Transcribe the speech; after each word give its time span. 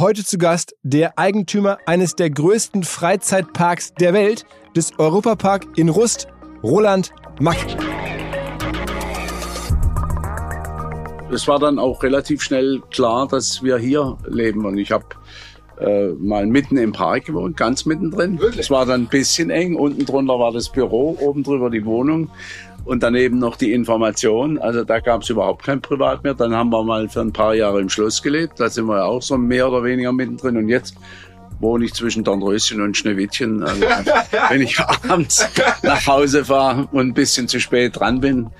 Heute 0.00 0.24
zu 0.24 0.38
Gast 0.38 0.74
der 0.82 1.18
Eigentümer 1.18 1.76
eines 1.84 2.16
der 2.16 2.30
größten 2.30 2.84
Freizeitparks 2.84 3.92
der 3.92 4.14
Welt, 4.14 4.46
des 4.74 4.98
Europapark 4.98 5.66
in 5.76 5.90
Rust, 5.90 6.26
Roland 6.62 7.12
Mack. 7.38 7.58
Es 11.30 11.46
war 11.46 11.58
dann 11.58 11.78
auch 11.78 12.02
relativ 12.02 12.40
schnell 12.40 12.80
klar, 12.90 13.28
dass 13.28 13.62
wir 13.62 13.76
hier 13.76 14.16
leben. 14.26 14.64
Und 14.64 14.78
ich 14.78 14.90
habe 14.90 15.04
äh, 15.78 16.12
mal 16.18 16.46
mitten 16.46 16.78
im 16.78 16.92
Park 16.92 17.26
gewohnt, 17.26 17.58
ganz 17.58 17.84
mittendrin. 17.84 18.40
Es 18.56 18.70
war 18.70 18.86
dann 18.86 19.02
ein 19.02 19.08
bisschen 19.08 19.50
eng. 19.50 19.76
Unten 19.76 20.06
drunter 20.06 20.38
war 20.38 20.52
das 20.52 20.70
Büro, 20.70 21.18
oben 21.20 21.42
drüber 21.42 21.68
die 21.68 21.84
Wohnung 21.84 22.30
und 22.84 23.02
daneben 23.02 23.38
noch 23.38 23.56
die 23.56 23.72
Information. 23.72 24.58
Also 24.58 24.84
da 24.84 25.00
gab 25.00 25.22
es 25.22 25.30
überhaupt 25.30 25.64
kein 25.64 25.80
Privat 25.80 26.24
mehr. 26.24 26.34
Dann 26.34 26.54
haben 26.54 26.70
wir 26.70 26.82
mal 26.82 27.08
für 27.08 27.20
ein 27.20 27.32
paar 27.32 27.54
Jahre 27.54 27.80
im 27.80 27.88
Schloss 27.88 28.22
gelebt. 28.22 28.58
Da 28.58 28.68
sind 28.68 28.86
wir 28.86 29.04
auch 29.04 29.22
so 29.22 29.36
mehr 29.36 29.68
oder 29.68 29.84
weniger 29.84 30.12
mittendrin. 30.12 30.56
Und 30.56 30.68
jetzt 30.68 30.96
wohne 31.60 31.84
ich 31.84 31.94
zwischen 31.94 32.24
Dornröschen 32.24 32.80
und 32.80 32.96
Schneewittchen. 32.96 33.62
Also, 33.62 33.82
wenn 34.48 34.62
ich 34.62 34.78
abends 34.80 35.46
nach 35.82 36.06
Hause 36.06 36.44
fahre 36.44 36.88
und 36.92 37.08
ein 37.08 37.14
bisschen 37.14 37.48
zu 37.48 37.60
spät 37.60 37.98
dran 37.98 38.20
bin, 38.20 38.50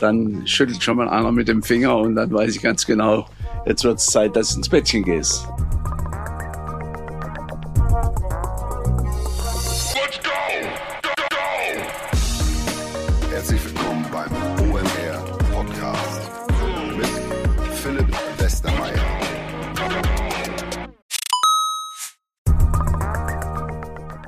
dann 0.00 0.46
schüttelt 0.46 0.82
schon 0.82 0.96
mal 0.96 1.08
einer 1.08 1.32
mit 1.32 1.48
dem 1.48 1.62
Finger 1.62 1.96
und 1.96 2.16
dann 2.16 2.32
weiß 2.32 2.54
ich 2.56 2.62
ganz 2.62 2.84
genau, 2.84 3.26
jetzt 3.66 3.84
wird 3.84 3.98
es 3.98 4.06
Zeit, 4.06 4.36
dass 4.36 4.50
du 4.50 4.58
ins 4.58 4.68
Bettchen 4.68 5.04
gehst. 5.04 5.46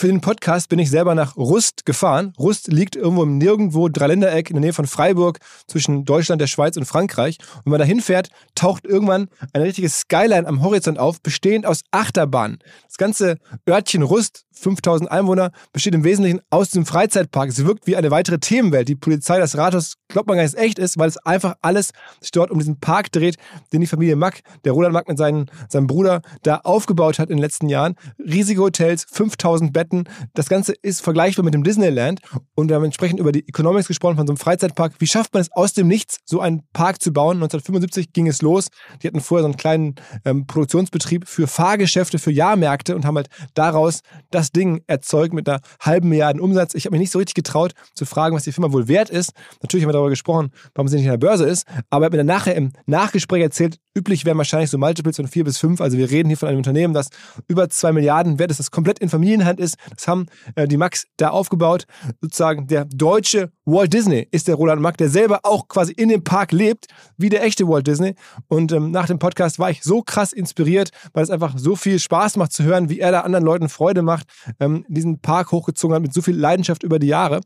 Für 0.00 0.06
den 0.06 0.22
Podcast 0.22 0.70
bin 0.70 0.78
ich 0.78 0.88
selber 0.88 1.14
nach 1.14 1.36
Rust 1.36 1.84
gefahren. 1.84 2.32
Rust 2.38 2.68
liegt 2.68 2.96
irgendwo 2.96 3.22
im 3.22 3.36
Nirgendwo 3.36 3.90
Dreiländereck 3.90 4.48
in 4.48 4.54
der 4.54 4.62
Nähe 4.62 4.72
von 4.72 4.86
Freiburg 4.86 5.40
zwischen 5.66 6.06
Deutschland, 6.06 6.40
der 6.40 6.46
Schweiz 6.46 6.78
und 6.78 6.86
Frankreich. 6.86 7.36
Und 7.38 7.66
wenn 7.66 7.72
man 7.72 7.80
da 7.80 7.84
hinfährt, 7.84 8.30
taucht 8.54 8.86
irgendwann 8.86 9.28
ein 9.52 9.60
richtiges 9.60 9.98
Skyline 9.98 10.48
am 10.48 10.62
Horizont 10.62 10.98
auf, 10.98 11.20
bestehend 11.20 11.66
aus 11.66 11.82
Achterbahnen. 11.90 12.60
Das 12.86 12.96
ganze 12.96 13.36
Örtchen 13.68 14.00
Rust, 14.00 14.46
5000 14.60 15.10
Einwohner, 15.10 15.50
besteht 15.72 15.94
im 15.94 16.04
Wesentlichen 16.04 16.40
aus 16.50 16.70
diesem 16.70 16.86
Freizeitpark. 16.86 17.48
Es 17.48 17.64
wirkt 17.64 17.86
wie 17.86 17.96
eine 17.96 18.10
weitere 18.10 18.38
Themenwelt. 18.38 18.88
Die 18.88 18.94
Polizei, 18.94 19.38
das 19.38 19.56
Rathaus, 19.56 19.94
glaubt 20.08 20.28
man 20.28 20.36
gar 20.36 20.44
nicht, 20.44 20.56
echt 20.56 20.78
ist, 20.78 20.98
weil 20.98 21.08
es 21.08 21.16
einfach 21.18 21.54
alles 21.62 21.92
sich 22.20 22.30
dort 22.30 22.50
um 22.50 22.58
diesen 22.58 22.78
Park 22.78 23.12
dreht, 23.12 23.36
den 23.72 23.80
die 23.80 23.86
Familie 23.86 24.16
Mack, 24.16 24.42
der 24.64 24.72
Roland 24.72 24.92
Mack 24.92 25.08
mit 25.08 25.18
seinen, 25.18 25.50
seinem 25.68 25.86
Bruder, 25.86 26.22
da 26.42 26.56
aufgebaut 26.58 27.18
hat 27.18 27.30
in 27.30 27.36
den 27.36 27.42
letzten 27.42 27.68
Jahren. 27.68 27.94
Riesige 28.18 28.62
Hotels, 28.62 29.06
5000 29.10 29.72
Betten, 29.72 30.04
das 30.34 30.48
Ganze 30.48 30.74
ist 30.82 31.00
vergleichbar 31.00 31.44
mit 31.44 31.54
dem 31.54 31.64
Disneyland 31.64 32.20
und 32.54 32.68
wir 32.68 32.76
haben 32.76 32.84
entsprechend 32.84 33.20
über 33.20 33.32
die 33.32 33.46
Economics 33.48 33.88
gesprochen 33.88 34.16
von 34.16 34.26
so 34.26 34.32
einem 34.32 34.38
Freizeitpark. 34.38 34.94
Wie 34.98 35.06
schafft 35.06 35.32
man 35.32 35.40
es 35.40 35.52
aus 35.52 35.72
dem 35.72 35.88
Nichts, 35.88 36.18
so 36.24 36.40
einen 36.40 36.62
Park 36.72 37.00
zu 37.00 37.12
bauen? 37.12 37.36
1975 37.36 38.12
ging 38.12 38.26
es 38.26 38.42
los. 38.42 38.68
Die 39.02 39.06
hatten 39.06 39.20
vorher 39.20 39.42
so 39.42 39.48
einen 39.48 39.56
kleinen 39.56 39.94
ähm, 40.24 40.46
Produktionsbetrieb 40.46 41.26
für 41.26 41.46
Fahrgeschäfte, 41.46 42.18
für 42.18 42.30
Jahrmärkte 42.30 42.94
und 42.94 43.04
haben 43.04 43.16
halt 43.16 43.28
daraus 43.54 44.00
das 44.30 44.49
Ding 44.52 44.82
erzeugt 44.86 45.32
mit 45.32 45.48
einer 45.48 45.60
halben 45.80 46.08
Milliarden 46.08 46.40
Umsatz. 46.40 46.74
Ich 46.74 46.84
habe 46.86 46.92
mich 46.92 47.00
nicht 47.00 47.12
so 47.12 47.18
richtig 47.18 47.34
getraut 47.34 47.72
zu 47.94 48.04
fragen, 48.04 48.34
was 48.34 48.44
die 48.44 48.52
Firma 48.52 48.72
wohl 48.72 48.88
wert 48.88 49.10
ist. 49.10 49.32
Natürlich 49.62 49.84
haben 49.84 49.90
wir 49.90 49.94
darüber 49.94 50.10
gesprochen, 50.10 50.50
warum 50.74 50.88
sie 50.88 50.96
nicht 50.96 51.04
in 51.04 51.10
der 51.10 51.18
Börse 51.18 51.44
ist, 51.44 51.66
aber 51.90 52.04
er 52.04 52.06
hat 52.06 52.12
mir 52.12 52.18
dann 52.18 52.26
nachher 52.26 52.54
im 52.54 52.72
Nachgespräch 52.86 53.42
erzählt, 53.42 53.78
üblich 53.96 54.24
wären 54.24 54.38
wahrscheinlich 54.38 54.70
so 54.70 54.78
Multiples 54.78 55.16
von 55.16 55.26
vier 55.26 55.44
bis 55.44 55.58
fünf. 55.58 55.80
Also 55.80 55.98
wir 55.98 56.10
reden 56.10 56.28
hier 56.28 56.36
von 56.36 56.48
einem 56.48 56.58
Unternehmen, 56.58 56.94
das 56.94 57.08
über 57.48 57.68
zwei 57.68 57.92
Milliarden 57.92 58.38
wert 58.38 58.50
ist, 58.50 58.60
das 58.60 58.70
komplett 58.70 58.98
in 58.98 59.08
Familienhand 59.08 59.60
ist. 59.60 59.76
Das 59.94 60.06
haben 60.06 60.26
äh, 60.54 60.68
die 60.68 60.76
Max 60.76 61.06
da 61.16 61.30
aufgebaut. 61.30 61.86
Sozusagen 62.20 62.66
der 62.66 62.84
deutsche 62.84 63.50
Walt 63.64 63.92
Disney 63.92 64.26
ist 64.30 64.48
der 64.48 64.54
Roland 64.54 64.80
Mack, 64.80 64.96
der 64.96 65.08
selber 65.08 65.40
auch 65.42 65.68
quasi 65.68 65.92
in 65.92 66.08
dem 66.08 66.24
Park 66.24 66.52
lebt, 66.52 66.86
wie 67.16 67.28
der 67.28 67.44
echte 67.44 67.68
Walt 67.68 67.86
Disney. 67.86 68.14
Und 68.48 68.72
ähm, 68.72 68.90
nach 68.90 69.06
dem 69.06 69.18
Podcast 69.18 69.58
war 69.58 69.70
ich 69.70 69.82
so 69.82 70.02
krass 70.02 70.32
inspiriert, 70.32 70.90
weil 71.12 71.22
es 71.22 71.30
einfach 71.30 71.54
so 71.56 71.76
viel 71.76 71.98
Spaß 71.98 72.36
macht 72.36 72.52
zu 72.52 72.64
hören, 72.64 72.88
wie 72.88 73.00
er 73.00 73.12
da 73.12 73.20
anderen 73.20 73.44
Leuten 73.44 73.68
Freude 73.68 74.02
macht, 74.02 74.26
ähm, 74.58 74.84
diesen 74.88 75.20
Park 75.20 75.52
hochgezogen 75.52 75.94
hat 75.94 76.02
mit 76.02 76.12
so 76.12 76.22
viel 76.22 76.36
Leidenschaft 76.36 76.82
über 76.82 76.98
die 76.98 77.08
Jahre 77.08 77.40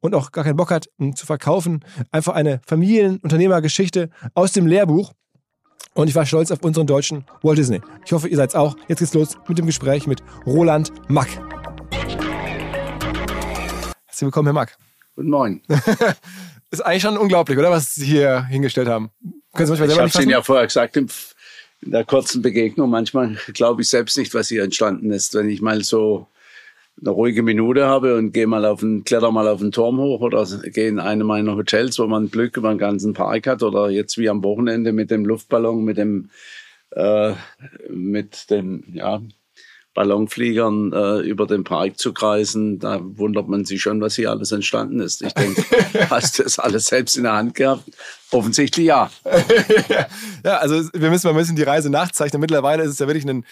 und 0.00 0.14
auch 0.14 0.32
gar 0.32 0.44
keinen 0.44 0.56
Bock 0.56 0.70
hat 0.70 0.88
um, 0.98 1.14
zu 1.14 1.26
verkaufen. 1.26 1.84
Einfach 2.10 2.34
eine 2.34 2.60
Familienunternehmergeschichte 2.66 4.10
aus 4.34 4.52
dem 4.52 4.66
Lehrbuch. 4.66 5.12
Und 5.94 6.08
ich 6.08 6.14
war 6.14 6.26
stolz 6.26 6.50
auf 6.50 6.62
unseren 6.62 6.86
deutschen 6.86 7.24
Walt 7.42 7.58
Disney. 7.58 7.80
Ich 8.04 8.12
hoffe, 8.12 8.28
ihr 8.28 8.36
seid's 8.36 8.54
auch. 8.54 8.76
Jetzt 8.88 9.00
geht's 9.00 9.14
los 9.14 9.36
mit 9.48 9.58
dem 9.58 9.66
Gespräch 9.66 10.06
mit 10.06 10.22
Roland 10.46 10.92
Mack. 11.08 11.28
Herzlich 14.06 14.26
willkommen, 14.26 14.46
Herr 14.46 14.52
Mack. 14.52 14.76
Guten 15.16 15.30
Morgen. 15.30 15.62
ist 16.70 16.84
eigentlich 16.84 17.02
schon 17.02 17.16
unglaublich, 17.16 17.58
oder? 17.58 17.70
Was 17.70 17.94
Sie 17.94 18.06
hier 18.06 18.44
hingestellt 18.44 18.88
haben. 18.88 19.10
Können 19.54 19.66
Sie 19.66 19.72
manchmal 19.72 19.88
selber 19.88 20.06
ich 20.06 20.14
habe 20.14 20.22
Ihnen 20.22 20.30
ja 20.30 20.42
vorher 20.42 20.66
gesagt, 20.66 20.96
in 20.96 21.08
der 21.82 22.04
kurzen 22.04 22.42
Begegnung, 22.42 22.90
manchmal 22.90 23.36
glaube 23.54 23.82
ich 23.82 23.88
selbst 23.88 24.18
nicht, 24.18 24.34
was 24.34 24.48
hier 24.48 24.62
entstanden 24.62 25.10
ist. 25.10 25.34
Wenn 25.34 25.48
ich 25.48 25.60
mal 25.60 25.82
so 25.82 26.26
eine 27.00 27.10
ruhige 27.10 27.42
Minute 27.42 27.86
habe 27.86 28.16
und 28.16 28.32
gehe 28.32 28.46
mal 28.46 28.64
auf 28.64 28.80
den, 28.80 29.04
kletter 29.04 29.30
mal 29.30 29.48
auf 29.48 29.60
den 29.60 29.72
Turm 29.72 29.98
hoch 29.98 30.20
oder 30.20 30.46
gehe 30.72 30.88
in 30.88 30.98
eine 30.98 31.24
meiner 31.24 31.56
Hotels, 31.56 31.98
wo 31.98 32.06
man 32.06 32.30
Glück 32.30 32.56
über 32.56 32.70
den 32.70 32.78
ganzen 32.78 33.12
Park 33.12 33.46
hat 33.46 33.62
oder 33.62 33.90
jetzt 33.90 34.18
wie 34.18 34.28
am 34.28 34.42
Wochenende 34.42 34.92
mit 34.92 35.10
dem 35.10 35.24
Luftballon, 35.24 35.84
mit 35.84 35.98
dem, 35.98 36.30
äh, 36.90 37.34
mit 37.88 38.50
den, 38.50 38.84
ja, 38.92 39.20
Ballonfliegern 39.98 40.92
äh, 40.92 41.18
über 41.22 41.48
den 41.48 41.64
Park 41.64 41.98
zu 41.98 42.12
kreisen, 42.12 42.78
da 42.78 43.00
wundert 43.02 43.48
man 43.48 43.64
sich 43.64 43.82
schon, 43.82 44.00
was 44.00 44.14
hier 44.14 44.30
alles 44.30 44.52
entstanden 44.52 45.00
ist. 45.00 45.22
Ich 45.22 45.34
denke, 45.34 45.64
hast 46.10 46.38
du 46.38 46.44
das 46.44 46.60
alles 46.60 46.86
selbst 46.86 47.16
in 47.16 47.24
der 47.24 47.32
Hand 47.32 47.56
gehabt? 47.56 47.82
Offensichtlich 48.30 48.86
ja. 48.86 49.10
ja, 50.44 50.58
also 50.58 50.88
wir 50.92 51.10
müssen 51.10 51.26
mal 51.26 51.32
ein 51.32 51.36
bisschen 51.36 51.56
die 51.56 51.64
Reise 51.64 51.90
nachzeichnen. 51.90 52.40
Mittlerweile 52.40 52.84
ist 52.84 52.92
es 52.92 52.98
ja 53.00 53.08
wirklich 53.08 53.26
ein 53.26 53.44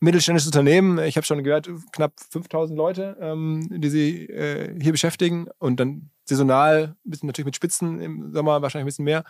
mittelständisches 0.00 0.48
Unternehmen. 0.48 0.98
Ich 0.98 1.16
habe 1.16 1.26
schon 1.26 1.44
gehört, 1.44 1.70
knapp 1.92 2.14
5000 2.30 2.76
Leute, 2.76 3.16
ähm, 3.20 3.68
die 3.70 3.90
sie 3.90 4.26
äh, 4.26 4.74
hier 4.80 4.92
beschäftigen 4.92 5.48
und 5.58 5.78
dann 5.78 6.10
saisonal, 6.24 6.96
ein 7.04 7.10
bisschen 7.10 7.26
natürlich 7.26 7.46
mit 7.46 7.56
Spitzen 7.56 8.00
im 8.00 8.32
Sommer 8.32 8.62
wahrscheinlich 8.62 8.84
ein 8.84 8.86
bisschen 8.86 9.04
mehr. 9.04 9.24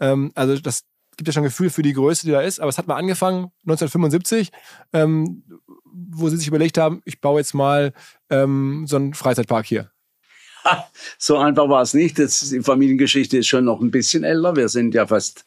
Ähm, 0.00 0.32
also 0.34 0.58
das 0.58 0.84
gibt 1.16 1.28
ja 1.28 1.32
schon 1.32 1.42
ein 1.42 1.48
Gefühl 1.48 1.70
für 1.70 1.82
die 1.82 1.92
Größe, 1.92 2.26
die 2.26 2.32
da 2.32 2.40
ist. 2.40 2.58
Aber 2.60 2.68
es 2.68 2.78
hat 2.78 2.86
mal 2.86 2.96
angefangen 2.96 3.52
1975, 3.66 4.50
ähm, 4.92 5.44
wo 5.84 6.28
sie 6.28 6.36
sich 6.36 6.48
überlegt 6.48 6.78
haben, 6.78 7.02
ich 7.04 7.20
baue 7.20 7.40
jetzt 7.40 7.54
mal 7.54 7.92
ähm, 8.30 8.86
so 8.88 8.96
einen 8.96 9.14
Freizeitpark 9.14 9.66
hier. 9.66 9.90
So 11.18 11.36
einfach 11.36 11.68
war 11.68 11.82
es 11.82 11.92
nicht. 11.92 12.18
Das, 12.18 12.40
die 12.48 12.62
Familiengeschichte 12.62 13.38
ist 13.38 13.48
schon 13.48 13.66
noch 13.66 13.80
ein 13.80 13.90
bisschen 13.90 14.24
älter. 14.24 14.56
Wir 14.56 14.68
sind 14.68 14.94
ja 14.94 15.06
fast 15.06 15.44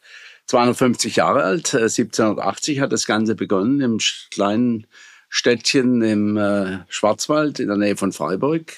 250 0.48 1.16
Jahre 1.16 1.44
alt. 1.44 1.74
1780 1.74 2.76
äh, 2.76 2.80
hat 2.80 2.92
das 2.92 3.06
Ganze 3.06 3.34
begonnen 3.34 3.80
im 3.80 3.98
kleinen 4.30 4.86
Städtchen 5.28 6.02
im 6.02 6.36
äh, 6.36 6.78
Schwarzwald 6.88 7.60
in 7.60 7.68
der 7.68 7.76
Nähe 7.76 7.96
von 7.96 8.12
Freiburg. 8.12 8.72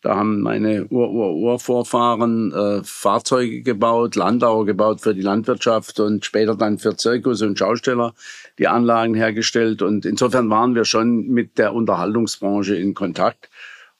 Da 0.00 0.14
haben 0.14 0.42
meine 0.42 0.86
Ur-Ur-Urvorfahren 0.86 2.52
äh, 2.52 2.84
Fahrzeuge 2.84 3.62
gebaut, 3.62 4.14
Landauer 4.14 4.64
gebaut 4.64 5.00
für 5.00 5.12
die 5.12 5.22
Landwirtschaft 5.22 5.98
und 5.98 6.24
später 6.24 6.54
dann 6.54 6.78
für 6.78 6.96
Zirkus 6.96 7.42
und 7.42 7.58
Schausteller 7.58 8.14
die 8.60 8.68
Anlagen 8.68 9.14
hergestellt. 9.14 9.82
Und 9.82 10.06
insofern 10.06 10.48
waren 10.50 10.76
wir 10.76 10.84
schon 10.84 11.26
mit 11.26 11.58
der 11.58 11.74
Unterhaltungsbranche 11.74 12.76
in 12.76 12.94
Kontakt. 12.94 13.50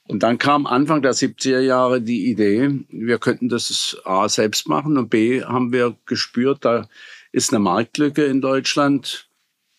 Und 0.09 0.23
dann 0.23 0.39
kam 0.39 0.67
Anfang 0.67 1.03
der 1.03 1.13
70er 1.13 1.61
Jahre 1.61 2.01
die 2.01 2.31
Idee, 2.31 2.71
wir 2.89 3.19
könnten 3.19 3.51
das 3.51 3.99
A 4.05 4.29
selbst 4.29 4.67
machen 4.67 4.97
und 4.97 5.11
B 5.11 5.45
haben 5.45 5.71
wir 5.71 5.97
gespürt, 6.07 6.65
da 6.65 6.89
ist 7.31 7.53
eine 7.53 7.61
Marktlücke 7.61 8.25
in 8.25 8.41
Deutschland, 8.41 9.29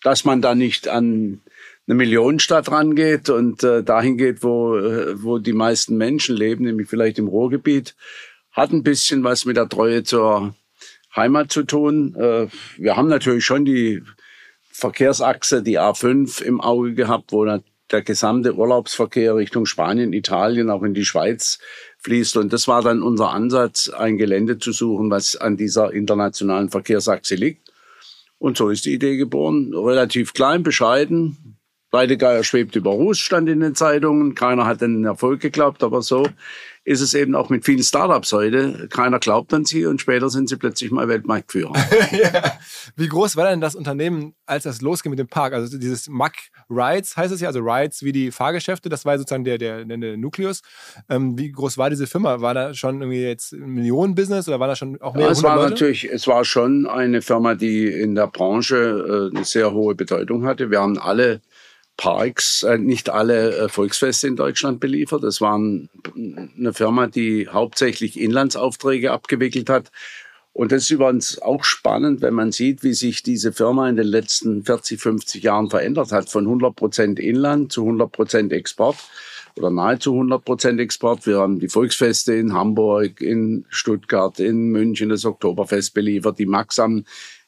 dass 0.04 0.26
man 0.26 0.42
da 0.42 0.54
nicht 0.54 0.88
an 0.88 1.42
eine 1.88 1.96
Millionenstadt 1.96 2.70
rangeht 2.70 3.32
und 3.32 3.64
äh, 3.64 3.84
dahin 3.84 4.18
geht, 4.18 4.44
wo, 4.44 4.78
äh, 4.78 5.22
wo 5.24 5.40
die 5.40 5.54
meisten 5.54 5.98
Menschen 5.98 6.36
leben, 6.36 6.64
nämlich 6.64 6.88
vielleicht 6.88 7.18
im 7.18 7.28
Ruhrgebiet, 7.28 7.96
hat 8.52 8.72
ein 8.72 8.84
bisschen 8.84 9.24
was 9.24 9.46
mit 9.46 9.58
der 9.58 9.68
Treue 9.68 10.04
zur 10.04 10.54
Heimat 11.16 11.52
zu 11.52 11.64
tun. 11.64 12.14
Äh, 12.14 12.48
wir 12.78 12.96
haben 12.96 13.08
natürlich 13.08 13.44
schon 13.44 13.66
die 13.66 14.04
Verkehrsachse, 14.70 15.64
die 15.64 15.80
A5 15.80 16.44
im 16.44 16.62
Auge 16.62 16.94
gehabt, 16.94 17.32
wo 17.32 17.44
der 17.92 18.02
gesamte 18.02 18.56
Urlaubsverkehr 18.56 19.36
Richtung 19.36 19.66
Spanien, 19.66 20.14
Italien, 20.14 20.70
auch 20.70 20.84
in 20.84 20.94
die 20.94 21.06
Schweiz 21.06 21.60
fließt. 22.00 22.38
Und 22.38 22.54
das 22.54 22.68
war 22.68 22.82
dann 22.82 23.02
unser 23.02 23.32
Ansatz, 23.32 23.90
ein 23.90 24.18
Gelände 24.18 24.60
zu 24.60 24.72
suchen, 24.72 25.10
was 25.10 25.36
an 25.36 25.58
dieser 25.58 25.94
internationalen 25.94 26.70
Verkehrsachse 26.70 27.36
liegt. 27.36 27.72
Und 28.38 28.58
so 28.58 28.70
ist 28.70 28.86
die 28.86 28.94
Idee 28.94 29.18
geboren. 29.18 29.74
Relativ 29.74 30.34
klein, 30.34 30.64
bescheiden, 30.64 31.60
Weidegeier 31.92 32.44
schwebt 32.44 32.76
über 32.76 32.92
Ruß, 32.92 33.18
stand 33.18 33.50
in 33.50 33.60
den 33.62 33.76
Zeitungen. 33.76 34.36
Keiner 34.36 34.66
hat 34.66 34.82
den 34.82 35.04
Erfolg 35.06 35.40
geglaubt, 35.42 35.84
aber 35.84 36.02
so 36.02 36.28
ist 36.84 37.02
es 37.02 37.14
eben 37.14 37.36
auch 37.36 37.50
mit 37.50 37.66
vielen 37.66 37.84
Startups 37.84 38.32
heute. 38.32 38.88
Keiner 38.90 39.20
glaubt 39.20 39.54
an 39.54 39.66
sie 39.66 39.86
und 39.86 40.02
später 40.02 40.30
sind 40.30 40.50
sie 40.50 40.58
plötzlich 40.58 40.92
mal 40.92 41.08
Weltmarktführer. 41.08 41.74
ja. 42.12 42.54
Wie 42.96 43.08
groß 43.08 43.36
war 43.36 43.50
denn 43.50 43.62
das 43.62 43.76
Unternehmen, 43.76 44.36
als 44.46 44.64
das 44.64 44.82
losging 44.82 45.12
mit 45.12 45.20
dem 45.20 45.28
Park? 45.28 45.54
Also 45.54 45.78
dieses 45.78 46.08
Mack 46.08 46.36
Rides 46.70 47.16
heißt 47.18 47.34
es 47.34 47.42
ja, 47.42 47.48
also 47.48 47.60
Rides 47.60 48.04
wie 48.04 48.12
die 48.12 48.32
Fahrgeschäfte, 48.32 48.90
das 48.90 49.06
war 49.06 49.18
sozusagen 49.18 49.44
der, 49.44 49.58
der, 49.58 49.86
der 49.86 50.18
Nukleus. 50.18 50.62
Ähm, 51.10 51.38
wie 51.38 51.52
groß 51.52 51.78
war 51.78 51.90
diese 51.90 52.08
Firma? 52.08 52.42
War 52.42 52.54
da 52.54 52.74
schon 52.74 53.02
irgendwie 53.02 53.22
jetzt 53.22 53.54
ein 53.54 53.70
Millionenbusiness 53.70 54.48
oder 54.48 54.60
war 54.60 54.68
da 54.68 54.76
schon 54.76 55.00
auch 55.02 55.14
mehr? 55.14 55.26
Ja, 55.26 55.32
es 55.32 55.44
war 55.44 55.58
Leute? 55.58 55.72
natürlich, 55.72 56.06
es 56.06 56.28
war 56.28 56.46
schon 56.46 56.88
eine 56.88 57.22
Firma, 57.22 57.56
die 57.56 57.88
in 57.88 58.16
der 58.16 58.28
Branche 58.28 59.30
äh, 59.34 59.36
eine 59.36 59.46
sehr 59.46 59.72
hohe 59.74 59.96
Bedeutung 59.96 60.46
hatte. 60.46 60.72
Wir 60.72 60.80
haben 60.80 60.98
alle 60.98 61.42
Parks 62.00 62.64
äh, 62.64 62.78
nicht 62.78 63.10
alle 63.10 63.58
äh, 63.58 63.68
Volksfeste 63.68 64.26
in 64.26 64.38
Deutschland 64.38 64.80
beliefert. 64.80 65.22
Das 65.22 65.42
war 65.42 65.56
eine 65.56 66.74
Firma, 66.74 67.08
die 67.08 67.50
hauptsächlich 67.50 68.18
Inlandsaufträge 68.18 69.12
abgewickelt 69.12 69.70
hat. 69.70 69.92
Und 70.54 70.72
das 70.72 70.84
ist 70.84 70.92
übrigens 70.92 71.42
auch 71.42 71.66
spannend, 71.66 72.22
wenn 72.22 72.34
man 72.34 72.54
sieht, 72.54 72.84
wie 72.84 72.94
sich 72.94 73.22
diese 73.22 73.52
Firma 73.52 73.90
in 73.90 73.98
den 73.98 74.08
letzten 74.08 74.64
40, 74.64 75.02
50 75.02 75.44
Jahren 75.44 75.70
verändert 75.70 76.14
hat. 76.14 76.30
Von 76.30 76.46
100 76.46 76.74
Prozent 76.74 77.20
Inland 77.20 77.74
zu 77.74 77.82
100 77.82 78.10
Prozent 78.10 78.54
Export 78.54 78.96
oder 79.58 79.70
nahezu 79.70 80.14
100 80.14 80.46
Prozent 80.46 80.80
Export. 80.80 81.28
Wir 81.28 81.40
haben 81.40 81.60
die 81.60 81.68
Volksfeste 81.68 82.34
in 82.34 82.54
Hamburg, 82.54 83.20
in 83.20 83.66
Stuttgart, 83.68 84.40
in 84.40 84.70
München 84.70 85.10
das 85.10 85.26
Oktoberfest 85.26 85.94
beliefert. 85.94 86.40
Die 86.40 86.46
Max 86.46 86.78
haben 86.78 87.04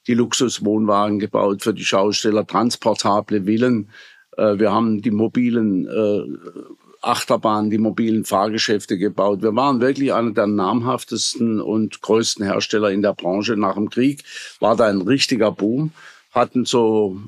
die 0.07 0.13
Luxuswohnwagen 0.13 1.19
gebaut 1.19 1.62
für 1.62 1.74
die 1.74 1.86
Schausteller, 1.86 2.45
transportable 2.45 3.45
Villen 3.45 3.88
wir 4.37 4.71
haben 4.71 5.01
die 5.01 5.11
mobilen 5.11 5.87
äh, 5.87 6.61
Achterbahnen, 7.01 7.71
die 7.71 7.79
mobilen 7.79 8.25
Fahrgeschäfte 8.25 8.97
gebaut. 8.97 9.41
Wir 9.41 9.55
waren 9.55 9.81
wirklich 9.81 10.13
einer 10.13 10.31
der 10.31 10.47
namhaftesten 10.47 11.59
und 11.59 12.01
größten 12.01 12.45
Hersteller 12.45 12.91
in 12.91 13.01
der 13.01 13.13
Branche. 13.13 13.57
Nach 13.57 13.73
dem 13.73 13.89
Krieg 13.89 14.23
war 14.59 14.75
da 14.75 14.85
ein 14.85 15.01
richtiger 15.01 15.51
Boom, 15.51 15.91
hatten 16.31 16.65
so 16.65 17.19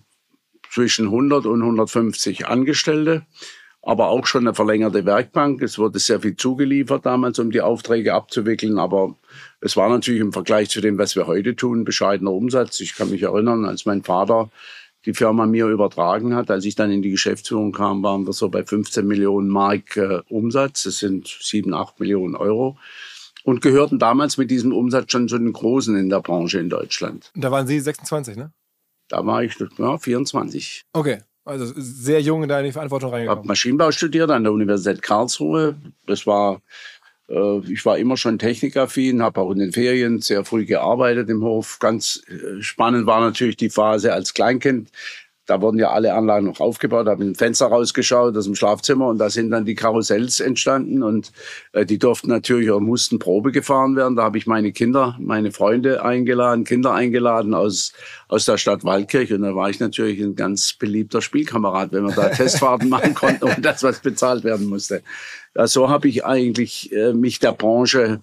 zwischen 0.72 1.06
100 1.06 1.46
und 1.46 1.62
150 1.62 2.48
Angestellte, 2.48 3.26
aber 3.82 4.10
auch 4.10 4.28
schon 4.28 4.48
eine 4.48 4.54
verlängerte 4.54 5.06
Werkbank. 5.06 5.62
Es 5.62 5.80
wurde 5.80 6.00
sehr 6.00 6.22
viel 6.22 6.36
zugeliefert 6.36 7.06
damals, 7.06 7.40
um 7.40 7.50
die 7.50 7.62
Aufträge 7.62 8.14
abzuwickeln, 8.14 8.78
aber 8.78 9.16
es 9.60 9.76
war 9.76 9.90
natürlich 9.90 10.22
im 10.22 10.34
Vergleich 10.34 10.70
zu 10.70 10.82
dem, 10.82 11.00
was 11.00 11.16
wir 11.16 11.26
heute 11.26 11.56
tun, 11.56 11.84
bescheidener 11.84 12.32
Umsatz. 12.32 12.80
Ich 12.80 12.96
kann 12.96 13.10
mich 13.10 13.24
erinnern, 13.24 13.66
als 13.66 13.86
mein 13.86 14.04
Vater 14.04 14.52
die 15.06 15.14
Firma 15.14 15.46
mir 15.46 15.68
übertragen 15.68 16.36
hat. 16.36 16.50
Als 16.50 16.66
ich 16.66 16.76
dann 16.76 16.92
in 16.92 17.02
die 17.02 17.12
Geschäftsführung 17.12 17.72
kam, 17.72 18.04
waren 18.04 18.26
wir 18.26 18.34
so 18.34 18.50
bei 18.50 18.64
15 18.64 19.06
Millionen 19.06 19.50
Mark 19.50 19.98
äh, 19.98 20.22
Umsatz. 20.30 20.84
Das 20.84 21.00
sind 21.00 21.28
7, 21.28 21.74
8 21.74 22.00
Millionen 22.00 22.36
Euro. 22.36 22.78
Und 23.44 23.62
gehörten 23.62 24.00
damals 24.00 24.38
mit 24.38 24.50
diesem 24.50 24.72
Umsatz 24.72 25.12
schon 25.12 25.28
zu 25.28 25.38
den 25.38 25.52
Großen 25.52 25.98
in 25.98 26.10
der 26.10 26.22
Branche 26.22 26.60
in 26.60 26.70
Deutschland. 26.70 27.32
Da 27.36 27.52
waren 27.52 27.68
Sie 27.68 27.80
26, 27.80 28.38
ne? 28.38 28.54
Da 29.10 29.26
war 29.26 29.44
ich 29.44 29.54
ja, 29.78 29.98
24. 29.98 30.86
Okay. 30.94 31.20
Also 31.46 31.74
sehr 31.76 32.22
jung 32.22 32.44
in 32.44 32.64
die 32.64 32.72
Verantwortung 32.72 33.12
reingekommen. 33.12 33.40
Ich 33.40 33.40
habe 33.40 33.48
Maschinenbau 33.48 33.92
studiert 33.92 34.32
an 34.32 34.44
der 34.44 34.54
Universität 34.54 35.02
Karlsruhe. 35.02 35.76
Das 36.08 36.26
war 36.26 36.62
ich 37.68 37.86
war 37.86 37.98
immer 37.98 38.18
schon 38.18 38.38
technikaffin, 38.38 39.22
habe 39.24 39.42
auch 39.42 39.52
in 39.52 39.60
den 39.60 39.72
Ferien 39.72 40.22
sehr 40.22 40.46
früh 40.46 40.66
gearbeitet 40.66 41.30
im 41.30 41.44
Hof. 41.44 41.80
Ganz 41.80 42.22
äh, 42.28 42.62
spannend 42.62 43.06
war 43.08 43.22
natürlich 43.22 43.58
die 43.58 43.70
Phase 43.70 44.14
als 44.14 44.34
Kleinkind. 44.34 44.90
Da 45.54 45.62
wurden 45.62 45.78
ja 45.78 45.92
alle 45.92 46.16
Anlagen 46.16 46.48
noch 46.48 46.60
aufgebaut, 46.60 47.06
habe 47.06 47.24
ein 47.24 47.36
Fenster 47.36 47.68
rausgeschaut 47.68 48.36
aus 48.36 48.46
dem 48.46 48.56
Schlafzimmer 48.56 49.06
und 49.06 49.20
da 49.20 49.30
sind 49.30 49.52
dann 49.52 49.66
die 49.66 49.76
Karussells 49.76 50.40
entstanden 50.40 51.04
und 51.04 51.32
äh, 51.74 51.86
die 51.86 52.00
durften 52.00 52.30
natürlich 52.30 52.72
oder 52.72 52.80
mussten 52.80 53.20
Probe 53.20 53.52
gefahren 53.52 53.96
werden. 53.96 54.16
Da 54.16 54.24
habe 54.24 54.40
ich 54.40 54.48
meine 54.48 54.72
Kinder, 54.72 55.16
meine 55.20 55.52
Freunde 55.52 56.04
eingeladen, 56.04 56.64
Kinder 56.64 56.96
eingeladen 56.96 57.54
aus, 57.54 57.94
aus 58.30 58.46
der 58.46 58.58
Stadt 58.58 58.84
Waldkirch 58.84 59.32
und 59.32 59.44
da 59.44 59.54
war 59.54 59.70
ich 59.70 59.80
natürlich 59.80 60.20
ein 60.22 60.36
ganz 60.36 60.74
beliebter 60.74 61.22
Spielkamerad, 61.22 61.92
wenn 61.92 62.04
wir 62.04 62.16
da 62.16 62.30
Testfahrten 62.30 62.90
machen 62.90 63.14
konnten 63.14 63.44
und 63.44 63.64
das, 63.64 63.84
was 63.84 64.00
bezahlt 64.00 64.44
werden 64.44 64.66
musste. 64.66 65.04
Ja, 65.56 65.68
so 65.68 65.88
habe 65.88 66.08
ich 66.08 66.26
eigentlich 66.26 66.92
äh, 66.92 67.14
mich 67.14 67.38
der 67.38 67.52
Branche 67.52 68.22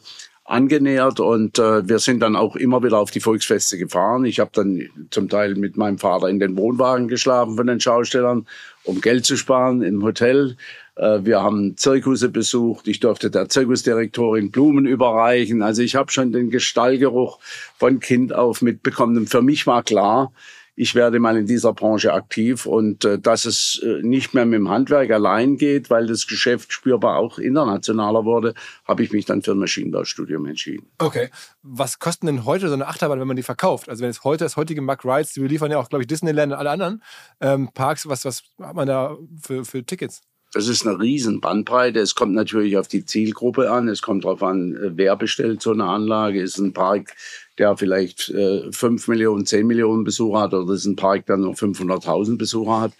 angenähert 0.50 1.20
und 1.20 1.60
äh, 1.60 1.88
wir 1.88 2.00
sind 2.00 2.20
dann 2.20 2.34
auch 2.34 2.56
immer 2.56 2.82
wieder 2.82 2.98
auf 2.98 3.12
die 3.12 3.20
Volksfeste 3.20 3.78
gefahren. 3.78 4.24
Ich 4.24 4.40
habe 4.40 4.50
dann 4.52 4.88
zum 5.10 5.28
Teil 5.28 5.54
mit 5.54 5.76
meinem 5.76 5.98
Vater 5.98 6.28
in 6.28 6.40
den 6.40 6.56
Wohnwagen 6.56 7.06
geschlafen 7.06 7.56
von 7.56 7.68
den 7.68 7.78
Schaustellern, 7.78 8.46
um 8.82 9.00
Geld 9.00 9.24
zu 9.24 9.36
sparen 9.36 9.80
im 9.82 10.02
Hotel. 10.02 10.56
Äh, 10.96 11.20
wir 11.22 11.40
haben 11.40 11.76
Zirkusse 11.76 12.30
besucht. 12.30 12.88
Ich 12.88 12.98
durfte 12.98 13.30
der 13.30 13.48
Zirkusdirektorin 13.48 14.50
Blumen 14.50 14.86
überreichen. 14.86 15.62
Also 15.62 15.82
ich 15.82 15.94
habe 15.94 16.10
schon 16.10 16.32
den 16.32 16.58
Stallgeruch 16.58 17.38
von 17.78 18.00
Kind 18.00 18.32
auf 18.32 18.60
mitbekommen. 18.60 19.16
Und 19.18 19.30
für 19.30 19.42
mich 19.42 19.68
war 19.68 19.84
klar, 19.84 20.32
ich 20.80 20.94
werde 20.94 21.20
mal 21.20 21.36
in 21.36 21.44
dieser 21.44 21.74
Branche 21.74 22.14
aktiv 22.14 22.64
und 22.64 23.04
äh, 23.04 23.18
dass 23.18 23.44
es 23.44 23.82
äh, 23.84 24.00
nicht 24.00 24.32
mehr 24.32 24.46
mit 24.46 24.60
dem 24.60 24.70
Handwerk 24.70 25.10
allein 25.10 25.58
geht, 25.58 25.90
weil 25.90 26.06
das 26.06 26.26
Geschäft 26.26 26.72
spürbar 26.72 27.18
auch 27.18 27.38
internationaler 27.38 28.24
wurde, 28.24 28.54
habe 28.86 29.02
ich 29.02 29.12
mich 29.12 29.26
dann 29.26 29.42
für 29.42 29.50
ein 29.50 29.58
Maschinenbaustudium 29.58 30.46
entschieden. 30.46 30.86
Okay. 30.96 31.28
Was 31.62 31.98
kosten 31.98 32.24
denn 32.24 32.46
heute 32.46 32.68
so 32.68 32.74
eine 32.74 32.88
Achterbahn, 32.88 33.20
wenn 33.20 33.26
man 33.26 33.36
die 33.36 33.42
verkauft? 33.42 33.90
Also 33.90 34.02
wenn 34.02 34.08
es 34.08 34.24
heute 34.24 34.44
das 34.44 34.56
heutige 34.56 34.80
Mack 34.80 35.04
Rides, 35.04 35.34
die 35.34 35.46
liefern 35.46 35.70
ja 35.70 35.78
auch, 35.78 35.90
glaube 35.90 36.02
ich, 36.02 36.08
Disneyland 36.08 36.50
und 36.50 36.58
alle 36.58 36.70
anderen 36.70 37.02
ähm, 37.42 37.68
Parks, 37.74 38.08
was, 38.08 38.24
was 38.24 38.42
hat 38.58 38.74
man 38.74 38.88
da 38.88 39.18
für, 39.42 39.66
für 39.66 39.84
Tickets? 39.84 40.22
Das 40.52 40.66
ist 40.66 40.84
eine 40.84 40.98
riesen 40.98 41.40
Bandbreite. 41.40 42.00
Es 42.00 42.16
kommt 42.16 42.34
natürlich 42.34 42.76
auf 42.76 42.88
die 42.88 43.04
Zielgruppe 43.04 43.70
an. 43.70 43.86
Es 43.86 44.02
kommt 44.02 44.24
darauf 44.24 44.42
an, 44.42 44.74
äh, 44.74 44.90
wer 44.96 45.14
bestellt 45.16 45.62
so 45.62 45.72
eine 45.72 45.84
Anlage. 45.84 46.40
Ist 46.40 46.58
ein 46.58 46.72
Park, 46.72 47.14
der 47.60 47.76
vielleicht 47.76 48.30
äh, 48.30 48.72
5 48.72 49.06
Millionen, 49.06 49.46
10 49.46 49.66
Millionen 49.66 50.02
Besucher 50.02 50.40
hat 50.40 50.54
oder 50.54 50.72
ist 50.72 50.86
ein 50.86 50.96
Park, 50.96 51.26
der 51.26 51.36
nur 51.36 51.52
500.000 51.52 52.38
Besucher 52.38 52.80
hat. 52.80 52.92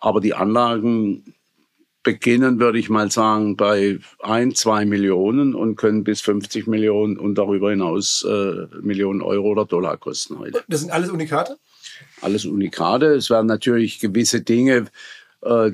Aber 0.00 0.20
die 0.20 0.32
Anlagen 0.32 1.34
beginnen, 2.04 2.60
würde 2.60 2.78
ich 2.78 2.88
mal 2.88 3.10
sagen, 3.10 3.56
bei 3.56 3.98
1, 4.20 4.60
2 4.60 4.84
Millionen 4.86 5.56
und 5.56 5.74
können 5.74 6.04
bis 6.04 6.20
50 6.20 6.68
Millionen 6.68 7.18
und 7.18 7.34
darüber 7.34 7.70
hinaus 7.70 8.24
äh, 8.26 8.66
Millionen 8.80 9.22
Euro 9.22 9.48
oder 9.48 9.64
Dollar 9.64 9.96
kosten 9.96 10.38
heute. 10.38 10.62
Das 10.68 10.80
sind 10.80 10.90
alles 10.90 11.10
Unikate? 11.10 11.58
Alles 12.20 12.44
Unikate. 12.44 13.06
Es 13.06 13.28
werden 13.28 13.48
natürlich 13.48 13.98
gewisse 13.98 14.40
Dinge 14.40 14.86
äh, 15.42 15.72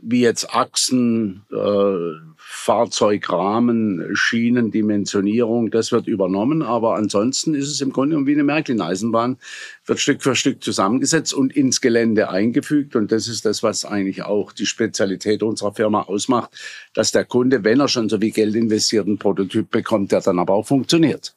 wie 0.00 0.20
jetzt 0.20 0.54
Achsen, 0.54 1.42
äh, 1.50 2.35
Fahrzeugrahmen, 2.48 4.14
Schienen, 4.14 4.70
Dimensionierung, 4.70 5.72
das 5.72 5.90
wird 5.90 6.06
übernommen. 6.06 6.62
Aber 6.62 6.94
ansonsten 6.94 7.54
ist 7.54 7.68
es 7.68 7.80
im 7.80 7.92
Grunde 7.92 8.24
wie 8.24 8.34
eine 8.34 8.44
Märklin-Eisenbahn, 8.44 9.38
wird 9.84 9.98
Stück 9.98 10.22
für 10.22 10.36
Stück 10.36 10.62
zusammengesetzt 10.62 11.34
und 11.34 11.54
ins 11.56 11.80
Gelände 11.80 12.30
eingefügt. 12.30 12.94
Und 12.94 13.10
das 13.10 13.26
ist 13.26 13.46
das, 13.46 13.64
was 13.64 13.84
eigentlich 13.84 14.22
auch 14.22 14.52
die 14.52 14.64
Spezialität 14.64 15.42
unserer 15.42 15.74
Firma 15.74 16.02
ausmacht, 16.02 16.50
dass 16.94 17.10
der 17.10 17.24
Kunde, 17.24 17.64
wenn 17.64 17.80
er 17.80 17.88
schon 17.88 18.08
so 18.08 18.18
viel 18.18 18.30
Geld 18.30 18.54
investiert, 18.54 19.08
einen 19.08 19.18
Prototyp 19.18 19.68
bekommt, 19.68 20.12
der 20.12 20.20
dann 20.20 20.38
aber 20.38 20.54
auch 20.54 20.66
funktioniert. 20.66 21.34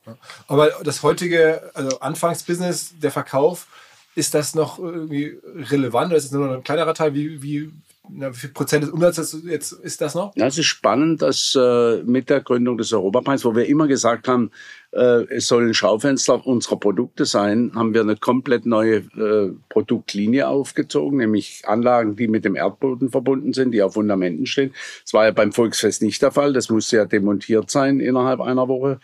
Aber 0.47 0.71
das 0.83 1.01
heutige 1.01 1.71
also 1.73 1.99
Anfangsbusiness, 2.01 2.93
der 3.01 3.09
Verkauf, 3.09 3.65
ist 4.13 4.35
das 4.35 4.53
noch 4.53 4.77
irgendwie 4.77 5.39
relevant 5.71 6.07
oder 6.07 6.17
ist 6.17 6.25
es 6.25 6.31
nur 6.31 6.45
noch 6.45 6.55
ein 6.55 6.63
kleinerer 6.63 6.93
Teil? 6.93 7.15
Wie, 7.15 7.41
wie 7.41 7.71
na, 8.11 8.31
wie 8.31 8.37
viel 8.37 8.49
Prozent 8.49 8.83
des 8.83 8.91
Umsatzes 8.91 9.43
jetzt 9.45 9.71
ist 9.71 10.01
das 10.01 10.15
noch? 10.15 10.35
Ja, 10.35 10.47
es 10.47 10.57
ist 10.57 10.65
spannend, 10.65 11.21
dass 11.21 11.55
äh, 11.55 12.03
mit 12.03 12.29
der 12.29 12.41
Gründung 12.41 12.77
des 12.77 12.91
Europaparks, 12.91 13.45
wo 13.45 13.55
wir 13.55 13.67
immer 13.67 13.87
gesagt 13.87 14.27
haben, 14.27 14.51
äh, 14.91 15.25
es 15.29 15.47
sollen 15.47 15.73
Schaufenster 15.73 16.45
unserer 16.45 16.77
Produkte 16.77 17.25
sein, 17.25 17.71
haben 17.75 17.93
wir 17.93 18.01
eine 18.01 18.15
komplett 18.15 18.65
neue 18.65 18.97
äh, 18.97 19.53
Produktlinie 19.69 20.47
aufgezogen, 20.47 21.19
nämlich 21.19 21.63
Anlagen, 21.65 22.15
die 22.15 22.27
mit 22.27 22.45
dem 22.45 22.55
Erdboden 22.55 23.09
verbunden 23.09 23.53
sind, 23.53 23.71
die 23.71 23.83
auf 23.83 23.93
Fundamenten 23.93 24.45
stehen. 24.45 24.73
Das 25.03 25.13
war 25.13 25.25
ja 25.25 25.31
beim 25.31 25.51
Volksfest 25.51 26.01
nicht 26.01 26.21
der 26.21 26.31
Fall. 26.31 26.53
Das 26.53 26.69
musste 26.69 26.97
ja 26.97 27.05
demontiert 27.05 27.69
sein 27.69 27.99
innerhalb 27.99 28.41
einer 28.41 28.67
Woche 28.67 28.99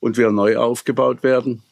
und 0.00 0.18
wieder 0.18 0.32
neu 0.32 0.56
aufgebaut 0.56 1.22
werden. 1.22 1.62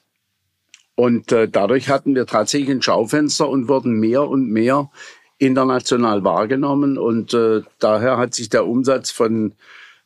Und 0.99 1.31
äh, 1.31 1.49
dadurch 1.49 1.91
hatten 1.91 2.17
wir 2.17 2.27
tatsächlich 2.27 2.71
ein 2.71 2.83
Schaufenster 2.83 3.49
und 3.49 3.69
wurden 3.69 4.01
mehr 4.01 4.27
und 4.27 4.51
mehr 4.51 4.91
international 5.39 6.25
wahrgenommen. 6.25 6.99
Und 6.99 7.35
äh, 7.35 7.63
daher 7.79 8.19
hat 8.19 8.35
sich 8.35 8.49
der 8.49 8.67
Umsatz 8.67 9.11
von 9.11 9.53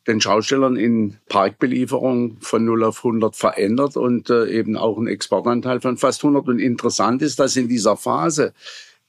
den 0.06 0.20
Schaustellern 0.20 0.76
in 0.76 1.18
Parkbelieferung 1.28 2.38
von 2.40 2.64
0 2.64 2.84
auf 2.84 2.98
100 2.98 3.36
verändert 3.36 3.96
und 3.96 4.30
äh, 4.30 4.50
eben 4.50 4.76
auch 4.76 4.98
ein 4.98 5.06
Exportanteil 5.06 5.80
von 5.80 5.96
fast 5.96 6.24
100. 6.24 6.48
Und 6.48 6.58
interessant 6.58 7.22
ist, 7.22 7.38
dass 7.38 7.56
in 7.56 7.68
dieser 7.68 7.96
Phase 7.96 8.52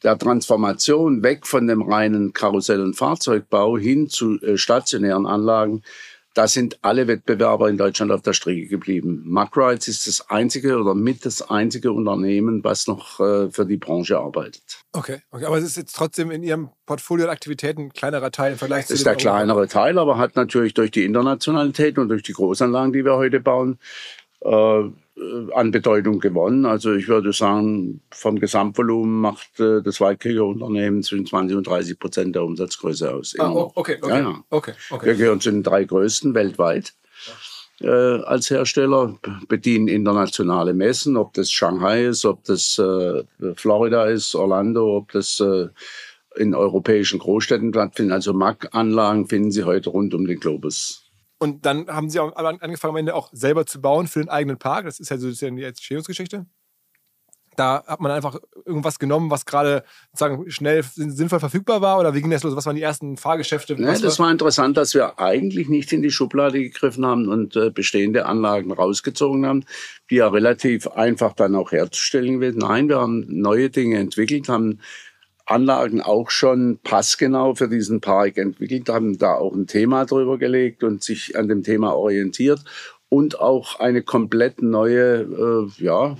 der 0.03 0.17
Transformation 0.17 1.23
weg 1.23 1.47
von 1.47 1.67
dem 1.67 1.81
reinen 1.81 2.33
Karussell- 2.33 2.83
und 2.83 2.95
Fahrzeugbau 2.95 3.77
hin 3.77 4.09
zu 4.09 4.39
äh, 4.41 4.57
stationären 4.57 5.25
Anlagen 5.25 5.81
da 6.33 6.47
sind 6.47 6.79
alle 6.81 7.07
Wettbewerber 7.07 7.69
in 7.69 7.77
Deutschland 7.77 8.11
auf 8.11 8.21
der 8.21 8.33
Strecke 8.33 8.65
geblieben. 8.67 9.21
Macrides 9.25 9.87
ist 9.87 10.07
das 10.07 10.29
einzige 10.29 10.77
oder 10.77 10.95
mit 10.95 11.25
das 11.25 11.47
einzige 11.47 11.91
Unternehmen, 11.91 12.63
was 12.63 12.87
noch 12.87 13.19
äh, 13.19 13.51
für 13.51 13.65
die 13.65 13.77
Branche 13.77 14.17
arbeitet. 14.17 14.83
Okay, 14.93 15.21
okay, 15.31 15.45
aber 15.45 15.57
es 15.57 15.63
ist 15.63 15.77
jetzt 15.77 15.95
trotzdem 15.95 16.31
in 16.31 16.41
Ihrem 16.43 16.69
Portfolio 16.85 17.29
Aktivitäten 17.29 17.81
ein 17.81 17.93
kleinerer 17.93 18.31
Teil 18.31 18.53
im 18.53 18.57
Vergleich 18.57 18.87
zu 18.87 18.93
Es 18.93 18.99
ist 18.99 19.05
der 19.05 19.15
kleinere 19.15 19.67
Teil, 19.67 19.99
aber 19.99 20.17
hat 20.17 20.35
natürlich 20.35 20.73
durch 20.73 20.91
die 20.91 21.05
Internationalität 21.05 21.97
und 21.97 22.09
durch 22.09 22.23
die 22.23 22.33
Großanlagen, 22.33 22.93
die 22.93 23.05
wir 23.05 23.15
heute 23.15 23.39
bauen, 23.39 23.77
äh, 24.41 24.83
an 25.53 25.71
Bedeutung 25.71 26.19
gewonnen. 26.19 26.65
Also 26.65 26.93
ich 26.93 27.07
würde 27.07 27.33
sagen, 27.33 28.01
vom 28.11 28.39
Gesamtvolumen 28.39 29.21
macht 29.21 29.59
äh, 29.59 29.81
das 29.81 30.01
Waldkrieger-Unternehmen 30.01 31.03
zwischen 31.03 31.27
20 31.27 31.57
und 31.57 31.67
30 31.67 31.99
Prozent 31.99 32.35
der 32.35 32.43
Umsatzgröße 32.43 33.13
aus. 33.13 33.35
Ah, 33.37 33.51
oh, 33.51 33.71
okay, 33.75 33.97
okay, 34.01 34.09
ja, 34.09 34.19
ja. 34.19 34.43
okay, 34.49 34.73
okay. 34.89 35.05
Wir 35.05 35.15
gehören 35.15 35.39
zu 35.39 35.51
den 35.51 35.63
drei 35.63 35.83
größten 35.83 36.33
weltweit. 36.33 36.93
Äh, 37.79 37.87
als 37.87 38.49
Hersteller 38.49 39.19
bedienen 39.47 39.87
internationale 39.87 40.73
Messen, 40.73 41.17
ob 41.17 41.33
das 41.33 41.51
Shanghai 41.51 42.05
ist, 42.05 42.25
ob 42.25 42.43
das 42.45 42.79
äh, 42.79 43.23
Florida 43.55 44.05
ist, 44.05 44.35
Orlando, 44.35 44.97
ob 44.97 45.11
das 45.11 45.39
äh, 45.39 45.67
in 46.35 46.55
europäischen 46.55 47.19
Großstädten 47.19 47.71
stattfindet. 47.71 48.13
Also 48.13 48.33
MAC-Anlagen 48.33 49.27
finden 49.27 49.51
Sie 49.51 49.63
heute 49.63 49.91
rund 49.91 50.15
um 50.15 50.25
den 50.25 50.39
Globus. 50.39 51.02
Und 51.43 51.65
dann 51.65 51.87
haben 51.87 52.09
sie 52.09 52.21
auch 52.21 52.33
angefangen, 52.37 52.91
am 52.91 52.95
Ende 52.95 53.15
auch 53.15 53.29
selber 53.33 53.65
zu 53.65 53.81
bauen 53.81 54.07
für 54.07 54.21
den 54.21 54.29
eigenen 54.29 54.57
Park. 54.57 54.85
Das 54.85 55.01
ist 55.01 55.09
ja 55.09 55.17
so 55.17 55.27
das 55.27 55.33
ist 55.33 55.41
ja 55.41 55.49
die 55.49 55.63
Entstehungsgeschichte. 55.63 56.45
Da 57.57 57.83
hat 57.85 57.99
man 57.99 58.13
einfach 58.13 58.39
irgendwas 58.65 58.97
genommen, 58.97 59.29
was 59.29 59.45
gerade 59.45 59.83
sozusagen 60.13 60.49
schnell 60.49 60.83
sinnvoll 60.83 61.41
verfügbar 61.41 61.81
war? 61.81 61.99
Oder 61.99 62.13
wie 62.13 62.21
ging 62.21 62.31
das 62.31 62.43
los? 62.43 62.55
Was 62.55 62.65
waren 62.65 62.77
die 62.77 62.81
ersten 62.81 63.17
Fahrgeschäfte? 63.17 63.75
Nee, 63.75 63.99
das 63.99 64.19
war 64.19 64.31
interessant, 64.31 64.77
dass 64.77 64.93
wir 64.93 65.19
eigentlich 65.19 65.67
nicht 65.67 65.91
in 65.91 66.01
die 66.01 66.11
Schublade 66.11 66.61
gegriffen 66.61 67.05
haben 67.05 67.27
und 67.27 67.57
äh, 67.57 67.71
bestehende 67.71 68.25
Anlagen 68.25 68.71
rausgezogen 68.71 69.45
haben, 69.45 69.65
die 70.09 70.15
ja 70.15 70.29
relativ 70.29 70.87
einfach 70.87 71.33
dann 71.33 71.55
auch 71.55 71.73
herzustellen 71.73 72.39
wird. 72.39 72.55
Nein, 72.55 72.87
wir 72.87 73.01
haben 73.01 73.25
neue 73.27 73.69
Dinge 73.69 73.97
entwickelt, 73.97 74.47
haben 74.47 74.79
Anlagen 75.45 76.01
auch 76.01 76.29
schon 76.29 76.79
passgenau 76.83 77.55
für 77.55 77.67
diesen 77.67 78.01
Park 78.01 78.37
entwickelt, 78.37 78.89
haben 78.89 79.17
da 79.17 79.35
auch 79.35 79.53
ein 79.53 79.67
Thema 79.67 80.05
drüber 80.05 80.37
gelegt 80.37 80.83
und 80.83 81.03
sich 81.03 81.37
an 81.37 81.47
dem 81.47 81.63
Thema 81.63 81.95
orientiert 81.95 82.63
und 83.09 83.39
auch 83.39 83.79
eine 83.79 84.01
komplett 84.01 84.61
neue, 84.61 85.21
äh, 85.21 85.83
ja, 85.83 86.17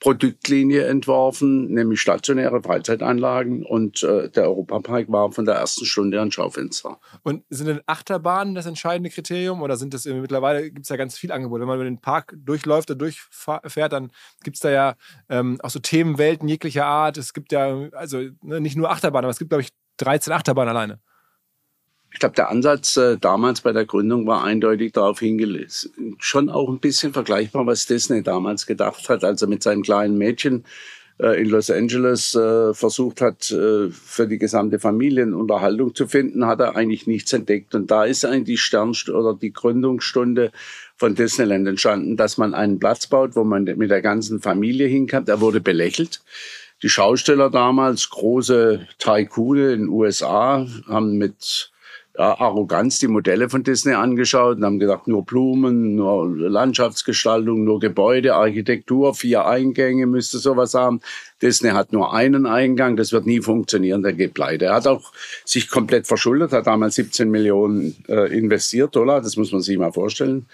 Produktlinie 0.00 0.84
entworfen, 0.86 1.72
nämlich 1.72 2.00
stationäre 2.00 2.62
Freizeitanlagen 2.62 3.64
und 3.64 4.02
äh, 4.04 4.30
der 4.30 4.44
Europapark 4.44 5.10
war 5.10 5.32
von 5.32 5.44
der 5.44 5.56
ersten 5.56 5.84
Stunde 5.84 6.20
ein 6.20 6.30
Schaufenster. 6.30 7.00
Und 7.24 7.44
sind 7.50 7.66
denn 7.66 7.80
Achterbahnen 7.86 8.54
das 8.54 8.66
entscheidende 8.66 9.10
Kriterium 9.10 9.60
oder 9.60 9.76
sind 9.76 9.94
das 9.94 10.04
mittlerweile 10.04 10.70
gibt 10.70 10.84
es 10.84 10.88
ja 10.88 10.96
ganz 10.96 11.18
viel 11.18 11.32
Angebot. 11.32 11.60
Wenn 11.60 11.66
man 11.66 11.76
über 11.76 11.84
den 11.84 12.00
Park 12.00 12.34
durchläuft 12.36 12.90
oder 12.90 12.98
durchfährt, 12.98 13.92
dann 13.92 14.12
gibt 14.44 14.56
es 14.56 14.60
da 14.60 14.70
ja 14.70 14.94
ähm, 15.28 15.58
auch 15.62 15.70
so 15.70 15.80
Themenwelten 15.80 16.46
jeglicher 16.46 16.86
Art. 16.86 17.16
Es 17.16 17.32
gibt 17.32 17.50
ja 17.50 17.88
also 17.92 18.18
ne, 18.42 18.60
nicht 18.60 18.76
nur 18.76 18.90
Achterbahnen, 18.90 19.24
aber 19.24 19.32
es 19.32 19.38
gibt 19.38 19.50
glaube 19.50 19.62
ich 19.62 19.70
13 19.96 20.32
Achterbahnen 20.32 20.76
alleine. 20.76 21.00
Ich 22.18 22.20
glaube, 22.20 22.34
der 22.34 22.50
Ansatz 22.50 22.96
äh, 22.96 23.16
damals 23.16 23.60
bei 23.60 23.70
der 23.70 23.84
Gründung 23.84 24.26
war 24.26 24.42
eindeutig 24.42 24.90
darauf 24.90 25.20
hingelegt. 25.20 25.88
Schon 26.18 26.50
auch 26.50 26.68
ein 26.68 26.80
bisschen 26.80 27.12
vergleichbar, 27.12 27.64
was 27.64 27.86
Disney 27.86 28.24
damals 28.24 28.66
gedacht 28.66 29.08
hat, 29.08 29.22
als 29.22 29.40
er 29.40 29.46
mit 29.46 29.62
seinem 29.62 29.82
kleinen 29.82 30.18
Mädchen 30.18 30.64
äh, 31.20 31.40
in 31.40 31.48
Los 31.48 31.70
Angeles 31.70 32.34
äh, 32.34 32.74
versucht 32.74 33.20
hat, 33.20 33.52
äh, 33.52 33.90
für 33.90 34.26
die 34.26 34.38
gesamte 34.38 34.80
Familie 34.80 35.32
Unterhaltung 35.32 35.94
zu 35.94 36.08
finden, 36.08 36.44
hat 36.46 36.58
er 36.58 36.74
eigentlich 36.74 37.06
nichts 37.06 37.32
entdeckt. 37.32 37.76
Und 37.76 37.88
da 37.88 38.04
ist 38.04 38.24
eigentlich 38.24 38.46
die 38.46 38.56
Sternstunde 38.56 39.20
oder 39.20 39.38
die 39.40 39.52
Gründungsstunde 39.52 40.50
von 40.96 41.14
Disneyland 41.14 41.68
entstanden, 41.68 42.16
dass 42.16 42.36
man 42.36 42.52
einen 42.52 42.80
Platz 42.80 43.06
baut, 43.06 43.36
wo 43.36 43.44
man 43.44 43.62
mit 43.62 43.92
der 43.92 44.02
ganzen 44.02 44.40
Familie 44.40 44.88
hinkommt. 44.88 45.28
Er 45.28 45.40
wurde 45.40 45.60
belächelt. 45.60 46.20
Die 46.82 46.88
Schausteller 46.88 47.48
damals, 47.48 48.10
große 48.10 48.88
Tycoone 48.98 49.72
in 49.72 49.82
den 49.82 49.88
USA, 49.88 50.66
haben 50.88 51.16
mit 51.16 51.70
ja, 52.18 52.40
Arroganz 52.40 52.98
die 52.98 53.06
Modelle 53.06 53.48
von 53.48 53.62
Disney 53.62 53.92
angeschaut 53.94 54.56
und 54.56 54.64
haben 54.64 54.80
gedacht, 54.80 55.06
nur 55.06 55.24
Blumen, 55.24 55.94
nur 55.94 56.28
Landschaftsgestaltung, 56.28 57.62
nur 57.62 57.78
Gebäude, 57.78 58.34
Architektur, 58.34 59.14
vier 59.14 59.46
Eingänge 59.46 60.06
müsste 60.06 60.38
sowas 60.38 60.74
haben. 60.74 61.00
Disney 61.40 61.70
hat 61.70 61.92
nur 61.92 62.12
einen 62.12 62.44
Eingang, 62.46 62.96
das 62.96 63.12
wird 63.12 63.24
nie 63.24 63.40
funktionieren, 63.40 64.02
der 64.02 64.14
geht 64.14 64.34
pleite. 64.34 64.64
Er 64.64 64.74
hat 64.74 64.88
auch 64.88 65.12
sich 65.44 65.70
komplett 65.70 66.08
verschuldet, 66.08 66.50
hat 66.50 66.66
damals 66.66 66.96
17 66.96 67.30
Millionen 67.30 67.94
äh, 68.08 68.36
investiert, 68.36 68.96
Dollar, 68.96 69.20
das 69.20 69.36
muss 69.36 69.52
man 69.52 69.62
sich 69.62 69.78
mal 69.78 69.92
vorstellen. 69.92 70.46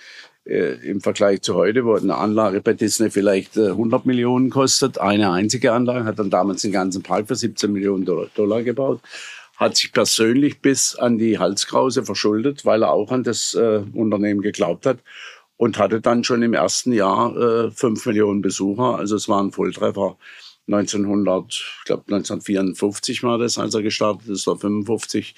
Äh, 0.44 0.74
Im 0.86 1.00
Vergleich 1.00 1.40
zu 1.40 1.54
heute, 1.54 1.86
wo 1.86 1.94
eine 1.94 2.16
Anlage 2.16 2.60
bei 2.60 2.74
Disney 2.74 3.08
vielleicht 3.08 3.56
äh, 3.56 3.68
100 3.68 4.04
Millionen 4.04 4.50
kostet, 4.50 4.98
eine 4.98 5.30
einzige 5.30 5.72
Anlage, 5.72 6.04
hat 6.04 6.18
dann 6.18 6.28
damals 6.28 6.60
den 6.60 6.72
ganzen 6.72 7.02
Park 7.02 7.28
für 7.28 7.36
17 7.36 7.72
Millionen 7.72 8.04
Dollar, 8.04 8.26
Dollar 8.34 8.62
gebaut 8.62 9.00
hat 9.56 9.76
sich 9.76 9.92
persönlich 9.92 10.60
bis 10.60 10.96
an 10.96 11.18
die 11.18 11.38
Halskrause 11.38 12.04
verschuldet, 12.04 12.64
weil 12.64 12.82
er 12.82 12.92
auch 12.92 13.12
an 13.12 13.22
das 13.22 13.54
äh, 13.54 13.82
Unternehmen 13.92 14.40
geglaubt 14.40 14.86
hat 14.86 14.98
und 15.56 15.78
hatte 15.78 16.00
dann 16.00 16.24
schon 16.24 16.42
im 16.42 16.54
ersten 16.54 16.92
Jahr 16.92 17.36
äh, 17.36 17.70
5 17.70 18.06
Millionen 18.06 18.42
Besucher. 18.42 18.96
Also 18.96 19.16
es 19.16 19.28
war 19.28 19.42
ein 19.42 19.52
Volltreffer. 19.52 20.16
1900, 20.66 21.52
ich 21.52 21.84
glaube 21.84 22.04
1954 22.06 23.22
war 23.22 23.38
das, 23.38 23.58
als 23.58 23.74
er 23.74 23.82
gestartet 23.82 24.28
ist, 24.28 24.48
oder 24.48 24.60
55. 24.60 25.34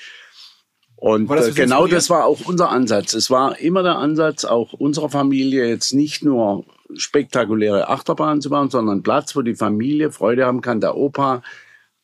Und 0.95 1.31
äh, 1.31 1.53
genau 1.53 1.87
das 1.87 2.09
war 2.09 2.25
auch 2.25 2.41
unser 2.47 2.71
Ansatz. 2.71 3.13
Es 3.13 3.31
war 3.31 3.59
immer 3.59 3.83
der 3.83 3.99
Ansatz, 3.99 4.45
auch 4.45 4.73
unserer 4.73 5.11
Familie 5.11 5.69
jetzt 5.69 5.93
nicht 5.93 6.25
nur 6.25 6.65
spektakuläre 6.95 7.89
Achterbahnen 7.89 8.41
zu 8.41 8.49
bauen, 8.49 8.71
sondern 8.71 9.03
Platz, 9.03 9.37
wo 9.37 9.43
die 9.43 9.57
Familie 9.57 10.11
Freude 10.11 10.47
haben 10.47 10.63
kann. 10.63 10.81
Der 10.81 10.97
Opa 10.97 11.43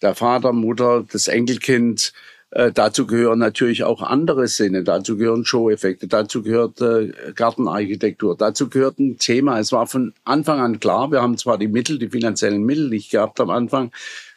der 0.02 0.14
Vater, 0.14 0.52
Mutter, 0.52 1.04
das 1.11 1.28
Enkelkind. 1.28 2.12
Äh, 2.50 2.71
dazu 2.71 3.06
gehören 3.06 3.38
natürlich 3.38 3.85
auch 3.85 4.02
andere 4.02 4.47
Sinne. 4.47 4.85
Dazu 4.85 5.16
gehören 5.16 5.44
Show-Effekte. 5.44 6.06
Dazu 6.06 6.42
gehört 6.42 6.80
äh, 6.82 7.12
Gartenarchitektur. 7.35 8.37
Dazu 8.37 8.68
gehört 8.68 8.99
ein 8.99 9.16
Thema. 9.18 9.59
Es 9.59 9.73
war 9.73 9.87
von 9.87 10.12
Anfang 10.25 10.61
an 10.61 10.78
klar, 10.78 11.11
wir 11.11 11.23
haben 11.23 11.38
zwar 11.38 11.56
die 11.56 11.68
Mittel, 11.68 11.99
die 11.99 12.11
finanziellen 12.11 12.64
Mittel 12.64 12.90
nicht 12.90 13.11
gehabt 13.11 13.40
am 13.40 13.49
Anfang, 13.49 13.90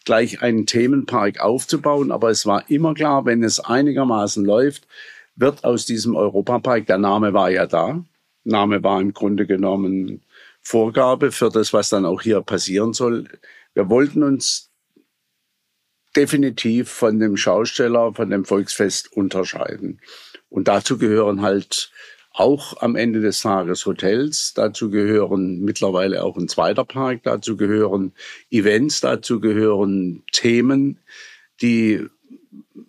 gleich 0.06 0.42
einen 0.42 0.66
Themenpark 0.66 1.42
aufzubauen, 1.42 2.12
aber 2.12 2.30
es 2.30 2.46
war 2.46 2.70
immer 2.70 2.94
klar, 2.94 3.26
wenn 3.26 3.44
es 3.44 3.60
einigermaßen 3.60 4.46
läuft, 4.46 4.88
wird 5.36 5.66
aus 5.66 5.86
diesem 5.86 6.16
Europapark, 6.16 6.86
der 6.86 7.00
Name 7.00 7.34
war 7.34 7.50
ja 7.50 7.66
da, 7.66 8.02
Name 8.46 8.82
war 8.84 9.02
im 9.02 9.14
Grunde 9.14 9.46
genommen 9.46 10.22
Vorgabe 10.62 11.32
für 11.32 11.50
das, 11.50 11.74
was 11.74 11.90
dann 11.90 12.06
auch 12.06 12.22
hier 12.22 12.42
passieren 12.42 12.94
soll. 12.94 13.28
Wir 13.74 13.90
wollten 13.90 14.24
uns 14.24 14.72
definitiv 16.16 16.90
von 16.90 17.20
dem 17.20 17.38
Schausteller, 17.38 18.14
von 18.14 18.30
dem 18.30 18.46
Volksfest 18.46 19.12
unterscheiden. 19.14 20.00
Und 20.50 20.68
dazu 20.68 20.98
gehören 20.98 21.42
halt 21.42 21.92
auch 22.34 22.82
am 22.82 22.96
Ende 22.96 23.22
des 23.22 23.42
Tages 23.42 23.86
Hotels, 23.86 24.54
dazu 24.54 24.90
gehören 24.90 25.62
mittlerweile 25.62 26.24
auch 26.24 26.36
ein 26.38 26.50
zweiter 26.50 26.84
Park, 26.84 27.22
dazu 27.24 27.56
gehören 27.56 28.12
Events, 28.52 29.00
dazu 29.00 29.40
gehören 29.40 30.24
Themen, 30.34 31.00
die 31.62 32.06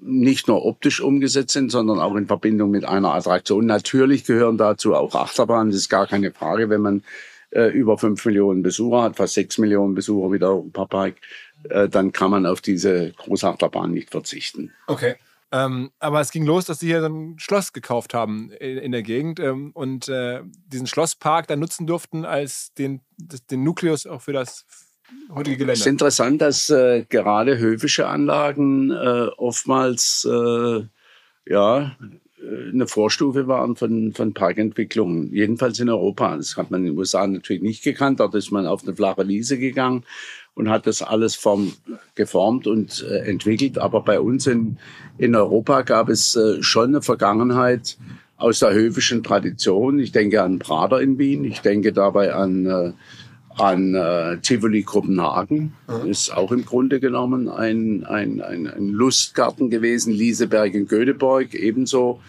nicht 0.01 0.49
nur 0.49 0.65
optisch 0.65 1.01
umgesetzt 1.01 1.53
sind, 1.53 1.71
sondern 1.71 2.01
auch 2.01 2.17
in 2.17 2.27
Verbindung 2.27 2.71
mit 2.71 2.85
einer 2.85 3.15
Attraktion. 3.15 3.67
Natürlich 3.67 4.25
gehören 4.25 4.59
dazu 4.59 4.95
auch 4.95 5.15
Achterbahnen, 5.15 5.71
das 5.71 5.81
ist 5.81 5.89
gar 5.89 6.09
keine 6.09 6.33
Frage, 6.33 6.69
wenn 6.69 6.81
man 6.81 7.05
äh, 7.51 7.71
über 7.71 7.99
fünf 7.99 8.25
Millionen 8.25 8.63
Besucher 8.63 9.03
hat, 9.03 9.17
fast 9.17 9.35
sechs 9.35 9.59
Millionen 9.59 9.95
Besucher 9.95 10.33
wie 10.33 10.39
der 10.39 10.49
Europapark, 10.49 11.15
äh, 11.71 11.89
dann 11.89 12.13
kann 12.13 12.31
man 12.31 12.47
auf 12.47 12.61
diese 12.61 13.13
Großachterbahn 13.13 13.91
nicht 13.91 14.11
verzichten. 14.11 14.73
Okay. 14.87 15.17
Ähm, 15.53 15.91
aber 16.01 16.21
es 16.21 16.33
ging 16.33 16.45
los, 16.45 16.65
dass 16.65 16.81
sie 16.81 16.89
hier 16.89 17.01
so 17.01 17.07
ein 17.07 17.39
Schloss 17.39 17.73
gekauft 17.73 18.15
haben 18.15 18.51
in, 18.59 18.79
in 18.79 18.93
der 18.93 19.03
Gegend 19.03 19.39
ähm, 19.39 19.71
und 19.75 20.09
äh, 20.09 20.41
diesen 20.67 20.89
Schlosspark 20.89 21.47
dann 21.47 21.61
nutzen 21.61 21.87
durften 21.87 22.25
als 22.25 22.75
den, 22.75 23.01
den 23.51 23.63
Nukleus 23.63 24.07
auch 24.07 24.23
für 24.23 24.33
das 24.33 24.65
heutige 25.33 25.57
Gelände. 25.57 25.75
Es 25.75 25.81
ist 25.81 25.87
interessant, 25.87 26.43
dass 26.43 26.69
äh, 26.69 27.05
gerade 27.09 27.59
höfische 27.59 28.09
Anlagen 28.09 28.91
äh, 28.91 29.29
oftmals 29.37 30.27
äh, 30.29 30.83
ja, 31.49 31.97
äh, 32.39 32.71
eine 32.73 32.89
Vorstufe 32.89 33.47
waren 33.47 33.77
von, 33.77 34.13
von 34.15 34.35
Parkentwicklungen, 34.35 35.33
jedenfalls 35.33 35.79
in 35.79 35.89
Europa. 35.89 36.37
Das 36.37 36.57
hat 36.57 36.73
man 36.73 36.81
in 36.81 36.87
den 36.89 36.99
USA 36.99 37.25
natürlich 37.25 37.63
nicht 37.63 37.85
gekannt. 37.85 38.19
Dort 38.19 38.35
ist 38.35 38.51
man 38.51 38.67
auf 38.67 38.83
eine 38.83 38.97
flache 38.97 39.27
Wiese 39.29 39.59
gegangen 39.59 40.05
und 40.57 40.71
hat 40.71 40.87
das 40.87 41.03
alles 41.03 41.35
form, 41.35 41.73
geformt 42.15 42.67
und 42.67 43.07
äh, 43.09 43.29
entwickelt. 43.29 43.79
Aber 43.79 44.01
bei 44.01 44.19
uns 44.19 44.47
in, 44.47 44.79
in 45.19 45.37
Europa 45.37 45.83
gab 45.83 46.09
es 46.09 46.35
äh, 46.35 46.63
schon 46.63 46.89
eine 46.89 47.03
Vergangenheit 47.03 47.99
aus 48.39 48.61
der 48.61 48.73
höfischen 48.73 49.23
Tradition. 49.23 49.99
Ich 49.99 50.13
denke 50.13 50.43
an 50.43 50.59
Prader 50.59 51.01
in 51.01 51.19
Wien, 51.19 51.45
ich 51.45 51.61
denke 51.61 51.93
dabei 51.93 52.35
an, 52.35 52.65
äh, 52.65 52.93
an 53.59 53.95
äh, 53.95 54.39
Tivoli 54.39 54.83
Kopenhagen. 54.83 55.75
Mhm. 55.89 56.11
Ist 56.11 56.35
auch 56.35 56.51
im 56.53 56.65
Grunde 56.65 57.01
genommen 57.01 57.51
ein, 57.51 58.05
ein, 58.05 58.41
ein, 58.41 58.67
ein 58.67 58.89
Lustgarten 58.89 59.69
gewesen. 59.69 60.11
Lieseberg 60.11 60.75
in 60.75 60.89
Göteborg 60.89 61.53
ebenso. 61.55 62.21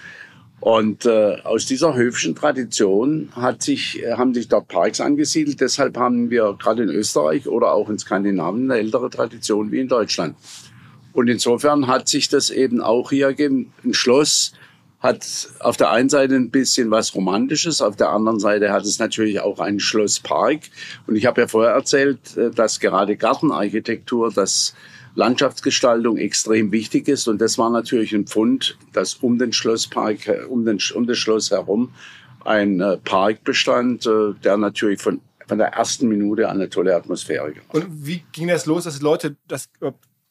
Und 0.60 1.06
äh, 1.06 1.38
aus 1.44 1.66
dieser 1.68 1.94
höfischen 1.94 2.36
Tradition 2.36 3.30
hat 3.36 3.62
sich, 3.62 4.02
äh, 4.02 4.14
haben 4.14 4.34
sich 4.34 4.48
dort 4.48 4.68
Parks 4.68 5.00
angesiedelt. 5.00 5.62
Deshalb 5.62 5.98
haben 5.98 6.32
wir 6.32 6.56
gerade 6.60 6.84
in 6.84 6.90
Österreich 6.90 7.48
oder 7.48 7.74
auch 7.74 7.90
in 7.90 8.00
Skandinavien 8.00 8.72
eine 8.72 8.80
ältere 8.80 9.10
Tradition 9.10 9.72
wie 9.72 9.80
in 9.80 9.88
Deutschland. 9.88 10.36
Und 11.14 11.28
insofern 11.28 11.88
hat 11.88 12.08
sich 12.08 12.30
das 12.30 12.50
eben 12.50 12.82
auch 12.82 13.12
hier 13.12 13.30
gegeben. 13.30 13.72
Ein 13.84 13.94
Schloss 13.94 14.54
hat 15.00 15.50
auf 15.60 15.78
der 15.78 15.92
einen 15.92 16.10
Seite 16.10 16.36
ein 16.36 16.50
bisschen 16.50 16.90
was 16.90 17.14
Romantisches, 17.14 17.82
auf 17.82 17.96
der 17.96 18.10
anderen 18.10 18.40
Seite 18.40 18.72
hat 18.72 18.84
es 18.84 18.98
natürlich 18.98 19.40
auch 19.40 19.60
einen 19.60 19.80
Schlosspark. 19.80 20.62
Und 21.06 21.16
ich 21.16 21.28
habe 21.28 21.42
ja 21.42 21.48
vorher 21.48 21.74
erzählt, 21.74 22.36
äh, 22.36 22.50
dass 22.50 22.80
gerade 22.80 23.16
Gartenarchitektur, 23.16 24.32
dass 24.32 24.74
Landschaftsgestaltung 25.18 26.18
extrem 26.18 26.72
wichtig 26.72 27.08
ist. 27.08 27.28
Und 27.28 27.42
das 27.42 27.58
war 27.58 27.70
natürlich 27.70 28.14
ein 28.14 28.28
Pfund, 28.28 28.78
dass 28.94 29.16
um 29.16 29.38
den 29.38 29.52
Schlosspark, 29.52 30.28
äh, 30.28 30.44
um, 30.48 30.64
den, 30.64 30.80
um 30.94 31.06
das 31.06 31.18
Schloss 31.18 31.52
herum 31.52 31.94
ein 32.46 32.80
äh, 32.80 32.98
Park 32.98 33.44
bestand, 33.44 34.06
der 34.06 34.58
natürlich 34.58 35.02
von 35.02 35.20
von 35.48 35.58
der 35.58 35.68
ersten 35.68 36.08
Minute 36.10 36.50
an 36.50 36.58
eine 36.58 36.70
tolle 36.70 36.96
Atmosphäre 36.96 37.54
gemacht. 37.54 37.74
Und 37.74 38.06
wie 38.06 38.24
ging 38.34 38.50
das 38.50 38.66
los, 38.66 38.84
dass 38.84 39.02
Leute 39.02 39.38
das 39.48 39.70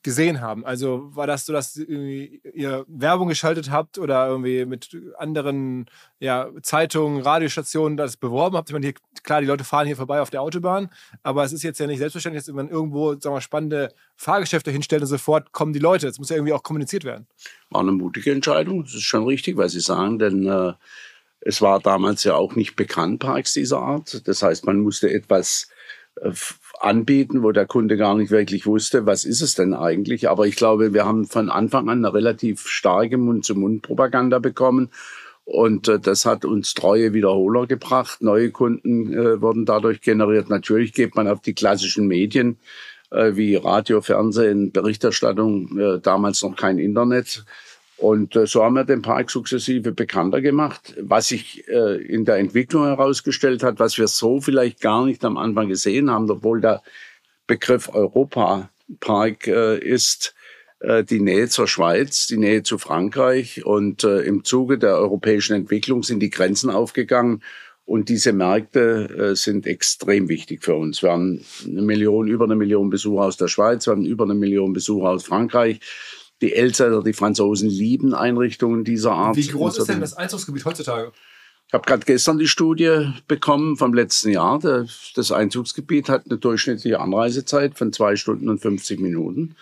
gesehen 0.07 0.41
haben? 0.41 0.65
Also 0.65 1.11
war 1.17 1.27
das 1.27 1.45
so, 1.45 1.53
dass 1.53 1.77
ihr 1.77 2.85
Werbung 2.87 3.27
geschaltet 3.29 3.73
habt 3.73 3.99
oder 3.99 4.29
irgendwie 4.29 4.65
mit 4.65 4.97
anderen 5.19 5.87
ja, 6.21 6.49
Zeitungen, 6.63 7.23
Radiostationen 7.23 7.97
das 7.97 8.17
beworben 8.17 8.57
habt? 8.57 8.71
Ich 8.71 8.73
meine, 8.73 8.87
hier, 8.87 8.95
klar, 9.25 9.41
die 9.41 9.49
Leute 9.49 9.65
fahren 9.65 9.87
hier 9.89 9.97
vorbei 9.97 10.21
auf 10.21 10.31
der 10.31 10.43
Autobahn, 10.43 10.91
aber 11.25 11.43
es 11.43 11.53
ist 11.53 11.65
jetzt 11.65 11.81
ja 11.81 11.89
nicht 11.89 11.99
selbstverständlich, 11.99 12.45
dass 12.45 12.55
man 12.55 12.71
irgendwo 12.71 13.19
sagen 13.19 13.35
wir, 13.35 13.41
spannende 13.41 13.93
Fahrgeschäfte 14.15 14.71
hinstellt 14.71 15.03
und 15.03 15.09
sofort 15.09 15.51
kommen 15.51 15.73
die 15.73 15.81
Leute. 15.81 16.07
Das 16.07 16.21
muss 16.21 16.31
ja 16.31 16.37
irgendwie 16.37 16.53
auch 16.53 16.63
kommuniziert 16.63 17.03
werden. 17.03 17.27
War 17.71 17.81
eine 17.81 17.91
mutige 17.91 18.31
Entscheidung, 18.31 18.85
das 18.85 18.95
ist 18.95 19.03
schon 19.03 19.27
richtig, 19.27 19.57
was 19.57 19.73
Sie 19.73 19.81
sagen, 19.81 20.21
denn 20.21 20.47
äh, 20.47 20.73
es 21.41 21.61
war 21.61 21.81
damals 21.81 22.23
ja 22.23 22.37
auch 22.37 22.55
nicht 22.55 22.77
bekannt, 22.77 23.19
Parks 23.19 23.55
dieser 23.55 23.81
Art. 23.81 24.27
Das 24.29 24.43
heißt, 24.43 24.67
man 24.67 24.79
musste 24.79 25.11
etwas 25.11 25.69
äh, 26.21 26.31
anbieten, 26.80 27.42
wo 27.42 27.52
der 27.52 27.66
Kunde 27.66 27.97
gar 27.97 28.14
nicht 28.14 28.30
wirklich 28.30 28.66
wusste, 28.66 29.06
was 29.06 29.25
ist 29.25 29.40
es 29.40 29.54
denn 29.54 29.75
eigentlich. 29.75 30.28
Aber 30.28 30.47
ich 30.47 30.56
glaube, 30.56 30.95
wir 30.95 31.04
haben 31.04 31.26
von 31.26 31.50
Anfang 31.50 31.88
an 31.88 32.04
eine 32.04 32.14
relativ 32.14 32.66
starke 32.68 33.18
Mund-zu-Mund-Propaganda 33.18 34.38
bekommen. 34.38 34.90
Und 35.45 35.88
äh, 35.88 36.00
das 36.00 36.26
hat 36.26 36.45
uns 36.45 36.75
treue 36.75 37.14
Wiederholer 37.14 37.66
gebracht. 37.66 38.21
Neue 38.21 38.50
Kunden 38.50 39.12
äh, 39.12 39.40
wurden 39.40 39.64
dadurch 39.64 40.00
generiert. 40.00 40.50
Natürlich 40.50 40.92
geht 40.92 41.14
man 41.14 41.28
auf 41.28 41.40
die 41.40 41.54
klassischen 41.54 42.09
Medien 42.09 42.59
äh, 43.11 43.37
wie 43.37 43.54
Radio, 43.54 44.01
Fernsehen, 44.01 44.72
Berichterstattung, 44.72 45.79
äh, 45.79 46.01
damals 46.01 46.42
noch 46.42 46.57
kein 46.57 46.79
Internet. 46.79 47.44
Und 47.98 48.37
äh, 48.37 48.46
so 48.46 48.62
haben 48.62 48.74
wir 48.74 48.85
den 48.85 49.02
Park 49.02 49.30
sukzessive 49.30 49.92
bekannter 49.92 50.40
gemacht, 50.40 50.94
was 51.00 51.28
sich 51.28 51.66
äh, 51.68 51.96
in 52.02 52.24
der 52.24 52.37
Entwicklung 52.37 52.85
herausgestellt 52.85 53.62
hat, 53.62 53.78
was 53.78 53.96
wir 53.96 54.06
so 54.09 54.40
vielleicht 54.40 54.80
gar 54.80 55.06
nicht 55.06 55.24
am 55.24 55.38
Anfang 55.38 55.68
gesehen 55.68 56.11
haben, 56.11 56.30
obwohl 56.30 56.61
der 56.61 56.82
Begriff 57.46 57.88
Europa-Park 57.88 59.46
äh, 59.46 59.78
ist 59.78 60.35
äh, 60.80 61.04
die 61.04 61.20
Nähe 61.20 61.48
zur 61.48 61.68
Schweiz, 61.68 62.26
die 62.26 62.37
Nähe 62.37 62.62
zu 62.62 62.76
Frankreich. 62.76 63.64
Und 63.64 64.04
äh, 64.04 64.20
im 64.20 64.44
Zuge 64.44 64.78
der 64.78 64.96
europäischen 64.96 65.54
Entwicklung 65.54 66.02
sind 66.02 66.20
die 66.20 66.30
Grenzen 66.30 66.70
aufgegangen. 66.70 67.42
Und 67.87 68.09
diese 68.09 68.32
Märkte 68.32 69.30
äh, 69.30 69.37
sind 69.37 69.66
extrem 69.66 70.28
wichtig 70.28 70.64
für 70.64 70.74
uns. 70.74 71.02
Wir 71.02 71.12
haben 71.12 71.40
eine 71.64 71.82
Million, 71.82 72.26
über 72.26 72.44
eine 72.44 72.56
Million 72.56 72.90
Besucher 72.90 73.22
aus 73.22 73.37
der 73.37 73.46
Schweiz, 73.46 73.87
wir 73.87 73.92
haben 73.92 74.04
über 74.04 74.24
eine 74.24 74.35
Million 74.35 74.72
Besucher 74.72 75.11
aus 75.11 75.24
Frankreich. 75.24 75.78
Die 76.42 76.53
Elsässer, 76.53 77.03
die 77.03 77.12
Franzosen 77.12 77.68
lieben 77.68 78.14
Einrichtungen 78.14 78.85
dieser 78.85 79.12
Art. 79.12 79.37
Wie 79.37 79.46
groß 79.46 79.79
ist 79.79 79.88
denn 79.88 80.01
das 80.01 80.14
Einzugsgebiet 80.14 80.64
heutzutage? 80.64 81.12
Ich 81.68 81.75
habe 81.75 81.85
gerade 81.85 82.05
gestern 82.05 82.38
die 82.38 82.46
Studie 82.46 83.12
bekommen 83.27 83.77
vom 83.77 83.92
letzten 83.92 84.31
Jahr. 84.31 84.61
Das 85.14 85.33
Einzugsgebiet 85.33 86.09
hat 86.09 86.27
eine 86.27 86.38
durchschnittliche 86.38 87.01
Anreisezeit 87.01 87.77
von 87.77 87.92
zwei 87.92 88.14
Stunden 88.14 88.49
und 88.49 88.61
50 88.61 89.01
Minuten. 89.01 89.57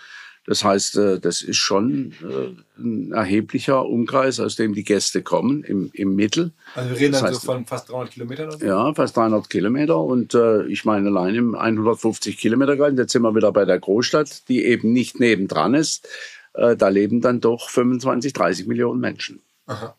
Das 0.46 0.62
heißt, 0.62 0.98
äh, 0.98 1.20
das 1.20 1.40
ist 1.40 1.56
schon 1.56 2.12
äh, 2.22 2.78
ein 2.78 3.12
erheblicher 3.12 3.86
Umkreis, 3.86 4.40
aus 4.40 4.56
dem 4.56 4.74
die 4.74 4.84
Gäste 4.84 5.22
kommen, 5.22 5.64
im, 5.64 5.90
im 5.94 6.14
Mittel. 6.14 6.52
Also 6.74 6.90
wir 6.90 6.98
reden 6.98 7.12
das 7.12 7.22
dann 7.22 7.30
heißt, 7.30 7.40
so 7.40 7.46
von 7.46 7.64
fast 7.64 7.88
300 7.88 8.10
Kilometern? 8.10 8.48
Oder 8.48 8.58
so? 8.58 8.66
Ja, 8.66 8.94
fast 8.94 9.16
300 9.16 9.48
Kilometer. 9.48 9.98
Und 9.98 10.34
äh, 10.34 10.66
ich 10.66 10.84
meine, 10.84 11.08
allein 11.08 11.34
im 11.34 11.54
150 11.54 12.36
Kilometer 12.36 12.74
jetzt 12.74 13.12
sind 13.12 13.22
wir 13.22 13.34
wieder 13.34 13.52
bei 13.52 13.64
der 13.64 13.78
Großstadt, 13.78 14.46
die 14.48 14.66
eben 14.66 14.92
nicht 14.92 15.18
nebendran 15.18 15.72
ist, 15.72 16.06
äh, 16.54 16.76
da 16.76 16.88
leben 16.88 17.20
dann 17.20 17.40
doch 17.40 17.68
25, 17.68 18.32
30 18.32 18.66
Millionen 18.66 19.00
Menschen. 19.00 19.42
Aha. 19.66 19.96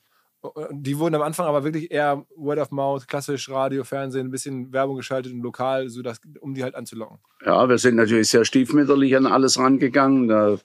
Die 0.71 0.99
wurden 0.99 1.15
am 1.15 1.23
Anfang 1.23 1.47
aber 1.47 1.63
wirklich 1.63 1.91
eher 1.91 2.23
Word 2.35 2.59
of 2.59 2.71
Mouth, 2.71 3.07
klassisch 3.07 3.49
Radio, 3.49 3.83
Fernsehen, 3.83 4.27
ein 4.27 4.31
bisschen 4.31 4.71
Werbung 4.71 4.97
geschaltet 4.97 5.33
und 5.33 5.41
lokal, 5.41 5.89
so 5.89 6.03
dass, 6.03 6.21
um 6.39 6.53
die 6.53 6.63
halt 6.63 6.75
anzulocken. 6.75 7.17
Ja, 7.43 7.67
wir 7.67 7.79
sind 7.79 7.95
natürlich 7.95 8.29
sehr 8.29 8.45
stiefmütterlich 8.45 9.15
an 9.15 9.25
alles 9.25 9.57
rangegangen. 9.57 10.29
Äh, 10.29 10.57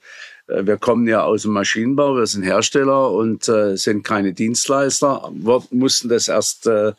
wir 0.49 0.77
kommen 0.77 1.07
ja 1.07 1.23
aus 1.23 1.43
dem 1.43 1.53
Maschinenbau, 1.53 2.17
wir 2.17 2.27
sind 2.27 2.43
Hersteller 2.43 3.11
und 3.11 3.49
äh, 3.49 3.77
sind 3.77 4.03
keine 4.03 4.33
Dienstleister. 4.33 5.31
Wir 5.33 5.63
mussten 5.71 6.09
das 6.09 6.29
erst 6.29 6.67
äh, 6.67 6.93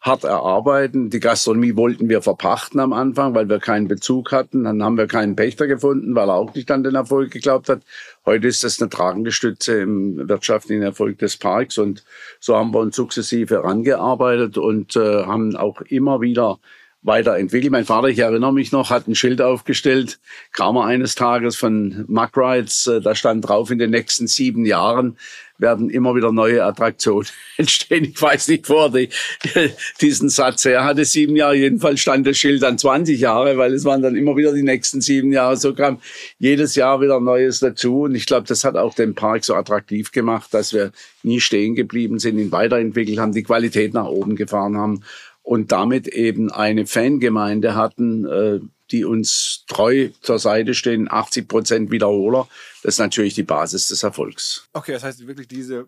hart 0.00 0.24
erarbeiten. 0.24 1.10
Die 1.10 1.20
Gastronomie 1.20 1.76
wollten 1.76 2.08
wir 2.08 2.22
verpachten 2.22 2.80
am 2.80 2.92
Anfang, 2.92 3.34
weil 3.34 3.48
wir 3.48 3.58
keinen 3.58 3.86
Bezug 3.86 4.32
hatten. 4.32 4.64
Dann 4.64 4.82
haben 4.82 4.96
wir 4.96 5.06
keinen 5.06 5.36
Pächter 5.36 5.66
gefunden, 5.66 6.14
weil 6.14 6.28
er 6.28 6.36
auch 6.36 6.54
nicht 6.54 6.70
an 6.70 6.82
den 6.82 6.94
Erfolg 6.94 7.30
geglaubt 7.30 7.68
hat. 7.68 7.82
Heute 8.24 8.48
ist 8.48 8.64
das 8.64 8.80
eine 8.80 8.88
tragende 8.88 9.30
Stütze 9.30 9.80
im 9.80 10.28
wirtschaftlichen 10.28 10.82
Erfolg 10.82 11.18
des 11.18 11.36
Parks 11.36 11.76
und 11.76 12.04
so 12.38 12.56
haben 12.56 12.72
wir 12.72 12.80
uns 12.80 12.96
sukzessive 12.96 13.56
herangearbeitet 13.56 14.56
und 14.56 14.96
äh, 14.96 15.24
haben 15.24 15.54
auch 15.56 15.82
immer 15.82 16.20
wieder 16.20 16.58
weiterentwickelt. 17.02 17.72
Mein 17.72 17.84
Vater, 17.84 18.08
ich 18.08 18.18
erinnere 18.18 18.52
mich 18.52 18.72
noch, 18.72 18.90
hat 18.90 19.08
ein 19.08 19.14
Schild 19.14 19.40
aufgestellt, 19.40 20.18
kam 20.52 20.76
er 20.76 20.84
eines 20.84 21.14
Tages 21.14 21.56
von 21.56 22.04
Mack 22.08 22.36
Rides, 22.36 22.86
äh, 22.86 23.00
da 23.00 23.14
stand 23.14 23.48
drauf, 23.48 23.70
in 23.70 23.78
den 23.78 23.90
nächsten 23.90 24.26
sieben 24.26 24.64
Jahren 24.64 25.16
werden 25.60 25.90
immer 25.90 26.14
wieder 26.14 26.32
neue 26.32 26.64
Attraktionen 26.64 27.28
entstehen. 27.56 28.04
Ich 28.04 28.20
weiß 28.20 28.48
nicht 28.48 28.66
vor 28.66 28.90
die, 28.90 29.08
diesen 30.00 30.28
Satz. 30.28 30.64
Er 30.64 30.84
hatte 30.84 31.04
sieben 31.04 31.36
Jahre, 31.36 31.56
jedenfalls 31.56 32.00
stand 32.00 32.26
das 32.26 32.38
Schild 32.38 32.62
dann 32.62 32.78
20 32.78 33.20
Jahre, 33.20 33.56
weil 33.58 33.74
es 33.74 33.84
waren 33.84 34.02
dann 34.02 34.16
immer 34.16 34.36
wieder 34.36 34.52
die 34.52 34.62
nächsten 34.62 35.00
sieben 35.00 35.32
Jahre. 35.32 35.56
So 35.56 35.74
kam 35.74 36.00
jedes 36.38 36.74
Jahr 36.74 37.00
wieder 37.00 37.20
Neues 37.20 37.60
dazu. 37.60 38.02
Und 38.02 38.14
ich 38.14 38.26
glaube, 38.26 38.46
das 38.46 38.64
hat 38.64 38.76
auch 38.76 38.94
den 38.94 39.14
Park 39.14 39.44
so 39.44 39.54
attraktiv 39.54 40.12
gemacht, 40.12 40.52
dass 40.54 40.72
wir 40.72 40.92
nie 41.22 41.40
stehen 41.40 41.74
geblieben 41.74 42.18
sind, 42.18 42.38
ihn 42.38 42.52
weiterentwickelt 42.52 43.18
haben, 43.18 43.32
die 43.32 43.42
Qualität 43.42 43.94
nach 43.94 44.06
oben 44.06 44.36
gefahren 44.36 44.76
haben 44.76 45.02
und 45.42 45.72
damit 45.72 46.06
eben 46.08 46.50
eine 46.50 46.86
Fangemeinde 46.86 47.74
hatten, 47.74 48.24
äh, 48.24 48.60
die 48.92 49.04
uns 49.04 49.64
treu 49.68 50.10
zur 50.20 50.38
Seite 50.38 50.74
stehen, 50.74 51.10
80 51.10 51.48
Prozent 51.48 51.90
Wiederholer. 51.90 52.48
Das 52.82 52.94
ist 52.94 52.98
natürlich 52.98 53.34
die 53.34 53.42
Basis 53.42 53.88
des 53.88 54.02
Erfolgs. 54.02 54.68
Okay, 54.72 54.92
das 54.92 55.04
heißt 55.04 55.26
wirklich 55.26 55.48
diese 55.48 55.86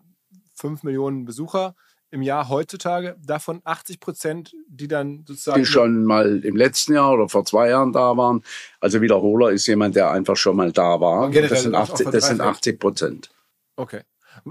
5 0.55 0.83
Millionen 0.83 1.25
Besucher 1.25 1.75
im 2.13 2.21
Jahr 2.21 2.47
heutzutage, 2.47 3.15
davon 3.25 3.61
80 3.63 3.99
Prozent, 3.99 4.53
die 4.67 4.87
dann 4.87 5.25
sozusagen. 5.27 5.59
Die 5.59 5.65
schon 5.65 6.05
mal 6.05 6.45
im 6.45 6.55
letzten 6.55 6.93
Jahr 6.93 7.11
oder 7.11 7.27
vor 7.27 7.43
zwei 7.43 7.69
Jahren 7.69 7.91
da 7.91 8.15
waren. 8.15 8.43
Also 8.79 9.01
Wiederholer 9.01 9.49
ist 9.49 9.65
jemand, 9.65 9.95
der 9.95 10.11
einfach 10.11 10.37
schon 10.37 10.55
mal 10.55 10.71
da 10.71 11.01
war. 11.01 11.31
Das 11.31 11.63
sind, 11.63 11.73
80, 11.73 12.09
das 12.11 12.27
sind 12.27 12.39
80 12.39 12.79
Prozent. 12.79 13.31
Okay. 13.77 14.01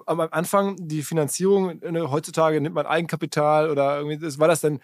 am 0.07 0.21
Anfang 0.21 0.77
die 0.77 1.03
Finanzierung, 1.03 1.79
ne, 1.89 2.11
heutzutage 2.11 2.61
nimmt 2.61 2.75
man 2.75 2.87
Eigenkapital 2.87 3.71
oder 3.71 4.01
irgendwie, 4.01 4.39
war 4.41 4.49
das 4.49 4.61
denn 4.61 4.81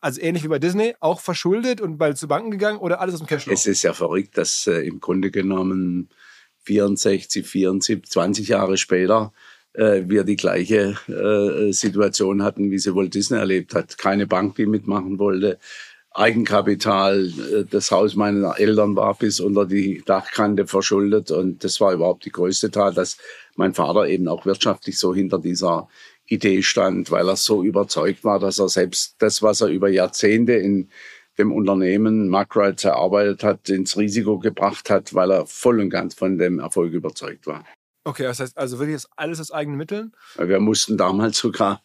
also 0.00 0.20
ähnlich 0.20 0.44
wie 0.44 0.48
bei 0.48 0.58
Disney, 0.58 0.94
auch 1.00 1.20
verschuldet 1.20 1.80
und 1.80 1.98
bald 1.98 2.18
zu 2.18 2.28
Banken 2.28 2.50
gegangen 2.50 2.78
oder 2.78 3.00
alles 3.00 3.14
aus 3.14 3.20
dem 3.20 3.26
Cashflow? 3.26 3.52
Es 3.52 3.66
ist 3.66 3.82
ja 3.82 3.92
verrückt, 3.92 4.36
dass 4.38 4.66
äh, 4.66 4.86
im 4.86 5.00
Grunde 5.00 5.30
genommen 5.30 6.08
64, 6.64 7.46
74, 7.46 8.04
20 8.06 8.48
Jahre 8.48 8.76
später 8.76 9.32
äh, 9.72 10.02
wir 10.06 10.24
die 10.24 10.36
gleiche 10.36 10.96
äh, 11.08 11.72
Situation 11.72 12.42
hatten, 12.42 12.70
wie 12.70 12.78
sie 12.78 12.94
Walt 12.94 13.14
Disney 13.14 13.38
erlebt 13.38 13.74
hat. 13.74 13.98
Keine 13.98 14.26
Bank, 14.26 14.56
die 14.56 14.66
mitmachen 14.66 15.18
wollte. 15.18 15.58
Eigenkapital, 16.10 17.26
äh, 17.26 17.64
das 17.70 17.90
Haus 17.90 18.16
meiner 18.16 18.58
Eltern 18.58 18.96
war 18.96 19.14
bis 19.14 19.38
unter 19.38 19.66
die 19.66 20.02
Dachkante 20.04 20.66
verschuldet 20.66 21.30
und 21.30 21.62
das 21.62 21.80
war 21.80 21.92
überhaupt 21.92 22.24
die 22.24 22.32
größte 22.32 22.70
Tat, 22.70 22.96
dass 22.96 23.18
mein 23.54 23.74
Vater 23.74 24.08
eben 24.08 24.26
auch 24.28 24.46
wirtschaftlich 24.46 24.98
so 24.98 25.14
hinter 25.14 25.38
dieser 25.38 25.88
Idee 26.26 26.62
stand, 26.62 27.10
weil 27.10 27.28
er 27.28 27.36
so 27.36 27.62
überzeugt 27.62 28.24
war, 28.24 28.38
dass 28.38 28.58
er 28.58 28.68
selbst 28.68 29.16
das, 29.18 29.42
was 29.42 29.60
er 29.60 29.68
über 29.68 29.88
Jahrzehnte 29.88 30.52
in 30.52 30.90
dem 31.38 31.52
Unternehmen 31.52 32.28
Markrights 32.28 32.84
erarbeitet 32.84 33.44
hat, 33.44 33.68
ins 33.68 33.96
Risiko 33.96 34.38
gebracht 34.38 34.90
hat, 34.90 35.14
weil 35.14 35.30
er 35.30 35.46
voll 35.46 35.80
und 35.80 35.90
ganz 35.90 36.14
von 36.14 36.38
dem 36.38 36.58
Erfolg 36.58 36.92
überzeugt 36.92 37.46
war. 37.46 37.64
Okay, 38.04 38.22
das 38.22 38.40
heißt 38.40 38.56
also 38.56 38.78
wirklich 38.78 39.02
alles 39.16 39.40
aus 39.40 39.50
eigenen 39.50 39.78
Mitteln? 39.78 40.12
Wir 40.38 40.60
mussten 40.60 40.96
damals 40.96 41.38
sogar, 41.38 41.82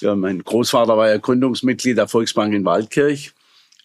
ja, 0.00 0.14
mein 0.14 0.42
Großvater 0.42 0.96
war 0.96 1.08
ja 1.08 1.18
Gründungsmitglied 1.18 1.98
der 1.98 2.08
Volksbank 2.08 2.54
in 2.54 2.64
Waldkirch. 2.64 3.34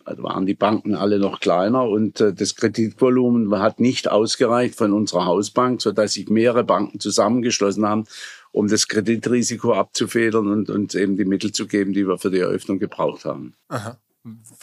Da 0.05 0.15
waren 0.23 0.45
die 0.45 0.55
Banken 0.55 0.95
alle 0.95 1.19
noch 1.19 1.39
kleiner 1.39 1.83
und 1.83 2.21
äh, 2.21 2.33
das 2.33 2.55
Kreditvolumen 2.55 3.59
hat 3.59 3.79
nicht 3.79 4.09
ausgereicht 4.09 4.75
von 4.75 4.93
unserer 4.93 5.25
Hausbank, 5.25 5.81
sodass 5.81 6.13
sich 6.13 6.29
mehrere 6.29 6.63
Banken 6.63 6.99
zusammengeschlossen 6.99 7.85
haben, 7.85 8.05
um 8.51 8.67
das 8.67 8.87
Kreditrisiko 8.87 9.73
abzufedern 9.73 10.47
und 10.47 10.69
uns 10.69 10.95
eben 10.95 11.15
die 11.15 11.25
Mittel 11.25 11.51
zu 11.51 11.67
geben, 11.67 11.93
die 11.93 12.07
wir 12.07 12.17
für 12.17 12.31
die 12.31 12.39
Eröffnung 12.39 12.79
gebraucht 12.79 13.25
haben. 13.25 13.53
Aha. 13.67 13.99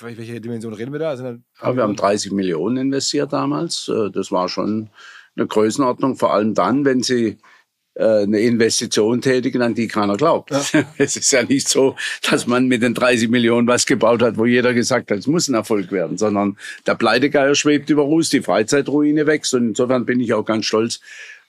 Welche 0.01 0.40
Dimension 0.40 0.75
reden 0.75 0.92
wir 0.92 0.99
da? 0.99 1.11
Also 1.11 1.25
ja, 1.25 1.77
wir 1.77 1.83
haben 1.83 1.96
30 1.96 2.33
Millionen 2.33 2.77
investiert 2.77 3.33
damals. 3.33 3.88
Äh, 3.88 4.11
das 4.11 4.31
war 4.31 4.49
schon 4.49 4.90
eine 5.37 5.46
Größenordnung, 5.46 6.16
vor 6.16 6.33
allem 6.33 6.55
dann, 6.55 6.85
wenn 6.85 7.03
sie 7.03 7.38
äh, 7.96 8.22
eine 8.22 8.40
Investition 8.40 9.22
tätigen, 9.22 9.62
an 9.62 9.75
die 9.75 9.88
keiner 9.88 10.16
glaubt. 10.16 10.51
Ja. 10.51 10.85
Es 10.99 11.16
ist 11.16 11.33
ja 11.33 11.42
nicht 11.42 11.68
so, 11.68 11.96
dass 12.31 12.46
man 12.46 12.66
mit 12.66 12.83
den 12.83 12.92
30 12.92 13.31
Millionen 13.31 13.66
was 13.66 13.87
gebaut 13.87 14.20
hat, 14.22 14.37
wo 14.37 14.44
jeder 14.44 14.75
gesagt 14.75 15.11
hat, 15.11 15.18
es 15.18 15.27
muss 15.27 15.49
ein 15.49 15.55
Erfolg 15.55 15.90
werden, 15.90 16.18
sondern 16.18 16.59
der 16.87 16.94
Pleitegeier 16.94 17.55
schwebt 17.55 17.88
über 17.88 18.03
Ruß, 18.03 18.29
die 18.29 18.42
Freizeitruine 18.42 19.27
wächst 19.27 19.55
und 19.55 19.68
insofern 19.68 20.05
bin 20.05 20.20
ich 20.20 20.35
auch 20.35 20.44
ganz 20.44 20.66
stolz, 20.66 21.01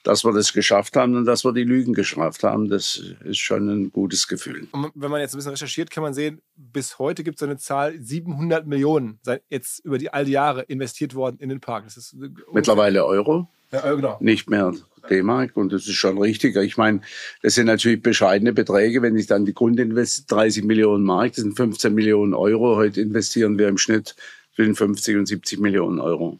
dass 0.04 0.24
wir 0.24 0.32
das 0.32 0.52
geschafft 0.52 0.96
haben 0.96 1.16
und 1.16 1.24
dass 1.24 1.44
wir 1.44 1.52
die 1.52 1.64
Lügen 1.64 1.92
geschafft 1.92 2.42
haben, 2.44 2.68
das 2.68 3.02
ist 3.24 3.38
schon 3.38 3.68
ein 3.68 3.92
gutes 3.92 4.28
Gefühl. 4.28 4.66
Und 4.72 4.90
wenn 4.94 5.10
man 5.10 5.20
jetzt 5.20 5.34
ein 5.34 5.38
bisschen 5.38 5.52
recherchiert, 5.52 5.90
kann 5.90 6.02
man 6.02 6.14
sehen, 6.14 6.40
bis 6.56 6.98
heute 6.98 7.24
gibt 7.24 7.38
es 7.38 7.42
eine 7.42 7.58
Zahl, 7.58 7.94
700 8.00 8.66
Millionen 8.66 9.18
sind 9.22 9.42
jetzt 9.48 9.84
über 9.84 9.98
die 9.98 10.12
all 10.12 10.24
die 10.24 10.32
Jahre 10.32 10.62
investiert 10.62 11.14
worden 11.14 11.36
in 11.40 11.48
den 11.48 11.60
Park. 11.60 11.84
Das 11.84 11.96
ist 11.96 12.16
Mittlerweile 12.52 13.04
Euro. 13.04 13.48
Ja, 13.70 13.94
genau. 13.94 14.16
Nicht 14.20 14.48
mehr 14.48 14.72
D-Mark 15.10 15.56
und 15.56 15.72
das 15.72 15.86
ist 15.86 15.94
schon 15.94 16.18
richtig. 16.18 16.56
Ich 16.56 16.76
meine, 16.76 17.02
das 17.42 17.54
sind 17.54 17.66
natürlich 17.66 18.02
bescheidene 18.02 18.52
Beträge, 18.52 19.02
wenn 19.02 19.16
ich 19.16 19.26
dann 19.26 19.44
die 19.44 19.54
Grundinvestition 19.54 20.38
30 20.38 20.64
Millionen 20.64 21.04
Mark, 21.04 21.34
das 21.34 21.44
sind 21.44 21.56
15 21.56 21.94
Millionen 21.94 22.34
Euro. 22.34 22.76
Heute 22.76 23.00
investieren 23.00 23.58
wir 23.58 23.68
im 23.68 23.78
Schnitt 23.78 24.16
zwischen 24.54 24.74
50 24.74 25.16
und 25.16 25.26
70 25.26 25.60
Millionen 25.60 26.00
Euro. 26.00 26.38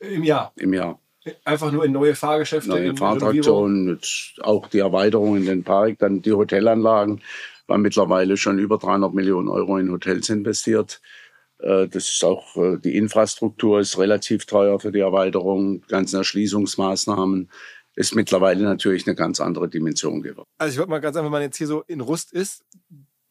Im 0.00 0.22
Jahr? 0.22 0.52
Im 0.56 0.74
Jahr. 0.74 1.00
Einfach 1.44 1.72
nur 1.72 1.84
in 1.84 1.92
neue 1.92 2.14
Fahrgeschäfte? 2.14 2.68
Neue 2.68 2.96
Fahrtraktionen, 2.96 3.98
auch 4.42 4.68
die 4.68 4.78
Erweiterung 4.78 5.36
in 5.36 5.46
den 5.46 5.64
Park, 5.64 5.98
dann 5.98 6.22
die 6.22 6.32
Hotelanlagen. 6.32 7.20
Wir 7.66 7.74
haben 7.74 7.82
mittlerweile 7.82 8.36
schon 8.36 8.58
über 8.58 8.78
300 8.78 9.12
Millionen 9.12 9.48
Euro 9.48 9.78
in 9.78 9.90
Hotels 9.90 10.28
investiert. 10.28 11.00
Äh, 11.58 11.88
das 11.88 12.08
ist 12.08 12.24
auch, 12.24 12.56
äh, 12.56 12.78
die 12.78 12.96
Infrastruktur 12.96 13.80
ist 13.80 13.98
relativ 13.98 14.46
teuer 14.46 14.78
für 14.78 14.92
die 14.92 15.00
Erweiterung, 15.00 15.80
die 15.82 15.88
ganzen 15.88 16.16
Erschließungsmaßnahmen 16.16 17.48
ist 17.96 18.14
mittlerweile 18.14 18.62
natürlich 18.62 19.06
eine 19.06 19.16
ganz 19.16 19.40
andere 19.40 19.68
Dimension 19.68 20.22
geworden. 20.22 20.46
Also 20.58 20.72
ich 20.72 20.78
würde 20.78 20.90
mal 20.90 21.00
ganz 21.00 21.16
einfach, 21.16 21.24
wenn 21.24 21.32
man 21.32 21.42
jetzt 21.42 21.56
hier 21.56 21.66
so 21.66 21.82
in 21.86 22.02
Rust 22.02 22.32
ist, 22.32 22.62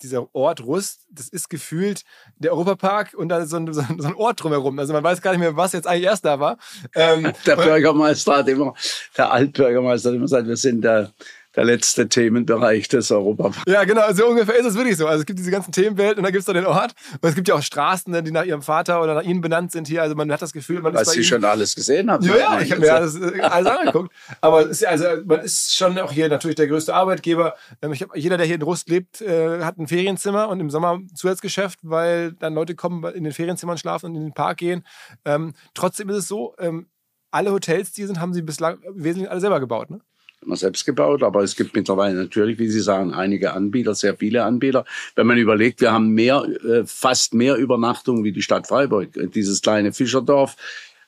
dieser 0.05 0.33
Ort 0.33 0.63
Rust, 0.63 1.07
das 1.09 1.27
ist 1.27 1.49
gefühlt 1.49 2.03
der 2.37 2.53
Europapark 2.53 3.13
und 3.13 3.29
da 3.29 3.39
ist 3.39 3.49
so 3.49 3.57
ein, 3.57 3.71
so 3.73 3.81
ein, 3.81 4.15
Ort 4.15 4.43
drumherum. 4.43 4.79
Also 4.79 4.93
man 4.93 5.03
weiß 5.03 5.21
gar 5.21 5.31
nicht 5.31 5.39
mehr, 5.39 5.55
was 5.55 5.73
jetzt 5.73 5.87
eigentlich 5.87 6.05
erst 6.05 6.25
da 6.25 6.39
war. 6.39 6.57
Ähm, 6.93 7.31
der 7.45 7.55
Bürgermeister 7.55 8.37
hat 8.37 8.47
immer, 8.47 8.73
der 9.17 9.31
Altbürgermeister 9.31 10.09
hat 10.09 10.15
immer 10.15 10.25
gesagt, 10.25 10.47
wir 10.47 10.57
sind 10.57 10.81
der 10.83 11.11
der 11.55 11.63
letzte 11.63 12.09
Themenbereich 12.09 12.87
des 12.87 13.11
Europaparks. 13.11 13.63
Ja, 13.67 13.83
genau, 13.83 14.11
so 14.13 14.27
ungefähr 14.27 14.55
ist 14.55 14.65
es 14.65 14.75
wirklich 14.75 14.97
so. 14.97 15.07
Also 15.07 15.21
es 15.21 15.25
gibt 15.25 15.39
diese 15.39 15.51
ganzen 15.51 15.71
Themenwelt 15.71 16.17
und 16.17 16.23
dann 16.23 16.31
gibt 16.31 16.41
es 16.41 16.45
da 16.45 16.53
den 16.53 16.65
Ort. 16.65 16.93
Und 17.21 17.29
es 17.29 17.35
gibt 17.35 17.47
ja 17.47 17.55
auch 17.55 17.61
Straßen, 17.61 18.11
ne, 18.11 18.23
die 18.23 18.31
nach 18.31 18.43
ihrem 18.43 18.61
Vater 18.61 19.01
oder 19.01 19.15
nach 19.15 19.23
ihnen 19.23 19.41
benannt 19.41 19.71
sind 19.71 19.87
hier. 19.87 20.01
Also 20.01 20.15
man 20.15 20.31
hat 20.31 20.41
das 20.41 20.53
Gefühl, 20.53 20.81
man 20.81 20.93
Was 20.93 21.03
ist 21.03 21.07
bei 21.07 21.13
Sie 21.13 21.23
schon 21.23 21.43
alles 21.43 21.75
gesehen 21.75 22.11
haben. 22.11 22.25
Ja, 22.25 22.37
ja, 22.37 22.61
ich 22.61 22.71
habe 22.71 22.81
mir 22.81 22.93
alles, 22.93 23.15
äh, 23.15 23.41
alles 23.41 23.67
angeguckt. 23.67 24.13
Aber 24.41 24.67
ist, 24.67 24.85
also, 24.85 25.05
man 25.25 25.41
ist 25.41 25.75
schon 25.75 25.97
auch 25.99 26.11
hier 26.11 26.29
natürlich 26.29 26.55
der 26.55 26.67
größte 26.67 26.93
Arbeitgeber. 26.93 27.55
Ähm, 27.81 27.93
hab, 27.93 28.15
jeder, 28.15 28.37
der 28.37 28.45
hier 28.45 28.55
in 28.55 28.61
Rust 28.61 28.89
lebt, 28.89 29.21
äh, 29.21 29.63
hat 29.63 29.77
ein 29.77 29.87
Ferienzimmer 29.87 30.49
und 30.49 30.59
im 30.59 30.69
Sommer 30.69 30.99
Zusatzgeschäft, 31.13 31.79
weil 31.83 32.33
dann 32.33 32.53
Leute 32.53 32.75
kommen, 32.75 33.03
in 33.13 33.23
den 33.23 33.33
Ferienzimmern 33.33 33.77
schlafen 33.77 34.07
und 34.07 34.15
in 34.15 34.23
den 34.23 34.33
Park 34.33 34.57
gehen. 34.57 34.85
Ähm, 35.23 35.53
trotzdem 35.73 36.09
ist 36.09 36.17
es 36.17 36.27
so, 36.27 36.55
ähm, 36.59 36.87
alle 37.31 37.51
Hotels, 37.51 37.91
die 37.91 38.05
sind, 38.05 38.19
haben 38.19 38.33
sie 38.33 38.41
bislang 38.41 38.79
wesentlich 38.93 39.29
alle 39.29 39.41
selber 39.41 39.59
gebaut. 39.59 39.89
Ne? 39.89 39.99
Immer 40.45 40.55
selbst 40.55 40.85
gebaut, 40.85 41.23
aber 41.23 41.43
es 41.43 41.55
gibt 41.55 41.75
mittlerweile 41.75 42.15
natürlich, 42.15 42.59
wie 42.59 42.69
Sie 42.69 42.81
sagen, 42.81 43.13
einige 43.13 43.53
Anbieter, 43.53 43.95
sehr 43.95 44.15
viele 44.15 44.43
Anbieter. 44.43 44.85
Wenn 45.15 45.27
man 45.27 45.37
überlegt, 45.37 45.81
wir 45.81 45.91
haben 45.91 46.09
mehr, 46.09 46.43
äh, 46.63 46.83
fast 46.85 47.33
mehr 47.33 47.55
Übernachtungen 47.55 48.23
wie 48.23 48.31
die 48.31 48.41
Stadt 48.41 48.67
Freiburg. 48.67 49.09
Dieses 49.33 49.61
kleine 49.61 49.93
Fischerdorf, 49.93 50.55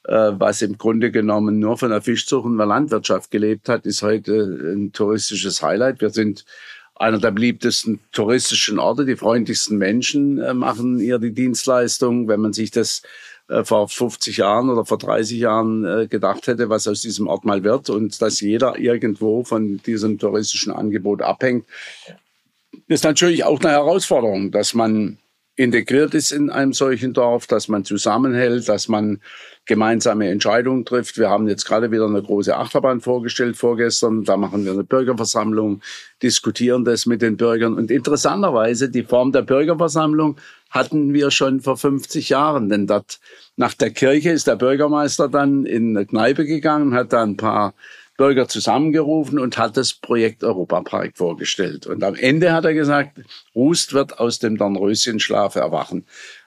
äh, 0.03 0.31
was 0.37 0.61
im 0.61 0.77
Grunde 0.77 1.11
genommen 1.11 1.59
nur 1.59 1.77
von 1.77 1.89
der 1.89 2.01
Fischzucht 2.01 2.45
und 2.45 2.57
der 2.57 2.65
Landwirtschaft 2.65 3.31
gelebt 3.31 3.69
hat, 3.69 3.85
ist 3.85 4.01
heute 4.01 4.73
ein 4.73 4.91
touristisches 4.93 5.61
Highlight. 5.61 6.01
Wir 6.01 6.09
sind 6.09 6.45
einer 6.95 7.19
der 7.19 7.31
beliebtesten 7.31 7.99
touristischen 8.11 8.79
Orte. 8.79 9.05
Die 9.05 9.15
freundlichsten 9.15 9.77
Menschen 9.77 10.39
äh, 10.39 10.53
machen 10.53 10.99
hier 10.99 11.19
die 11.19 11.33
Dienstleistung. 11.33 12.27
Wenn 12.27 12.41
man 12.41 12.53
sich 12.53 12.71
das 12.71 13.03
äh, 13.49 13.63
vor 13.63 13.87
50 13.87 14.37
Jahren 14.37 14.69
oder 14.69 14.85
vor 14.85 14.97
30 14.97 15.37
Jahren 15.37 15.85
äh, 15.85 16.07
gedacht 16.07 16.47
hätte, 16.47 16.69
was 16.69 16.87
aus 16.87 17.01
diesem 17.01 17.27
Ort 17.27 17.45
mal 17.45 17.63
wird 17.63 17.89
und 17.89 18.21
dass 18.21 18.41
jeder 18.41 18.77
irgendwo 18.77 19.43
von 19.43 19.77
diesem 19.85 20.19
touristischen 20.19 20.73
Angebot 20.73 21.21
abhängt, 21.21 21.65
ist 22.87 23.03
natürlich 23.03 23.43
auch 23.43 23.59
eine 23.61 23.71
Herausforderung, 23.71 24.51
dass 24.51 24.73
man 24.73 25.17
integriert 25.57 26.13
ist 26.13 26.31
in 26.31 26.51
einem 26.51 26.71
solchen 26.71 27.13
Dorf, 27.13 27.47
dass 27.47 27.67
man 27.67 27.83
zusammenhält, 27.83 28.69
dass 28.69 28.87
man 28.87 29.19
gemeinsame 29.65 30.29
Entscheidungen 30.29 30.85
trifft. 30.85 31.17
Wir 31.17 31.29
haben 31.29 31.47
jetzt 31.47 31.65
gerade 31.65 31.91
wieder 31.91 32.05
eine 32.05 32.21
große 32.21 32.55
Achterbahn 32.55 33.01
vorgestellt 33.01 33.57
vorgestern. 33.57 34.23
Da 34.23 34.37
machen 34.37 34.65
wir 34.65 34.71
eine 34.71 34.83
Bürgerversammlung, 34.83 35.81
diskutieren 36.21 36.85
das 36.85 37.07
mit 37.07 37.23
den 37.23 37.37
Bürgern. 37.37 37.73
Und 37.73 37.89
interessanterweise, 37.89 38.89
die 38.89 39.03
Form 39.03 39.31
der 39.31 39.41
Bürgerversammlung 39.41 40.37
hatten 40.69 41.13
wir 41.13 41.31
schon 41.31 41.61
vor 41.61 41.77
50 41.77 42.29
Jahren. 42.29 42.69
Denn 42.69 42.87
dort 42.87 43.19
nach 43.55 43.73
der 43.73 43.91
Kirche 43.91 44.31
ist 44.31 44.47
der 44.47 44.55
Bürgermeister 44.55 45.29
dann 45.29 45.65
in 45.65 45.95
eine 45.95 46.05
Kneipe 46.05 46.45
gegangen, 46.45 46.93
hat 46.93 47.13
da 47.13 47.23
ein 47.23 47.37
paar 47.37 47.73
Bürger 48.17 48.47
zusammengerufen 48.47 49.37
und 49.39 49.57
hat 49.57 49.77
das 49.77 49.93
Projekt 49.93 50.43
Europapark 50.43 51.15
vorgestellt. 51.15 51.85
Und 51.85 52.03
am 52.03 52.15
Ende 52.15 52.51
hat 52.51 52.65
er 52.65 52.73
gesagt, 52.73 53.21
Rust 53.55 53.93
wird 53.93 54.19
aus 54.19 54.39
dem 54.39 54.57
Dornröschenschlaf 54.57 55.55
erwachen. 55.55 56.05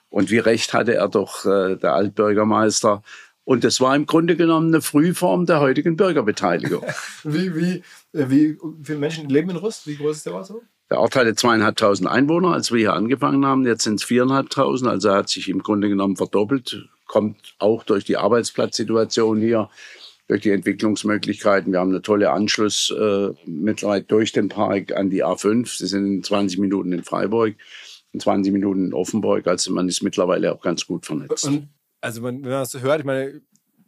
Und 0.08 0.30
wie 0.30 0.38
recht 0.38 0.74
hatte 0.74 0.94
er 0.94 1.08
doch, 1.08 1.46
äh, 1.46 1.76
der 1.76 1.94
Altbürgermeister. 1.94 3.02
Und 3.44 3.62
das 3.62 3.80
war 3.80 3.94
im 3.94 4.06
Grunde 4.06 4.36
genommen 4.36 4.68
eine 4.68 4.82
Frühform 4.82 5.46
der 5.46 5.60
heutigen 5.60 5.96
Bürgerbeteiligung. 5.96 6.84
wie, 7.24 7.54
wie, 7.54 7.82
äh, 8.18 8.28
wie 8.28 8.58
viele 8.82 8.98
Menschen 8.98 9.28
leben 9.28 9.50
in 9.50 9.56
Rust? 9.56 9.86
Wie 9.86 9.96
groß 9.96 10.16
ist 10.16 10.26
der 10.26 10.42
so? 10.44 10.62
Der 10.90 10.98
Ort 10.98 11.14
hatte 11.14 11.34
zweieinhalbtausend 11.34 12.08
Einwohner, 12.08 12.52
als 12.52 12.72
wir 12.72 12.78
hier 12.78 12.94
angefangen 12.94 13.46
haben. 13.46 13.64
Jetzt 13.64 13.84
sind 13.84 13.94
es 13.94 14.04
viereinhalbtausend. 14.04 14.90
Also 14.90 15.08
er 15.08 15.18
hat 15.18 15.28
sich 15.28 15.48
im 15.48 15.62
Grunde 15.62 15.88
genommen 15.88 16.16
verdoppelt. 16.16 16.88
Kommt 17.06 17.54
auch 17.58 17.84
durch 17.84 18.04
die 18.04 18.16
Arbeitsplatzsituation 18.16 19.40
hier 19.40 19.70
durch 20.26 20.42
die 20.42 20.50
Entwicklungsmöglichkeiten. 20.50 21.72
Wir 21.72 21.80
haben 21.80 21.90
eine 21.90 22.02
tolle 22.02 22.30
Anschluss 22.30 22.90
äh, 22.90 23.30
mittlerweile 23.46 24.02
durch 24.02 24.32
den 24.32 24.48
Park 24.48 24.92
an 24.92 25.10
die 25.10 25.24
A5. 25.24 25.78
Sie 25.78 25.86
sind 25.86 26.06
in 26.06 26.22
20 26.22 26.58
Minuten 26.58 26.92
in 26.92 27.02
Freiburg, 27.04 27.54
in 28.12 28.20
20 28.20 28.52
Minuten 28.52 28.86
in 28.86 28.94
Offenburg. 28.94 29.46
Also 29.46 29.72
man 29.72 29.88
ist 29.88 30.02
mittlerweile 30.02 30.52
auch 30.52 30.60
ganz 30.60 30.86
gut 30.86 31.06
vernetzt. 31.06 31.46
Und 31.46 31.68
also 32.00 32.22
wenn 32.22 32.40
man 32.40 32.50
das 32.50 32.80
hört, 32.80 33.00
ich 33.00 33.06
meine, 33.06 33.42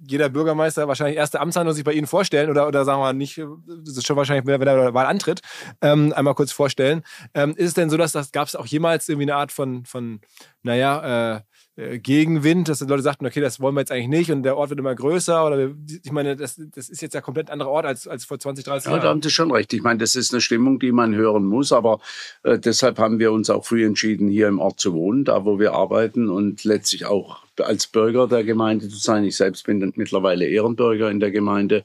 jeder 0.06 0.28
Bürgermeister 0.28 0.88
wahrscheinlich 0.88 1.16
erste 1.16 1.40
Amtshandlung 1.40 1.74
sich 1.74 1.84
bei 1.84 1.92
Ihnen 1.92 2.06
vorstellen 2.06 2.50
oder, 2.50 2.66
oder 2.66 2.84
sagen 2.84 3.00
wir 3.00 3.04
mal 3.04 3.12
nicht, 3.12 3.38
das 3.38 3.96
ist 3.96 4.06
schon 4.06 4.16
wahrscheinlich, 4.16 4.46
wenn 4.46 4.60
er 4.60 4.76
der 4.76 4.94
Wahl 4.94 5.06
antritt, 5.06 5.40
ähm, 5.80 6.12
einmal 6.14 6.34
kurz 6.34 6.52
vorstellen. 6.52 7.02
Ähm, 7.34 7.54
ist 7.56 7.68
es 7.68 7.74
denn 7.74 7.90
so, 7.90 7.96
dass 7.96 8.12
das 8.12 8.32
gab 8.32 8.48
es 8.48 8.56
auch 8.56 8.66
jemals 8.66 9.08
irgendwie 9.08 9.30
eine 9.30 9.36
Art 9.36 9.52
von, 9.52 9.84
von 9.84 10.20
naja, 10.62 11.36
äh, 11.36 11.40
äh, 11.74 11.98
Gegenwind, 11.98 12.68
dass 12.68 12.80
die 12.80 12.84
Leute 12.84 13.02
sagten, 13.02 13.24
okay, 13.24 13.40
das 13.40 13.58
wollen 13.58 13.74
wir 13.74 13.80
jetzt 13.80 13.90
eigentlich 13.90 14.08
nicht 14.08 14.30
und 14.30 14.42
der 14.42 14.58
Ort 14.58 14.68
wird 14.68 14.80
immer 14.80 14.94
größer 14.94 15.46
oder 15.46 15.70
ich 16.04 16.12
meine, 16.12 16.36
das, 16.36 16.60
das 16.74 16.90
ist 16.90 17.00
jetzt 17.00 17.14
ja 17.14 17.22
komplett 17.22 17.48
ein 17.48 17.54
anderer 17.54 17.70
Ort 17.70 17.86
als, 17.86 18.06
als 18.06 18.26
vor 18.26 18.38
20, 18.38 18.64
30 18.64 18.86
Jahren. 18.86 18.98
Ja, 18.98 19.02
da 19.04 19.08
haben 19.08 19.22
Sie 19.22 19.30
schon 19.30 19.50
recht. 19.50 19.72
Ich 19.72 19.82
meine, 19.82 19.98
das 19.98 20.14
ist 20.14 20.34
eine 20.34 20.42
Stimmung, 20.42 20.78
die 20.78 20.92
man 20.92 21.14
hören 21.14 21.46
muss, 21.46 21.72
aber 21.72 22.00
äh, 22.42 22.58
deshalb 22.58 22.98
haben 22.98 23.18
wir 23.18 23.32
uns 23.32 23.48
auch 23.48 23.64
früh 23.64 23.86
entschieden, 23.86 24.28
hier 24.28 24.48
im 24.48 24.58
Ort 24.58 24.80
zu 24.80 24.92
wohnen, 24.92 25.24
da 25.24 25.46
wo 25.46 25.58
wir 25.58 25.72
arbeiten 25.72 26.28
und 26.28 26.62
letztlich 26.64 27.06
auch 27.06 27.41
als 27.60 27.86
Bürger 27.86 28.26
der 28.26 28.44
Gemeinde 28.44 28.88
zu 28.88 28.96
sein. 28.96 29.24
Ich 29.24 29.36
selbst 29.36 29.66
bin 29.66 29.92
mittlerweile 29.96 30.46
Ehrenbürger 30.46 31.10
in 31.10 31.20
der 31.20 31.30
Gemeinde 31.30 31.84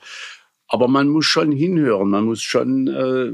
Aber 0.69 0.87
man 0.89 1.07
muss 1.07 1.25
schon 1.25 1.51
hinhören, 1.51 2.09
man 2.09 2.25
muss 2.25 2.41
schon 2.41 2.87
äh, 2.87 3.31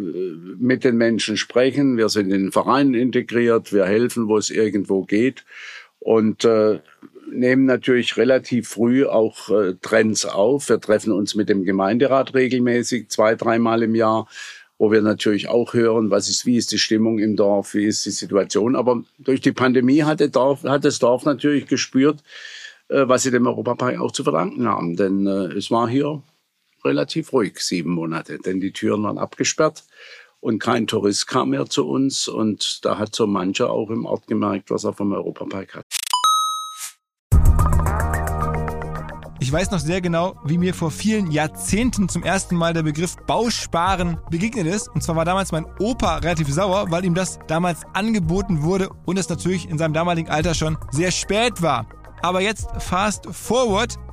mit 0.59 0.83
den 0.83 0.97
Menschen 0.97 1.35
sprechen. 1.35 1.97
Wir 1.97 2.09
sind 2.09 2.31
in 2.31 2.43
den 2.43 2.51
Vereinen 2.51 2.93
integriert, 2.93 3.73
wir 3.73 3.85
helfen, 3.85 4.27
wo 4.27 4.37
es 4.37 4.51
irgendwo 4.51 5.03
geht 5.03 5.43
und 5.99 6.45
äh, 6.45 6.79
nehmen 7.31 7.65
natürlich 7.65 8.17
relativ 8.17 8.69
früh 8.69 9.05
auch 9.05 9.49
äh, 9.49 9.73
Trends 9.81 10.25
auf. 10.25 10.69
Wir 10.69 10.79
treffen 10.79 11.11
uns 11.11 11.33
mit 11.33 11.49
dem 11.49 11.63
Gemeinderat 11.63 12.35
regelmäßig, 12.35 13.09
zwei, 13.09 13.33
dreimal 13.33 13.81
im 13.81 13.95
Jahr, 13.95 14.27
wo 14.77 14.91
wir 14.91 15.01
natürlich 15.01 15.47
auch 15.47 15.73
hören, 15.73 16.09
was 16.09 16.29
ist, 16.29 16.45
wie 16.45 16.57
ist 16.57 16.71
die 16.71 16.79
Stimmung 16.79 17.19
im 17.19 17.35
Dorf, 17.35 17.73
wie 17.73 17.85
ist 17.85 18.05
die 18.05 18.11
Situation. 18.11 18.75
Aber 18.75 19.03
durch 19.19 19.41
die 19.41 19.51
Pandemie 19.51 20.03
hat, 20.03 20.21
Dorf, 20.35 20.63
hat 20.63 20.85
das 20.85 20.99
Dorf 20.99 21.25
natürlich 21.25 21.67
gespürt, 21.67 22.23
äh, 22.89 23.07
was 23.07 23.23
sie 23.23 23.31
dem 23.31 23.47
Europapark 23.47 23.99
auch 23.99 24.11
zu 24.11 24.23
verdanken 24.23 24.67
haben. 24.67 24.95
Denn 24.95 25.27
äh, 25.27 25.53
es 25.53 25.71
war 25.71 25.87
hier 25.87 26.21
relativ 26.83 27.31
ruhig, 27.33 27.59
sieben 27.59 27.91
Monate, 27.91 28.39
denn 28.39 28.59
die 28.59 28.73
Türen 28.73 29.03
waren 29.03 29.17
abgesperrt 29.17 29.83
und 30.43 30.59
kein 30.59 30.87
Tourist 30.87 31.27
kam 31.27 31.51
mehr 31.51 31.67
zu 31.67 31.87
uns. 31.87 32.27
Und 32.27 32.83
da 32.83 32.97
hat 32.97 33.15
so 33.15 33.25
mancher 33.27 33.69
auch 33.69 33.89
im 33.89 34.05
Ort 34.05 34.27
gemerkt, 34.27 34.69
was 34.71 34.83
er 34.83 34.93
vom 34.93 35.13
Europapark 35.13 35.75
hat. 35.75 35.82
Weiß 39.53 39.69
noch 39.69 39.79
sehr 39.79 40.01
genau, 40.01 40.35
wie 40.43 40.57
mir 40.57 40.73
vor 40.73 40.89
vielen 40.89 41.29
Jahrzehnten 41.29 42.09
zum 42.09 42.23
ersten 42.23 42.55
Mal 42.55 42.73
der 42.73 42.81
Begriff 42.81 43.15
Bausparen 43.27 44.17
begegnet 44.31 44.65
ist. 44.65 44.89
Und 44.89 45.03
zwar 45.03 45.15
war 45.15 45.25
damals 45.25 45.51
mein 45.51 45.67
Opa 45.79 46.17
relativ 46.17 46.51
sauer, 46.51 46.89
weil 46.89 47.05
ihm 47.05 47.13
das 47.13 47.37
damals 47.47 47.81
angeboten 47.93 48.63
wurde 48.63 48.89
und 49.05 49.19
es 49.19 49.29
natürlich 49.29 49.69
in 49.69 49.77
seinem 49.77 49.93
damaligen 49.93 50.27
Alter 50.27 50.55
schon 50.55 50.77
sehr 50.89 51.11
spät 51.11 51.61
war. 51.61 51.85
Aber 52.23 52.41
jetzt 52.41 52.67
fast 52.79 53.27
forward 53.27 53.95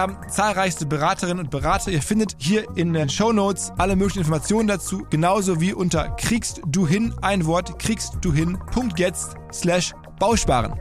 haben 0.00 0.16
zahlreichste 0.28 0.86
Beraterinnen 0.86 1.44
und 1.44 1.50
Berater. 1.50 1.90
Ihr 1.90 2.02
findet 2.02 2.36
hier 2.38 2.66
in 2.76 2.92
den 2.92 3.08
Show 3.08 3.32
Notes 3.32 3.72
alle 3.76 3.96
möglichen 3.96 4.20
Informationen 4.20 4.66
dazu, 4.66 5.06
genauso 5.10 5.60
wie 5.60 5.74
unter 5.74 6.10
kriegst 6.16 6.62
du 6.66 6.86
hin 6.86 7.14
ein 7.22 7.46
Wort 7.46 7.78
kriegst 7.78 8.14
du 8.22 8.32
hin 8.32 8.58
jetzt 8.96 9.36
slash 9.52 9.92
Bausparen. 10.18 10.72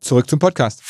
Zurück 0.00 0.28
zum 0.28 0.38
Podcast. 0.38 0.82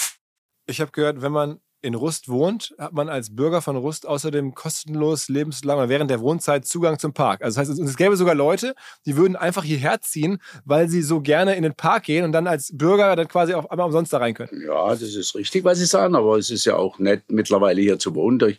Ich 0.67 0.81
habe 0.81 0.91
gehört, 0.91 1.21
wenn 1.21 1.33
man 1.33 1.61
in 1.83 1.95
Rust 1.95 2.29
wohnt, 2.29 2.75
hat 2.79 2.93
man 2.93 3.09
als 3.09 3.35
Bürger 3.35 3.61
von 3.61 3.77
Rust 3.77 4.07
außerdem 4.07 4.55
kostenlos 4.55 5.29
lebenslang 5.29 5.79
oder 5.79 5.89
während 5.89 6.11
der 6.11 6.21
Wohnzeit 6.21 6.65
Zugang 6.65 6.99
zum 6.99 7.13
Park. 7.13 7.43
Also 7.43 7.61
das 7.61 7.69
heißt, 7.69 7.81
es 7.81 7.97
gäbe 7.97 8.17
sogar 8.17 8.37
Leute, 8.37 8.75
die 9.05 9.17
würden 9.17 9.37
einfach 9.37 9.65
hierher 9.65 10.01
ziehen, 10.01 10.39
weil 10.65 10.89
sie 10.89 11.03
so 11.03 11.21
gerne 11.21 11.57
in 11.57 11.65
den 11.65 11.75
Park 11.75 12.05
gehen 12.05 12.25
und 12.25 12.33
dann 12.33 12.47
als 12.47 12.77
Bürger 12.77 13.15
dann 13.17 13.29
quasi 13.29 13.55
auch 13.55 13.69
einmal 13.69 13.87
umsonst 13.87 14.13
da 14.13 14.19
rein 14.19 14.35
können. 14.35 14.63
Ja, 14.65 14.91
das 14.91 15.03
ist 15.03 15.35
richtig, 15.35 15.65
was 15.65 15.79
Sie 15.79 15.87
sagen, 15.87 16.15
aber 16.15 16.39
es 16.39 16.51
ist 16.51 16.65
ja 16.65 16.77
auch 16.77 16.99
nett, 16.99 17.25
mittlerweile 17.29 17.81
hier 17.81 17.99
zu 17.99 18.15
wohnen. 18.15 18.39
Durch, 18.39 18.59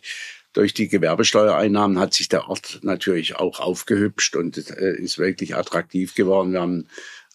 durch 0.52 0.74
die 0.74 0.88
Gewerbesteuereinnahmen 0.88 1.98
hat 1.98 2.14
sich 2.14 2.28
der 2.28 2.48
Ort 2.48 2.80
natürlich 2.82 3.36
auch 3.36 3.58
aufgehübscht 3.60 4.36
und 4.36 4.58
äh, 4.70 4.96
ist 4.96 5.18
wirklich 5.18 5.56
attraktiv 5.56 6.14
geworden. 6.14 6.52
Wir 6.52 6.60
haben 6.60 6.88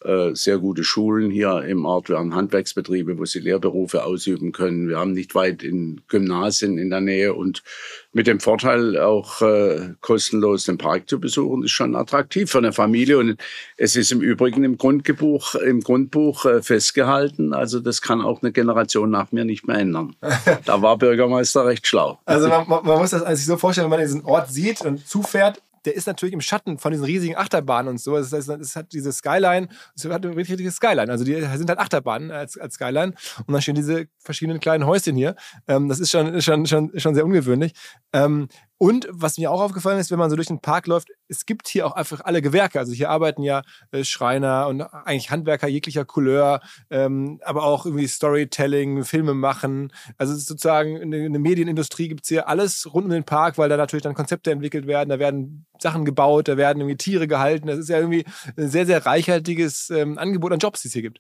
äh, 0.03 0.33
sehr 0.33 0.57
gute 0.57 0.83
Schulen 0.83 1.29
hier 1.29 1.63
im 1.63 1.85
Ort. 1.85 2.09
Wir 2.09 2.17
haben 2.17 2.35
Handwerksbetriebe, 2.35 3.17
wo 3.17 3.25
sie 3.25 3.39
Lehrberufe 3.39 4.03
ausüben 4.03 4.51
können. 4.51 4.87
Wir 4.87 4.97
haben 4.97 5.13
nicht 5.13 5.35
weit 5.35 5.63
in 5.63 6.01
Gymnasien 6.07 6.77
in 6.77 6.89
der 6.89 7.01
Nähe 7.01 7.33
und 7.33 7.63
mit 8.11 8.27
dem 8.27 8.39
Vorteil 8.39 8.97
auch 8.97 9.41
äh, 9.41 9.93
kostenlos 10.01 10.63
den 10.63 10.77
Park 10.77 11.09
zu 11.09 11.19
besuchen, 11.19 11.63
ist 11.63 11.71
schon 11.71 11.95
attraktiv 11.95 12.49
für 12.49 12.57
eine 12.59 12.73
Familie. 12.73 13.17
Und 13.17 13.37
es 13.77 13.95
ist 13.95 14.11
im 14.11 14.21
Übrigen 14.21 14.63
im 14.63 14.77
Grundbuch, 14.77 15.55
im 15.55 15.81
Grundbuch 15.81 16.45
äh, 16.45 16.61
festgehalten. 16.61 17.53
Also 17.53 17.79
das 17.79 18.01
kann 18.01 18.21
auch 18.21 18.41
eine 18.41 18.51
Generation 18.51 19.09
nach 19.09 19.31
mir 19.31 19.45
nicht 19.45 19.67
mehr 19.67 19.77
ändern. 19.77 20.15
da 20.65 20.81
war 20.81 20.97
Bürgermeister 20.97 21.65
recht 21.65 21.85
schlau. 21.85 22.19
Also 22.25 22.47
man, 22.47 22.67
man 22.67 22.85
muss 22.85 23.11
das 23.11 23.23
sich 23.37 23.45
so 23.45 23.57
vorstellen, 23.57 23.85
wenn 23.85 23.99
man 23.99 24.07
diesen 24.07 24.23
Ort 24.25 24.49
sieht 24.49 24.81
und 24.81 25.07
zufährt, 25.07 25.61
der 25.85 25.95
ist 25.95 26.07
natürlich 26.07 26.33
im 26.33 26.41
Schatten 26.41 26.77
von 26.77 26.91
diesen 26.91 27.05
riesigen 27.05 27.35
Achterbahnen 27.35 27.89
und 27.89 27.99
so. 27.99 28.15
Das 28.15 28.31
heißt, 28.31 28.49
es 28.49 28.75
hat 28.75 28.93
diese 28.93 29.11
Skyline, 29.11 29.67
es 29.95 30.05
hat 30.05 30.25
eine 30.25 30.35
richtige 30.35 30.71
Skyline. 30.71 31.11
Also 31.11 31.23
die 31.23 31.35
sind 31.35 31.69
halt 31.69 31.79
Achterbahnen 31.79 32.31
als, 32.31 32.57
als 32.57 32.75
Skyline. 32.75 33.13
Und 33.45 33.53
dann 33.53 33.61
stehen 33.61 33.75
diese 33.75 34.07
verschiedenen 34.19 34.59
kleinen 34.59 34.85
Häuschen 34.85 35.15
hier. 35.15 35.35
Ähm, 35.67 35.89
das 35.89 35.99
ist 35.99 36.11
schon, 36.11 36.41
schon, 36.41 36.65
schon, 36.65 36.91
schon 36.99 37.15
sehr 37.15 37.25
ungewöhnlich. 37.25 37.73
Ähm, 38.13 38.47
und 38.79 39.09
was 39.11 39.37
mir 39.37 39.51
auch 39.51 39.59
aufgefallen 39.59 39.99
ist, 39.99 40.09
wenn 40.09 40.19
man 40.19 40.29
so 40.29 40.37
durch 40.37 40.47
den 40.47 40.61
Park 40.61 40.87
läuft, 40.87 41.09
es 41.27 41.45
gibt 41.45 41.67
hier 41.67 41.85
auch 41.85 41.91
einfach 41.91 42.21
alle 42.21 42.41
Gewerke. 42.41 42.79
Also 42.79 42.93
hier 42.93 43.09
arbeiten 43.09 43.43
ja 43.43 43.61
äh, 43.91 44.05
Schreiner 44.05 44.67
und 44.67 44.81
eigentlich 44.81 45.31
Handwerker 45.31 45.67
jeglicher 45.67 46.05
Couleur, 46.05 46.61
ähm, 46.89 47.41
aber 47.43 47.63
auch 47.63 47.85
irgendwie 47.85 48.07
Storytelling, 48.07 49.03
Filme 49.03 49.33
machen. 49.33 49.91
Also 50.17 50.31
es 50.31 50.39
ist 50.39 50.47
sozusagen 50.47 50.97
eine, 50.97 51.25
eine 51.25 51.39
Medienindustrie 51.39 52.07
gibt's 52.07 52.29
hier 52.29 52.47
alles 52.47 52.91
rund 52.93 53.05
um 53.05 53.11
den 53.11 53.25
Park, 53.25 53.57
weil 53.57 53.67
da 53.67 53.75
natürlich 53.75 54.03
dann 54.03 54.13
Konzepte 54.13 54.49
entwickelt 54.49 54.87
werden, 54.87 55.09
da 55.09 55.19
werden 55.19 55.65
Sachen 55.77 56.05
gebaut, 56.05 56.47
da 56.47 56.55
werden 56.55 56.79
irgendwie 56.79 56.97
Tiere 56.97 57.27
gehalten. 57.27 57.67
Das 57.67 57.79
ist 57.79 57.89
ja 57.89 57.97
irgendwie 57.97 58.23
ein 58.55 58.69
sehr, 58.69 58.85
sehr 58.85 59.05
reichhaltiges 59.05 59.89
ähm, 59.89 60.17
Angebot 60.17 60.53
an 60.53 60.59
Jobs, 60.59 60.81
die 60.83 60.87
es 60.87 60.93
hier 60.93 61.03
gibt. 61.03 61.19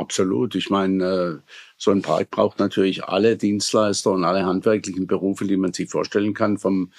Absolut. 0.00 0.54
Ich 0.54 0.70
meine, 0.70 1.04
äh, 1.04 1.38
so 1.76 1.90
ein 1.90 2.00
Park 2.00 2.30
braucht 2.30 2.58
natürlich 2.58 3.04
alle 3.04 3.36
Dienstleister 3.36 4.10
und 4.12 4.24
alle 4.24 4.46
handwerklichen 4.46 5.06
Berufe, 5.06 5.44
die 5.44 5.58
man 5.58 5.74
sich 5.74 5.90
vorstellen 5.90 6.32
kann, 6.32 6.56
vom 6.56 6.90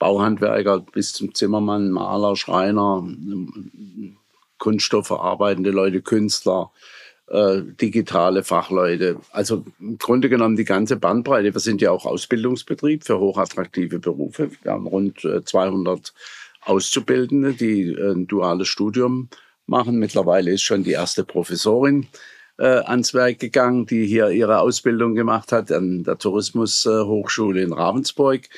Bauhandwerker 0.00 0.80
bis 0.80 1.12
zum 1.12 1.34
Zimmermann, 1.36 1.92
Maler, 1.92 2.34
Schreiner, 2.34 3.06
kunststoffverarbeitende 4.58 5.70
Leute, 5.70 6.02
Künstler, 6.02 6.72
äh, 7.28 7.62
digitale 7.80 8.42
Fachleute. 8.42 9.20
Also 9.30 9.64
im 9.78 9.96
Grunde 9.98 10.28
genommen 10.28 10.56
die 10.56 10.64
ganze 10.64 10.96
Bandbreite. 10.96 11.54
Wir 11.54 11.60
sind 11.60 11.80
ja 11.80 11.92
auch 11.92 12.06
Ausbildungsbetrieb 12.06 13.04
für 13.04 13.20
hochattraktive 13.20 14.00
Berufe. 14.00 14.50
Wir 14.62 14.72
haben 14.72 14.88
rund 14.88 15.20
200 15.20 16.12
Auszubildende, 16.62 17.52
die 17.52 17.96
ein 17.96 18.26
duales 18.26 18.66
Studium 18.66 19.28
machen. 19.66 20.00
Mittlerweile 20.00 20.50
ist 20.50 20.62
schon 20.62 20.82
die 20.82 20.92
erste 20.92 21.22
Professorin 21.22 22.08
äh, 22.58 22.66
ans 22.66 23.14
Werk 23.14 23.38
gegangen, 23.38 23.86
die 23.86 24.06
hier 24.06 24.30
ihre 24.30 24.60
Ausbildung 24.60 25.14
gemacht 25.14 25.52
hat 25.52 25.72
an 25.72 26.04
der 26.04 26.18
Tourismushochschule 26.18 27.62
in 27.62 27.72
Ravensburg. 27.72 28.48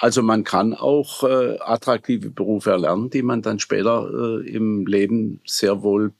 Also 0.00 0.22
man 0.22 0.44
kann 0.44 0.74
auch 0.74 1.24
äh, 1.24 1.58
attraktive 1.58 2.30
Berufe 2.30 2.70
erlernen, 2.70 3.10
die 3.10 3.22
man 3.22 3.42
dann 3.42 3.58
später 3.58 4.08
äh, 4.40 4.48
im 4.48 4.86
Leben 4.86 5.40
sehr 5.44 5.82
wohl 5.82 6.12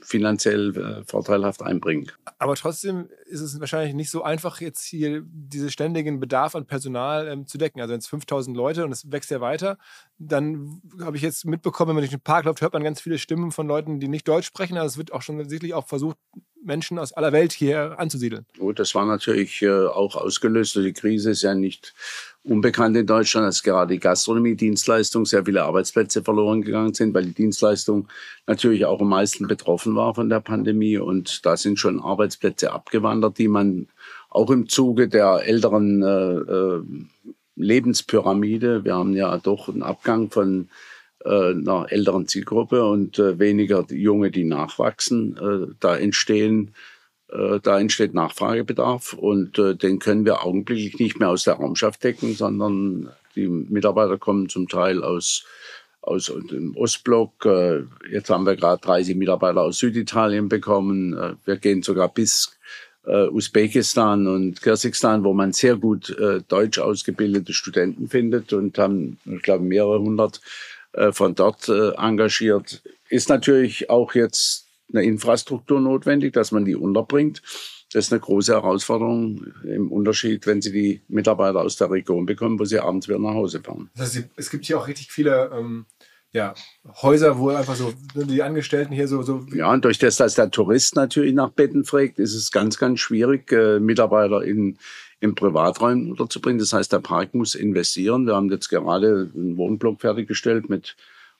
finanziell 0.00 0.74
äh, 0.74 1.04
vorteilhaft 1.04 1.62
einbringen. 1.62 2.10
Aber 2.38 2.54
trotzdem 2.54 3.10
ist 3.26 3.42
es 3.42 3.60
wahrscheinlich 3.60 3.94
nicht 3.94 4.10
so 4.10 4.22
einfach, 4.22 4.62
jetzt 4.62 4.82
hier 4.82 5.22
diesen 5.26 5.70
ständigen 5.70 6.18
Bedarf 6.18 6.54
an 6.54 6.64
Personal 6.64 7.28
ähm, 7.28 7.46
zu 7.46 7.58
decken. 7.58 7.82
Also 7.82 7.92
wenn 7.92 7.98
es 7.98 8.06
5000 8.06 8.56
Leute 8.56 8.86
und 8.86 8.92
es 8.92 9.12
wächst 9.12 9.30
ja 9.30 9.42
weiter, 9.42 9.76
dann 10.18 10.80
habe 11.02 11.18
ich 11.18 11.22
jetzt 11.22 11.44
mitbekommen, 11.44 11.90
wenn 11.90 11.96
man 11.96 12.02
durch 12.02 12.10
den 12.10 12.22
Park 12.22 12.46
läuft, 12.46 12.62
hört 12.62 12.72
man 12.72 12.82
ganz 12.82 13.02
viele 13.02 13.18
Stimmen 13.18 13.52
von 13.52 13.66
Leuten, 13.66 14.00
die 14.00 14.08
nicht 14.08 14.26
Deutsch 14.26 14.46
sprechen. 14.46 14.78
Also 14.78 14.94
es 14.94 14.98
wird 14.98 15.12
auch 15.12 15.20
schon 15.20 15.46
sicherlich 15.46 15.74
auch 15.74 15.86
versucht, 15.86 16.16
Menschen 16.62 16.98
aus 16.98 17.12
aller 17.12 17.32
Welt 17.32 17.52
hier 17.52 17.98
anzusiedeln. 17.98 18.46
Gut, 18.58 18.78
das 18.78 18.94
war 18.94 19.06
natürlich 19.06 19.62
äh, 19.62 19.86
auch 19.86 20.16
ausgelöst. 20.16 20.76
Die 20.76 20.92
Krise 20.92 21.30
ist 21.30 21.42
ja 21.42 21.54
nicht 21.54 21.94
unbekannt 22.42 22.96
in 22.96 23.06
Deutschland, 23.06 23.46
dass 23.46 23.62
gerade 23.62 23.94
die 23.94 24.00
Gastronomie-Dienstleistung 24.00 25.26
sehr 25.26 25.44
viele 25.44 25.62
Arbeitsplätze 25.62 26.22
verloren 26.22 26.62
gegangen 26.62 26.94
sind, 26.94 27.12
weil 27.14 27.24
die 27.24 27.34
Dienstleistung 27.34 28.08
natürlich 28.46 28.86
auch 28.86 29.00
am 29.00 29.08
meisten 29.08 29.46
betroffen 29.46 29.94
war 29.94 30.14
von 30.14 30.28
der 30.28 30.40
Pandemie. 30.40 30.98
Und 30.98 31.44
da 31.44 31.56
sind 31.56 31.78
schon 31.78 32.00
Arbeitsplätze 32.00 32.72
abgewandert, 32.72 33.38
die 33.38 33.48
man 33.48 33.88
auch 34.30 34.50
im 34.50 34.68
Zuge 34.68 35.08
der 35.08 35.42
älteren 35.44 36.02
äh, 36.02 36.06
äh 36.06 36.82
Lebenspyramide, 37.60 38.84
wir 38.84 38.94
haben 38.94 39.14
ja 39.14 39.36
doch 39.38 39.68
einen 39.68 39.82
Abgang 39.82 40.30
von 40.30 40.68
einer 41.24 41.86
älteren 41.90 42.26
Zielgruppe 42.26 42.84
und 42.84 43.18
äh, 43.18 43.38
weniger 43.38 43.84
Junge, 43.90 44.30
die 44.30 44.44
nachwachsen. 44.44 45.36
Äh, 45.36 45.74
da 45.80 45.96
entstehen 45.96 46.74
äh, 47.28 47.60
da 47.62 47.78
entsteht 47.78 48.14
Nachfragebedarf 48.14 49.12
und 49.12 49.58
äh, 49.58 49.76
den 49.76 49.98
können 49.98 50.24
wir 50.24 50.44
augenblicklich 50.44 50.98
nicht 50.98 51.20
mehr 51.20 51.28
aus 51.28 51.44
der 51.44 51.54
Raumschaft 51.54 52.02
decken, 52.02 52.34
sondern 52.34 53.10
die 53.36 53.46
Mitarbeiter 53.46 54.18
kommen 54.18 54.48
zum 54.48 54.68
Teil 54.68 55.04
aus 55.04 55.44
aus 56.02 56.32
dem 56.50 56.76
Ostblock. 56.76 57.44
Äh, 57.44 57.82
jetzt 58.10 58.30
haben 58.30 58.46
wir 58.46 58.56
gerade 58.56 58.80
30 58.80 59.16
Mitarbeiter 59.16 59.60
aus 59.62 59.78
Süditalien 59.78 60.48
bekommen. 60.48 61.16
Äh, 61.16 61.34
wir 61.44 61.56
gehen 61.56 61.82
sogar 61.82 62.08
bis 62.08 62.56
äh, 63.06 63.28
Usbekistan 63.28 64.26
und 64.26 64.62
Kirgisistan, 64.62 65.24
wo 65.24 65.32
man 65.34 65.52
sehr 65.52 65.76
gut 65.76 66.14
deutsch 66.48 66.78
ausgebildete 66.78 67.52
Studenten 67.52 68.08
findet 68.08 68.52
und 68.52 68.78
haben, 68.78 69.18
ich 69.24 69.42
glaube, 69.42 69.64
mehrere 69.64 70.00
hundert 70.00 70.40
von 71.12 71.34
dort 71.34 71.68
engagiert. 71.68 72.82
Ist 73.08 73.28
natürlich 73.28 73.90
auch 73.90 74.14
jetzt 74.14 74.66
eine 74.92 75.04
Infrastruktur 75.04 75.80
notwendig, 75.80 76.32
dass 76.32 76.52
man 76.52 76.64
die 76.64 76.74
unterbringt. 76.74 77.42
Das 77.92 78.06
ist 78.06 78.12
eine 78.12 78.20
große 78.20 78.52
Herausforderung 78.52 79.46
im 79.64 79.90
Unterschied, 79.90 80.46
wenn 80.46 80.62
Sie 80.62 80.70
die 80.70 81.02
Mitarbeiter 81.08 81.60
aus 81.60 81.76
der 81.76 81.90
Region 81.90 82.24
bekommen, 82.24 82.58
wo 82.58 82.64
Sie 82.64 82.78
abends 82.78 83.08
wieder 83.08 83.18
nach 83.18 83.34
Hause 83.34 83.60
fahren. 83.60 83.90
Das 83.96 84.14
heißt, 84.14 84.28
es 84.36 84.50
gibt 84.50 84.66
hier 84.66 84.78
auch 84.78 84.86
richtig 84.86 85.10
viele 85.10 85.50
ähm, 85.52 85.86
ja, 86.32 86.54
Häuser, 87.02 87.38
wo 87.38 87.48
einfach 87.48 87.74
so 87.74 87.92
die 88.14 88.42
Angestellten 88.42 88.94
hier 88.94 89.08
so, 89.08 89.22
so. 89.22 89.44
Ja, 89.52 89.72
und 89.72 89.84
durch 89.84 89.98
das, 89.98 90.16
dass 90.16 90.36
der 90.36 90.52
Tourist 90.52 90.94
natürlich 90.94 91.34
nach 91.34 91.50
Betten 91.50 91.84
fragt, 91.84 92.20
ist 92.20 92.34
es 92.34 92.52
ganz, 92.52 92.78
ganz 92.78 93.00
schwierig, 93.00 93.50
äh, 93.50 93.80
Mitarbeiter 93.80 94.44
in, 94.44 94.78
in 95.20 95.34
Privaträumen 95.34 96.10
unterzubringen. 96.10 96.58
Das 96.58 96.72
heißt, 96.72 96.92
der 96.92 97.00
Park 97.00 97.34
muss 97.34 97.54
investieren. 97.54 98.26
Wir 98.26 98.34
haben 98.34 98.50
jetzt 98.50 98.68
gerade 98.68 99.30
einen 99.34 99.56
Wohnblock 99.56 100.00
fertiggestellt 100.00 100.68
mit 100.68 100.96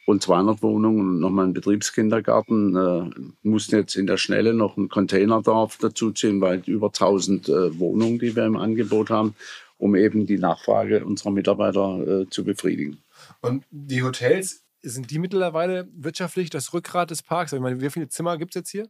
rund 0.06 0.22
200 0.22 0.62
Wohnungen 0.62 1.00
und 1.00 1.20
nochmal 1.20 1.46
einen 1.46 1.54
Betriebskindergarten. 1.54 2.76
Äh, 2.76 3.10
mussten 3.42 3.76
jetzt 3.76 3.96
in 3.96 4.06
der 4.06 4.16
Schnelle 4.16 4.54
noch 4.54 4.76
ein 4.76 4.88
Containerdorf 4.88 5.78
dazuziehen, 5.78 6.40
weil 6.40 6.62
über 6.66 6.88
1000 6.88 7.48
äh, 7.48 7.78
Wohnungen, 7.78 8.18
die 8.18 8.36
wir 8.36 8.44
im 8.44 8.56
Angebot 8.56 9.10
haben, 9.10 9.34
um 9.78 9.94
eben 9.94 10.26
die 10.26 10.38
Nachfrage 10.38 11.04
unserer 11.04 11.30
Mitarbeiter 11.30 12.22
äh, 12.22 12.30
zu 12.30 12.44
befriedigen. 12.44 12.98
Und 13.40 13.64
die 13.70 14.02
Hotels, 14.02 14.62
sind 14.82 15.10
die 15.10 15.18
mittlerweile 15.18 15.88
wirtschaftlich 15.92 16.50
das 16.50 16.72
Rückgrat 16.72 17.10
des 17.10 17.22
Parks? 17.22 17.52
Ich 17.52 17.60
meine, 17.60 17.80
wie 17.80 17.90
viele 17.90 18.08
Zimmer 18.08 18.38
gibt 18.38 18.52
es 18.52 18.60
jetzt 18.60 18.70
hier? 18.70 18.88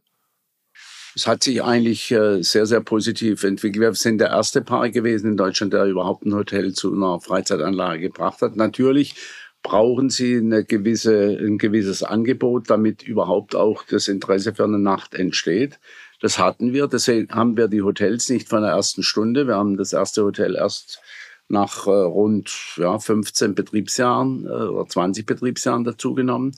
Es 1.15 1.27
hat 1.27 1.43
sich 1.43 1.61
eigentlich 1.61 2.11
äh, 2.11 2.41
sehr, 2.41 2.65
sehr 2.65 2.81
positiv 2.81 3.43
entwickelt. 3.43 3.81
Wir 3.81 3.93
sind 3.93 4.19
der 4.19 4.29
erste 4.29 4.61
Park 4.61 4.93
gewesen 4.93 5.31
in 5.31 5.37
Deutschland, 5.37 5.73
der 5.73 5.85
überhaupt 5.85 6.25
ein 6.25 6.33
Hotel 6.33 6.73
zu 6.73 6.93
einer 6.93 7.19
Freizeitanlage 7.19 8.01
gebracht 8.01 8.41
hat. 8.41 8.55
Natürlich 8.55 9.15
brauchen 9.61 10.09
sie 10.09 10.37
eine 10.37 10.63
gewisse, 10.63 11.37
ein 11.37 11.57
gewisses 11.57 12.03
Angebot, 12.03 12.69
damit 12.69 13.03
überhaupt 13.03 13.55
auch 13.55 13.83
das 13.83 14.07
Interesse 14.07 14.55
für 14.55 14.63
eine 14.63 14.79
Nacht 14.79 15.13
entsteht. 15.13 15.79
Das 16.21 16.39
hatten 16.39 16.73
wir. 16.73 16.87
Deswegen 16.87 17.33
haben 17.33 17.57
wir 17.57 17.67
die 17.67 17.81
Hotels 17.81 18.29
nicht 18.29 18.47
von 18.47 18.61
der 18.61 18.71
ersten 18.71 19.03
Stunde. 19.03 19.47
Wir 19.47 19.55
haben 19.55 19.77
das 19.77 19.93
erste 19.93 20.23
Hotel 20.23 20.55
erst 20.55 21.01
nach 21.47 21.87
äh, 21.87 21.91
rund 21.91 22.51
ja, 22.77 22.97
15 22.97 23.53
Betriebsjahren 23.53 24.45
äh, 24.45 24.49
oder 24.49 24.87
20 24.87 25.25
Betriebsjahren 25.25 25.83
dazugenommen. 25.83 26.55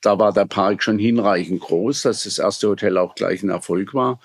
Da 0.00 0.18
war 0.18 0.32
der 0.32 0.46
Park 0.46 0.82
schon 0.82 0.98
hinreichend 0.98 1.60
groß, 1.60 2.02
dass 2.02 2.24
das 2.24 2.38
erste 2.38 2.68
Hotel 2.68 2.96
auch 2.98 3.14
gleich 3.14 3.42
ein 3.42 3.50
Erfolg 3.50 3.94
war. 3.94 4.20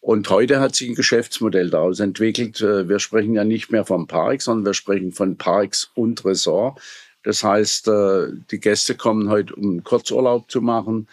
Und 0.00 0.30
heute 0.30 0.60
hat 0.60 0.76
sich 0.76 0.88
ein 0.88 0.94
Geschäftsmodell 0.94 1.68
daraus 1.68 1.98
entwickelt. 1.98 2.60
Äh, 2.60 2.88
wir 2.88 3.00
sprechen 3.00 3.34
ja 3.34 3.42
nicht 3.42 3.72
mehr 3.72 3.84
vom 3.84 4.06
Park, 4.06 4.40
sondern 4.40 4.66
wir 4.66 4.74
sprechen 4.74 5.12
von 5.12 5.36
Parks 5.36 5.90
und 5.94 6.24
Resort. 6.24 6.80
Das 7.24 7.42
heißt, 7.42 7.88
äh, 7.88 8.28
die 8.52 8.60
Gäste 8.60 8.94
kommen 8.94 9.28
heute, 9.30 9.52
um 9.56 9.82
Kurzurlaub 9.82 10.48
zu 10.48 10.60
machen, 10.60 11.08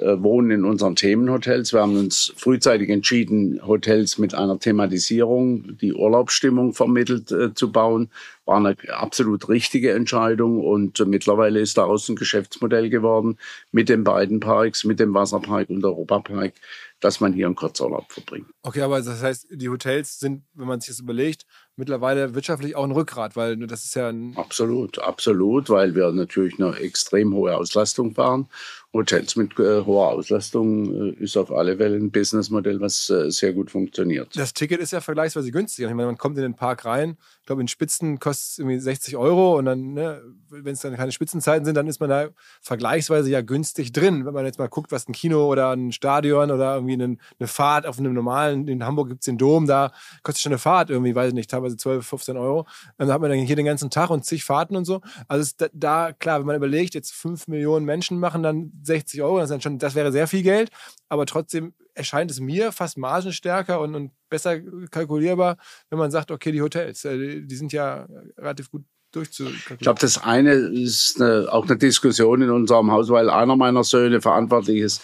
wohnen 0.00 0.50
in 0.50 0.64
unseren 0.64 0.96
Themenhotels. 0.96 1.72
Wir 1.72 1.80
haben 1.80 1.96
uns 1.96 2.32
frühzeitig 2.36 2.88
entschieden, 2.88 3.60
Hotels 3.66 4.18
mit 4.18 4.34
einer 4.34 4.58
Thematisierung, 4.58 5.76
die 5.78 5.92
Urlaubsstimmung 5.92 6.72
vermittelt, 6.72 7.30
äh, 7.30 7.54
zu 7.54 7.72
bauen. 7.72 8.10
War 8.44 8.56
eine 8.56 8.76
absolut 8.88 9.48
richtige 9.48 9.92
Entscheidung 9.92 10.60
und 10.60 10.98
mittlerweile 11.06 11.60
ist 11.60 11.78
daraus 11.78 12.08
ein 12.08 12.16
Geschäftsmodell 12.16 12.90
geworden 12.90 13.38
mit 13.70 13.88
den 13.88 14.02
beiden 14.02 14.40
Parks, 14.40 14.84
mit 14.84 14.98
dem 14.98 15.14
Wasserpark 15.14 15.70
und 15.70 15.84
Europapark, 15.84 16.54
dass 16.98 17.20
man 17.20 17.32
hier 17.32 17.46
einen 17.46 17.54
Kurzurlaub 17.54 18.10
verbringt. 18.10 18.46
Okay, 18.62 18.80
aber 18.80 19.00
das 19.00 19.22
heißt, 19.22 19.48
die 19.50 19.68
Hotels 19.68 20.18
sind, 20.18 20.42
wenn 20.54 20.66
man 20.66 20.80
sich 20.80 20.88
das 20.88 21.00
überlegt, 21.00 21.46
mittlerweile 21.76 22.34
wirtschaftlich 22.34 22.76
auch 22.76 22.84
ein 22.84 22.90
Rückgrat, 22.90 23.36
weil 23.36 23.56
das 23.66 23.84
ist 23.84 23.94
ja 23.94 24.08
ein. 24.08 24.36
Absolut, 24.36 24.98
absolut, 24.98 25.70
weil 25.70 25.94
wir 25.94 26.10
natürlich 26.12 26.60
eine 26.60 26.76
extrem 26.76 27.34
hohe 27.34 27.56
Auslastung 27.56 28.14
fahren. 28.14 28.48
Hotels 28.92 29.36
mit 29.36 29.58
äh, 29.58 29.84
hoher 29.84 30.08
Auslastung 30.08 31.14
äh, 31.14 31.22
ist 31.22 31.36
auf 31.36 31.50
alle 31.50 31.78
Fälle 31.78 31.96
ein 31.96 32.10
Businessmodell, 32.10 32.80
was 32.80 33.08
äh, 33.08 33.30
sehr 33.30 33.54
gut 33.54 33.70
funktioniert. 33.70 34.36
Das 34.36 34.52
Ticket 34.52 34.80
ist 34.80 34.92
ja 34.92 35.00
vergleichsweise 35.00 35.50
günstig. 35.50 35.86
Ich 35.86 35.90
meine, 35.94 36.06
man 36.06 36.18
kommt 36.18 36.36
in 36.36 36.42
den 36.42 36.54
Park 36.54 36.84
rein, 36.84 37.16
ich 37.40 37.46
glaube, 37.46 37.62
in 37.62 37.68
Spitzen 37.68 38.18
kostet 38.20 38.50
es 38.50 38.58
irgendwie 38.58 38.78
60 38.78 39.16
Euro 39.16 39.58
und 39.58 39.64
dann, 39.64 39.94
ne, 39.94 40.22
wenn 40.50 40.74
es 40.74 40.80
dann 40.80 40.94
keine 40.94 41.10
Spitzenzeiten 41.10 41.64
sind, 41.64 41.74
dann 41.74 41.88
ist 41.88 42.00
man 42.00 42.10
da 42.10 42.28
vergleichsweise 42.60 43.30
ja 43.30 43.40
günstig 43.40 43.92
drin. 43.92 44.26
Wenn 44.26 44.34
man 44.34 44.44
jetzt 44.44 44.58
mal 44.58 44.68
guckt, 44.68 44.92
was 44.92 45.08
ein 45.08 45.12
Kino 45.12 45.48
oder 45.48 45.70
ein 45.70 45.92
Stadion 45.92 46.50
oder 46.50 46.74
irgendwie 46.74 46.94
eine, 46.94 47.16
eine 47.40 47.46
Fahrt 47.46 47.86
auf 47.86 47.98
einem 47.98 48.12
normalen, 48.12 48.68
in 48.68 48.84
Hamburg 48.84 49.08
gibt 49.08 49.22
es 49.22 49.24
den 49.24 49.38
Dom, 49.38 49.66
da 49.66 49.92
kostet 50.22 50.42
schon 50.42 50.52
eine 50.52 50.58
Fahrt 50.58 50.90
irgendwie, 50.90 51.14
weiß 51.14 51.28
ich 51.28 51.34
nicht, 51.34 51.50
teilweise 51.50 51.78
12, 51.78 52.06
15 52.06 52.36
Euro. 52.36 52.66
Dann 52.98 53.10
hat 53.10 53.20
man 53.22 53.30
dann 53.30 53.40
hier 53.40 53.56
den 53.56 53.66
ganzen 53.66 53.88
Tag 53.88 54.10
und 54.10 54.24
zig 54.26 54.44
Fahrten 54.44 54.76
und 54.76 54.84
so. 54.84 55.00
Also 55.28 55.50
da, 55.56 55.66
da, 55.72 56.12
klar, 56.12 56.40
wenn 56.40 56.46
man 56.46 56.56
überlegt, 56.56 56.94
jetzt 56.94 57.12
5 57.14 57.48
Millionen 57.48 57.86
Menschen 57.86 58.20
machen 58.20 58.42
dann 58.42 58.70
60 58.82 59.22
Euro, 59.22 59.38
das, 59.38 59.62
schon, 59.62 59.78
das 59.78 59.94
wäre 59.94 60.12
sehr 60.12 60.26
viel 60.26 60.42
Geld, 60.42 60.70
aber 61.08 61.26
trotzdem 61.26 61.74
erscheint 61.94 62.30
es 62.30 62.40
mir 62.40 62.72
fast 62.72 62.98
margenstärker 62.98 63.80
und, 63.80 63.94
und 63.94 64.12
besser 64.28 64.60
kalkulierbar, 64.90 65.56
wenn 65.90 65.98
man 65.98 66.10
sagt, 66.10 66.30
okay, 66.30 66.52
die 66.52 66.62
Hotels, 66.62 67.04
äh, 67.04 67.42
die 67.42 67.56
sind 67.56 67.72
ja 67.72 68.06
relativ 68.38 68.70
gut 68.70 68.84
durchzukalkulieren. 69.12 69.76
Ich 69.78 69.84
glaube, 69.84 70.00
das 70.00 70.22
eine 70.22 70.52
ist 70.52 71.20
eine, 71.20 71.52
auch 71.52 71.66
eine 71.66 71.76
Diskussion 71.76 72.42
in 72.42 72.50
unserem 72.50 72.90
Haus, 72.90 73.10
weil 73.10 73.30
einer 73.30 73.56
meiner 73.56 73.84
Söhne 73.84 74.20
verantwortlich 74.20 74.80
ist 74.80 75.02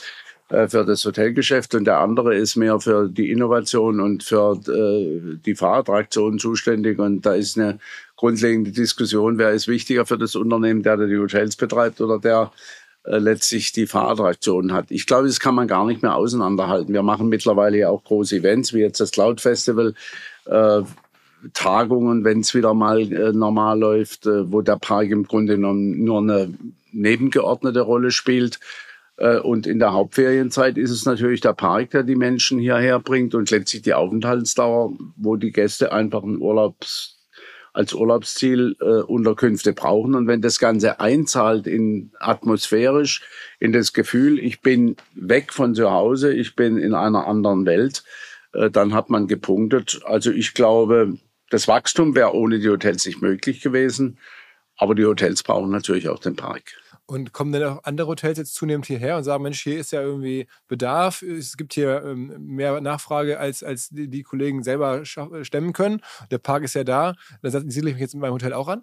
äh, 0.49 0.67
für 0.67 0.85
das 0.85 1.05
Hotelgeschäft 1.05 1.75
und 1.75 1.85
der 1.85 1.99
andere 1.99 2.35
ist 2.35 2.57
mehr 2.57 2.81
für 2.81 3.09
die 3.09 3.31
Innovation 3.31 4.01
und 4.01 4.23
für 4.23 4.59
äh, 4.69 5.37
die 5.45 5.55
Fahrattraktion 5.55 6.39
zuständig. 6.39 6.99
Und 6.99 7.27
da 7.27 7.35
ist 7.35 7.59
eine 7.59 7.79
grundlegende 8.17 8.73
Diskussion, 8.73 9.37
wer 9.37 9.51
ist 9.51 9.69
wichtiger 9.69 10.07
für 10.07 10.17
das 10.17 10.35
Unternehmen, 10.35 10.83
der, 10.83 10.97
die 10.97 11.19
Hotels 11.19 11.57
betreibt 11.57 12.01
oder 12.01 12.19
der 12.19 12.51
letztlich 13.17 13.73
die 13.73 13.87
Fahrattraktionen 13.87 14.73
hat. 14.73 14.91
Ich 14.91 15.07
glaube, 15.07 15.27
das 15.27 15.41
kann 15.41 15.55
man 15.55 15.67
gar 15.67 15.87
nicht 15.87 16.03
mehr 16.03 16.15
auseinanderhalten. 16.15 16.93
Wir 16.93 17.03
machen 17.03 17.29
mittlerweile 17.29 17.79
ja 17.79 17.89
auch 17.89 18.05
große 18.05 18.37
Events, 18.37 18.75
wie 18.75 18.81
jetzt 18.81 19.01
das 19.01 19.11
Cloud 19.11 19.41
Festival. 19.41 19.95
Äh, 20.45 20.83
Tagungen, 21.55 22.25
wenn 22.25 22.41
es 22.41 22.55
wieder 22.55 22.75
mal 22.75 23.01
äh, 23.13 23.33
normal 23.33 23.79
läuft, 23.79 24.27
äh, 24.27 24.51
wo 24.51 24.61
der 24.61 24.77
Park 24.77 25.11
im 25.11 25.25
Grunde 25.25 25.55
genommen 25.55 26.05
nur 26.05 26.19
eine 26.19 26.53
nebengeordnete 26.93 27.81
Rolle 27.81 28.11
spielt. 28.11 28.59
Äh, 29.17 29.39
und 29.39 29.67
in 29.67 29.79
der 29.79 29.93
Hauptferienzeit 29.93 30.77
ist 30.79 30.91
es 30.91 31.05
natürlich 31.05 31.41
der 31.41 31.53
Park, 31.53 31.91
der 31.91 32.03
die 32.03 32.17
Menschen 32.17 32.59
hierher 32.59 32.99
bringt 32.99 33.35
und 33.35 33.51
letztlich 33.51 33.83
die 33.83 33.95
Aufenthaltsdauer, 33.95 34.93
wo 35.17 35.37
die 35.37 35.53
Gäste 35.53 35.93
einfach 35.93 36.23
einen 36.23 36.41
Urlaubs 36.41 37.18
als 37.79 37.95
Urlaubsziel 37.95 38.75
äh, 38.81 39.03
Unterkünfte 39.03 39.73
brauchen. 39.73 40.17
Und 40.17 40.27
wenn 40.27 40.43
das 40.43 40.59
Ganze 40.59 40.99
einzahlt 40.99 41.69
in 41.69 42.11
atmosphärisch, 42.19 43.23
in 43.61 43.73
das 43.73 43.93
Gefühl, 43.93 44.41
ich 44.41 44.63
bin 44.63 44.97
weg 45.15 45.53
von 45.53 45.77
zu 45.77 45.89
Hause, 45.89 46.35
ich 46.35 46.57
bin 46.57 46.77
in 46.77 46.93
einer 46.93 47.29
anderen 47.29 47.67
Welt, 47.67 48.03
äh, 48.53 48.69
dann 48.69 48.95
hat 48.95 49.11
man 49.11 49.29
gepunktet. 49.29 50.01
Also 50.05 50.33
ich 50.33 50.55
glaube, 50.55 51.19
das 51.51 51.69
Wachstum 51.69 52.17
wäre 52.17 52.35
ohne 52.35 52.59
die 52.59 52.69
Hotels 52.69 53.07
nicht 53.07 53.23
möglich 53.23 53.61
gewesen. 53.61 54.19
Aber 54.77 54.97
die 54.97 55.05
Hotels 55.05 55.45
brauchen 55.45 55.71
natürlich 55.71 56.09
auch 56.09 56.19
den 56.19 56.35
Park. 56.35 56.73
Und 57.11 57.33
kommen 57.33 57.53
dann 57.53 57.63
auch 57.65 57.85
andere 57.85 58.09
Hotels 58.09 58.37
jetzt 58.37 58.55
zunehmend 58.55 58.85
hierher 58.85 59.17
und 59.17 59.25
sagen, 59.25 59.43
Mensch, 59.43 59.63
hier 59.63 59.81
ist 59.81 59.93
ja 59.93 60.03
irgendwie 60.03 60.47
Bedarf, 60.67 61.23
es 61.23 61.57
gibt 61.57 61.73
hier 61.73 62.03
ähm, 62.05 62.35
mehr 62.39 62.83
Nachfrage, 62.83 63.41
als, 63.41 63.63
als 63.63 63.89
die, 63.89 64.09
die 64.09 64.23
Kollegen 64.23 64.63
selber 64.63 65.07
stemmen 65.07 65.73
können. 65.73 66.03
Der 66.31 66.37
Park 66.37 66.65
ist 66.65 66.75
ja 66.75 66.85
da. 66.85 67.15
Dann 67.41 67.71
siedle 67.71 67.89
ich 67.89 67.95
mich 67.95 68.03
jetzt 68.03 68.13
in 68.13 68.21
meinem 68.21 68.35
Hotel 68.35 68.53
auch 68.53 68.69
an? 68.69 68.83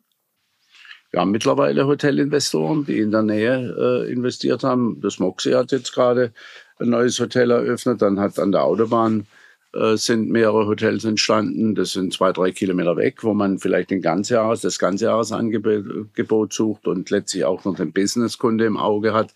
Wir 1.11 1.21
haben 1.21 1.30
mittlerweile 1.30 1.86
Hotelinvestoren, 1.86 2.86
die 2.86 2.97
in 2.97 3.11
der 3.11 3.21
Nähe 3.21 3.76
äh, 3.78 4.11
investiert 4.11 4.63
haben. 4.63 4.99
Das 5.01 5.19
Moxie 5.19 5.53
hat 5.53 5.71
jetzt 5.71 5.93
gerade 5.93 6.34
ein 6.80 6.89
neues 6.89 7.19
Hotel 7.19 7.51
eröffnet. 7.51 8.01
Dann 8.01 8.19
hat 8.19 8.39
an 8.39 8.51
der 8.51 8.63
Autobahn 8.63 9.21
äh, 9.21 9.23
sind 9.95 10.30
mehrere 10.30 10.67
Hotels 10.67 11.03
entstanden. 11.03 11.76
Das 11.76 11.91
sind 11.91 12.13
zwei, 12.13 12.32
drei 12.32 12.51
Kilometer 12.51 12.95
weg, 12.95 13.23
wo 13.23 13.34
man 13.34 13.59
vielleicht 13.59 13.89
den 13.89 14.01
Ganzjahres, 14.01 14.61
das 14.61 14.80
Ganzjahresangebot 14.80 16.53
sucht 16.53 16.88
und 16.88 17.09
letztlich 17.09 17.45
auch 17.45 17.65
noch 17.65 17.76
den 17.76 17.91
Businesskunde 17.91 18.65
im 18.65 18.78
Auge 18.78 19.13
hat. 19.13 19.34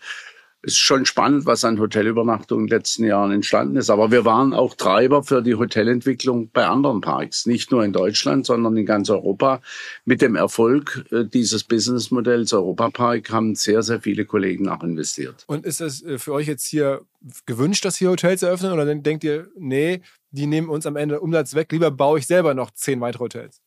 es 0.62 0.72
ist 0.72 0.78
schon 0.78 1.06
spannend, 1.06 1.46
was 1.46 1.64
an 1.64 1.78
Hotelübernachtungen 1.78 2.64
in 2.64 2.68
den 2.68 2.78
letzten 2.78 3.04
Jahren 3.04 3.32
entstanden 3.32 3.76
ist. 3.76 3.88
Aber 3.88 4.10
wir 4.10 4.26
waren 4.26 4.52
auch 4.52 4.74
Treiber 4.74 5.22
für 5.22 5.42
die 5.42 5.54
Hotelentwicklung 5.54 6.50
bei 6.50 6.66
anderen 6.66 7.00
Parks. 7.00 7.46
Nicht 7.46 7.70
nur 7.70 7.82
in 7.82 7.92
Deutschland, 7.92 8.44
sondern 8.44 8.76
in 8.76 8.84
ganz 8.84 9.08
Europa. 9.08 9.62
Mit 10.04 10.20
dem 10.20 10.36
Erfolg 10.36 11.06
äh, 11.12 11.24
dieses 11.24 11.64
Businessmodells 11.64 12.52
Europa 12.52 12.90
Park 12.90 13.30
haben 13.30 13.54
sehr, 13.54 13.82
sehr 13.82 14.00
viele 14.00 14.26
Kollegen 14.26 14.64
nachinvestiert. 14.64 15.44
Und 15.46 15.64
ist 15.64 15.80
äh, 15.80 16.18
für 16.18 16.34
euch 16.34 16.46
jetzt 16.46 16.66
hier 16.66 17.06
gewünscht, 17.46 17.84
dass 17.86 17.96
hier 17.96 18.10
Hotels 18.10 18.42
eröffnen? 18.42 18.72
Oder 18.72 18.94
denkt 18.94 19.24
ihr, 19.24 19.48
nee, 19.56 20.02
die 20.30 20.46
nehmen 20.46 20.68
uns 20.68 20.86
am 20.86 20.96
Ende 20.96 21.20
Umsatz 21.20 21.54
weg, 21.54 21.72
lieber 21.72 21.90
baue 21.90 22.18
ich 22.18 22.26
selber 22.26 22.54
noch 22.54 22.70
zehn 22.70 23.00
weitere 23.00 23.24
Hotels? 23.24 23.60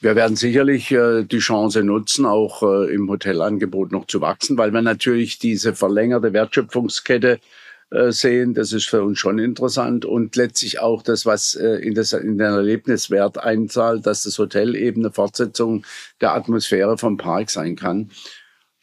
Wir 0.00 0.14
werden 0.14 0.36
sicherlich 0.36 0.92
äh, 0.92 1.24
die 1.24 1.38
Chance 1.38 1.82
nutzen, 1.82 2.26
auch 2.26 2.62
äh, 2.62 2.94
im 2.94 3.08
Hotelangebot 3.08 3.92
noch 3.92 4.06
zu 4.06 4.20
wachsen, 4.20 4.58
weil 4.58 4.72
wir 4.72 4.82
natürlich 4.82 5.38
diese 5.38 5.74
verlängerte 5.74 6.32
Wertschöpfungskette 6.34 7.40
äh, 7.90 8.12
sehen. 8.12 8.52
Das 8.52 8.72
ist 8.72 8.86
für 8.88 9.02
uns 9.02 9.18
schon 9.18 9.38
interessant 9.38 10.04
und 10.04 10.36
letztlich 10.36 10.80
auch 10.80 11.02
das, 11.02 11.24
was 11.24 11.54
äh, 11.54 11.76
in, 11.76 11.94
das, 11.94 12.12
in 12.12 12.36
den 12.36 12.40
Erlebniswert 12.40 13.38
einzahlt, 13.38 14.06
dass 14.06 14.24
das 14.24 14.38
Hotel 14.38 14.76
eben 14.76 15.02
eine 15.02 15.12
Fortsetzung 15.12 15.86
der 16.20 16.34
Atmosphäre 16.34 16.98
vom 16.98 17.16
Park 17.16 17.48
sein 17.48 17.74
kann. 17.74 18.10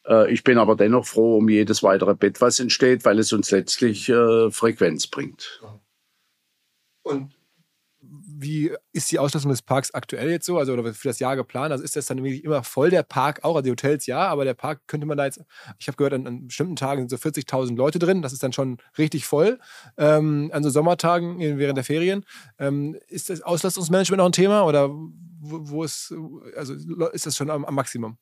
Äh, 0.07 0.31
ich 0.33 0.43
bin 0.43 0.57
aber 0.57 0.75
dennoch 0.75 1.05
froh 1.05 1.37
um 1.37 1.47
jedes 1.47 1.83
weitere 1.83 2.15
Bett, 2.15 2.41
was 2.41 2.59
entsteht, 2.59 3.05
weil 3.05 3.19
es 3.19 3.33
uns 3.33 3.51
letztlich 3.51 4.09
äh, 4.09 4.49
Frequenz 4.49 5.07
bringt. 5.07 5.61
Und 7.03 7.35
wie 8.05 8.71
ist 8.91 9.11
die 9.11 9.19
Auslastung 9.19 9.51
des 9.51 9.61
Parks 9.61 9.93
aktuell 9.93 10.29
jetzt 10.29 10.45
so? 10.45 10.57
Also 10.57 10.73
oder 10.73 10.93
für 10.93 11.07
das 11.07 11.19
Jahr 11.19 11.35
geplant? 11.35 11.71
Also 11.71 11.83
ist 11.83 11.95
das 11.95 12.05
dann 12.05 12.23
immer 12.23 12.63
voll 12.63 12.89
der 12.89 13.03
Park 13.03 13.43
auch? 13.43 13.55
Also 13.55 13.63
die 13.63 13.71
Hotels 13.71 14.05
ja, 14.05 14.27
aber 14.27 14.43
der 14.43 14.53
Park 14.53 14.81
könnte 14.87 15.07
man 15.07 15.17
da 15.17 15.25
jetzt, 15.25 15.41
ich 15.79 15.87
habe 15.87 15.95
gehört, 15.95 16.13
an, 16.13 16.27
an, 16.27 16.47
bestimmten 16.47 16.75
Tagen 16.75 17.07
sind 17.07 17.09
so 17.09 17.15
40.000 17.15 17.75
Leute 17.75 17.99
drin. 17.99 18.21
Das 18.21 18.33
ist 18.33 18.43
dann 18.43 18.53
schon 18.53 18.77
richtig 18.97 19.25
voll. 19.25 19.59
Ähm, 19.97 20.49
an 20.53 20.63
so 20.63 20.69
Sommertagen 20.69 21.39
während 21.39 21.77
der 21.77 21.85
Ferien. 21.85 22.25
Ähm, 22.59 22.97
ist 23.07 23.29
das 23.29 23.41
Auslastungsmanagement 23.41 24.17
noch 24.17 24.25
ein 24.25 24.33
Thema 24.33 24.65
oder 24.65 24.89
wo, 24.89 25.69
wo 25.69 25.83
ist, 25.83 26.13
also 26.55 26.73
ist 26.73 27.25
das 27.25 27.37
schon 27.37 27.49
am, 27.49 27.65
am 27.65 27.75
Maximum? 27.75 28.17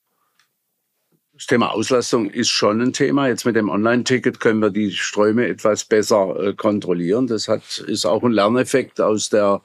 Das 1.41 1.47
Thema 1.47 1.71
Auslastung 1.71 2.29
ist 2.29 2.49
schon 2.49 2.81
ein 2.81 2.93
Thema. 2.93 3.27
Jetzt 3.27 3.45
mit 3.45 3.55
dem 3.55 3.69
Online-Ticket 3.69 4.39
können 4.39 4.59
wir 4.59 4.69
die 4.69 4.91
Ströme 4.91 5.47
etwas 5.47 5.85
besser 5.85 6.39
äh, 6.39 6.53
kontrollieren. 6.53 7.25
Das 7.25 7.47
hat, 7.47 7.79
ist 7.87 8.05
auch 8.05 8.21
ein 8.21 8.31
Lerneffekt 8.31 9.01
aus 9.01 9.29
der 9.29 9.63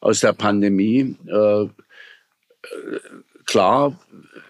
aus 0.00 0.20
der 0.20 0.32
Pandemie. 0.32 1.16
Äh, 1.26 1.64
äh, 1.64 1.68
klar, 3.44 4.00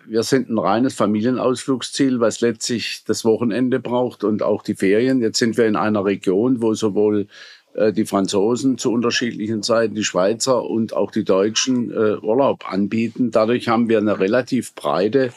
wir 0.06 0.22
sind 0.22 0.50
ein 0.50 0.58
reines 0.58 0.94
Familienausflugsziel, 0.94 2.20
was 2.20 2.42
letztlich 2.42 3.02
das 3.04 3.24
Wochenende 3.24 3.80
braucht 3.80 4.22
und 4.22 4.44
auch 4.44 4.62
die 4.62 4.76
Ferien. 4.76 5.20
Jetzt 5.20 5.40
sind 5.40 5.56
wir 5.56 5.66
in 5.66 5.74
einer 5.74 6.04
Region, 6.04 6.62
wo 6.62 6.74
sowohl 6.74 7.26
äh, 7.74 7.92
die 7.92 8.06
Franzosen 8.06 8.78
zu 8.78 8.92
unterschiedlichen 8.92 9.64
Zeiten, 9.64 9.96
die 9.96 10.04
Schweizer 10.04 10.62
und 10.62 10.94
auch 10.94 11.10
die 11.10 11.24
Deutschen 11.24 11.90
äh, 11.90 12.18
Urlaub 12.22 12.70
anbieten. 12.70 13.32
Dadurch 13.32 13.66
haben 13.66 13.88
wir 13.88 13.98
eine 13.98 14.20
relativ 14.20 14.76
breite 14.76 15.32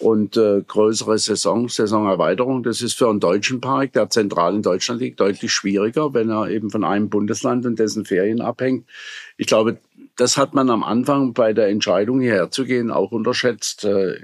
und 0.00 0.36
äh, 0.36 0.62
größere 0.66 1.18
Saison, 1.18 1.68
Saisonerweiterung. 1.68 2.62
Das 2.62 2.82
ist 2.82 2.94
für 2.94 3.08
einen 3.08 3.20
deutschen 3.20 3.60
Park, 3.60 3.92
der 3.92 4.10
zentral 4.10 4.54
in 4.54 4.62
Deutschland 4.62 5.00
liegt, 5.00 5.20
deutlich 5.20 5.52
schwieriger, 5.52 6.14
wenn 6.14 6.30
er 6.30 6.48
eben 6.48 6.70
von 6.70 6.84
einem 6.84 7.10
Bundesland 7.10 7.66
und 7.66 7.78
dessen 7.78 8.04
Ferien 8.04 8.40
abhängt. 8.40 8.86
Ich 9.36 9.46
glaube, 9.46 9.78
das 10.16 10.36
hat 10.36 10.54
man 10.54 10.70
am 10.70 10.82
Anfang 10.82 11.32
bei 11.32 11.52
der 11.52 11.68
Entscheidung 11.68 12.20
hierher 12.20 12.50
zu 12.50 12.64
gehen 12.64 12.90
auch 12.90 13.12
unterschätzt. 13.12 13.84
Äh, 13.84 14.20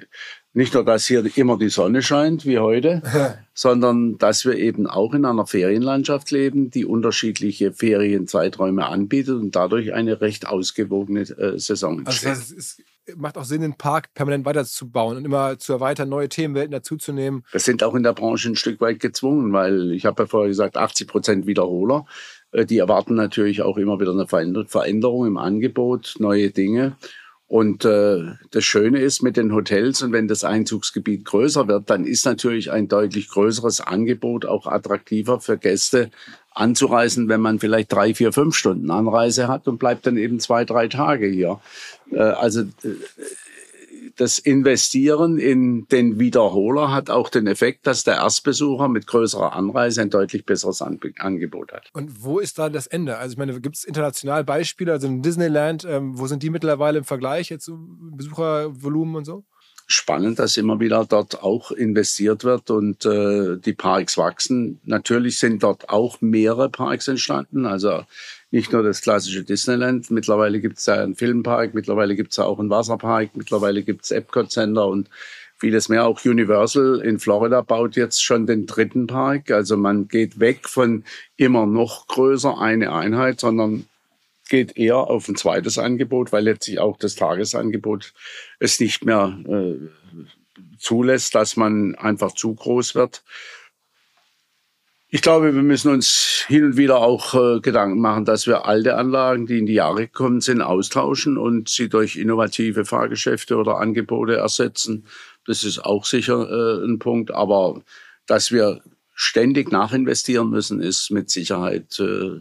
nicht 0.53 0.73
nur, 0.73 0.87
dass 0.87 1.07
hier 1.07 1.25
immer 1.37 1.59
die 1.59 1.69
Sonne 1.69 2.01
scheint 2.01 2.47
wie 2.47 2.59
heute, 2.59 3.03
sondern 3.55 4.17
dass 4.17 4.47
wir 4.47 4.55
eben 4.55 4.87
auch 4.87 5.13
in 5.13 5.27
einer 5.27 5.47
Ferienlandschaft 5.47 6.31
leben, 6.31 6.71
die 6.71 6.87
unterschiedliche 6.87 7.73
Ferienzeiträume 7.73 8.87
anbietet 8.87 9.37
und 9.37 9.55
dadurch 9.55 9.93
eine 9.93 10.23
recht 10.23 10.47
ausgewogene 10.47 11.21
äh, 11.21 11.59
Saison 11.59 11.99
entsteht. 11.99 12.29
Also 12.31 12.55
das 12.55 12.57
heißt, 12.57 12.83
macht 13.15 13.39
auch 13.39 13.45
Sinn, 13.45 13.61
den 13.61 13.75
Park 13.75 14.13
permanent 14.15 14.45
weiterzubauen 14.45 15.17
und 15.17 15.25
immer 15.25 15.59
zu 15.59 15.73
erweitern, 15.73 16.09
neue 16.09 16.29
Themenwelten 16.29 16.73
dazuzunehmen. 16.73 17.45
Wir 17.53 17.61
sind 17.61 17.83
auch 17.83 17.95
in 17.95 18.03
der 18.03 18.13
Branche 18.13 18.51
ein 18.51 18.57
Stück 18.57 18.81
weit 18.81 19.01
gezwungen, 19.01 19.53
weil 19.53 19.93
ich 19.93 20.07
habe 20.07 20.25
ja 20.25 20.27
vorher 20.27 20.49
gesagt, 20.49 20.77
80 20.77 21.07
Prozent 21.07 21.47
Wiederholer. 21.47 22.07
Äh, 22.53 22.67
die 22.67 22.79
erwarten 22.79 23.15
natürlich 23.15 23.63
auch 23.63 23.77
immer 23.77 24.01
wieder 24.01 24.13
eine 24.13 24.27
Veränderung 24.27 25.27
im 25.27 25.37
Angebot, 25.37 26.17
neue 26.19 26.51
Dinge. 26.51 26.97
Und 27.49 27.85
äh, 27.85 28.25
das 28.51 28.65
Schöne 28.65 29.01
ist 29.01 29.23
mit 29.23 29.37
den 29.37 29.55
Hotels 29.55 30.03
und 30.03 30.11
wenn 30.11 30.27
das 30.27 30.43
Einzugsgebiet 30.43 31.25
größer 31.25 31.69
wird, 31.69 31.89
dann 31.91 32.05
ist 32.05 32.27
natürlich 32.27 32.73
ein 32.73 32.89
deutlich 32.89 33.29
größeres 33.29 33.81
Angebot 33.81 34.47
auch 34.47 34.67
attraktiver 34.67 35.41
für 35.41 35.57
Gäste 35.57 36.11
anzureisen, 36.51 37.29
wenn 37.29 37.41
man 37.41 37.61
vielleicht 37.61 37.93
drei, 37.93 38.15
vier, 38.15 38.33
fünf 38.33 38.57
Stunden 38.57 38.91
Anreise 38.91 39.47
hat 39.47 39.69
und 39.69 39.79
bleibt 39.79 40.09
dann 40.09 40.17
eben 40.17 40.41
zwei, 40.41 40.65
drei 40.65 40.89
Tage 40.89 41.29
hier. 41.29 41.61
Äh, 42.11 42.19
also 42.19 42.63
äh, 42.63 42.95
das 44.17 44.39
Investieren 44.39 45.39
in 45.39 45.87
den 45.89 46.19
Wiederholer 46.19 46.91
hat 46.91 47.11
auch 47.11 47.29
den 47.29 47.47
Effekt, 47.47 47.87
dass 47.87 48.03
der 48.05 48.17
Erstbesucher 48.17 48.89
mit 48.89 49.07
größerer 49.07 49.53
Anreise 49.53 50.01
ein 50.01 50.11
deutlich 50.11 50.47
besseres 50.47 50.81
Angebot 50.81 51.73
hat. 51.73 51.91
Und 51.93 52.25
wo 52.25 52.39
ist 52.39 52.59
da 52.59 52.71
das 52.71 52.87
Ende? 52.87 53.19
Also 53.19 53.33
ich 53.33 53.39
meine, 53.39 53.61
gibt 53.61 53.77
es 53.77 53.85
international 53.85 54.43
Beispiele, 54.45 54.93
also 54.93 55.07
in 55.07 55.23
Disneyland, 55.23 55.85
ähm, 55.85 56.19
wo 56.19 56.27
sind 56.27 56.43
die 56.43 56.51
mittlerweile 56.51 56.99
im 56.99 57.05
Vergleich 57.05 57.51
jetzt 57.51 57.71
Besuchervolumen 57.71 59.17
und 59.17 59.25
so? 59.27 59.45
Spannend, 59.87 60.39
dass 60.39 60.57
immer 60.57 60.81
wieder 60.81 61.05
dort 61.09 61.43
auch 61.43 61.71
investiert 61.71 62.43
wird 62.45 62.71
und 62.71 63.07
äh, 63.07 63.57
die 63.57 63.73
Parks 63.73 64.19
wachsen. 64.19 64.81
Natürlich 64.85 65.39
sind 65.39 65.63
dort 65.63 65.89
auch 65.89 66.21
mehrere 66.21 66.69
Parks 66.69 67.07
entstanden, 67.07 67.67
also 67.67 68.03
nicht 68.51 68.73
nur 68.73 68.83
das 68.83 69.01
klassische 69.01 69.45
Disneyland. 69.45 70.11
Mittlerweile 70.11 70.61
gibt 70.61 70.79
es 70.79 70.87
ja 70.87 70.95
einen 70.95 71.15
Filmpark, 71.15 71.75
mittlerweile 71.75 72.17
gibt 72.17 72.33
es 72.33 72.39
auch 72.39 72.59
einen 72.59 72.71
Wasserpark, 72.71 73.31
mittlerweile 73.35 73.83
gibt 73.83 74.05
es 74.05 74.11
Epcot 74.11 74.51
Center 74.51 74.87
und 74.89 75.09
vieles 75.57 75.89
mehr. 75.89 76.07
Auch 76.07 76.25
Universal 76.25 77.01
in 77.01 77.19
Florida 77.19 77.61
baut 77.63 77.97
jetzt 77.97 78.23
schon 78.23 78.47
den 78.47 78.67
dritten 78.67 79.07
Park. 79.07 79.51
Also 79.51 79.77
man 79.77 80.09
geht 80.09 80.41
weg 80.41 80.69
von 80.69 81.05
immer 81.37 81.67
noch 81.67 82.09
größer 82.09 82.59
eine 82.59 82.93
Einheit, 82.93 83.41
sondern 83.41 83.87
geht 84.49 84.77
eher 84.77 84.97
auf 84.97 85.29
ein 85.29 85.37
zweites 85.37 85.79
Angebot, 85.79 86.33
weil 86.33 86.45
letztlich 86.45 86.79
auch 86.79 86.97
das 86.97 87.15
Tagesangebot 87.15 88.13
es 88.59 88.81
nicht 88.81 89.05
mehr 89.05 89.39
äh, 89.49 89.89
zulässt, 90.79 91.35
dass 91.35 91.57
man 91.57 91.95
einfach 91.95 92.33
zu 92.33 92.55
groß 92.55 92.95
wird. 92.95 93.23
Ich 95.09 95.23
glaube, 95.23 95.55
wir 95.55 95.63
müssen 95.63 95.93
uns 95.93 96.45
hin 96.49 96.65
und 96.65 96.77
wieder 96.77 96.99
auch 96.99 97.35
äh, 97.35 97.61
Gedanken 97.61 98.01
machen, 98.01 98.25
dass 98.25 98.47
wir 98.47 98.67
alte 98.67 98.97
Anlagen, 98.97 99.47
die 99.47 99.59
in 99.59 99.67
die 99.67 99.75
Jahre 99.75 100.07
gekommen 100.07 100.41
sind, 100.41 100.61
austauschen 100.61 101.39
und 101.39 101.69
sie 101.69 101.89
durch 101.89 102.17
innovative 102.17 102.85
Fahrgeschäfte 102.85 103.57
oder 103.57 103.79
Angebote 103.79 104.37
ersetzen. 104.37 105.07
Das 105.47 105.63
ist 105.63 105.79
auch 105.79 106.05
sicher 106.05 106.51
äh, 106.51 106.85
ein 106.85 106.99
Punkt. 106.99 107.31
Aber 107.31 107.83
dass 108.27 108.51
wir 108.51 108.83
ständig 109.15 109.71
nachinvestieren 109.71 110.51
müssen, 110.51 110.81
ist 110.81 111.11
mit 111.11 111.31
Sicherheit 111.31 111.99
äh, 112.01 112.41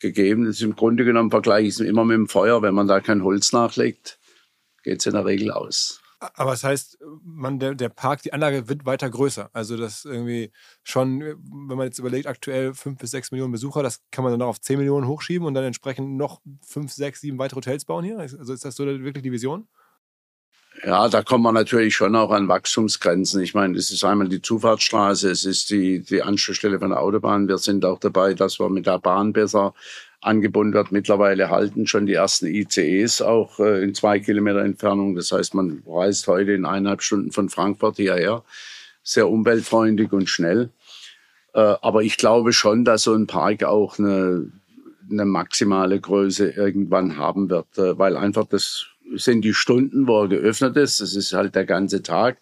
gegeben. 0.00 0.44
Das 0.44 0.56
ist 0.56 0.62
im 0.62 0.76
Grunde 0.76 1.04
genommen 1.04 1.30
vergleiche 1.30 1.68
ich 1.68 1.74
es 1.74 1.80
immer 1.80 2.04
mit 2.04 2.16
dem 2.16 2.28
Feuer. 2.28 2.62
Wenn 2.62 2.74
man 2.74 2.88
da 2.88 3.00
kein 3.00 3.22
Holz 3.22 3.52
nachlegt, 3.52 4.18
geht 4.82 5.00
es 5.00 5.06
in 5.06 5.14
der 5.14 5.24
Regel 5.24 5.50
aus. 5.50 6.00
Aber 6.20 6.50
das 6.50 6.64
heißt, 6.64 6.98
man, 7.22 7.60
der, 7.60 7.76
der 7.76 7.90
Park, 7.90 8.22
die 8.22 8.32
Anlage 8.32 8.68
wird 8.68 8.84
weiter 8.84 9.08
größer. 9.08 9.50
Also 9.52 9.76
das 9.76 10.04
irgendwie 10.04 10.50
schon, 10.82 11.20
wenn 11.20 11.76
man 11.76 11.86
jetzt 11.86 12.00
überlegt, 12.00 12.26
aktuell 12.26 12.74
fünf 12.74 12.98
bis 12.98 13.12
sechs 13.12 13.30
Millionen 13.30 13.52
Besucher, 13.52 13.84
das 13.84 14.02
kann 14.10 14.24
man 14.24 14.32
dann 14.32 14.40
noch 14.40 14.48
auf 14.48 14.60
zehn 14.60 14.78
Millionen 14.78 15.06
hochschieben 15.06 15.46
und 15.46 15.54
dann 15.54 15.64
entsprechend 15.64 16.16
noch 16.16 16.40
fünf, 16.66 16.92
sechs, 16.92 17.20
sieben 17.20 17.38
weitere 17.38 17.58
Hotels 17.58 17.84
bauen 17.84 18.04
hier. 18.04 18.18
Also 18.18 18.52
ist 18.52 18.64
das 18.64 18.74
so 18.74 18.84
wirklich 18.84 19.22
die 19.22 19.30
Vision? 19.30 19.68
Ja, 20.84 21.08
da 21.08 21.22
kommt 21.22 21.42
man 21.42 21.54
natürlich 21.54 21.96
schon 21.96 22.14
auch 22.14 22.30
an 22.30 22.46
Wachstumsgrenzen. 22.48 23.42
Ich 23.42 23.54
meine, 23.54 23.76
es 23.76 23.90
ist 23.90 24.04
einmal 24.04 24.28
die 24.28 24.42
Zufahrtsstraße, 24.42 25.30
es 25.30 25.44
ist 25.44 25.70
die, 25.70 26.00
die 26.00 26.22
Anschlussstelle 26.22 26.78
von 26.78 26.90
der 26.90 27.00
Autobahn. 27.00 27.48
Wir 27.48 27.58
sind 27.58 27.84
auch 27.84 27.98
dabei, 27.98 28.34
dass 28.34 28.60
wir 28.60 28.68
mit 28.68 28.86
der 28.86 28.98
Bahn 28.98 29.32
besser 29.32 29.74
angebunden 30.20 30.74
wird. 30.74 30.92
Mittlerweile 30.92 31.50
halten 31.50 31.86
schon 31.86 32.06
die 32.06 32.14
ersten 32.14 32.46
ICEs 32.46 33.22
auch 33.22 33.58
äh, 33.58 33.82
in 33.82 33.94
zwei 33.94 34.20
Kilometer 34.20 34.60
Entfernung. 34.60 35.16
Das 35.16 35.32
heißt, 35.32 35.54
man 35.54 35.82
reist 35.86 36.28
heute 36.28 36.52
in 36.52 36.64
eineinhalb 36.64 37.02
Stunden 37.02 37.32
von 37.32 37.48
Frankfurt 37.48 37.96
hierher. 37.96 38.44
Sehr 39.02 39.28
umweltfreundlich 39.28 40.12
und 40.12 40.28
schnell. 40.28 40.70
Äh, 41.54 41.60
aber 41.60 42.02
ich 42.02 42.18
glaube 42.18 42.52
schon, 42.52 42.84
dass 42.84 43.02
so 43.02 43.14
ein 43.14 43.26
Park 43.26 43.64
auch 43.64 43.98
eine, 43.98 44.52
eine 45.10 45.24
maximale 45.24 45.98
Größe 45.98 46.50
irgendwann 46.50 47.16
haben 47.16 47.50
wird, 47.50 47.78
äh, 47.78 47.98
weil 47.98 48.16
einfach 48.16 48.46
das 48.46 48.86
sind 49.16 49.42
die 49.42 49.54
Stunden, 49.54 50.06
wo 50.06 50.22
er 50.22 50.28
geöffnet 50.28 50.76
ist. 50.76 51.00
Das 51.00 51.14
ist 51.14 51.32
halt 51.32 51.54
der 51.54 51.64
ganze 51.64 52.02
Tag. 52.02 52.38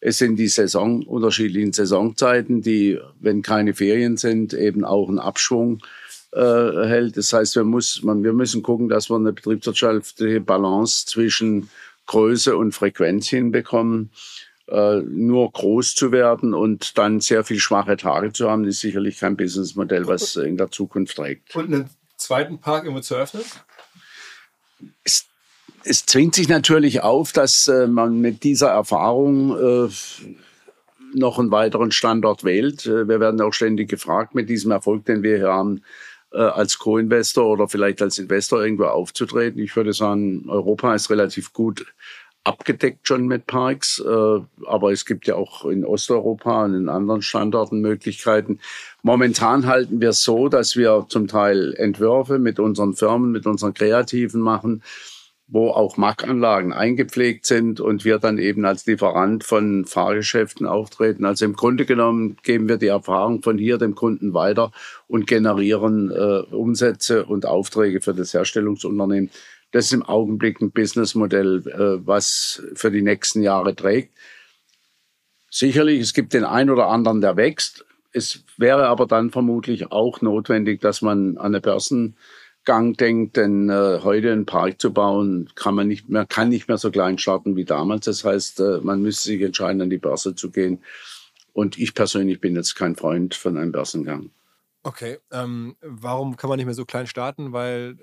Es 0.00 0.18
sind 0.18 0.36
die 0.36 0.48
Saison, 0.48 1.02
unterschiedlichen 1.02 1.72
Saisonzeiten, 1.72 2.60
die, 2.60 2.98
wenn 3.20 3.42
keine 3.42 3.74
Ferien 3.74 4.16
sind, 4.16 4.52
eben 4.52 4.84
auch 4.84 5.08
einen 5.08 5.18
Abschwung 5.18 5.80
äh, 6.32 6.40
hält. 6.40 7.16
Das 7.16 7.32
heißt, 7.32 7.56
wir, 7.56 7.64
muss, 7.64 8.02
man, 8.02 8.22
wir 8.22 8.32
müssen 8.32 8.62
gucken, 8.62 8.88
dass 8.88 9.08
wir 9.08 9.16
eine 9.16 9.32
betriebswirtschaftliche 9.32 10.40
Balance 10.40 11.06
zwischen 11.06 11.70
Größe 12.06 12.56
und 12.56 12.72
Frequenz 12.72 13.28
hinbekommen. 13.28 14.10
Äh, 14.66 15.02
nur 15.02 15.52
groß 15.52 15.94
zu 15.94 16.10
werden 16.10 16.54
und 16.54 16.96
dann 16.96 17.20
sehr 17.20 17.44
viel 17.44 17.58
schwache 17.58 17.98
Tage 17.98 18.32
zu 18.32 18.50
haben, 18.50 18.64
ist 18.64 18.80
sicherlich 18.80 19.18
kein 19.20 19.36
Businessmodell, 19.36 20.06
was 20.06 20.36
in 20.36 20.56
der 20.56 20.70
Zukunft 20.70 21.16
trägt. 21.16 21.54
Und 21.54 21.66
einen 21.66 21.90
zweiten 22.16 22.58
Park 22.58 22.86
immer 22.86 23.02
zu 23.02 23.14
öffnen? 23.14 23.42
Es, 25.02 25.26
es 25.84 26.06
zwingt 26.06 26.34
sich 26.34 26.48
natürlich 26.48 27.02
auf, 27.02 27.32
dass 27.32 27.68
äh, 27.68 27.86
man 27.86 28.20
mit 28.20 28.42
dieser 28.42 28.68
Erfahrung 28.68 29.56
äh, 29.56 29.88
noch 31.14 31.38
einen 31.38 31.50
weiteren 31.50 31.92
Standort 31.92 32.42
wählt. 32.42 32.86
Äh, 32.86 33.06
wir 33.06 33.20
werden 33.20 33.40
auch 33.40 33.52
ständig 33.52 33.88
gefragt, 33.88 34.34
mit 34.34 34.48
diesem 34.48 34.70
Erfolg, 34.70 35.04
den 35.04 35.22
wir 35.22 35.36
hier 35.36 35.52
haben, 35.52 35.82
als 36.30 36.80
Co-Investor 36.80 37.46
oder 37.46 37.68
vielleicht 37.68 38.02
als 38.02 38.18
Investor 38.18 38.60
irgendwo 38.60 38.86
aufzutreten. 38.86 39.62
Ich 39.62 39.76
würde 39.76 39.92
sagen, 39.92 40.46
Europa 40.48 40.92
ist 40.92 41.08
relativ 41.08 41.52
gut 41.52 41.86
abgedeckt 42.42 43.06
schon 43.06 43.28
mit 43.28 43.46
Parks, 43.46 44.02
aber 44.04 44.90
es 44.90 45.06
gibt 45.06 45.28
ja 45.28 45.36
auch 45.36 45.64
in 45.64 45.84
Osteuropa 45.84 46.64
und 46.64 46.74
in 46.74 46.88
anderen 46.88 47.22
Standorten 47.22 47.80
Möglichkeiten. 47.80 48.58
Momentan 49.04 49.66
halten 49.66 50.00
wir 50.00 50.08
es 50.08 50.24
so, 50.24 50.48
dass 50.48 50.74
wir 50.74 51.06
zum 51.08 51.28
Teil 51.28 51.72
Entwürfe 51.74 52.40
mit 52.40 52.58
unseren 52.58 52.94
Firmen, 52.94 53.30
mit 53.30 53.46
unseren 53.46 53.72
Kreativen 53.72 54.40
machen, 54.40 54.82
wo 55.46 55.68
auch 55.70 55.96
Mac-Anlagen 55.96 56.72
eingepflegt 56.72 57.44
sind 57.44 57.78
und 57.78 58.04
wir 58.04 58.18
dann 58.18 58.38
eben 58.38 58.64
als 58.64 58.86
Lieferant 58.86 59.44
von 59.44 59.84
Fahrgeschäften 59.84 60.66
auftreten. 60.66 61.24
Also 61.26 61.44
im 61.44 61.52
Grunde 61.52 61.84
genommen 61.84 62.38
geben 62.42 62.68
wir 62.68 62.78
die 62.78 62.86
Erfahrung 62.86 63.42
von 63.42 63.58
hier 63.58 63.76
dem 63.76 63.94
Kunden 63.94 64.32
weiter 64.32 64.72
und 65.06 65.26
generieren 65.26 66.10
äh, 66.10 66.54
Umsätze 66.54 67.26
und 67.26 67.44
Aufträge 67.44 68.00
für 68.00 68.14
das 68.14 68.32
Herstellungsunternehmen. 68.32 69.30
Das 69.70 69.86
ist 69.86 69.92
im 69.92 70.02
Augenblick 70.02 70.60
ein 70.60 70.70
Businessmodell, 70.70 71.66
äh, 71.66 72.06
was 72.06 72.62
für 72.74 72.90
die 72.90 73.02
nächsten 73.02 73.42
Jahre 73.42 73.74
trägt. 73.74 74.16
Sicherlich, 75.50 76.00
es 76.00 76.14
gibt 76.14 76.32
den 76.32 76.44
einen 76.44 76.70
oder 76.70 76.88
anderen, 76.88 77.20
der 77.20 77.36
wächst. 77.36 77.84
Es 78.12 78.44
wäre 78.56 78.86
aber 78.86 79.06
dann 79.06 79.30
vermutlich 79.30 79.92
auch 79.92 80.22
notwendig, 80.22 80.80
dass 80.80 81.02
man 81.02 81.36
an 81.36 81.46
eine 81.46 81.60
Börsengang 82.64 82.94
denkt, 82.94 83.36
denn 83.36 83.68
äh, 83.68 84.00
heute 84.02 84.32
einen 84.32 84.46
Park 84.46 84.80
zu 84.80 84.92
bauen, 84.92 85.50
kann 85.54 85.74
man 85.74 85.88
nicht 85.88 86.08
mehr, 86.08 86.26
kann 86.26 86.48
nicht 86.48 86.68
mehr 86.68 86.78
so 86.78 86.90
klein 86.90 87.18
starten 87.18 87.56
wie 87.56 87.64
damals. 87.64 88.06
Das 88.06 88.24
heißt, 88.24 88.60
äh, 88.60 88.78
man 88.82 89.02
müsste 89.02 89.28
sich 89.28 89.42
entscheiden, 89.42 89.82
an 89.82 89.90
die 89.90 89.98
Börse 89.98 90.34
zu 90.34 90.50
gehen. 90.50 90.82
Und 91.52 91.78
ich 91.78 91.94
persönlich 91.94 92.40
bin 92.40 92.56
jetzt 92.56 92.74
kein 92.74 92.96
Freund 92.96 93.34
von 93.34 93.56
einem 93.56 93.72
Börsengang. 93.72 94.30
Okay, 94.82 95.18
ähm, 95.32 95.76
warum 95.80 96.36
kann 96.36 96.48
man 96.48 96.58
nicht 96.58 96.66
mehr 96.66 96.74
so 96.74 96.84
klein 96.84 97.06
starten? 97.06 97.52
Weil 97.52 97.96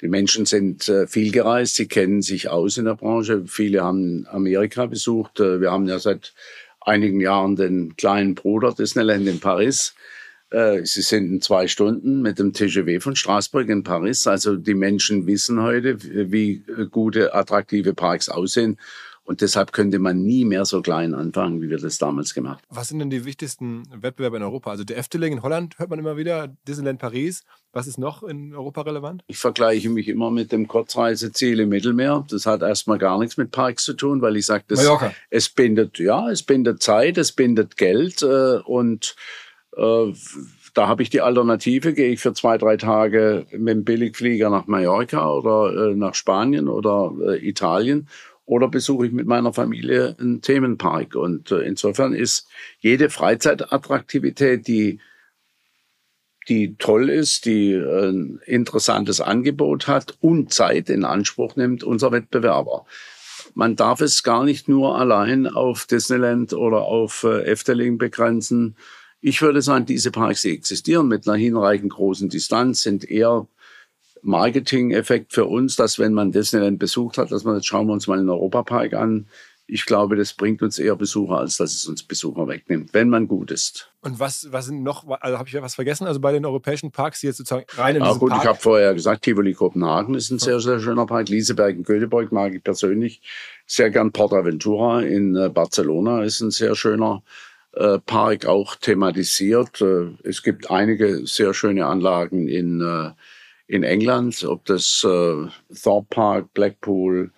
die 0.00 0.08
Menschen 0.08 0.46
sind 0.46 0.88
äh, 0.88 1.06
viel 1.06 1.30
gereist, 1.30 1.74
sie 1.74 1.88
kennen 1.88 2.22
sich 2.22 2.48
aus 2.48 2.78
in 2.78 2.86
der 2.86 2.94
Branche. 2.94 3.44
Viele 3.46 3.82
haben 3.82 4.26
Amerika 4.30 4.86
besucht. 4.86 5.40
Äh, 5.40 5.60
wir 5.60 5.72
haben 5.72 5.86
ja 5.86 5.98
seit 5.98 6.32
einigen 6.80 7.20
Jahren 7.20 7.56
den 7.56 7.96
kleinen 7.96 8.34
Bruder 8.34 8.72
Disneyland 8.72 9.26
in 9.26 9.40
Paris. 9.40 9.94
Äh, 10.50 10.84
sie 10.84 11.02
sind 11.02 11.32
in 11.32 11.40
zwei 11.40 11.66
Stunden 11.66 12.22
mit 12.22 12.38
dem 12.38 12.52
TGV 12.52 13.02
von 13.02 13.16
Straßburg 13.16 13.68
in 13.68 13.82
Paris. 13.82 14.26
Also 14.26 14.56
die 14.56 14.74
Menschen 14.74 15.26
wissen 15.26 15.62
heute, 15.62 15.98
wie 16.32 16.64
gute, 16.90 17.34
attraktive 17.34 17.94
Parks 17.94 18.28
aussehen. 18.28 18.78
Und 19.26 19.40
deshalb 19.40 19.72
könnte 19.72 19.98
man 19.98 20.22
nie 20.22 20.44
mehr 20.44 20.64
so 20.64 20.80
klein 20.82 21.12
anfangen, 21.12 21.60
wie 21.60 21.68
wir 21.68 21.78
das 21.78 21.98
damals 21.98 22.32
gemacht 22.32 22.62
haben. 22.62 22.76
Was 22.76 22.88
sind 22.88 23.00
denn 23.00 23.10
die 23.10 23.24
wichtigsten 23.24 23.82
Wettbewerbe 23.92 24.36
in 24.36 24.44
Europa? 24.44 24.70
Also 24.70 24.84
der 24.84 24.98
Efteling 24.98 25.32
in 25.32 25.42
Holland 25.42 25.80
hört 25.80 25.90
man 25.90 25.98
immer 25.98 26.16
wieder, 26.16 26.54
Disneyland 26.68 27.00
Paris. 27.00 27.42
Was 27.72 27.88
ist 27.88 27.98
noch 27.98 28.22
in 28.22 28.54
Europa 28.54 28.82
relevant? 28.82 29.24
Ich 29.26 29.38
vergleiche 29.38 29.90
mich 29.90 30.06
immer 30.06 30.30
mit 30.30 30.52
dem 30.52 30.68
Kurzreiseziel 30.68 31.58
im 31.58 31.70
Mittelmeer. 31.70 32.24
Das 32.30 32.46
hat 32.46 32.62
erstmal 32.62 32.98
gar 32.98 33.18
nichts 33.18 33.36
mit 33.36 33.50
Parks 33.50 33.82
zu 33.82 33.94
tun, 33.94 34.22
weil 34.22 34.36
ich 34.36 34.46
sage, 34.46 34.64
es 35.28 35.48
bindet, 35.48 35.98
ja, 35.98 36.30
es 36.30 36.44
bindet 36.44 36.80
Zeit, 36.80 37.18
es 37.18 37.32
bindet 37.32 37.76
Geld 37.76 38.22
äh, 38.22 38.58
und 38.64 39.16
äh, 39.16 39.45
da 39.76 40.88
habe 40.88 41.02
ich 41.02 41.10
die 41.10 41.20
Alternative, 41.20 41.92
gehe 41.92 42.10
ich 42.10 42.20
für 42.20 42.32
zwei, 42.32 42.58
drei 42.58 42.76
Tage 42.76 43.46
mit 43.52 43.74
dem 43.74 43.84
Billigflieger 43.84 44.50
nach 44.50 44.66
Mallorca 44.66 45.30
oder 45.32 45.90
äh, 45.90 45.94
nach 45.94 46.14
Spanien 46.14 46.68
oder 46.68 47.12
äh, 47.26 47.48
Italien 47.48 48.08
oder 48.46 48.68
besuche 48.68 49.06
ich 49.06 49.12
mit 49.12 49.26
meiner 49.26 49.52
Familie 49.52 50.16
einen 50.18 50.40
Themenpark. 50.40 51.16
Und 51.16 51.50
äh, 51.50 51.60
insofern 51.60 52.14
ist 52.14 52.48
jede 52.78 53.10
Freizeitattraktivität, 53.10 54.66
die, 54.68 55.00
die 56.48 56.76
toll 56.76 57.10
ist, 57.10 57.44
die 57.44 57.74
ein 57.74 58.40
interessantes 58.46 59.20
Angebot 59.20 59.88
hat 59.88 60.16
und 60.20 60.54
Zeit 60.54 60.88
in 60.90 61.04
Anspruch 61.04 61.56
nimmt, 61.56 61.82
unser 61.82 62.12
Wettbewerber. 62.12 62.86
Man 63.54 63.74
darf 63.74 64.00
es 64.00 64.22
gar 64.22 64.44
nicht 64.44 64.68
nur 64.68 64.98
allein 64.98 65.46
auf 65.46 65.86
Disneyland 65.86 66.52
oder 66.52 66.82
auf 66.82 67.24
äh, 67.24 67.44
Efteling 67.44 67.98
begrenzen. 67.98 68.76
Ich 69.20 69.42
würde 69.42 69.62
sagen, 69.62 69.86
diese 69.86 70.10
Parks, 70.10 70.42
die 70.42 70.52
existieren 70.52 71.08
mit 71.08 71.26
einer 71.26 71.36
hinreichend 71.36 71.92
großen 71.92 72.28
Distanz, 72.28 72.82
sind 72.82 73.08
eher 73.08 73.48
Marketing-Effekt 74.22 75.32
für 75.32 75.46
uns, 75.46 75.76
dass 75.76 75.98
wenn 75.98 76.12
man 76.12 76.32
Disneyland 76.32 76.78
besucht 76.78 77.16
hat, 77.16 77.30
dass 77.30 77.44
man 77.44 77.54
jetzt 77.54 77.66
schauen 77.66 77.86
wir 77.86 77.92
uns 77.92 78.06
mal 78.06 78.18
den 78.18 78.28
Europapark 78.28 78.94
an. 78.94 79.28
Ich 79.68 79.84
glaube, 79.84 80.14
das 80.14 80.32
bringt 80.32 80.62
uns 80.62 80.78
eher 80.78 80.94
Besucher, 80.94 81.38
als 81.38 81.56
dass 81.56 81.74
es 81.74 81.86
uns 81.86 82.04
Besucher 82.04 82.46
wegnimmt, 82.46 82.94
wenn 82.94 83.08
man 83.08 83.26
gut 83.26 83.50
ist. 83.50 83.90
Und 84.00 84.20
was, 84.20 84.46
was 84.52 84.66
sind 84.66 84.84
noch, 84.84 85.06
also 85.20 85.38
habe 85.38 85.48
ich 85.48 85.60
was 85.60 85.74
vergessen? 85.74 86.06
Also 86.06 86.20
bei 86.20 86.30
den 86.30 86.44
europäischen 86.44 86.92
Parks, 86.92 87.20
die 87.20 87.26
jetzt 87.26 87.38
sozusagen 87.38 87.66
rein 87.70 87.96
in 87.96 88.02
ja, 88.02 88.12
gut, 88.12 88.30
Park 88.30 88.42
ich 88.42 88.48
habe 88.48 88.58
vorher 88.58 88.94
gesagt, 88.94 89.22
Tivoli 89.22 89.54
Kopenhagen 89.54 90.14
ist 90.14 90.30
ein 90.30 90.38
sehr, 90.38 90.60
sehr 90.60 90.78
schöner 90.78 91.06
Park. 91.06 91.28
Lieseberg 91.28 91.74
in 91.74 91.82
Göteborg 91.82 92.30
mag 92.30 92.54
ich 92.54 92.62
persönlich 92.62 93.22
sehr 93.66 93.90
gern. 93.90 94.12
Portaventura 94.12 95.02
in 95.02 95.34
äh, 95.34 95.48
Barcelona 95.48 96.22
ist 96.22 96.40
ein 96.40 96.52
sehr 96.52 96.76
schöner 96.76 97.22
äh, 97.24 97.55
Park, 98.04 98.46
auch 98.46 98.76
thematisiert. 98.76 99.80
Äh, 99.80 100.08
es 100.24 100.42
gibt 100.42 100.70
einige 100.70 101.26
sehr 101.26 101.54
schöne 101.54 101.86
Anlagen 101.86 102.48
in 102.48 103.14
in 103.68 103.82
England, 103.82 104.44
ob 104.44 104.64
das 104.66 105.04
äh, 105.04 105.46
Thorpe 105.74 106.06
Park, 106.10 106.54
Blackpool, 106.54 107.32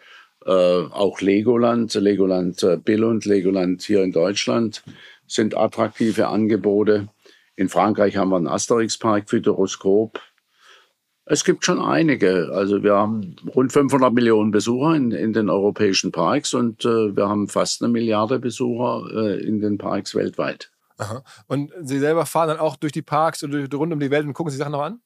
äh, 0.45 0.51
auch 0.51 1.21
Legoland, 1.21 1.95
Legoland 1.95 2.63
äh, 2.63 2.77
Billund, 2.77 3.25
Legoland 3.25 3.83
hier 3.83 4.03
in 4.03 4.13
Deutschland 4.13 4.83
sind 5.27 5.57
attraktive 5.57 6.29
Angebote. 6.29 7.09
In 7.57 7.69
Frankreich 7.69 8.17
haben 8.17 8.31
wir 8.31 8.37
einen 8.37 8.47
Asterix-Park, 8.47 9.29
Futuroskop. 9.29 10.21
Es 11.31 11.45
gibt 11.45 11.65
schon 11.65 11.79
einige. 11.79 12.51
Also 12.53 12.83
wir 12.83 12.95
haben 12.95 13.37
rund 13.55 13.71
500 13.71 14.13
Millionen 14.15 14.51
Besucher 14.51 14.95
in, 14.95 15.11
in 15.11 15.35
den 15.35 15.51
europäischen 15.51 16.11
Parks 16.11 16.55
und 16.55 16.87
äh, 16.87 17.15
wir 17.15 17.29
haben 17.29 17.49
fast 17.49 17.83
eine 17.83 17.93
Milliarde 17.93 18.39
Besucher 18.39 19.07
äh, 19.13 19.47
in 19.47 19.61
den 19.61 19.77
Parks 19.77 20.15
weltweit. 20.15 20.71
Aha. 20.97 21.23
Und 21.47 21.71
Sie 21.83 21.99
selber 21.99 22.25
fahren 22.25 22.49
dann 22.49 22.59
auch 22.59 22.77
durch 22.77 22.93
die 22.93 23.03
Parks 23.03 23.43
und 23.43 23.53
rund 23.75 23.93
um 23.93 24.01
die 24.01 24.11
Welt 24.11 24.25
und 24.25 24.33
gucken 24.33 24.51
sich 24.51 24.59
Sachen 24.59 24.73
noch 24.73 24.83
an? 24.83 25.01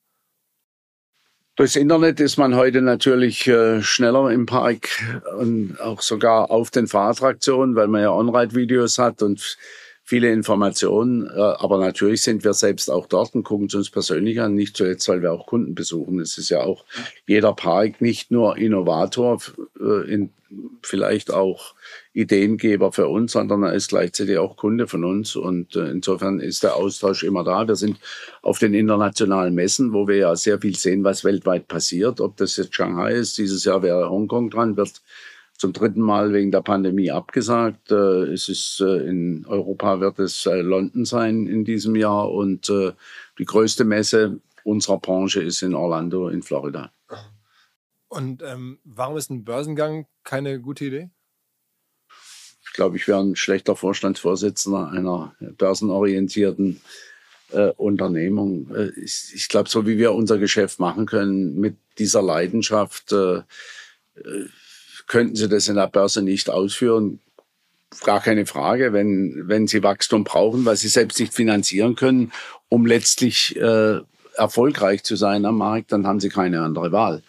Durchs 1.57 1.75
Internet 1.75 2.20
ist 2.20 2.39
man 2.39 2.55
heute 2.55 2.83
natürlich 2.83 3.49
äh, 3.49 3.83
schneller 3.83 4.31
im 4.31 4.47
Park 4.47 4.89
und 5.39 5.79
auch 5.81 6.01
sogar 6.03 6.53
auf 6.53 6.70
den 6.70 6.87
Fahrattraktionen, 6.87 7.75
weil 7.75 7.89
man 7.89 8.01
ja 8.01 8.12
On-Ride-Videos 8.12 8.99
hat 8.99 9.23
und 9.23 9.59
viele 10.12 10.30
Informationen. 10.30 11.26
Äh, 11.26 11.40
aber 11.40 11.78
natürlich 11.78 12.20
sind 12.20 12.44
wir 12.44 12.52
selbst 12.52 12.90
auch 12.90 13.06
dort 13.06 13.34
und 13.34 13.44
gucken 13.44 13.68
es 13.68 13.74
uns 13.74 13.88
persönlich 13.88 14.42
an, 14.42 14.54
nicht 14.54 14.76
zuletzt, 14.76 15.08
weil 15.08 15.22
wir 15.22 15.32
auch 15.32 15.46
Kunden 15.46 15.74
besuchen. 15.74 16.20
Es 16.20 16.36
ist 16.36 16.50
ja 16.50 16.60
auch 16.60 16.84
jeder 17.26 17.54
Park 17.54 18.02
nicht 18.02 18.30
nur 18.30 18.58
Innovator, 18.58 19.40
äh, 19.80 20.28
vielleicht 20.82 21.32
auch 21.32 21.74
Ideengeber 22.12 22.92
für 22.92 23.08
uns, 23.08 23.32
sondern 23.32 23.62
er 23.62 23.72
ist 23.72 23.88
gleichzeitig 23.88 24.36
auch 24.36 24.58
Kunde 24.58 24.86
von 24.86 25.02
uns. 25.02 25.34
Und 25.34 25.76
äh, 25.76 25.88
insofern 25.88 26.40
ist 26.40 26.62
der 26.62 26.76
Austausch 26.76 27.22
immer 27.22 27.42
da. 27.42 27.66
Wir 27.66 27.76
sind 27.76 27.96
auf 28.42 28.58
den 28.58 28.74
internationalen 28.74 29.54
Messen, 29.54 29.94
wo 29.94 30.06
wir 30.08 30.16
ja 30.16 30.36
sehr 30.36 30.60
viel 30.60 30.76
sehen, 30.76 31.04
was 31.04 31.24
weltweit 31.24 31.68
passiert. 31.68 32.20
Ob 32.20 32.36
das 32.36 32.58
jetzt 32.58 32.74
Shanghai 32.74 33.14
ist, 33.14 33.38
dieses 33.38 33.64
Jahr 33.64 33.82
wäre 33.82 34.10
Hongkong 34.10 34.50
dran, 34.50 34.76
wird 34.76 35.00
zum 35.62 35.72
dritten 35.72 36.00
Mal 36.00 36.32
wegen 36.32 36.50
der 36.50 36.60
Pandemie 36.60 37.12
abgesagt. 37.12 37.92
Äh, 37.92 38.24
es 38.32 38.48
ist 38.48 38.80
äh, 38.80 39.08
in 39.08 39.46
Europa 39.46 40.00
wird 40.00 40.18
es 40.18 40.44
London 40.44 41.04
sein 41.04 41.46
in 41.46 41.64
diesem 41.64 41.94
Jahr 41.94 42.30
und 42.30 42.68
die 43.38 43.44
größte 43.44 43.84
Messe 43.84 44.40
unserer 44.64 44.98
Branche 44.98 45.40
ist 45.40 45.62
in 45.62 45.74
Orlando 45.74 46.28
in 46.28 46.42
Florida. 46.42 46.92
Und 48.08 48.42
ähm, 48.42 48.78
warum 48.84 49.16
ist 49.16 49.30
ein 49.30 49.44
Börsengang 49.44 50.06
keine 50.24 50.60
gute 50.60 50.84
Idee? 50.84 51.10
Ich 52.64 52.72
glaube, 52.72 52.96
ich 52.96 53.06
wäre 53.06 53.20
ein 53.20 53.36
schlechter 53.36 53.76
Vorstandsvorsitzender 53.76 54.90
einer 54.90 55.34
börsenorientierten 55.58 56.80
äh, 57.52 57.70
Unternehmung. 57.76 58.70
Äh, 58.74 58.90
ich, 59.00 59.32
ich 59.34 59.48
glaube, 59.48 59.68
so 59.68 59.86
wie 59.86 59.98
wir 59.98 60.12
unser 60.12 60.38
Geschäft 60.38 60.80
machen 60.80 61.06
können 61.06 61.58
mit 61.58 61.76
dieser 61.98 62.22
Leidenschaft, 62.22 63.12
äh, 63.12 63.42
äh, 64.16 64.46
könnten 65.07 65.36
Sie 65.36 65.48
das 65.48 65.68
in 65.68 65.76
der 65.76 65.88
Börse 65.88 66.22
nicht 66.22 66.50
ausführen. 66.50 67.20
Gar 68.05 68.20
keine 68.20 68.46
Frage, 68.46 68.92
wenn, 68.92 69.48
wenn 69.48 69.66
Sie 69.66 69.82
Wachstum 69.82 70.24
brauchen, 70.24 70.64
weil 70.64 70.76
Sie 70.76 70.88
selbst 70.88 71.20
nicht 71.20 71.34
finanzieren 71.34 71.94
können, 71.94 72.32
um 72.68 72.86
letztlich 72.86 73.57
äh, 73.57 74.00
erfolgreich 74.34 75.03
zu 75.05 75.16
sein 75.16 75.44
am 75.44 75.59
Markt, 75.59 75.92
dann 75.92 76.07
haben 76.07 76.20
Sie 76.20 76.30
keine 76.30 76.62
andere 76.62 76.92
Wahl. 76.92 77.22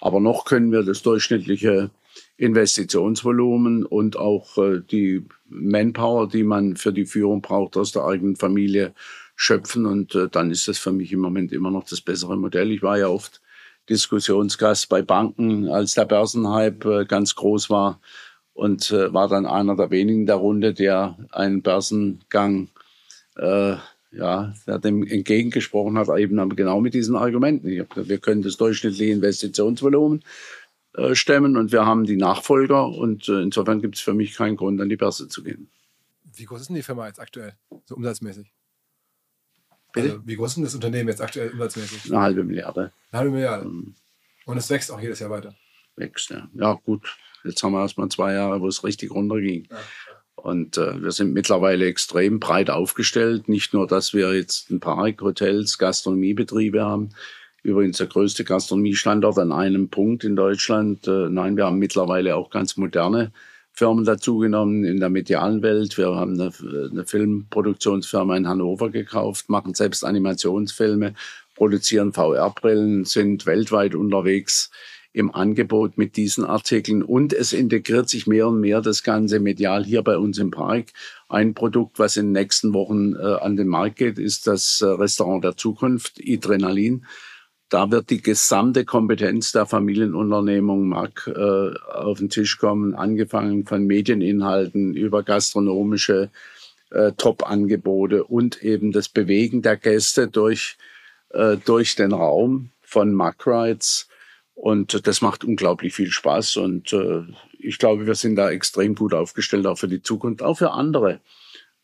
Aber 0.00 0.20
noch 0.20 0.44
können 0.44 0.72
wir 0.72 0.82
das 0.82 1.02
durchschnittliche 1.02 1.90
Investitionsvolumen 2.36 3.84
und 3.84 4.16
auch 4.16 4.58
äh, 4.58 4.80
die 4.80 5.24
Manpower, 5.48 6.28
die 6.28 6.44
man 6.44 6.76
für 6.76 6.92
die 6.92 7.06
Führung 7.06 7.42
braucht, 7.42 7.76
aus 7.76 7.92
der 7.92 8.04
eigenen 8.04 8.36
Familie 8.36 8.94
schöpfen. 9.34 9.86
Und 9.86 10.14
äh, 10.14 10.28
dann 10.28 10.50
ist 10.50 10.68
das 10.68 10.78
für 10.78 10.92
mich 10.92 11.12
im 11.12 11.20
Moment 11.20 11.52
immer 11.52 11.70
noch 11.70 11.84
das 11.84 12.00
bessere 12.00 12.36
Modell. 12.36 12.70
Ich 12.70 12.82
war 12.82 12.98
ja 12.98 13.08
oft 13.08 13.40
Diskussionsgast 13.88 14.88
bei 14.88 15.02
Banken, 15.02 15.68
als 15.68 15.94
der 15.94 16.04
Börsenhype 16.04 17.00
äh, 17.00 17.04
ganz 17.04 17.34
groß 17.34 17.70
war 17.70 18.00
und 18.52 18.90
äh, 18.90 19.12
war 19.12 19.28
dann 19.28 19.46
einer 19.46 19.76
der 19.76 19.90
wenigen 19.90 20.26
der 20.26 20.36
Runde, 20.36 20.74
der 20.74 21.16
einen 21.30 21.62
Börsengang 21.62 22.68
äh, 23.36 23.76
ja, 24.10 24.54
der 24.66 24.78
dem 24.78 25.06
entgegengesprochen 25.06 25.98
hat, 25.98 26.08
eben 26.18 26.48
genau 26.56 26.80
mit 26.80 26.94
diesen 26.94 27.16
Argumenten. 27.16 27.68
wir 27.68 28.18
können 28.18 28.42
das 28.42 28.56
durchschnittliche 28.56 29.12
Investitionsvolumen 29.12 30.24
äh, 30.94 31.14
stemmen 31.14 31.56
und 31.56 31.72
wir 31.72 31.84
haben 31.84 32.04
die 32.04 32.16
Nachfolger 32.16 32.88
und 32.88 33.28
äh, 33.28 33.42
insofern 33.42 33.80
gibt 33.80 33.96
es 33.96 34.00
für 34.00 34.14
mich 34.14 34.34
keinen 34.34 34.56
Grund, 34.56 34.80
an 34.80 34.88
die 34.88 34.96
Börse 34.96 35.28
zu 35.28 35.42
gehen. 35.42 35.70
Wie 36.34 36.44
groß 36.44 36.62
ist 36.62 36.68
denn 36.68 36.76
die 36.76 36.82
Firma 36.82 37.06
jetzt 37.06 37.20
aktuell, 37.20 37.54
so 37.84 37.96
umsatzmäßig? 37.96 38.52
Also, 39.94 40.20
wie 40.26 40.36
groß 40.36 40.50
ist 40.50 40.56
denn 40.56 40.64
das 40.64 40.74
Unternehmen 40.74 41.08
jetzt 41.08 41.20
aktuell 41.20 41.50
umsatzmäßig? 41.50 42.12
Eine 42.12 42.20
halbe 42.20 42.44
Milliarde. 42.44 42.92
Eine 43.10 43.18
halbe 43.18 43.30
Milliarde. 43.32 43.68
Mhm. 43.68 43.94
Und 44.46 44.56
es 44.56 44.70
wächst 44.70 44.90
auch 44.90 45.00
jedes 45.00 45.18
Jahr 45.18 45.30
weiter. 45.30 45.54
Wächst, 45.96 46.30
ja. 46.30 46.48
Ja, 46.54 46.74
gut. 46.74 47.16
Jetzt 47.44 47.62
haben 47.62 47.72
wir 47.72 47.82
erst 47.82 47.98
mal 47.98 48.08
zwei 48.08 48.34
Jahre, 48.34 48.60
wo 48.60 48.68
es 48.68 48.84
richtig 48.84 49.10
runterging. 49.10 49.66
Ja. 49.70 49.78
Und 50.36 50.78
äh, 50.78 51.02
wir 51.02 51.10
sind 51.10 51.32
mittlerweile 51.32 51.86
extrem 51.86 52.38
breit 52.38 52.70
aufgestellt. 52.70 53.48
Nicht 53.48 53.74
nur, 53.74 53.86
dass 53.86 54.14
wir 54.14 54.34
jetzt 54.34 54.70
ein 54.70 54.80
Park, 54.80 55.20
Hotels, 55.20 55.78
Gastronomiebetriebe 55.78 56.84
haben. 56.84 57.10
Übrigens 57.62 57.98
der 57.98 58.06
größte 58.06 58.44
Gastronomiestandort 58.44 59.38
an 59.38 59.52
einem 59.52 59.88
Punkt 59.88 60.24
in 60.24 60.36
Deutschland. 60.36 61.08
Äh, 61.08 61.28
nein, 61.28 61.56
wir 61.56 61.66
haben 61.66 61.78
mittlerweile 61.78 62.36
auch 62.36 62.50
ganz 62.50 62.76
moderne 62.76 63.32
Firmen 63.78 64.04
dazugenommen 64.04 64.82
in 64.82 64.98
der 64.98 65.08
medialen 65.08 65.62
Welt. 65.62 65.96
Wir 65.98 66.08
haben 66.08 66.32
eine, 66.32 66.50
eine 66.90 67.06
Filmproduktionsfirma 67.06 68.36
in 68.36 68.48
Hannover 68.48 68.90
gekauft, 68.90 69.48
machen 69.48 69.72
selbst 69.72 70.04
Animationsfilme, 70.04 71.14
produzieren 71.54 72.12
VR-Brillen, 72.12 73.04
sind 73.04 73.46
weltweit 73.46 73.94
unterwegs 73.94 74.72
im 75.12 75.32
Angebot 75.32 75.96
mit 75.96 76.16
diesen 76.16 76.44
Artikeln 76.44 77.04
und 77.04 77.32
es 77.32 77.52
integriert 77.52 78.08
sich 78.08 78.26
mehr 78.26 78.48
und 78.48 78.58
mehr 78.58 78.80
das 78.80 79.04
Ganze 79.04 79.38
medial 79.38 79.84
hier 79.84 80.02
bei 80.02 80.18
uns 80.18 80.38
im 80.38 80.50
Park. 80.50 80.86
Ein 81.28 81.54
Produkt, 81.54 82.00
was 82.00 82.16
in 82.16 82.26
den 82.26 82.32
nächsten 82.32 82.74
Wochen 82.74 83.14
äh, 83.14 83.36
an 83.40 83.54
den 83.54 83.68
Markt 83.68 83.96
geht, 83.96 84.18
ist 84.18 84.48
das 84.48 84.80
äh, 84.80 84.86
Restaurant 84.86 85.44
der 85.44 85.56
Zukunft, 85.56 86.20
Adrenalin. 86.26 87.04
Da 87.68 87.90
wird 87.90 88.10
die 88.10 88.22
gesamte 88.22 88.84
Kompetenz 88.84 89.52
der 89.52 89.66
Familienunternehmung 89.66 90.88
mag 90.88 91.26
äh, 91.26 91.74
auf 91.92 92.18
den 92.18 92.30
Tisch 92.30 92.58
kommen, 92.58 92.94
angefangen 92.94 93.66
von 93.66 93.86
Medieninhalten 93.86 94.94
über 94.94 95.22
gastronomische 95.22 96.30
äh, 96.90 97.12
Top-Angebote 97.12 98.24
und 98.24 98.62
eben 98.62 98.92
das 98.92 99.08
Bewegen 99.08 99.60
der 99.60 99.76
Gäste 99.76 100.28
durch, 100.28 100.78
äh, 101.30 101.58
durch 101.58 101.94
den 101.94 102.12
Raum 102.12 102.70
von 102.80 103.12
Mack 103.12 103.46
Rides 103.46 104.08
und 104.58 105.06
das 105.06 105.20
macht 105.20 105.44
unglaublich 105.44 105.94
viel 105.94 106.10
Spaß. 106.10 106.56
Und 106.56 106.92
äh, 106.92 107.22
ich 107.60 107.78
glaube, 107.78 108.06
wir 108.08 108.16
sind 108.16 108.34
da 108.34 108.50
extrem 108.50 108.96
gut 108.96 109.14
aufgestellt, 109.14 109.68
auch 109.68 109.78
für 109.78 109.86
die 109.86 110.02
Zukunft, 110.02 110.42
auch 110.42 110.58
für 110.58 110.72
andere, 110.72 111.20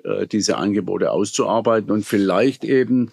äh, 0.03 0.27
diese 0.27 0.57
Angebote 0.57 1.13
auszuarbeiten 1.13 1.93
und 1.93 2.05
vielleicht 2.05 2.65
eben 2.65 3.13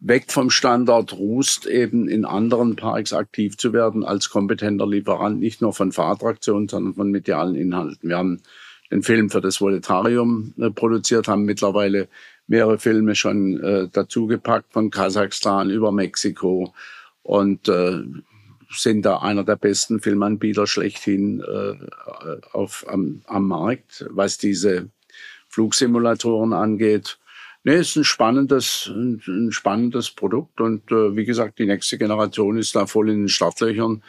weg 0.00 0.30
vom 0.30 0.50
Standard 0.50 1.12
Rust 1.14 1.66
eben 1.66 2.08
in 2.08 2.24
anderen 2.24 2.76
Parks 2.76 3.12
aktiv 3.12 3.56
zu 3.56 3.72
werden 3.72 4.04
als 4.04 4.30
kompetenter 4.30 4.86
Lieferant, 4.86 5.40
nicht 5.40 5.60
nur 5.60 5.72
von 5.72 5.92
Fahrattraktionen, 5.92 6.68
sondern 6.68 6.94
von 6.94 7.10
medialen 7.10 7.56
Inhalten. 7.56 8.08
Wir 8.08 8.18
haben 8.18 8.40
den 8.90 9.02
Film 9.02 9.28
für 9.28 9.40
das 9.40 9.60
Voletarium 9.60 10.54
äh, 10.58 10.70
produziert, 10.70 11.28
haben 11.28 11.44
mittlerweile 11.44 12.08
mehrere 12.46 12.78
Filme 12.78 13.14
schon 13.14 13.62
äh, 13.62 13.88
dazugepackt, 13.88 14.72
von 14.72 14.90
Kasachstan 14.90 15.70
über 15.70 15.92
Mexiko. 15.92 16.72
Und 17.22 17.68
äh, 17.68 18.00
sind 18.70 19.04
da 19.04 19.18
einer 19.18 19.44
der 19.44 19.56
besten 19.56 20.00
Filmanbieter 20.00 20.66
schlechthin 20.66 21.40
äh, 21.40 21.74
auf, 22.52 22.84
am, 22.88 23.22
am 23.26 23.48
Markt, 23.48 24.06
was 24.10 24.38
diese 24.38 24.90
Flugsimulatoren 25.48 26.52
angeht. 26.52 27.18
Nee, 27.64 27.80
ist 27.80 27.96
ein 27.96 28.04
spannendes, 28.04 28.86
ein, 28.86 29.20
ein 29.26 29.52
spannendes 29.52 30.10
Produkt 30.10 30.60
und 30.60 30.90
äh, 30.90 31.16
wie 31.16 31.24
gesagt, 31.24 31.58
die 31.58 31.66
nächste 31.66 31.98
Generation 31.98 32.56
ist 32.56 32.74
da 32.74 32.86
voll 32.86 33.10
in 33.10 33.22
den 33.22 33.28
Startlöchern 33.28 34.02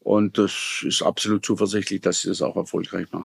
und 0.00 0.38
das 0.38 0.84
ist 0.86 1.02
absolut 1.02 1.44
zuversichtlich, 1.44 2.00
dass 2.00 2.22
sie 2.22 2.28
das 2.28 2.42
auch 2.42 2.56
erfolgreich 2.56 3.10
machen. 3.12 3.24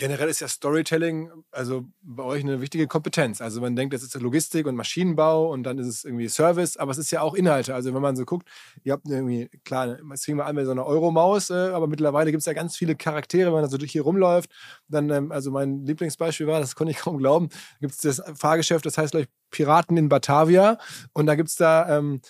generell 0.00 0.30
ist 0.30 0.40
ja 0.40 0.48
Storytelling, 0.48 1.30
also 1.50 1.84
bei 2.00 2.22
euch 2.22 2.42
eine 2.42 2.62
wichtige 2.62 2.86
Kompetenz. 2.86 3.42
Also 3.42 3.60
man 3.60 3.76
denkt, 3.76 3.92
das 3.92 4.02
ist 4.02 4.18
Logistik 4.18 4.66
und 4.66 4.74
Maschinenbau 4.74 5.52
und 5.52 5.62
dann 5.62 5.78
ist 5.78 5.86
es 5.86 6.04
irgendwie 6.04 6.26
Service, 6.28 6.78
aber 6.78 6.90
es 6.90 6.96
ist 6.96 7.10
ja 7.10 7.20
auch 7.20 7.34
Inhalte. 7.34 7.74
Also 7.74 7.92
wenn 7.94 8.00
man 8.00 8.16
so 8.16 8.24
guckt, 8.24 8.48
ihr 8.82 8.94
habt 8.94 9.06
irgendwie, 9.06 9.50
klar, 9.62 9.98
es 10.12 10.24
fing 10.24 10.36
mal 10.36 10.44
an 10.44 10.56
mit 10.56 10.64
so 10.64 10.70
einer 10.70 10.86
Euromaus, 10.86 11.50
äh, 11.50 11.70
aber 11.74 11.86
mittlerweile 11.86 12.30
gibt 12.30 12.40
es 12.40 12.46
ja 12.46 12.54
ganz 12.54 12.78
viele 12.78 12.96
Charaktere, 12.96 13.52
wenn 13.52 13.60
man 13.60 13.70
so 13.70 13.76
durch 13.76 13.92
hier 13.92 14.02
rumläuft. 14.02 14.50
Dann, 14.88 15.10
ähm, 15.10 15.32
also 15.32 15.50
mein 15.50 15.84
Lieblingsbeispiel 15.84 16.46
war, 16.46 16.60
das 16.60 16.74
konnte 16.74 16.92
ich 16.92 16.98
kaum 16.98 17.18
glauben, 17.18 17.50
gibt 17.80 17.92
es 17.92 18.00
das 18.00 18.22
Fahrgeschäft, 18.38 18.86
das 18.86 18.96
heißt, 18.96 19.12
glaube 19.12 19.24
ich, 19.24 19.30
Piraten 19.50 19.98
in 19.98 20.08
Batavia. 20.08 20.78
Und 21.12 21.26
da 21.26 21.34
gibt 21.34 21.50
es 21.50 21.56
da 21.56 21.98
ähm, 21.98 22.22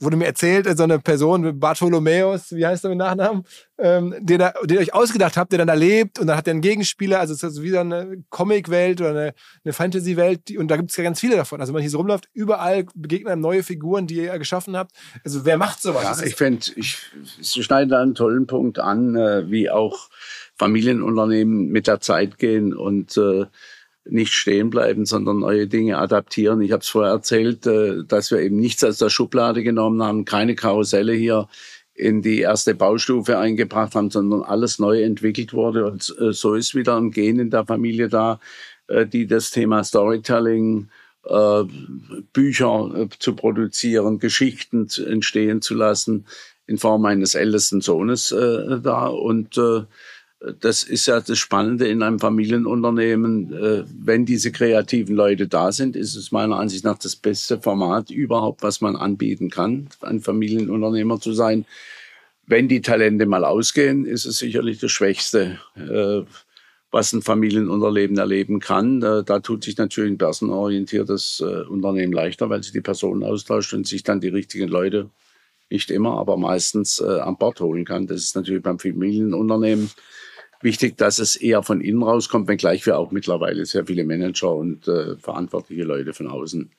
wurde 0.00 0.16
mir 0.16 0.26
erzählt, 0.26 0.68
so 0.76 0.82
eine 0.82 0.98
Person, 0.98 1.58
Bartholomäus, 1.58 2.52
wie 2.52 2.66
heißt 2.66 2.84
er 2.84 2.90
mit 2.90 2.98
Nachnamen, 2.98 3.44
ähm, 3.78 4.14
den, 4.20 4.40
er, 4.40 4.54
den 4.64 4.76
ihr 4.76 4.80
euch 4.80 4.94
ausgedacht 4.94 5.36
habt, 5.36 5.52
der 5.52 5.58
dann 5.58 5.68
da 5.68 5.74
lebt 5.74 6.18
und 6.18 6.26
dann 6.26 6.36
hat 6.36 6.46
er 6.46 6.52
einen 6.52 6.60
Gegenspieler, 6.60 7.20
also 7.20 7.34
es 7.34 7.42
ist 7.42 7.62
wieder 7.62 7.80
eine 7.80 8.24
Comic-Welt 8.30 9.00
oder 9.00 9.10
eine, 9.10 9.34
eine 9.64 9.72
Fantasy-Welt 9.72 10.56
und 10.56 10.68
da 10.68 10.76
gibt 10.76 10.90
es 10.90 10.96
ja 10.96 11.04
ganz 11.04 11.20
viele 11.20 11.36
davon. 11.36 11.60
Also 11.60 11.72
wenn 11.72 11.76
man 11.76 11.82
hier 11.82 11.90
so 11.90 11.98
rumläuft, 11.98 12.28
überall 12.32 12.86
begegnen 12.94 13.32
einem 13.32 13.42
neue 13.42 13.62
Figuren, 13.62 14.06
die 14.06 14.16
ihr 14.16 14.38
geschaffen 14.38 14.76
habt. 14.76 14.92
Also 15.24 15.44
wer 15.44 15.56
macht 15.56 15.80
sowas? 15.80 16.20
Ja, 16.20 16.26
ich 16.26 16.36
finde, 16.36 16.66
ich, 16.76 16.98
Sie 17.40 17.62
schneiden 17.62 17.88
da 17.88 18.02
einen 18.02 18.14
tollen 18.14 18.46
Punkt 18.46 18.78
an, 18.78 19.14
äh, 19.14 19.50
wie 19.50 19.70
auch 19.70 20.08
Familienunternehmen 20.56 21.68
mit 21.68 21.86
der 21.86 22.00
Zeit 22.00 22.38
gehen 22.38 22.74
und 22.74 23.16
äh, 23.16 23.46
nicht 24.10 24.32
stehen 24.32 24.70
bleiben, 24.70 25.06
sondern 25.06 25.40
neue 25.40 25.66
Dinge 25.66 25.98
adaptieren. 25.98 26.60
Ich 26.60 26.72
habe 26.72 26.82
es 26.82 26.88
vorher 26.88 27.12
erzählt, 27.12 27.66
äh, 27.66 28.04
dass 28.06 28.30
wir 28.30 28.40
eben 28.40 28.56
nichts 28.56 28.84
aus 28.84 28.98
der 28.98 29.10
Schublade 29.10 29.62
genommen 29.62 30.02
haben, 30.02 30.24
keine 30.24 30.54
Karusselle 30.54 31.12
hier 31.12 31.48
in 31.94 32.22
die 32.22 32.40
erste 32.40 32.74
Baustufe 32.74 33.38
eingebracht 33.38 33.94
haben, 33.94 34.10
sondern 34.10 34.42
alles 34.42 34.78
neu 34.78 35.02
entwickelt 35.02 35.52
wurde. 35.52 35.86
Und 35.86 36.14
äh, 36.20 36.32
so 36.32 36.54
ist 36.54 36.74
wieder 36.74 36.96
ein 36.96 37.10
Gen 37.10 37.38
in 37.38 37.50
der 37.50 37.66
Familie 37.66 38.08
da, 38.08 38.40
äh, 38.86 39.06
die 39.06 39.26
das 39.26 39.50
Thema 39.50 39.84
Storytelling, 39.84 40.88
Bücher 42.32 43.08
zu 43.18 43.34
produzieren, 43.34 44.18
Geschichten 44.18 44.88
entstehen 45.04 45.60
zu 45.60 45.74
lassen 45.74 46.24
in 46.66 46.78
Form 46.78 47.04
eines 47.04 47.34
ältesten 47.34 47.82
Sohnes 47.82 48.34
da 48.82 49.06
und 49.08 49.60
das 50.60 50.84
ist 50.84 51.06
ja 51.06 51.20
das 51.20 51.38
Spannende 51.38 51.88
in 51.88 52.02
einem 52.02 52.20
Familienunternehmen. 52.20 53.52
Äh, 53.52 53.84
wenn 53.98 54.24
diese 54.24 54.52
kreativen 54.52 55.16
Leute 55.16 55.48
da 55.48 55.72
sind, 55.72 55.96
ist 55.96 56.14
es 56.14 56.30
meiner 56.30 56.58
Ansicht 56.58 56.84
nach 56.84 56.98
das 56.98 57.16
beste 57.16 57.60
Format 57.60 58.10
überhaupt, 58.10 58.62
was 58.62 58.80
man 58.80 58.94
anbieten 58.94 59.50
kann, 59.50 59.88
ein 60.00 60.20
Familienunternehmer 60.20 61.20
zu 61.20 61.32
sein. 61.32 61.64
Wenn 62.46 62.68
die 62.68 62.82
Talente 62.82 63.26
mal 63.26 63.44
ausgehen, 63.44 64.06
ist 64.06 64.26
es 64.26 64.38
sicherlich 64.38 64.78
das 64.78 64.92
Schwächste, 64.92 65.58
äh, 65.76 66.22
was 66.90 67.12
ein 67.12 67.20
Familienunternehmen 67.20 68.16
erleben 68.16 68.60
kann. 68.60 69.00
Da, 69.00 69.40
tut 69.40 69.64
sich 69.64 69.76
natürlich 69.76 70.12
ein 70.12 70.18
personenorientiertes 70.18 71.42
äh, 71.44 71.66
Unternehmen 71.68 72.12
leichter, 72.12 72.48
weil 72.48 72.62
sich 72.62 72.72
die 72.72 72.80
Personen 72.80 73.24
austauscht 73.24 73.74
und 73.74 73.86
sich 73.86 74.04
dann 74.04 74.20
die 74.20 74.28
richtigen 74.28 74.68
Leute 74.68 75.10
nicht 75.68 75.90
immer, 75.90 76.16
aber 76.16 76.38
meistens 76.38 76.98
an 77.02 77.36
Bord 77.36 77.60
holen 77.60 77.84
kann. 77.84 78.06
Das 78.06 78.22
ist 78.22 78.34
natürlich 78.34 78.62
beim 78.62 78.78
Familienunternehmen 78.78 79.90
wichtig, 80.60 80.96
dass 80.96 81.18
es 81.18 81.36
eher 81.36 81.62
von 81.62 81.80
innen 81.80 82.02
rauskommt, 82.02 82.48
wenngleich 82.48 82.84
wir 82.86 82.98
auch 82.98 83.10
mittlerweile 83.10 83.64
sehr 83.66 83.86
viele 83.86 84.04
Manager 84.04 84.54
und 84.54 84.88
äh, 84.88 85.16
verantwortliche 85.16 85.84
Leute 85.84 86.12
von 86.12 86.28
außen 86.28 86.70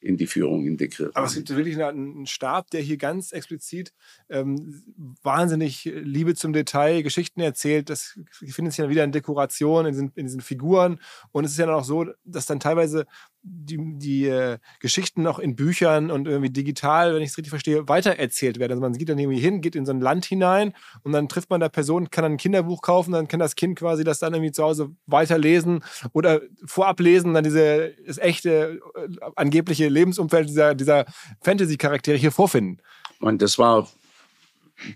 in 0.00 0.16
die 0.16 0.26
Führung 0.26 0.66
integriert. 0.66 1.16
Aber 1.16 1.26
es 1.26 1.34
gibt 1.34 1.48
wirklich 1.48 1.82
einen 1.82 2.26
Stab, 2.26 2.70
der 2.70 2.80
hier 2.80 2.96
ganz 2.96 3.32
explizit 3.32 3.92
ähm, 4.28 4.82
wahnsinnig 5.22 5.84
Liebe 5.84 6.34
zum 6.34 6.52
Detail, 6.52 7.02
Geschichten 7.02 7.40
erzählt. 7.40 7.90
Das 7.90 8.18
findet 8.30 8.74
sich 8.74 8.82
dann 8.82 8.90
wieder 8.90 9.04
in 9.04 9.12
Dekorationen, 9.12 9.94
in 9.94 10.12
in 10.14 10.26
diesen 10.26 10.42
Figuren. 10.42 11.00
Und 11.32 11.44
es 11.44 11.52
ist 11.52 11.58
ja 11.58 11.66
dann 11.66 11.74
auch 11.74 11.84
so, 11.84 12.06
dass 12.24 12.46
dann 12.46 12.60
teilweise 12.60 13.06
die, 13.48 13.78
die 13.98 14.26
äh, 14.26 14.58
Geschichten 14.80 15.22
noch 15.22 15.38
in 15.38 15.54
Büchern 15.54 16.10
und 16.10 16.26
irgendwie 16.26 16.50
digital, 16.50 17.14
wenn 17.14 17.22
ich 17.22 17.30
es 17.30 17.38
richtig 17.38 17.50
verstehe, 17.50 17.88
weitererzählt 17.88 18.58
werden. 18.58 18.72
Also 18.72 18.80
man 18.80 18.92
geht 18.94 19.08
dann 19.08 19.18
irgendwie 19.18 19.38
hin, 19.38 19.60
geht 19.60 19.76
in 19.76 19.86
so 19.86 19.92
ein 19.92 20.00
Land 20.00 20.24
hinein 20.24 20.74
und 21.04 21.12
dann 21.12 21.28
trifft 21.28 21.50
man 21.50 21.60
da 21.60 21.68
Personen, 21.68 22.10
kann 22.10 22.22
dann 22.24 22.32
ein 22.32 22.38
Kinderbuch 22.38 22.82
kaufen, 22.82 23.12
dann 23.12 23.28
kann 23.28 23.40
das 23.40 23.54
Kind 23.54 23.78
quasi 23.78 24.02
das 24.02 24.18
dann 24.18 24.34
irgendwie 24.34 24.52
zu 24.52 24.64
Hause 24.64 24.90
weiterlesen 25.06 25.84
oder 26.12 26.40
vorab 26.64 26.98
lesen, 27.00 27.34
dann 27.34 27.44
diese 27.44 27.94
das 28.06 28.18
echte, 28.18 28.80
äh, 28.94 29.08
angebliche 29.36 29.88
Lebensumfeld 29.88 30.48
dieser, 30.48 30.74
dieser 30.74 31.06
Fantasy-Charaktere 31.42 32.16
hier 32.16 32.32
vorfinden. 32.32 32.78
Und 33.20 33.42
das 33.42 33.58
war 33.58 33.88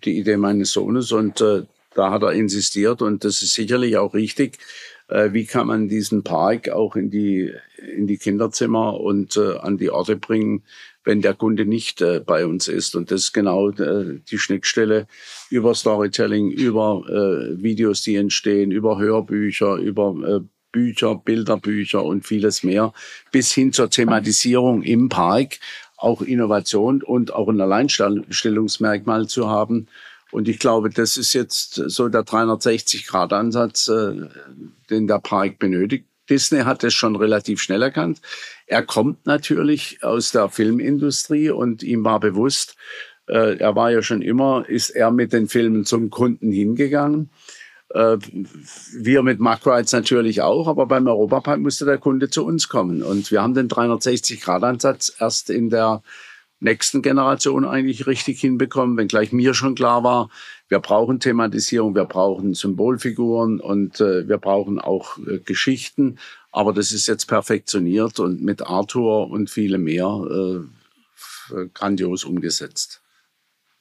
die 0.05 0.19
Idee 0.19 0.37
meines 0.37 0.73
Sohnes 0.73 1.13
und 1.13 1.41
äh, 1.41 1.63
da 1.95 2.11
hat 2.11 2.23
er 2.23 2.33
insistiert 2.33 3.03
und 3.03 3.25
das 3.25 3.43
ist 3.43 3.55
sicherlich 3.55 3.97
auch 3.97 4.15
richtig. 4.15 4.59
Äh, 5.11 5.33
wie 5.33 5.45
kann 5.45 5.67
man 5.67 5.89
diesen 5.89 6.23
Park 6.23 6.69
auch 6.69 6.97
in 6.97 7.11
die, 7.11 7.53
in 7.97 8.07
die 8.07 8.19
Kinderzimmer 8.19 9.01
und 9.01 9.37
äh, 9.37 9.57
an 9.59 9.77
die 9.77 9.91
Orte 9.91 10.17
bringen, 10.17 10.63
wenn 11.05 11.21
der 11.21 11.35
Kunde 11.35 11.67
nicht 11.67 12.01
äh, 12.01 12.21
bei 12.25 12.47
uns 12.47 12.69
ist. 12.69 12.95
Und 12.95 13.11
das 13.11 13.25
ist 13.25 13.33
genau 13.33 13.71
äh, 13.71 14.21
die 14.31 14.39
Schnittstelle 14.39 15.07
über 15.51 15.75
Storytelling, 15.75 16.51
über 16.51 17.03
äh, 17.09 17.63
Videos, 17.63 18.03
die 18.03 18.17
entstehen, 18.17 18.71
über 18.71 18.99
Hörbücher, 18.99 19.77
über 19.77 20.15
äh, 20.27 20.41
Bücher, 20.73 21.17
Bilderbücher 21.17 22.05
und 22.05 22.25
vieles 22.25 22.63
mehr, 22.63 22.93
bis 23.33 23.53
hin 23.53 23.73
zur 23.73 23.91
Thematisierung 23.91 24.83
im 24.83 25.09
Park, 25.09 25.59
auch 25.97 26.23
Innovation 26.23 27.03
und 27.03 27.35
auch 27.35 27.49
ein 27.49 27.61
Alleinstellungsmerkmal 27.61 29.27
zu 29.27 29.49
haben 29.49 29.89
und 30.31 30.49
ich 30.49 30.59
glaube, 30.59 30.91
das 30.91 31.17
ist 31.17 31.33
jetzt 31.33 31.75
so 31.75 32.09
der 32.09 32.23
360-Grad-Ansatz, 32.23 33.89
äh, 33.89 34.29
den 34.91 35.07
der 35.07 35.19
Park 35.19 35.59
benötigt. 35.59 36.07
Disney 36.29 36.61
hat 36.61 36.85
es 36.85 36.95
schon 36.95 37.17
relativ 37.17 37.61
schnell 37.61 37.83
erkannt. 37.83 38.21
Er 38.67 38.83
kommt 38.83 39.27
natürlich 39.27 39.99
aus 40.03 40.31
der 40.31 40.49
Filmindustrie 40.49 41.51
und 41.51 41.83
ihm 41.83 42.05
war 42.05 42.21
bewusst, 42.21 42.77
äh, 43.27 43.57
er 43.59 43.75
war 43.75 43.91
ja 43.91 44.03
schon 44.03 44.23
immer, 44.23 44.65
ist 44.69 44.91
er 44.91 45.11
mit 45.11 45.33
den 45.33 45.49
Filmen 45.49 45.85
zum 45.85 46.11
Kunden 46.11 46.53
hingegangen. 46.53 47.31
Äh, 47.91 48.19
wir 48.97 49.23
mit 49.23 49.41
Mackrides 49.41 49.93
natürlich 49.93 50.43
auch, 50.43 50.69
aber 50.69 50.87
beim 50.87 51.07
Europapark 51.07 51.61
musste 51.61 51.85
der 51.85 51.99
Kunde 51.99 52.31
zu 52.31 52.45
uns 52.45 52.69
kommen. 52.69 53.03
Und 53.03 53.31
wir 53.31 53.43
haben 53.43 53.55
den 53.55 53.69
360-Grad-Ansatz 53.69 55.13
erst 55.19 55.51
in 55.51 55.71
der 55.71 56.03
nächsten 56.61 57.03
Generation 57.03 57.65
eigentlich 57.65 58.07
richtig 58.07 58.41
hinbekommen, 58.41 58.97
wenngleich 58.97 59.33
mir 59.33 59.55
schon 59.55 59.75
klar 59.75 60.05
war, 60.05 60.29
wir 60.71 60.79
brauchen 60.79 61.19
Thematisierung, 61.19 61.97
wir 61.97 62.05
brauchen 62.05 62.55
Symbolfiguren 62.55 63.61
und 63.61 64.01
äh, 64.01 64.27
wir 64.29 64.39
brauchen 64.39 64.79
auch 64.79 65.19
äh, 65.19 65.41
Geschichten. 65.41 66.19
Aber 66.53 66.73
das 66.73 66.93
ist 66.93 67.09
jetzt 67.09 67.27
perfektioniert 67.27 68.21
und 68.21 68.41
mit 68.41 68.63
Arthur 68.63 69.29
und 69.31 69.51
viele 69.51 69.79
mehr 69.79 70.63
äh, 71.53 71.67
grandios 71.75 72.25
umgesetzt. 72.25 73.03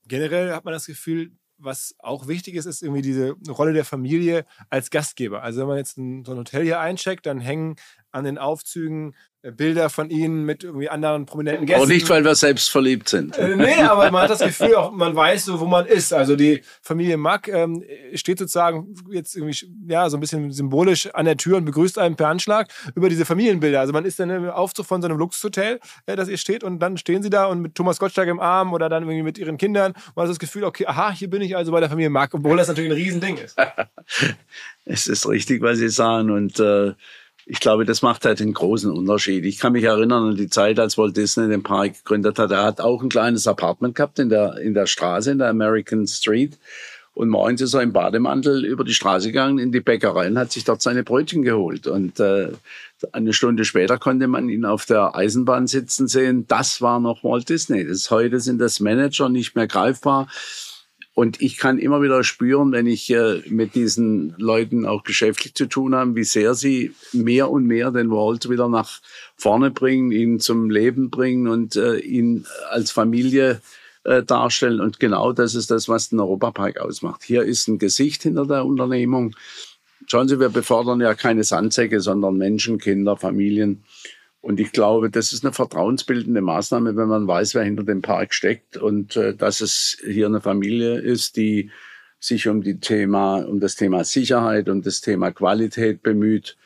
Generell 0.07 0.51
hat 0.51 0.65
man 0.65 0.73
das 0.73 0.87
Gefühl, 0.87 1.31
was 1.59 1.93
auch 1.99 2.27
wichtig 2.27 2.55
ist, 2.55 2.65
ist 2.65 2.81
irgendwie 2.81 3.03
diese 3.03 3.35
Rolle 3.49 3.73
der 3.73 3.85
Familie 3.85 4.45
als 4.69 4.89
Gastgeber. 4.89 5.43
Also 5.43 5.61
wenn 5.61 5.67
man 5.67 5.77
jetzt 5.77 5.97
ein, 5.97 6.25
so 6.25 6.31
ein 6.31 6.39
Hotel 6.39 6.63
hier 6.63 6.79
eincheckt, 6.79 7.25
dann 7.25 7.39
hängen 7.39 7.75
an 8.11 8.23
den 8.23 8.37
Aufzügen 8.37 9.13
äh, 9.41 9.51
Bilder 9.51 9.89
von 9.89 10.09
ihnen 10.09 10.43
mit 10.43 10.65
irgendwie 10.65 10.89
anderen 10.89 11.25
prominenten 11.25 11.65
Gästen. 11.65 11.81
Auch 11.81 11.87
nicht, 11.87 12.09
weil 12.09 12.25
wir 12.25 12.35
selbst 12.35 12.69
verliebt 12.69 13.07
sind. 13.07 13.37
Äh, 13.37 13.55
nee, 13.55 13.75
aber 13.83 14.11
man 14.11 14.23
hat 14.23 14.31
das 14.31 14.39
Gefühl, 14.39 14.75
auch 14.75 14.91
man 14.91 15.15
weiß 15.15 15.45
so, 15.45 15.61
wo 15.61 15.65
man 15.65 15.85
ist. 15.85 16.11
Also 16.11 16.35
die 16.35 16.61
Familie 16.81 17.15
Mack 17.15 17.47
ähm, 17.47 17.81
steht 18.15 18.39
sozusagen 18.39 18.93
jetzt 19.11 19.37
irgendwie 19.37 19.57
ja 19.87 20.09
so 20.09 20.17
ein 20.17 20.19
bisschen 20.19 20.51
symbolisch 20.51 21.07
an 21.13 21.23
der 21.23 21.37
Tür 21.37 21.55
und 21.55 21.63
begrüßt 21.63 21.97
einen 21.99 22.17
per 22.17 22.27
Anschlag 22.27 22.67
über 22.95 23.07
diese 23.07 23.23
Familienbilder. 23.23 23.79
Also 23.79 23.93
man 23.93 24.03
ist 24.03 24.19
dann 24.19 24.29
im 24.29 24.49
Aufzug 24.49 24.85
von 24.85 25.01
so 25.01 25.07
einem 25.07 25.17
Luxushotel, 25.17 25.79
äh, 26.05 26.17
das 26.17 26.27
ihr 26.27 26.37
steht 26.37 26.65
und 26.65 26.79
dann 26.79 26.97
stehen 26.97 27.23
sie 27.23 27.29
da 27.29 27.45
und 27.45 27.61
mit 27.61 27.75
Thomas 27.75 27.97
Gottschalk 27.97 28.27
im 28.27 28.41
Arm 28.41 28.73
oder 28.73 28.89
dann 28.89 29.03
irgendwie 29.03 29.23
mit 29.23 29.37
ihren 29.37 29.57
Kindern. 29.57 29.93
Man 30.15 30.23
hat 30.23 30.31
das 30.31 30.39
Gefühl, 30.39 30.65
okay, 30.65 30.85
aha, 30.85 31.11
hier 31.11 31.29
bin 31.29 31.41
ich 31.41 31.55
also 31.55 31.71
bei 31.71 31.79
der 31.79 31.89
Familie 31.89 32.09
Mack, 32.09 32.33
obwohl 32.33 32.57
das 32.57 32.67
natürlich 32.67 32.91
ein 32.91 32.97
Riesending 32.97 33.37
ist. 33.37 33.55
es 34.85 35.07
ist 35.07 35.29
richtig, 35.29 35.61
was 35.61 35.77
Sie 35.77 35.87
sagen 35.87 36.29
und 36.29 36.59
äh, 36.59 36.93
ich 37.51 37.59
glaube, 37.59 37.83
das 37.83 38.03
macht 38.03 38.25
halt 38.25 38.41
einen 38.41 38.53
großen 38.53 38.91
Unterschied. 38.91 39.43
Ich 39.43 39.57
kann 39.57 39.73
mich 39.73 39.83
erinnern 39.83 40.29
an 40.29 40.35
die 40.35 40.49
Zeit, 40.49 40.79
als 40.79 40.99
Walt 40.99 41.17
Disney 41.17 41.47
den 41.47 41.63
Park 41.63 41.95
gegründet 41.95 42.37
hat. 42.37 42.51
Er 42.51 42.63
hat 42.63 42.79
auch 42.79 43.01
ein 43.01 43.09
kleines 43.09 43.47
Apartment 43.47 43.95
gehabt 43.95 44.19
in 44.19 44.29
der, 44.29 44.59
in 44.59 44.75
der 44.75 44.85
Straße, 44.85 45.31
in 45.31 45.39
der 45.39 45.49
American 45.49 46.05
Street. 46.05 46.59
Und 47.15 47.29
morgens 47.29 47.61
ist 47.61 47.73
er 47.73 47.81
im 47.81 47.91
Bademantel 47.91 48.63
über 48.63 48.83
die 48.83 48.93
Straße 48.93 49.29
gegangen 49.29 49.57
in 49.57 49.71
die 49.71 49.79
Bäckerei 49.79 50.27
und 50.27 50.37
hat 50.37 50.51
sich 50.51 50.63
dort 50.63 50.83
seine 50.83 51.03
Brötchen 51.03 51.41
geholt. 51.41 51.87
Und 51.87 52.19
äh, 52.19 52.51
eine 53.13 53.33
Stunde 53.33 53.65
später 53.65 53.97
konnte 53.97 54.27
man 54.27 54.47
ihn 54.47 54.63
auf 54.63 54.85
der 54.85 55.15
Eisenbahn 55.15 55.65
sitzen 55.65 56.07
sehen. 56.07 56.45
Das 56.47 56.81
war 56.81 56.99
noch 56.99 57.23
Walt 57.23 57.49
Disney. 57.49 57.83
Das, 57.83 58.11
heute 58.11 58.39
sind 58.41 58.61
das 58.61 58.79
Manager 58.79 59.27
nicht 59.27 59.55
mehr 59.55 59.65
greifbar. 59.65 60.27
Und 61.19 61.41
ich 61.41 61.57
kann 61.57 61.79
immer 61.79 62.01
wieder 62.01 62.23
spüren, 62.23 62.71
wenn 62.71 62.87
ich 62.87 63.09
äh, 63.09 63.41
mit 63.49 63.75
diesen 63.75 64.35
Leuten 64.37 64.85
auch 64.85 65.03
geschäftlich 65.03 65.53
zu 65.53 65.65
tun 65.65 65.93
habe, 65.93 66.15
wie 66.15 66.23
sehr 66.23 66.53
sie 66.55 66.93
mehr 67.11 67.51
und 67.51 67.65
mehr 67.65 67.91
den 67.91 68.09
Walt 68.09 68.49
wieder 68.49 68.69
nach 68.69 69.01
vorne 69.35 69.69
bringen, 69.69 70.13
ihn 70.13 70.39
zum 70.39 70.69
Leben 70.69 71.09
bringen 71.09 71.49
und 71.49 71.75
äh, 71.75 71.97
ihn 71.97 72.45
als 72.69 72.91
Familie 72.91 73.59
äh, 74.05 74.23
darstellen. 74.23 74.79
Und 74.79 75.01
genau 75.01 75.33
das 75.33 75.55
ist 75.55 75.71
das, 75.71 75.89
was 75.89 76.07
den 76.07 76.21
Europapark 76.21 76.79
ausmacht. 76.79 77.21
Hier 77.25 77.43
ist 77.43 77.67
ein 77.67 77.79
Gesicht 77.79 78.23
hinter 78.23 78.45
der 78.45 78.65
Unternehmung. 78.65 79.35
Schauen 80.07 80.29
Sie, 80.29 80.39
wir 80.39 80.47
befördern 80.47 81.01
ja 81.01 81.15
keine 81.15 81.43
Sandsäcke, 81.43 81.99
sondern 81.99 82.37
Menschen, 82.37 82.77
Kinder, 82.77 83.17
Familien. 83.17 83.83
Und 84.41 84.59
ich 84.59 84.71
glaube, 84.71 85.09
das 85.09 85.33
ist 85.33 85.43
eine 85.43 85.53
vertrauensbildende 85.53 86.41
Maßnahme, 86.41 86.95
wenn 86.95 87.09
man 87.09 87.27
weiß, 87.27 87.55
wer 87.55 87.63
hinter 87.63 87.83
dem 87.83 88.01
Park 88.01 88.33
steckt 88.33 88.77
und 88.77 89.17
äh, 89.17 89.35
dass 89.35 89.59
es 89.59 89.97
hier 90.05 90.27
eine 90.27 90.39
Familie 90.39 90.99
ist, 90.99 91.35
die 91.35 91.71
sich 92.19 92.47
um 92.47 92.61
die 92.61 92.79
Thema, 92.79 93.39
um 93.39 93.59
das 93.59 93.75
Thema 93.75 94.03
Sicherheit, 94.03 94.69
um 94.69 94.81
das 94.81 95.01
Thema 95.01 95.31
Qualität 95.31 96.03
bemüht. 96.03 96.57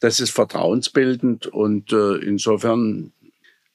Das 0.00 0.18
ist 0.18 0.30
vertrauensbildend 0.30 1.46
und 1.46 1.92
äh, 1.92 2.16
insofern, 2.16 3.12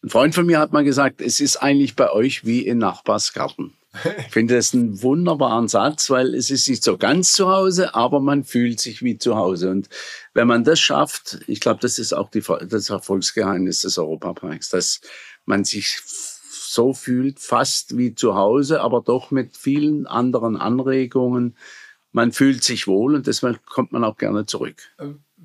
ein 0.03 0.09
Freund 0.09 0.35
von 0.35 0.45
mir 0.45 0.59
hat 0.59 0.73
mal 0.73 0.83
gesagt, 0.83 1.21
es 1.21 1.39
ist 1.39 1.57
eigentlich 1.57 1.95
bei 1.95 2.11
euch 2.11 2.45
wie 2.45 2.65
in 2.65 2.77
Nachbarsgarten. 2.77 3.76
Ich 4.03 4.33
finde 4.33 4.55
das 4.55 4.73
einen 4.73 5.01
wunderbaren 5.01 5.67
Satz, 5.67 6.09
weil 6.09 6.35
es 6.35 6.49
ist 6.49 6.67
nicht 6.69 6.83
so 6.83 6.97
ganz 6.97 7.33
zu 7.33 7.49
Hause, 7.49 7.95
aber 7.95 8.19
man 8.19 8.43
fühlt 8.43 8.79
sich 8.79 9.01
wie 9.01 9.17
zu 9.17 9.35
Hause. 9.35 9.69
Und 9.69 9.89
wenn 10.33 10.47
man 10.47 10.63
das 10.63 10.79
schafft, 10.79 11.39
ich 11.47 11.59
glaube, 11.59 11.79
das 11.81 11.99
ist 11.99 12.13
auch 12.13 12.29
die, 12.29 12.43
das 12.69 12.89
Erfolgsgeheimnis 12.89 13.81
des 13.81 13.97
Europaparks, 13.97 14.69
dass 14.69 15.01
man 15.45 15.63
sich 15.63 15.99
so 16.05 16.93
fühlt, 16.93 17.39
fast 17.39 17.97
wie 17.97 18.13
zu 18.13 18.35
Hause, 18.35 18.81
aber 18.81 19.01
doch 19.01 19.31
mit 19.31 19.57
vielen 19.57 20.05
anderen 20.05 20.57
Anregungen. 20.57 21.57
Man 22.11 22.31
fühlt 22.31 22.63
sich 22.63 22.87
wohl 22.87 23.15
und 23.15 23.27
deshalb 23.27 23.65
kommt 23.65 23.91
man 23.91 24.03
auch 24.03 24.17
gerne 24.17 24.45
zurück. 24.45 24.81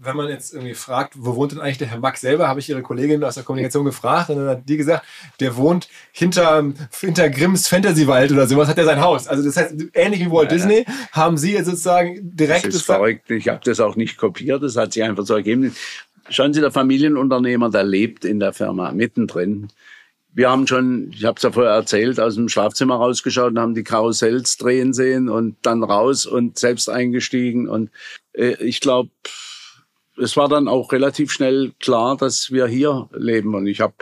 Wenn 0.05 0.17
man 0.17 0.29
jetzt 0.29 0.53
irgendwie 0.53 0.75
fragt, 0.75 1.15
wo 1.17 1.37
wohnt 1.37 1.53
denn 1.53 1.61
eigentlich 1.61 1.79
der 1.79 1.87
Herr 1.87 2.01
Mack 2.01 2.17
selber, 2.17 2.49
habe 2.49 2.59
ich 2.59 2.69
Ihre 2.69 2.83
Kollegin 2.83 3.23
aus 3.23 3.37
der 3.37 3.45
Kommunikation 3.45 3.85
gefragt 3.85 4.31
und 4.31 4.39
dann 4.39 4.49
hat 4.49 4.69
die 4.69 4.77
gesagt, 4.77 5.07
der 5.39 5.57
wohnt 5.57 5.89
hinter, 6.11 6.73
hinter 6.99 7.31
Grimms 7.31 7.69
Fantasywald 7.69 8.33
oder 8.33 8.49
sowas, 8.49 8.69
hat 8.69 8.79
er 8.79 8.85
sein 8.85 9.01
Haus. 9.01 9.29
Also 9.29 9.45
das 9.45 9.57
heißt, 9.57 9.75
ähnlich 9.95 10.21
wie 10.21 10.31
Walt 10.31 10.51
ja, 10.51 10.57
Disney 10.57 10.85
haben 11.13 11.39
Sie 11.39 11.53
jetzt 11.53 11.67
sozusagen 11.67 12.19
direkt... 12.37 12.67
Das 12.67 12.75
ist 12.75 12.83
verrückt, 12.83 13.31
ich 13.31 13.47
habe 13.47 13.61
das 13.63 13.79
auch 13.79 13.95
nicht 13.95 14.19
kopiert, 14.19 14.65
das 14.65 14.77
hat 14.77 14.93
sich 14.93 15.05
einfach 15.05 15.25
so 15.25 15.35
ergeben. 15.35 15.73
Schauen 16.31 16.53
Sie, 16.53 16.61
der 16.61 16.73
Familienunternehmer, 16.73 17.71
der 17.71 17.85
lebt 17.85 18.25
in 18.25 18.41
der 18.41 18.53
Firma 18.53 18.91
mittendrin. 18.91 19.69
Wir 20.35 20.51
haben 20.51 20.67
schon, 20.67 21.13
ich 21.13 21.25
habe 21.25 21.37
es 21.37 21.43
ja 21.43 21.53
vorher 21.53 21.75
erzählt, 21.75 22.19
aus 22.19 22.35
dem 22.35 22.49
Schlafzimmer 22.49 22.97
rausgeschaut 22.97 23.53
und 23.53 23.59
haben 23.59 23.75
die 23.75 23.85
Karussells 23.85 24.57
drehen 24.57 24.95
sehen 24.95 25.29
und 25.29 25.57
dann 25.63 25.85
raus 25.85 26.27
und 26.27 26.59
selbst 26.59 26.89
eingestiegen. 26.89 27.69
Und 27.69 27.91
äh, 28.33 28.55
ich 28.65 28.81
glaube, 28.81 29.11
es 30.21 30.37
war 30.37 30.49
dann 30.49 30.69
auch 30.69 30.93
relativ 30.93 31.33
schnell 31.33 31.73
klar, 31.81 32.17
dass 32.17 32.51
wir 32.51 32.67
hier 32.67 33.09
leben. 33.13 33.55
Und 33.55 33.67
ich 33.67 33.81
habe 33.81 33.95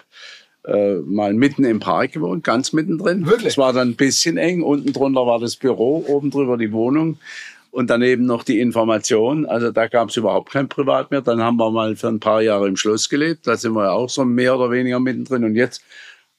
äh, 0.64 0.96
mal 0.96 1.32
mitten 1.34 1.64
im 1.64 1.80
Park 1.80 2.12
gewohnt, 2.12 2.44
ganz 2.44 2.72
mittendrin. 2.72 3.26
Wirklich? 3.26 3.48
Es 3.48 3.58
war 3.58 3.72
dann 3.72 3.90
ein 3.90 3.96
bisschen 3.96 4.36
eng. 4.36 4.62
Unten 4.62 4.92
drunter 4.92 5.26
war 5.26 5.38
das 5.38 5.56
Büro, 5.56 6.04
oben 6.06 6.30
drüber 6.30 6.56
die 6.56 6.72
Wohnung 6.72 7.18
und 7.70 7.88
daneben 7.88 8.26
noch 8.26 8.42
die 8.42 8.60
Information. 8.60 9.46
Also 9.46 9.70
da 9.70 9.86
gab 9.86 10.08
es 10.08 10.16
überhaupt 10.16 10.52
kein 10.52 10.68
Privat 10.68 11.10
mehr. 11.10 11.22
Dann 11.22 11.40
haben 11.40 11.56
wir 11.56 11.70
mal 11.70 11.96
für 11.96 12.08
ein 12.08 12.20
paar 12.20 12.42
Jahre 12.42 12.68
im 12.68 12.76
Schloss 12.76 13.08
gelebt. 13.08 13.46
Da 13.46 13.56
sind 13.56 13.72
wir 13.74 13.84
ja 13.84 13.92
auch 13.92 14.10
so 14.10 14.24
mehr 14.24 14.56
oder 14.56 14.70
weniger 14.70 14.98
mittendrin. 14.98 15.44
Und 15.44 15.54
jetzt 15.54 15.82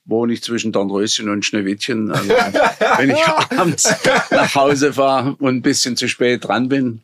wohne 0.06 0.34
ich 0.34 0.44
zwischen 0.44 0.72
Dornröschen 0.72 1.30
und 1.30 1.46
Schneewittchen. 1.46 2.12
Also, 2.12 2.30
wenn 2.98 3.12
ich 3.12 3.24
abends 3.58 3.96
nach 4.30 4.54
Hause 4.56 4.94
fahre 4.94 5.36
und 5.40 5.58
ein 5.58 5.62
bisschen 5.62 5.96
zu 5.96 6.08
spät 6.08 6.46
dran 6.46 6.68
bin, 6.70 7.02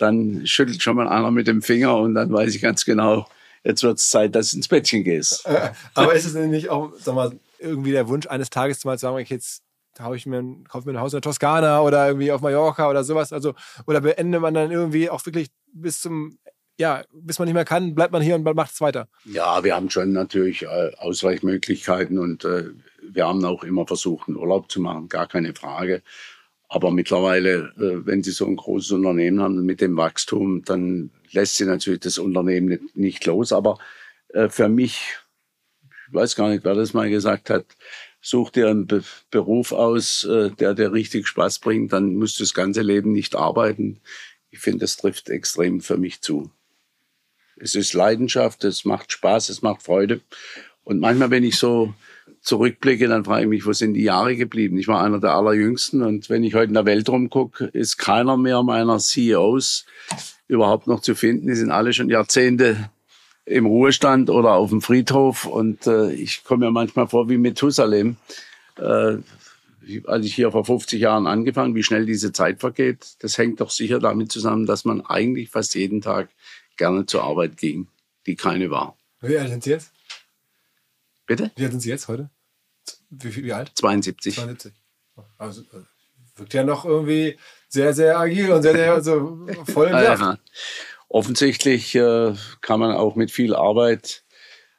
dann 0.00 0.46
schüttelt 0.46 0.82
schon 0.82 0.96
mal 0.96 1.08
einer 1.08 1.30
mit 1.30 1.46
dem 1.46 1.62
Finger 1.62 1.96
und 1.96 2.14
dann 2.14 2.32
weiß 2.32 2.54
ich 2.54 2.62
ganz 2.62 2.84
genau, 2.84 3.26
jetzt 3.64 3.82
wird 3.82 3.98
es 3.98 4.10
Zeit, 4.10 4.34
dass 4.34 4.50
du 4.50 4.58
ins 4.58 4.68
Bettchen 4.68 5.04
gehst. 5.04 5.46
Äh, 5.46 5.70
aber 5.94 6.14
ist 6.14 6.26
es 6.26 6.34
nicht 6.34 6.68
auch, 6.70 6.92
sag 6.98 7.14
mal, 7.14 7.32
irgendwie 7.58 7.92
der 7.92 8.08
Wunsch 8.08 8.26
eines 8.26 8.50
Tages 8.50 8.84
mal 8.84 8.98
zu 8.98 9.02
sagen, 9.02 9.18
ich 9.18 9.30
jetzt 9.30 9.62
hau 10.00 10.14
ich 10.14 10.24
mir, 10.24 10.42
kaufe 10.68 10.88
mir 10.88 10.96
ein 10.96 11.00
Haus 11.00 11.12
in 11.12 11.18
der 11.18 11.22
Toskana 11.22 11.82
oder 11.82 12.06
irgendwie 12.06 12.32
auf 12.32 12.40
Mallorca 12.40 12.88
oder 12.88 13.04
sowas, 13.04 13.32
also 13.32 13.54
oder 13.86 14.00
beendet 14.00 14.40
man 14.40 14.54
dann 14.54 14.70
irgendwie 14.70 15.10
auch 15.10 15.24
wirklich 15.26 15.48
bis 15.72 16.00
zum 16.00 16.38
ja, 16.78 17.04
bis 17.12 17.38
man 17.38 17.44
nicht 17.44 17.54
mehr 17.54 17.66
kann, 17.66 17.94
bleibt 17.94 18.10
man 18.10 18.22
hier 18.22 18.34
und 18.34 18.42
macht 18.42 18.72
es 18.72 18.80
weiter. 18.80 19.06
Ja, 19.26 19.62
wir 19.62 19.76
haben 19.76 19.90
schon 19.90 20.12
natürlich 20.12 20.62
äh, 20.62 20.92
Ausweichmöglichkeiten 20.96 22.18
und 22.18 22.46
äh, 22.46 22.70
wir 23.02 23.28
haben 23.28 23.44
auch 23.44 23.64
immer 23.64 23.86
versucht, 23.86 24.28
einen 24.28 24.38
Urlaub 24.38 24.70
zu 24.70 24.80
machen, 24.80 25.10
gar 25.10 25.28
keine 25.28 25.54
Frage. 25.54 26.02
Aber 26.72 26.92
mittlerweile, 26.92 27.72
äh, 27.78 28.06
wenn 28.06 28.22
Sie 28.22 28.30
so 28.30 28.46
ein 28.46 28.54
großes 28.54 28.92
Unternehmen 28.92 29.40
haben 29.40 29.66
mit 29.66 29.80
dem 29.80 29.96
Wachstum, 29.96 30.62
dann 30.64 31.10
lässt 31.32 31.56
Sie 31.56 31.64
natürlich 31.64 31.98
das 31.98 32.16
Unternehmen 32.16 32.68
nicht, 32.68 32.96
nicht 32.96 33.26
los. 33.26 33.52
Aber 33.52 33.78
äh, 34.28 34.48
für 34.48 34.68
mich, 34.68 35.16
ich 36.06 36.14
weiß 36.14 36.36
gar 36.36 36.48
nicht, 36.48 36.64
wer 36.64 36.76
das 36.76 36.94
mal 36.94 37.10
gesagt 37.10 37.50
hat, 37.50 37.66
such 38.20 38.50
dir 38.50 38.68
einen 38.68 38.86
Be 38.86 39.02
Beruf 39.32 39.72
aus, 39.72 40.22
äh, 40.22 40.50
der 40.50 40.74
dir 40.74 40.92
richtig 40.92 41.26
Spaß 41.26 41.58
bringt, 41.58 41.92
dann 41.92 42.14
musst 42.14 42.38
du 42.38 42.44
das 42.44 42.54
ganze 42.54 42.82
Leben 42.82 43.10
nicht 43.10 43.34
arbeiten. 43.34 44.00
Ich 44.50 44.60
finde, 44.60 44.78
das 44.78 44.96
trifft 44.96 45.28
extrem 45.28 45.80
für 45.80 45.96
mich 45.96 46.20
zu. 46.20 46.52
Es 47.56 47.74
ist 47.74 47.94
Leidenschaft, 47.94 48.62
es 48.62 48.84
macht 48.84 49.10
Spaß, 49.10 49.48
es 49.48 49.60
macht 49.60 49.82
Freude. 49.82 50.20
Und 50.84 51.00
manchmal, 51.00 51.30
wenn 51.30 51.42
ich 51.42 51.56
so 51.56 51.94
zurückblicke, 52.40 53.08
dann 53.08 53.24
frage 53.24 53.42
ich 53.42 53.48
mich, 53.48 53.66
wo 53.66 53.72
sind 53.72 53.94
die 53.94 54.02
Jahre 54.02 54.36
geblieben? 54.36 54.78
Ich 54.78 54.88
war 54.88 55.02
einer 55.02 55.20
der 55.20 55.34
allerjüngsten 55.34 56.02
und 56.02 56.30
wenn 56.30 56.44
ich 56.44 56.54
heute 56.54 56.68
in 56.68 56.74
der 56.74 56.86
Welt 56.86 57.08
rumgucke, 57.08 57.66
ist 57.66 57.98
keiner 57.98 58.36
mehr 58.36 58.62
meiner 58.62 58.98
CEOs 58.98 59.84
überhaupt 60.48 60.86
noch 60.86 61.00
zu 61.00 61.14
finden. 61.14 61.48
Die 61.48 61.54
sind 61.54 61.70
alle 61.70 61.92
schon 61.92 62.08
Jahrzehnte 62.08 62.90
im 63.44 63.66
Ruhestand 63.66 64.30
oder 64.30 64.52
auf 64.52 64.70
dem 64.70 64.80
Friedhof 64.80 65.44
und 65.44 65.86
äh, 65.86 66.12
ich 66.12 66.44
komme 66.44 66.66
mir 66.66 66.72
manchmal 66.72 67.08
vor 67.08 67.28
wie 67.28 67.38
Methusalem. 67.38 68.16
Äh, 68.76 69.18
als 70.06 70.26
ich 70.26 70.34
hier 70.34 70.52
vor 70.52 70.64
50 70.64 71.00
Jahren 71.00 71.26
angefangen, 71.26 71.74
wie 71.74 71.82
schnell 71.82 72.06
diese 72.06 72.32
Zeit 72.32 72.60
vergeht, 72.60 73.16
das 73.20 73.38
hängt 73.38 73.60
doch 73.60 73.70
sicher 73.70 73.98
damit 73.98 74.30
zusammen, 74.30 74.66
dass 74.66 74.84
man 74.84 75.00
eigentlich 75.00 75.50
fast 75.50 75.74
jeden 75.74 76.00
Tag 76.00 76.28
gerne 76.76 77.06
zur 77.06 77.24
Arbeit 77.24 77.56
ging, 77.56 77.88
die 78.26 78.36
keine 78.36 78.70
war. 78.70 78.96
Wie 79.20 79.36
alt 79.36 79.48
sind 79.48 79.64
Sie 79.64 79.70
jetzt? 79.70 79.92
Bitte? 81.30 81.52
Wie 81.54 81.62
alt 81.62 81.70
sind 81.70 81.80
Sie 81.80 81.90
jetzt 81.90 82.08
heute? 82.08 82.28
Wie, 83.08 83.44
wie 83.44 83.52
alt? 83.52 83.70
72. 83.76 84.34
72. 84.34 84.72
Also 85.38 85.60
äh, 85.60 85.84
wirkt 86.34 86.54
ja 86.54 86.64
noch 86.64 86.84
irgendwie 86.84 87.38
sehr, 87.68 87.94
sehr 87.94 88.18
agil 88.18 88.50
und 88.50 88.62
sehr, 88.62 88.72
sehr 88.72 88.92
also 88.92 89.46
voll 89.72 89.86
im. 89.86 89.94
Ja, 89.94 90.38
offensichtlich 91.08 91.94
äh, 91.94 92.34
kann 92.62 92.80
man 92.80 92.96
auch 92.96 93.14
mit 93.14 93.30
viel 93.30 93.54
Arbeit 93.54 94.24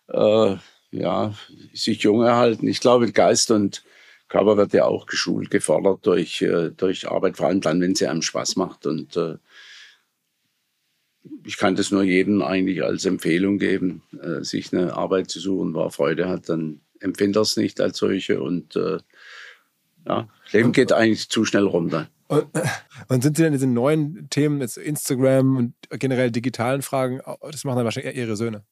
äh, 0.09 0.57
ja, 0.91 1.33
sich 1.73 2.01
jung 2.01 2.21
erhalten. 2.21 2.67
Ich 2.67 2.81
glaube, 2.81 3.13
Geist 3.13 3.49
und 3.49 3.85
Körper 4.27 4.57
wird 4.57 4.73
ja 4.73 4.83
auch 4.83 5.05
geschult, 5.05 5.51
gefordert 5.51 6.05
durch, 6.05 6.41
äh, 6.41 6.71
durch 6.71 7.09
Arbeit, 7.09 7.37
vor 7.37 7.47
allem 7.47 7.61
dann, 7.61 7.79
wenn 7.79 7.95
sie 7.95 8.07
einem 8.07 8.23
Spaß 8.23 8.57
macht. 8.57 8.85
Und 8.85 9.15
äh, 9.15 9.37
ich 11.45 11.57
kann 11.57 11.75
das 11.75 11.91
nur 11.91 12.03
jedem 12.03 12.41
eigentlich 12.41 12.83
als 12.83 13.05
Empfehlung 13.05 13.57
geben, 13.57 14.01
äh, 14.21 14.43
sich 14.43 14.73
eine 14.73 14.93
Arbeit 14.95 15.29
zu 15.29 15.39
suchen, 15.39 15.73
wo 15.73 15.81
er 15.81 15.91
Freude 15.91 16.27
hat, 16.27 16.49
dann 16.49 16.81
empfindet 16.99 17.37
er 17.37 17.41
es 17.41 17.57
nicht 17.57 17.81
als 17.81 17.97
solche 17.97 18.41
und 18.41 18.75
äh, 18.75 18.99
ja, 20.07 20.27
Leben 20.51 20.71
geht 20.71 20.91
eigentlich 20.93 21.29
zu 21.29 21.45
schnell 21.45 21.65
runter. 21.65 22.09
Und, 22.27 22.45
und, 23.09 23.21
sind 23.21 23.35
Sie 23.35 23.43
denn 23.43 23.53
diese 23.53 23.67
neuen 23.67 24.29
Themen, 24.29 24.61
jetzt 24.61 24.77
Instagram 24.77 25.57
und 25.57 25.73
generell 25.99 26.31
digitalen 26.31 26.81
Fragen, 26.81 27.19
das 27.41 27.65
machen 27.65 27.77
dann 27.77 27.85
wahrscheinlich 27.85 28.15
eher 28.15 28.23
Ihre 28.25 28.37
Söhne? 28.37 28.63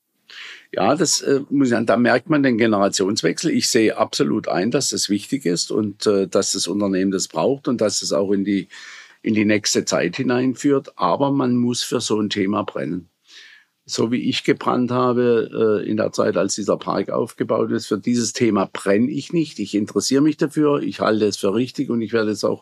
Ja, 0.71 0.95
das 0.95 1.21
äh, 1.21 1.41
muss 1.49 1.67
ich 1.67 1.71
sagen, 1.71 1.85
da 1.85 1.97
merkt 1.97 2.29
man 2.29 2.43
den 2.43 2.57
Generationswechsel. 2.57 3.51
Ich 3.51 3.69
sehe 3.69 3.97
absolut 3.97 4.47
ein, 4.47 4.71
dass 4.71 4.89
das 4.89 5.09
wichtig 5.09 5.45
ist 5.45 5.71
und 5.71 6.05
äh, 6.05 6.27
dass 6.27 6.53
das 6.53 6.67
Unternehmen 6.67 7.11
das 7.11 7.27
braucht 7.27 7.67
und 7.67 7.81
dass 7.81 8.01
es 8.01 8.13
auch 8.13 8.31
in 8.31 8.43
die 8.43 8.69
in 9.21 9.33
die 9.33 9.45
nächste 9.45 9.85
Zeit 9.85 10.15
hineinführt. 10.17 10.97
Aber 10.97 11.31
man 11.31 11.55
muss 11.55 11.83
für 11.83 12.01
so 12.01 12.19
ein 12.19 12.29
Thema 12.29 12.63
brennen. 12.63 13.09
So 13.85 14.11
wie 14.11 14.29
ich 14.29 14.43
gebrannt 14.43 14.91
habe 14.91 15.81
äh, 15.83 15.89
in 15.89 15.97
der 15.97 16.11
Zeit, 16.11 16.37
als 16.37 16.53
dieser 16.55 16.77
Park 16.77 17.09
aufgebaut 17.09 17.71
ist, 17.71 17.87
für 17.87 17.97
dieses 17.97 18.33
Thema 18.33 18.69
brenne 18.71 19.09
ich 19.09 19.33
nicht. 19.33 19.57
Ich 19.57 19.73
interessiere 19.73 20.21
mich 20.21 20.37
dafür, 20.37 20.83
ich 20.83 20.99
halte 20.99 21.25
es 21.25 21.37
für 21.37 21.55
richtig 21.55 21.89
und 21.89 22.01
ich 22.01 22.13
werde 22.13 22.29
es 22.29 22.43
auch 22.43 22.61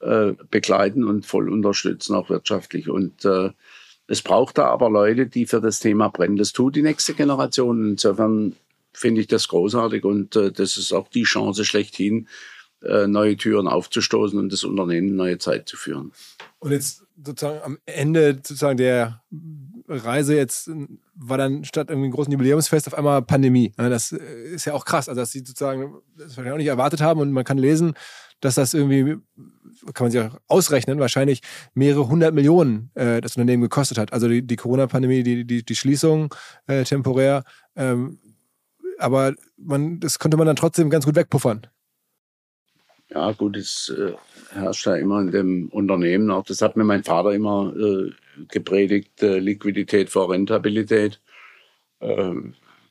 äh, 0.00 0.32
begleiten 0.50 1.04
und 1.04 1.26
voll 1.26 1.48
unterstützen, 1.48 2.16
auch 2.16 2.28
wirtschaftlich. 2.28 2.88
Und 2.88 3.24
äh, 3.24 3.50
es 4.08 4.20
braucht 4.20 4.58
da 4.58 4.66
aber 4.66 4.90
Leute, 4.90 5.28
die 5.28 5.46
für 5.46 5.60
das 5.60 5.78
Thema 5.78 6.08
brennen. 6.08 6.36
Das 6.36 6.52
tut 6.52 6.74
die 6.74 6.82
nächste 6.82 7.14
Generation. 7.14 7.90
Insofern 7.90 8.56
finde 8.92 9.20
ich 9.20 9.26
das 9.26 9.48
großartig 9.48 10.04
und 10.04 10.36
äh, 10.36 10.52
das 10.52 10.76
ist 10.76 10.92
auch 10.92 11.08
die 11.08 11.24
Chance 11.24 11.64
schlechthin, 11.64 12.28
neue 13.06 13.36
Türen 13.36 13.68
aufzustoßen 13.68 14.38
und 14.38 14.52
das 14.52 14.64
Unternehmen 14.64 15.16
neue 15.16 15.38
Zeit 15.38 15.68
zu 15.68 15.76
führen. 15.76 16.12
Und 16.58 16.72
jetzt 16.72 17.04
sozusagen 17.22 17.60
am 17.62 17.78
Ende 17.86 18.34
sozusagen 18.34 18.76
der 18.76 19.22
Reise 19.86 20.34
jetzt 20.34 20.70
war 21.14 21.38
dann 21.38 21.64
statt 21.64 21.90
irgendwie 21.90 22.08
ein 22.08 22.12
großen 22.12 22.32
Jubiläumsfest 22.32 22.86
auf 22.86 22.94
einmal 22.94 23.22
Pandemie. 23.22 23.72
Das 23.76 24.12
äh, 24.12 24.54
ist 24.54 24.64
ja 24.64 24.72
auch 24.72 24.84
krass, 24.84 25.08
also 25.08 25.20
dass 25.20 25.32
sie 25.32 25.40
sozusagen 25.40 25.94
das 26.16 26.28
wahrscheinlich 26.28 26.52
auch 26.52 26.58
nicht 26.58 26.66
erwartet 26.68 27.00
haben 27.00 27.20
und 27.20 27.32
man 27.32 27.44
kann 27.44 27.58
lesen, 27.58 27.94
dass 28.40 28.54
das 28.54 28.74
irgendwie 28.74 29.16
kann 29.92 30.06
man 30.06 30.10
sich 30.10 30.20
auch 30.20 30.38
ausrechnen, 30.48 30.98
wahrscheinlich 31.00 31.40
mehrere 31.74 32.08
hundert 32.08 32.34
Millionen 32.34 32.90
äh, 32.94 33.20
das 33.20 33.36
Unternehmen 33.36 33.62
gekostet 33.62 33.98
hat. 33.98 34.12
Also 34.12 34.28
die, 34.28 34.46
die 34.46 34.56
Corona-Pandemie, 34.56 35.22
die, 35.22 35.44
die, 35.44 35.64
die 35.64 35.76
Schließung 35.76 36.34
äh, 36.66 36.84
temporär. 36.84 37.44
Ähm, 37.76 38.18
aber 38.98 39.34
man, 39.56 40.00
das 40.00 40.18
konnte 40.18 40.36
man 40.36 40.46
dann 40.46 40.56
trotzdem 40.56 40.90
ganz 40.90 41.04
gut 41.04 41.16
wegpuffern. 41.16 41.66
Ja, 43.14 43.30
gut, 43.30 43.56
es 43.56 43.94
äh, 43.96 44.14
herrscht 44.52 44.86
ja 44.86 44.96
immer 44.96 45.20
in 45.20 45.30
dem 45.30 45.68
Unternehmen 45.68 46.30
auch. 46.32 46.44
Das 46.44 46.60
hat 46.60 46.76
mir 46.76 46.82
mein 46.82 47.04
Vater 47.04 47.32
immer 47.32 47.72
äh, 47.76 48.10
gepredigt: 48.48 49.22
äh, 49.22 49.38
Liquidität 49.38 50.10
vor 50.10 50.30
Rentabilität. 50.32 51.20
Äh, 52.00 52.34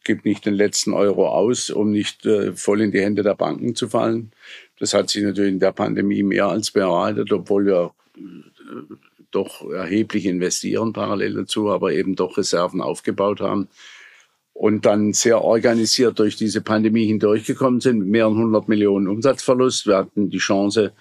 gibt 0.05 0.25
nicht 0.25 0.45
den 0.45 0.53
letzten 0.53 0.93
Euro 0.93 1.27
aus, 1.27 1.69
um 1.69 1.91
nicht 1.91 2.25
äh, 2.25 2.53
voll 2.53 2.81
in 2.81 2.91
die 2.91 3.01
Hände 3.01 3.23
der 3.23 3.35
Banken 3.35 3.75
zu 3.75 3.89
fallen. 3.89 4.31
Das 4.79 4.93
hat 4.93 5.09
sich 5.09 5.23
natürlich 5.23 5.53
in 5.53 5.59
der 5.59 5.73
Pandemie 5.73 6.23
mehr 6.23 6.47
als 6.47 6.71
bereitet, 6.71 7.31
obwohl 7.33 7.65
wir 7.65 7.93
äh, 8.17 8.95
doch 9.31 9.69
erheblich 9.69 10.25
investieren 10.25 10.93
parallel 10.93 11.33
dazu, 11.33 11.69
aber 11.69 11.91
eben 11.93 12.15
doch 12.15 12.37
Reserven 12.37 12.81
aufgebaut 12.81 13.41
haben 13.41 13.67
und 14.53 14.85
dann 14.85 15.13
sehr 15.13 15.41
organisiert 15.41 16.19
durch 16.19 16.35
diese 16.35 16.61
Pandemie 16.61 17.07
hindurchgekommen 17.07 17.81
sind 17.81 17.99
mit 17.99 18.07
mehreren 18.07 18.37
hundert 18.37 18.69
Millionen 18.69 19.07
Umsatzverlust. 19.07 19.87
Wir 19.87 19.97
hatten 19.97 20.29
die 20.29 20.37
Chance 20.37 20.93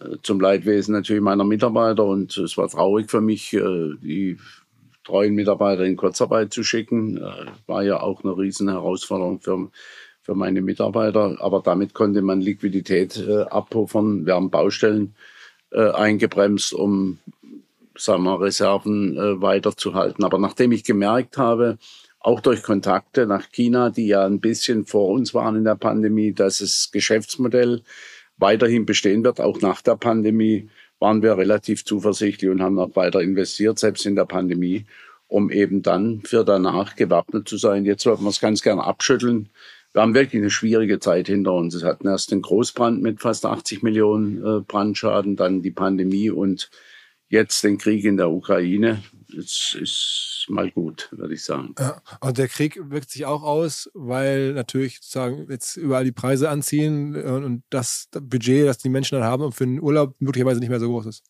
äh, 0.00 0.16
zum 0.22 0.40
Leidwesen 0.40 0.94
natürlich 0.94 1.22
meiner 1.22 1.44
Mitarbeiter 1.44 2.04
und 2.04 2.36
es 2.36 2.56
war 2.56 2.68
traurig 2.68 3.10
für 3.10 3.20
mich, 3.20 3.52
äh, 3.52 3.94
die 4.00 4.38
treuen 5.04 5.34
Mitarbeiter 5.34 5.84
in 5.84 5.96
Kurzarbeit 5.96 6.52
zu 6.52 6.62
schicken. 6.62 7.18
Äh, 7.18 7.46
war 7.66 7.82
ja 7.82 8.00
auch 8.00 8.22
eine 8.22 8.36
riesen 8.38 8.68
Herausforderung 8.68 9.40
für, 9.40 9.68
für 10.22 10.34
meine 10.36 10.62
Mitarbeiter, 10.62 11.36
aber 11.40 11.62
damit 11.62 11.92
konnte 11.92 12.22
man 12.22 12.40
Liquidität 12.40 13.28
abpuffern. 13.28 14.26
Wir 14.26 14.34
haben 14.34 14.50
Baustellen 14.50 15.14
eingebremst, 15.70 16.72
um 16.72 17.18
sagen 17.96 18.22
wir, 18.22 18.40
Reserven 18.40 19.40
weiterzuhalten. 19.40 20.24
Aber 20.24 20.38
nachdem 20.38 20.72
ich 20.72 20.84
gemerkt 20.84 21.38
habe, 21.38 21.78
auch 22.26 22.40
durch 22.40 22.64
Kontakte 22.64 23.24
nach 23.24 23.52
China, 23.52 23.90
die 23.90 24.08
ja 24.08 24.26
ein 24.26 24.40
bisschen 24.40 24.84
vor 24.84 25.10
uns 25.10 25.32
waren 25.32 25.54
in 25.54 25.62
der 25.62 25.76
Pandemie, 25.76 26.32
dass 26.32 26.58
das 26.58 26.90
Geschäftsmodell 26.92 27.82
weiterhin 28.36 28.84
bestehen 28.84 29.22
wird, 29.22 29.40
auch 29.40 29.60
nach 29.60 29.80
der 29.80 29.94
Pandemie, 29.94 30.68
waren 30.98 31.22
wir 31.22 31.38
relativ 31.38 31.84
zuversichtlich 31.84 32.50
und 32.50 32.60
haben 32.60 32.80
auch 32.80 32.96
weiter 32.96 33.20
investiert, 33.20 33.78
selbst 33.78 34.06
in 34.06 34.16
der 34.16 34.24
Pandemie, 34.24 34.86
um 35.28 35.52
eben 35.52 35.82
dann 35.82 36.22
für 36.24 36.44
danach 36.44 36.96
gewappnet 36.96 37.48
zu 37.48 37.58
sein. 37.58 37.84
Jetzt 37.84 38.06
wollten 38.06 38.24
wir 38.24 38.30
es 38.30 38.40
ganz 38.40 38.60
gern 38.60 38.80
abschütteln. 38.80 39.48
Wir 39.92 40.02
haben 40.02 40.14
wirklich 40.14 40.42
eine 40.42 40.50
schwierige 40.50 40.98
Zeit 40.98 41.28
hinter 41.28 41.52
uns. 41.52 41.76
Es 41.76 41.84
hatten 41.84 42.08
erst 42.08 42.32
den 42.32 42.42
Großbrand 42.42 43.02
mit 43.02 43.20
fast 43.20 43.46
80 43.46 43.84
Millionen 43.84 44.44
äh, 44.44 44.60
Brandschaden, 44.62 45.36
dann 45.36 45.62
die 45.62 45.70
Pandemie 45.70 46.30
und 46.30 46.70
jetzt 47.28 47.62
den 47.64 47.78
Krieg 47.78 48.04
in 48.04 48.16
der 48.16 48.30
Ukraine. 48.30 49.02
Es 49.36 49.76
ist 49.78 50.46
mal 50.48 50.70
gut, 50.70 51.08
würde 51.10 51.34
ich 51.34 51.44
sagen. 51.44 51.74
Ja, 51.78 52.00
und 52.20 52.38
der 52.38 52.48
Krieg 52.48 52.78
wirkt 52.90 53.10
sich 53.10 53.26
auch 53.26 53.42
aus, 53.42 53.90
weil 53.94 54.52
natürlich 54.52 54.96
sozusagen 54.96 55.46
jetzt 55.50 55.76
überall 55.76 56.04
die 56.04 56.12
Preise 56.12 56.48
anziehen 56.48 57.16
und 57.16 57.64
das 57.70 58.08
Budget, 58.12 58.66
das 58.66 58.78
die 58.78 58.88
Menschen 58.88 59.18
dann 59.18 59.28
haben, 59.28 59.52
für 59.52 59.66
den 59.66 59.80
Urlaub 59.80 60.14
möglicherweise 60.20 60.60
nicht 60.60 60.68
mehr 60.68 60.80
so 60.80 60.88
groß 60.88 61.06
ist. 61.06 61.24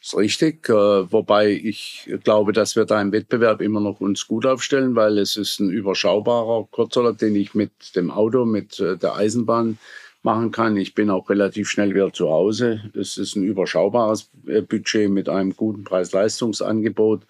Das 0.00 0.14
ist 0.14 0.18
richtig, 0.18 0.68
äh, 0.68 0.72
wobei 1.12 1.52
ich 1.52 2.10
glaube, 2.24 2.52
dass 2.52 2.74
wir 2.74 2.86
da 2.86 3.00
im 3.00 3.12
Wettbewerb 3.12 3.60
immer 3.60 3.78
noch 3.78 4.00
uns 4.00 4.26
gut 4.26 4.46
aufstellen, 4.46 4.96
weil 4.96 5.16
es 5.18 5.36
ist 5.36 5.60
ein 5.60 5.70
überschaubarer 5.70 6.66
Kurzurlaub, 6.72 7.18
den 7.18 7.36
ich 7.36 7.54
mit 7.54 7.94
dem 7.94 8.10
Auto, 8.10 8.44
mit 8.44 8.80
äh, 8.80 8.96
der 8.96 9.14
Eisenbahn 9.14 9.78
machen 10.22 10.50
kann. 10.50 10.76
Ich 10.76 10.94
bin 10.94 11.10
auch 11.10 11.28
relativ 11.30 11.68
schnell 11.68 11.94
wieder 11.94 12.12
zu 12.12 12.30
Hause. 12.30 12.90
Es 12.94 13.18
ist 13.18 13.36
ein 13.36 13.42
überschaubares 13.42 14.30
äh, 14.46 14.62
Budget 14.62 15.10
mit 15.10 15.28
einem 15.28 15.56
guten 15.56 15.84
Preis-Leistungsangebot 15.84 17.26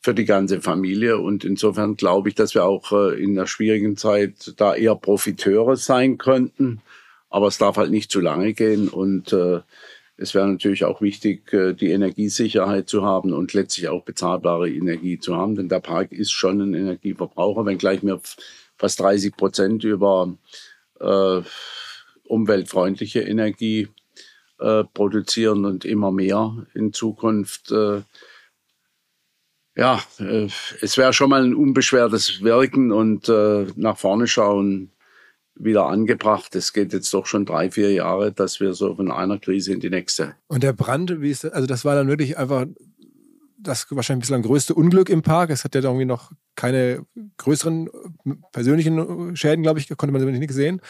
für 0.00 0.14
die 0.14 0.24
ganze 0.24 0.60
Familie. 0.60 1.18
Und 1.18 1.44
insofern 1.44 1.96
glaube 1.96 2.28
ich, 2.28 2.34
dass 2.34 2.54
wir 2.54 2.64
auch 2.64 2.92
in 2.92 3.34
der 3.34 3.46
schwierigen 3.46 3.96
Zeit 3.96 4.54
da 4.56 4.74
eher 4.74 4.96
Profiteure 4.96 5.76
sein 5.76 6.18
könnten. 6.18 6.80
Aber 7.30 7.46
es 7.46 7.58
darf 7.58 7.76
halt 7.76 7.90
nicht 7.90 8.10
zu 8.10 8.20
lange 8.20 8.52
gehen. 8.52 8.88
Und 8.88 9.32
äh, 9.32 9.60
es 10.16 10.34
wäre 10.34 10.48
natürlich 10.48 10.84
auch 10.84 11.00
wichtig, 11.00 11.52
äh, 11.52 11.74
die 11.74 11.90
Energiesicherheit 11.90 12.88
zu 12.88 13.04
haben 13.04 13.32
und 13.32 13.52
letztlich 13.54 13.88
auch 13.88 14.04
bezahlbare 14.04 14.70
Energie 14.70 15.18
zu 15.18 15.36
haben, 15.36 15.56
denn 15.56 15.68
der 15.68 15.80
Park 15.80 16.12
ist 16.12 16.30
schon 16.30 16.60
ein 16.60 16.74
Energieverbraucher, 16.74 17.66
wenngleich 17.66 18.02
wir 18.02 18.20
fast 18.76 19.00
30 19.00 19.36
Prozent 19.36 19.84
über 19.84 20.34
äh, 21.00 21.40
umweltfreundliche 22.24 23.20
Energie 23.20 23.88
äh, 24.58 24.84
produzieren 24.84 25.64
und 25.64 25.84
immer 25.84 26.12
mehr 26.12 26.66
in 26.74 26.92
Zukunft. 26.92 27.70
Äh, 27.72 28.02
ja, 29.76 30.00
äh, 30.18 30.48
es 30.80 30.98
wäre 30.98 31.12
schon 31.12 31.30
mal 31.30 31.44
ein 31.44 31.54
unbeschwertes 31.54 32.42
Wirken 32.42 32.92
und 32.92 33.28
äh, 33.28 33.66
nach 33.76 33.96
vorne 33.96 34.26
schauen 34.26 34.92
wieder 35.54 35.86
angebracht. 35.86 36.54
Es 36.56 36.72
geht 36.72 36.92
jetzt 36.92 37.12
doch 37.12 37.26
schon 37.26 37.44
drei, 37.44 37.70
vier 37.70 37.92
Jahre, 37.92 38.32
dass 38.32 38.60
wir 38.60 38.74
so 38.74 38.94
von 38.94 39.10
einer 39.10 39.38
Krise 39.38 39.72
in 39.72 39.80
die 39.80 39.90
nächste. 39.90 40.34
Und 40.48 40.62
der 40.62 40.72
Brand, 40.72 41.20
wie 41.20 41.30
ist 41.30 41.44
das? 41.44 41.52
Also 41.52 41.66
das 41.66 41.84
war 41.84 41.94
dann 41.94 42.08
wirklich 42.08 42.38
einfach 42.38 42.66
das 43.62 43.86
wahrscheinlich 43.90 44.22
bislang 44.22 44.42
größte 44.42 44.74
Unglück 44.74 45.08
im 45.08 45.22
Park. 45.22 45.50
Es 45.50 45.64
hat 45.64 45.74
ja 45.74 45.80
irgendwie 45.80 46.04
noch 46.04 46.32
keine 46.54 47.06
größeren 47.38 47.88
persönlichen 48.52 49.36
Schäden, 49.36 49.62
glaube 49.62 49.78
ich, 49.78 49.88
konnte 49.96 50.12
man 50.12 50.24
nicht 50.24 50.52
sehen, 50.52 50.80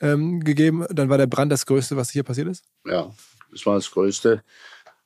ähm, 0.00 0.40
gegeben. 0.40 0.84
Dann 0.90 1.08
war 1.08 1.18
der 1.18 1.26
Brand 1.26 1.52
das 1.52 1.66
Größte, 1.66 1.96
was 1.96 2.10
hier 2.10 2.22
passiert 2.22 2.48
ist? 2.48 2.64
Ja, 2.86 3.10
das 3.50 3.66
war 3.66 3.74
das 3.74 3.90
Größte. 3.90 4.42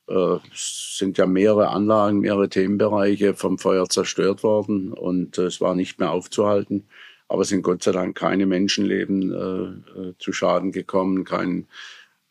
Äh, 0.07 0.37
es 0.53 0.95
sind 0.97 1.17
ja 1.17 1.25
mehrere 1.25 1.69
Anlagen, 1.69 2.19
mehrere 2.19 2.49
Themenbereiche 2.49 3.33
vom 3.33 3.57
Feuer 3.57 3.87
zerstört 3.89 4.43
worden 4.43 4.93
und 4.93 5.37
es 5.37 5.61
war 5.61 5.75
nicht 5.75 5.99
mehr 5.99 6.11
aufzuhalten. 6.11 6.87
Aber 7.27 7.41
es 7.41 7.49
sind 7.49 7.61
Gott 7.61 7.83
sei 7.83 7.91
Dank 7.91 8.17
keine 8.17 8.45
Menschenleben 8.45 9.33
äh, 9.33 9.99
äh, 9.99 10.13
zu 10.17 10.31
Schaden 10.31 10.71
gekommen, 10.71 11.25
kein 11.25 11.63
äh, 11.63 11.65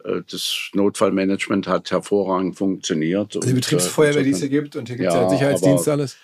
das 0.04 0.70
Notfallmanagement 0.72 1.66
hat 1.66 1.90
hervorragend 1.90 2.56
funktioniert. 2.56 3.36
Also 3.36 3.48
die 3.48 3.54
Betriebsfeuerwehr, 3.54 4.22
die 4.22 4.30
es 4.30 4.40
hier 4.40 4.48
gibt 4.48 4.76
und 4.76 4.88
hier 4.88 4.96
gibt 4.96 5.08
es 5.08 5.14
ja, 5.14 5.28
Sicherheitsdienst 5.28 5.88
alles. 5.88 6.16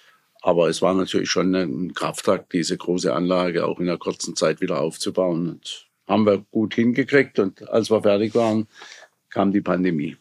Aber 0.43 0.69
es 0.69 0.83
war 0.83 0.95
natürlich 0.95 1.31
schon 1.31 1.55
ein 1.55 1.95
Kraftakt, 1.95 2.53
diese 2.53 2.77
große 2.77 3.13
Anlage 3.13 3.65
auch 3.65 3.79
in 3.79 3.89
einer 3.89 3.99
kurzen 3.99 4.35
Zeit 4.35 4.61
wieder 4.61 4.81
aufzubauen. 4.81 5.49
Und 5.49 5.87
haben 6.09 6.27
wir 6.27 6.45
gut 6.51 6.75
hingekriegt 6.75 7.39
und 7.39 7.69
als 7.69 7.91
wir 7.91 8.03
fertig 8.03 8.35
waren, 8.35 8.67
kam 9.31 9.53
die 9.53 9.61
Pandemie. 9.61 10.17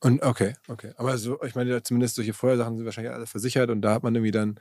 Und 0.00 0.22
okay, 0.22 0.54
okay. 0.68 0.92
Aber 0.96 1.18
so, 1.18 1.42
ich 1.42 1.54
meine, 1.54 1.82
zumindest 1.82 2.14
solche 2.14 2.32
Feuersachen 2.32 2.76
sind 2.76 2.84
wahrscheinlich 2.84 3.12
alle 3.12 3.26
versichert 3.26 3.70
und 3.70 3.82
da 3.82 3.94
hat 3.94 4.02
man 4.02 4.14
irgendwie 4.14 4.30
dann 4.30 4.60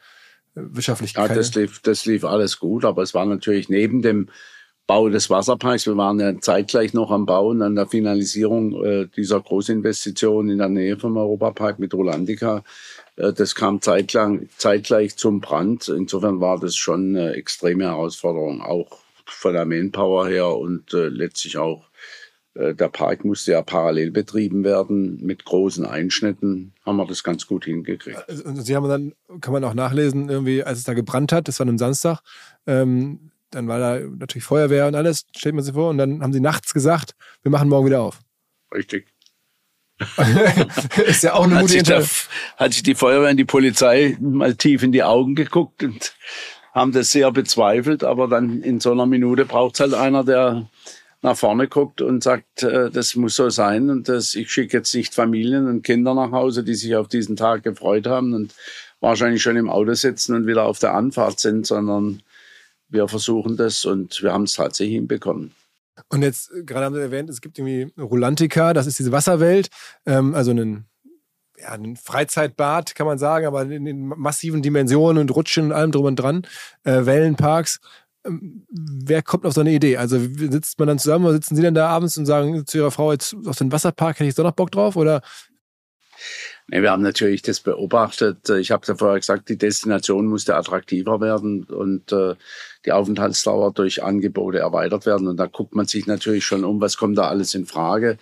wirtschaftlich 0.55 1.13
Ja, 1.13 1.27
das 1.27 1.53
lief, 1.53 1.81
das 1.81 2.05
lief 2.05 2.23
alles 2.23 2.59
gut, 2.59 2.83
aber 2.85 3.03
es 3.03 3.13
war 3.13 3.25
natürlich 3.25 3.69
neben 3.69 4.01
dem 4.01 4.29
Bau 4.87 5.09
des 5.09 5.29
Wasserparks, 5.29 5.87
wir 5.87 5.97
waren 5.97 6.19
ja 6.19 6.39
zeitgleich 6.39 6.93
noch 6.93 7.09
am 7.09 7.25
Bauen, 7.25 7.61
an 7.63 7.75
der 7.75 7.87
Finalisierung 7.87 8.83
äh, 8.83 9.07
dieser 9.07 9.41
Großinvestition 9.41 10.49
in 10.49 10.59
der 10.59 10.69
Nähe 10.69 10.97
vom 10.97 11.17
Europapark 11.17 11.79
mit 11.79 11.93
Rolandica. 11.93 12.63
Äh, 13.15 13.33
das 13.33 13.55
kam 13.55 13.81
zeitlang, 13.81 14.47
zeitgleich 14.57 15.17
zum 15.17 15.41
Brand. 15.41 15.87
Insofern 15.87 16.39
war 16.39 16.59
das 16.59 16.75
schon 16.75 17.15
eine 17.15 17.33
extreme 17.33 17.85
Herausforderung, 17.85 18.61
auch 18.61 18.99
von 19.25 19.53
der 19.53 19.65
Manpower 19.65 20.27
her 20.27 20.55
und 20.55 20.93
äh, 20.93 21.07
letztlich 21.07 21.57
auch 21.57 21.85
äh, 22.55 22.73
der 22.73 22.89
Park 22.89 23.25
musste 23.25 23.53
ja 23.53 23.61
parallel 23.61 24.11
betrieben 24.11 24.63
werden 24.63 25.17
mit 25.23 25.45
großen 25.45 25.85
Einschnitten. 25.85 26.73
Haben 26.85 26.97
wir 26.97 27.07
das 27.07 27.23
ganz 27.23 27.47
gut 27.47 27.65
hingekriegt. 27.65 28.23
Und 28.45 28.61
Sie 28.61 28.75
haben 28.75 28.87
dann, 28.87 29.13
kann 29.41 29.53
man 29.53 29.63
auch 29.63 29.73
nachlesen, 29.73 30.29
irgendwie, 30.29 30.63
als 30.63 30.79
es 30.79 30.83
da 30.83 30.93
gebrannt 30.93 31.31
hat, 31.31 31.47
das 31.47 31.59
war 31.59 31.67
am 31.67 31.77
Samstag, 31.77 32.21
ähm, 32.67 33.31
dann 33.51 33.67
war 33.67 33.79
da 33.79 33.99
natürlich 33.99 34.43
Feuerwehr 34.43 34.87
und 34.87 34.95
alles, 34.95 35.25
stellt 35.35 35.55
man 35.55 35.63
sich 35.63 35.73
vor, 35.73 35.89
und 35.89 35.97
dann 35.97 36.21
haben 36.21 36.33
Sie 36.33 36.39
nachts 36.39 36.73
gesagt, 36.73 37.15
wir 37.41 37.51
machen 37.51 37.69
morgen 37.69 37.85
wieder 37.85 38.01
auf. 38.01 38.19
Richtig. 38.73 39.07
ist 41.07 41.23
ja 41.23 41.33
auch 41.33 41.45
eine 41.45 41.55
hat 41.55 41.61
gute 41.61 41.73
sich, 41.73 41.83
der, 41.83 42.05
hat 42.57 42.73
sich 42.73 42.83
die 42.83 42.95
Feuerwehr 42.95 43.31
und 43.31 43.37
die 43.37 43.45
Polizei 43.45 44.17
mal 44.19 44.55
tief 44.55 44.83
in 44.83 44.91
die 44.91 45.03
Augen 45.03 45.35
geguckt 45.35 45.83
und 45.83 46.15
haben 46.73 46.91
das 46.91 47.11
sehr 47.11 47.31
bezweifelt, 47.31 48.03
aber 48.03 48.27
dann 48.27 48.61
in 48.61 48.81
so 48.81 48.91
einer 48.91 49.05
Minute 49.05 49.45
braucht 49.45 49.75
es 49.75 49.79
halt 49.79 49.93
einer, 49.93 50.25
der 50.25 50.67
nach 51.21 51.37
vorne 51.37 51.67
guckt 51.69 52.01
und 52.01 52.23
sagt, 52.23 52.63
äh, 52.63 52.91
das 52.91 53.15
muss 53.15 53.35
so 53.35 53.49
sein 53.49 53.89
und 53.89 54.09
das, 54.09 54.35
ich 54.35 54.51
schicke 54.51 54.77
jetzt 54.77 54.93
nicht 54.93 55.15
Familien 55.15 55.67
und 55.67 55.83
Kinder 55.83 56.13
nach 56.13 56.31
Hause, 56.31 56.63
die 56.63 56.75
sich 56.75 56.95
auf 56.95 57.07
diesen 57.07 57.37
Tag 57.37 57.63
gefreut 57.63 58.05
haben 58.05 58.33
und 58.33 58.53
wahrscheinlich 58.99 59.41
schon 59.41 59.55
im 59.55 59.69
Auto 59.69 59.93
sitzen 59.93 60.35
und 60.35 60.45
wieder 60.45 60.63
auf 60.63 60.79
der 60.79 60.93
Anfahrt 60.93 61.39
sind, 61.39 61.65
sondern 61.65 62.21
wir 62.95 63.07
versuchen 63.07 63.57
das 63.57 63.85
und 63.85 64.23
wir 64.23 64.33
haben 64.33 64.43
es 64.43 64.53
tatsächlich 64.53 64.95
hinbekommen. 64.95 65.53
Und 66.09 66.23
jetzt, 66.23 66.51
äh, 66.51 66.63
gerade 66.63 66.85
haben 66.85 66.95
Sie 66.95 67.01
erwähnt, 67.01 67.29
es 67.29 67.41
gibt 67.41 67.57
irgendwie 67.57 67.93
Rulantica, 67.99 68.73
das 68.73 68.87
ist 68.87 68.99
diese 68.99 69.11
Wasserwelt, 69.11 69.69
ähm, 70.05 70.35
also 70.35 70.51
einen, 70.51 70.85
ja, 71.57 71.71
ein 71.71 71.95
Freizeitbad, 71.95 72.95
kann 72.95 73.07
man 73.07 73.17
sagen, 73.17 73.45
aber 73.45 73.63
in 73.63 73.85
den 73.85 74.07
massiven 74.07 74.61
Dimensionen 74.61 75.21
und 75.21 75.31
Rutschen 75.31 75.65
und 75.65 75.71
allem 75.71 75.91
drum 75.91 76.05
und 76.05 76.15
dran, 76.17 76.45
äh, 76.83 77.05
Wellenparks. 77.05 77.79
Ähm, 78.25 78.65
wer 78.69 79.21
kommt 79.21 79.45
auf 79.45 79.53
so 79.53 79.61
eine 79.61 79.71
Idee? 79.71 79.97
Also 79.97 80.19
sitzt 80.19 80.79
man 80.79 80.87
dann 80.87 80.99
zusammen 80.99 81.25
oder 81.25 81.35
sitzen 81.35 81.55
Sie 81.55 81.61
dann 81.61 81.75
da 81.75 81.87
abends 81.87 82.17
und 82.17 82.25
sagen 82.25 82.65
zu 82.65 82.77
Ihrer 82.77 82.91
Frau, 82.91 83.11
jetzt 83.11 83.35
auf 83.45 83.57
den 83.57 83.71
Wasserpark 83.71 84.19
hätte 84.19 84.27
ich 84.27 84.35
doch 84.35 84.43
noch 84.43 84.51
Bock 84.51 84.71
drauf? 84.71 84.95
Oder? 84.95 85.21
Nee, 86.67 86.81
wir 86.81 86.91
haben 86.91 87.03
natürlich 87.03 87.43
das 87.43 87.59
beobachtet. 87.59 88.49
Ich 88.49 88.71
habe 88.71 88.85
ja 88.87 88.95
vorher 88.95 89.19
gesagt, 89.19 89.49
die 89.49 89.57
Destination 89.57 90.25
musste 90.25 90.55
attraktiver 90.55 91.21
werden 91.21 91.63
und 91.65 92.11
äh, 92.11 92.33
die 92.85 92.91
Aufenthaltsdauer 92.91 93.71
durch 93.73 94.03
Angebote 94.03 94.57
erweitert 94.59 95.05
werden. 95.05 95.27
Und 95.27 95.37
da 95.37 95.45
guckt 95.45 95.75
man 95.75 95.85
sich 95.85 96.07
natürlich 96.07 96.43
schon 96.43 96.63
um, 96.63 96.81
was 96.81 96.97
kommt 96.97 97.19
da 97.19 97.27
alles 97.27 97.53
in 97.53 97.67
Frage. 97.67 98.17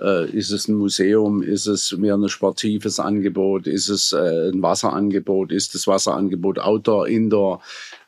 Äh, 0.00 0.28
ist 0.30 0.50
es 0.50 0.66
ein 0.66 0.74
Museum? 0.74 1.40
Ist 1.40 1.66
es 1.66 1.92
mehr 1.96 2.16
ein 2.16 2.28
sportives 2.28 2.98
Angebot? 2.98 3.68
Ist 3.68 3.88
es 3.88 4.12
äh, 4.12 4.50
ein 4.50 4.60
Wasserangebot? 4.60 5.52
Ist 5.52 5.76
das 5.76 5.86
Wasserangebot 5.86 6.58
Outdoor, 6.58 7.06
Indoor? 7.06 7.62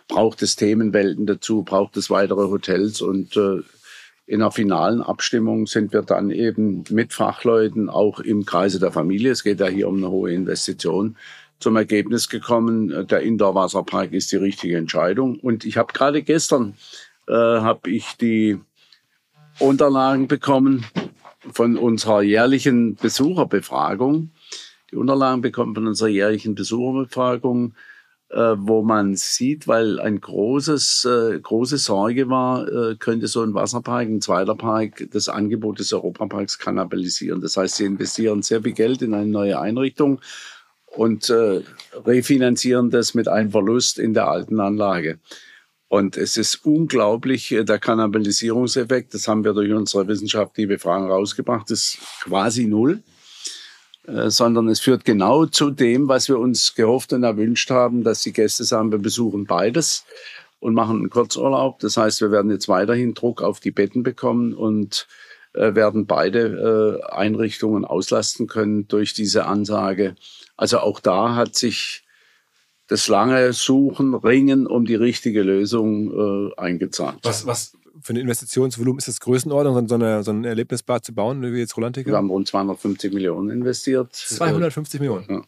braucht 0.09 0.43
es 0.43 0.57
Themenwelten 0.57 1.27
dazu, 1.27 1.63
braucht 1.63 1.97
es 1.97 2.11
weitere 2.11 2.49
Hotels 2.49 3.01
und 3.01 3.37
äh, 3.37 3.63
in 4.27 4.41
der 4.41 4.51
finalen 4.51 5.03
Abstimmung 5.03 5.67
sind 5.67 5.93
wir 5.93 6.03
dann 6.03 6.31
eben 6.31 6.85
mit 6.91 7.13
Fachleuten 7.13 7.89
auch 7.89 8.19
im 8.19 8.45
Kreise 8.45 8.81
der 8.81 8.91
Familie, 8.91 9.31
es 9.31 9.45
geht 9.45 9.61
ja 9.61 9.69
hier 9.69 9.89
um 9.89 9.97
eine 9.97 10.11
hohe 10.11 10.33
Investition, 10.33 11.17
zum 11.59 11.77
Ergebnis 11.77 12.29
gekommen, 12.29 13.07
der 13.09 13.21
Indoor-Wasserpark 13.21 14.13
ist 14.13 14.31
die 14.33 14.37
richtige 14.37 14.77
Entscheidung. 14.77 15.39
Und 15.41 15.65
ich 15.65 15.79
habe 15.79 15.93
gerade 15.93 16.23
gestern 16.23 16.75
äh, 17.29 17.33
habe 17.33 17.91
ich 17.91 18.17
die 18.21 18.59
Unterlagen 19.59 20.29
bekommen 20.29 20.85
von 21.53 21.79
unserer 21.79 22.23
jährlichen 22.23 22.97
Besucherbefragung. 22.97 24.31
Die 24.91 24.97
Unterlagen 24.97 25.41
bekommen 25.41 25.75
von 25.75 25.87
unserer 25.87 26.09
jährlichen 26.09 26.55
Besucherbefragung 26.55 27.75
wo 28.39 28.83
man 28.83 29.17
sieht, 29.17 29.67
weil 29.67 29.99
ein 29.99 30.21
großes, 30.21 31.07
äh, 31.07 31.41
große 31.41 31.79
Sorge 31.79 32.29
war, 32.29 32.69
äh, 32.69 32.97
könnte 32.97 33.29
so 33.29 33.43
ein 33.43 33.55
Wasserpark, 33.55 34.09
ein 34.09 34.21
zweiter 34.21 34.55
Park, 34.55 35.09
das 35.11 35.29
Angebot 35.29 35.79
des 35.79 35.93
Europaparks 35.93 36.59
kannibalisieren. 36.59 37.41
Das 37.41 37.57
heißt, 37.57 37.77
sie 37.77 37.87
investieren 37.87 38.43
sehr 38.43 38.63
viel 38.63 38.73
Geld 38.73 39.01
in 39.01 39.15
eine 39.15 39.31
neue 39.31 39.59
Einrichtung 39.59 40.21
und 40.87 41.31
äh, 41.31 41.63
refinanzieren 42.05 42.91
das 42.91 43.15
mit 43.15 43.27
einem 43.27 43.51
Verlust 43.51 43.99
in 43.99 44.13
der 44.13 44.29
alten 44.29 44.61
Anlage. 44.61 45.19
Und 45.89 46.17
es 46.17 46.37
ist 46.37 46.67
unglaublich, 46.67 47.53
äh, 47.53 47.65
der 47.65 47.79
Kannibalisierungseffekt, 47.79 49.15
das 49.15 49.29
haben 49.29 49.45
wir 49.45 49.55
durch 49.55 49.73
unsere 49.73 50.07
wissenschaftliche 50.09 50.69
Befragung 50.69 51.11
rausgebracht, 51.11 51.71
ist 51.71 51.99
quasi 52.23 52.67
null. 52.67 53.03
Äh, 54.07 54.31
sondern 54.31 54.69
es 54.69 54.81
führt 54.81 55.05
genau 55.05 55.47
zu 55.47 55.71
dem, 55.71 56.09
was 56.09 56.29
wir 56.29 56.39
uns 56.39 56.75
gehofft 56.75 57.13
und 57.13 57.25
erwünscht 57.25 57.71
haben, 57.71 58.05
dass 58.05 58.23
die 58.23 58.33
Gäste 58.33 58.65
sagen, 58.65 58.93
wir 58.93 58.99
besuchen 58.99 59.47
beides 59.47 60.05
und 60.61 60.75
machen 60.75 60.99
einen 60.99 61.11
Kurzurlaub. 61.11 61.81
Das 61.81 61.97
heißt, 61.97 62.21
wir 62.21 62.31
werden 62.31 62.51
jetzt 62.51 62.69
weiterhin 62.69 63.15
Druck 63.15 63.43
auf 63.43 63.61
die 63.61 63.73
Betten 63.73 64.03
bekommen 64.03 64.55
und 64.55 65.09
äh, 65.55 65.75
werden 65.75 66.07
beide 66.07 67.03
äh, 67.03 67.13
Einrichtungen 67.13 67.85
auslasten 67.85 68.47
können 68.47 68.87
durch 68.87 69.13
diese 69.13 69.47
Ansage. 69.47 70.15
Also 70.57 70.79
auch 70.79 71.01
da 71.01 71.35
hat 71.35 71.57
sich 71.57 72.05
das 72.89 73.09
lange 73.09 73.53
Suchen, 73.53 74.15
Ringen 74.15 74.69
um 74.69 74.85
die 74.85 74.95
richtige 74.95 75.43
Lösung 75.43 76.53
äh, 76.53 76.61
eingezahlt. 76.61 77.19
Was, 77.23 77.45
was 77.47 77.73
für 78.03 78.13
ein 78.13 78.17
Investitionsvolumen 78.17 78.99
ist 78.99 79.09
das 79.09 79.21
Größenordnung, 79.21 79.89
so, 79.89 79.95
eine, 79.95 80.23
so 80.23 80.31
ein 80.31 80.45
Erlebnisbad 80.45 81.05
zu 81.05 81.15
bauen, 81.15 81.43
wie 81.43 81.59
jetzt 81.59 81.77
Rolantica? 81.77 82.11
Wir 82.11 82.17
haben 82.17 82.31
rund 82.31 82.49
250 82.49 83.13
Millionen 83.13 83.51
investiert. 83.51 84.15
250 84.15 85.01
Millionen? 85.01 85.27
Ja. 85.29 85.43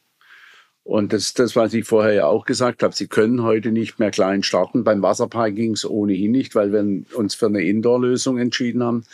Und 0.84 1.12
das 1.12 1.24
ist 1.24 1.38
das, 1.38 1.54
was 1.54 1.74
ich 1.74 1.84
vorher 1.84 2.14
ja 2.14 2.26
auch 2.26 2.46
gesagt 2.46 2.82
habe. 2.82 2.94
Sie 2.94 3.08
können 3.08 3.42
heute 3.42 3.72
nicht 3.72 3.98
mehr 3.98 4.10
klein 4.10 4.42
starten. 4.42 4.84
Beim 4.84 5.02
Wasserpark 5.02 5.54
ging 5.54 5.72
es 5.72 5.84
ohnehin 5.84 6.32
nicht, 6.32 6.54
weil 6.54 6.72
wir 6.72 7.04
uns 7.14 7.34
für 7.34 7.46
eine 7.46 7.62
Indoor-Lösung 7.62 8.38
entschieden 8.38 8.82
haben. 8.82 9.04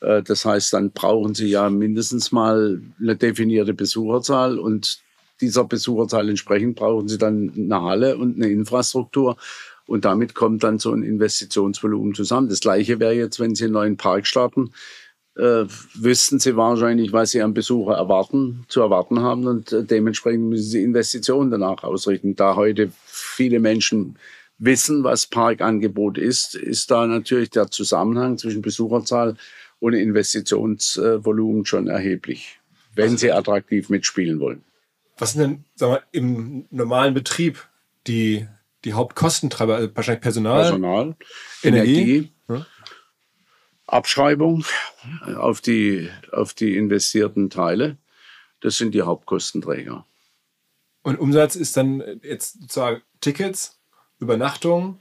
Äh, 0.00 0.22
das 0.22 0.44
heißt, 0.44 0.74
dann 0.74 0.90
brauchen 0.90 1.34
Sie 1.34 1.46
ja 1.46 1.70
mindestens 1.70 2.30
mal 2.30 2.82
eine 3.00 3.16
definierte 3.16 3.72
Besucherzahl 3.72 4.58
und 4.58 4.98
dieser 5.40 5.64
Besucherzahl 5.64 6.28
entsprechend 6.28 6.76
brauchen 6.76 7.08
Sie 7.08 7.18
dann 7.18 7.52
eine 7.56 7.82
Halle 7.82 8.16
und 8.18 8.36
eine 8.36 8.50
Infrastruktur. 8.50 9.36
Und 9.86 10.04
damit 10.04 10.34
kommt 10.34 10.64
dann 10.64 10.78
so 10.78 10.92
ein 10.92 11.02
Investitionsvolumen 11.02 12.14
zusammen. 12.14 12.48
Das 12.48 12.60
gleiche 12.60 13.00
wäre 13.00 13.14
jetzt, 13.14 13.38
wenn 13.38 13.54
Sie 13.54 13.64
einen 13.64 13.74
neuen 13.74 13.96
Park 13.96 14.26
starten, 14.26 14.72
äh, 15.36 15.64
wüssten 15.94 16.38
Sie 16.38 16.56
wahrscheinlich, 16.56 17.12
was 17.12 17.32
Sie 17.32 17.42
am 17.42 17.54
Besucher 17.54 17.94
erwarten, 17.94 18.64
zu 18.68 18.80
erwarten 18.80 19.20
haben 19.20 19.46
und 19.46 19.72
äh, 19.72 19.84
dementsprechend 19.84 20.44
müssen 20.48 20.70
Sie 20.70 20.82
Investitionen 20.82 21.50
danach 21.50 21.82
ausrichten. 21.82 22.36
Da 22.36 22.56
heute 22.56 22.92
viele 23.04 23.58
Menschen 23.58 24.16
wissen, 24.58 25.02
was 25.02 25.26
Parkangebot 25.26 26.18
ist, 26.18 26.54
ist 26.54 26.90
da 26.90 27.06
natürlich 27.06 27.50
der 27.50 27.70
Zusammenhang 27.70 28.38
zwischen 28.38 28.62
Besucherzahl 28.62 29.36
und 29.80 29.94
Investitionsvolumen 29.94 31.66
schon 31.66 31.88
erheblich, 31.88 32.60
wenn 32.94 33.16
Sie 33.18 33.32
attraktiv 33.32 33.90
mitspielen 33.90 34.38
wollen. 34.38 34.62
Was 35.18 35.32
sind 35.32 35.42
denn 35.42 35.64
sagen 35.74 35.94
wir, 35.94 36.02
im 36.12 36.66
normalen 36.70 37.12
Betrieb 37.12 37.68
die 38.06 38.46
die 38.84 38.92
Hauptkostentreiber, 38.92 39.76
also 39.76 39.90
wahrscheinlich 39.94 40.22
Personal, 40.22 40.62
Personal 40.62 41.16
Energie, 41.62 41.96
Energie 41.96 42.32
ja. 42.48 42.66
Abschreibung 43.86 44.64
auf 45.36 45.60
die, 45.60 46.10
auf 46.32 46.54
die 46.54 46.76
investierten 46.76 47.50
Teile. 47.50 47.96
Das 48.60 48.76
sind 48.76 48.94
die 48.94 49.02
Hauptkostenträger. 49.02 50.06
Und 51.02 51.18
Umsatz 51.18 51.54
ist 51.54 51.76
dann 51.76 52.02
jetzt 52.22 52.60
sozusagen 52.60 53.02
Tickets, 53.20 53.78
Übernachtung, 54.20 55.00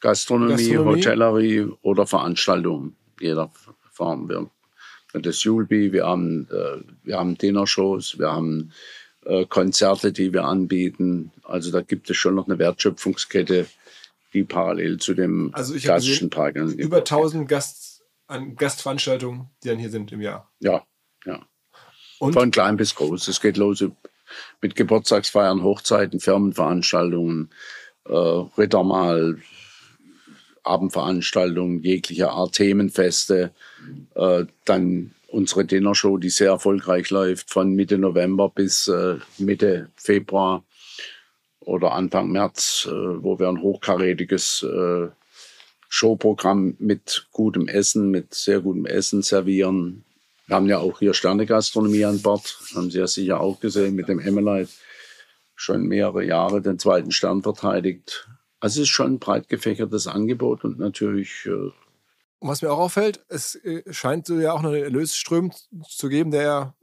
Gastronomie, 0.00 0.52
Gastronomie, 0.52 0.96
Hotellerie 0.96 1.68
oder 1.82 2.06
Veranstaltungen 2.06 2.96
jeder 3.20 3.50
Form. 3.92 4.28
Wir, 4.28 4.50
das 5.12 5.42
Julbi, 5.42 5.92
wir 5.92 6.06
haben, 6.06 6.48
äh, 6.50 6.82
wir 7.04 7.18
haben 7.18 7.38
Dinnershows, 7.38 8.18
wir 8.18 8.30
haben 8.30 8.72
äh, 9.28 9.44
Konzerte, 9.44 10.10
die 10.10 10.32
wir 10.32 10.44
anbieten. 10.44 11.32
Also 11.42 11.70
da 11.70 11.82
gibt 11.82 12.08
es 12.08 12.16
schon 12.16 12.34
noch 12.34 12.48
eine 12.48 12.58
Wertschöpfungskette, 12.58 13.66
die 14.32 14.44
parallel 14.44 14.98
zu 14.98 15.12
dem 15.12 15.50
also 15.52 15.74
ich 15.74 15.84
klassischen 15.84 16.30
Park. 16.30 16.56
Über 16.56 16.98
1000 16.98 17.46
Gast, 17.46 18.02
an 18.26 18.56
Gastveranstaltungen, 18.56 19.50
die 19.62 19.68
dann 19.68 19.78
hier 19.78 19.90
sind 19.90 20.12
im 20.12 20.22
Jahr. 20.22 20.50
Ja, 20.60 20.82
ja. 21.26 21.46
Und? 22.18 22.32
Von 22.32 22.50
klein 22.50 22.76
bis 22.76 22.94
groß. 22.94 23.28
Es 23.28 23.40
geht 23.40 23.58
los 23.58 23.84
mit 24.60 24.74
Geburtstagsfeiern, 24.74 25.62
Hochzeiten, 25.62 26.20
Firmenveranstaltungen, 26.20 27.50
äh, 28.06 28.12
Rittermahl, 28.12 29.40
Abendveranstaltungen 30.62 31.82
jeglicher 31.82 32.30
Art, 32.32 32.54
Themenfeste, 32.54 33.52
äh, 34.14 34.46
dann 34.64 35.14
unsere 35.28 35.64
Dinnershow, 35.64 36.16
die 36.18 36.30
sehr 36.30 36.50
erfolgreich 36.50 37.10
läuft, 37.10 37.50
von 37.50 37.74
Mitte 37.74 37.98
November 37.98 38.48
bis 38.48 38.88
äh, 38.88 39.16
Mitte 39.38 39.90
Februar 39.96 40.64
oder 41.60 41.92
Anfang 41.92 42.30
März, 42.30 42.88
äh, 42.90 42.92
wo 42.92 43.38
wir 43.38 43.48
ein 43.48 43.62
hochkarätiges 43.62 44.62
äh, 44.64 45.08
Showprogramm 45.88 46.76
mit 46.78 47.28
gutem 47.32 47.68
Essen, 47.68 48.10
mit 48.10 48.34
sehr 48.34 48.60
gutem 48.60 48.86
Essen 48.86 49.22
servieren. 49.22 50.04
Wir 50.46 50.56
haben 50.56 50.66
ja 50.66 50.78
auch 50.78 50.98
hier 50.98 51.14
Sternegastronomie 51.14 52.04
an 52.04 52.22
Bord, 52.22 52.58
haben 52.74 52.90
Sie 52.90 52.98
ja 52.98 53.06
sicher 53.06 53.40
auch 53.40 53.60
gesehen, 53.60 53.94
mit 53.94 54.08
dem 54.08 54.18
Emmelite 54.18 54.72
schon 55.54 55.82
mehrere 55.82 56.24
Jahre 56.24 56.62
den 56.62 56.78
zweiten 56.78 57.10
Stern 57.10 57.42
verteidigt. 57.42 58.28
Also 58.60 58.80
es 58.80 58.88
ist 58.88 58.94
schon 58.94 59.14
ein 59.14 59.18
breit 59.18 59.48
gefächertes 59.48 60.06
Angebot 60.06 60.64
und 60.64 60.78
natürlich 60.78 61.46
äh, 61.46 61.70
was 62.40 62.62
mir 62.62 62.70
auch 62.70 62.78
auffällt, 62.78 63.24
es 63.28 63.54
äh, 63.56 63.82
scheint 63.92 64.26
so 64.26 64.38
ja 64.38 64.52
auch 64.52 64.62
einen 64.62 64.74
Erlösström 64.74 65.52
zu 65.88 66.08
geben, 66.08 66.30
der 66.30 66.74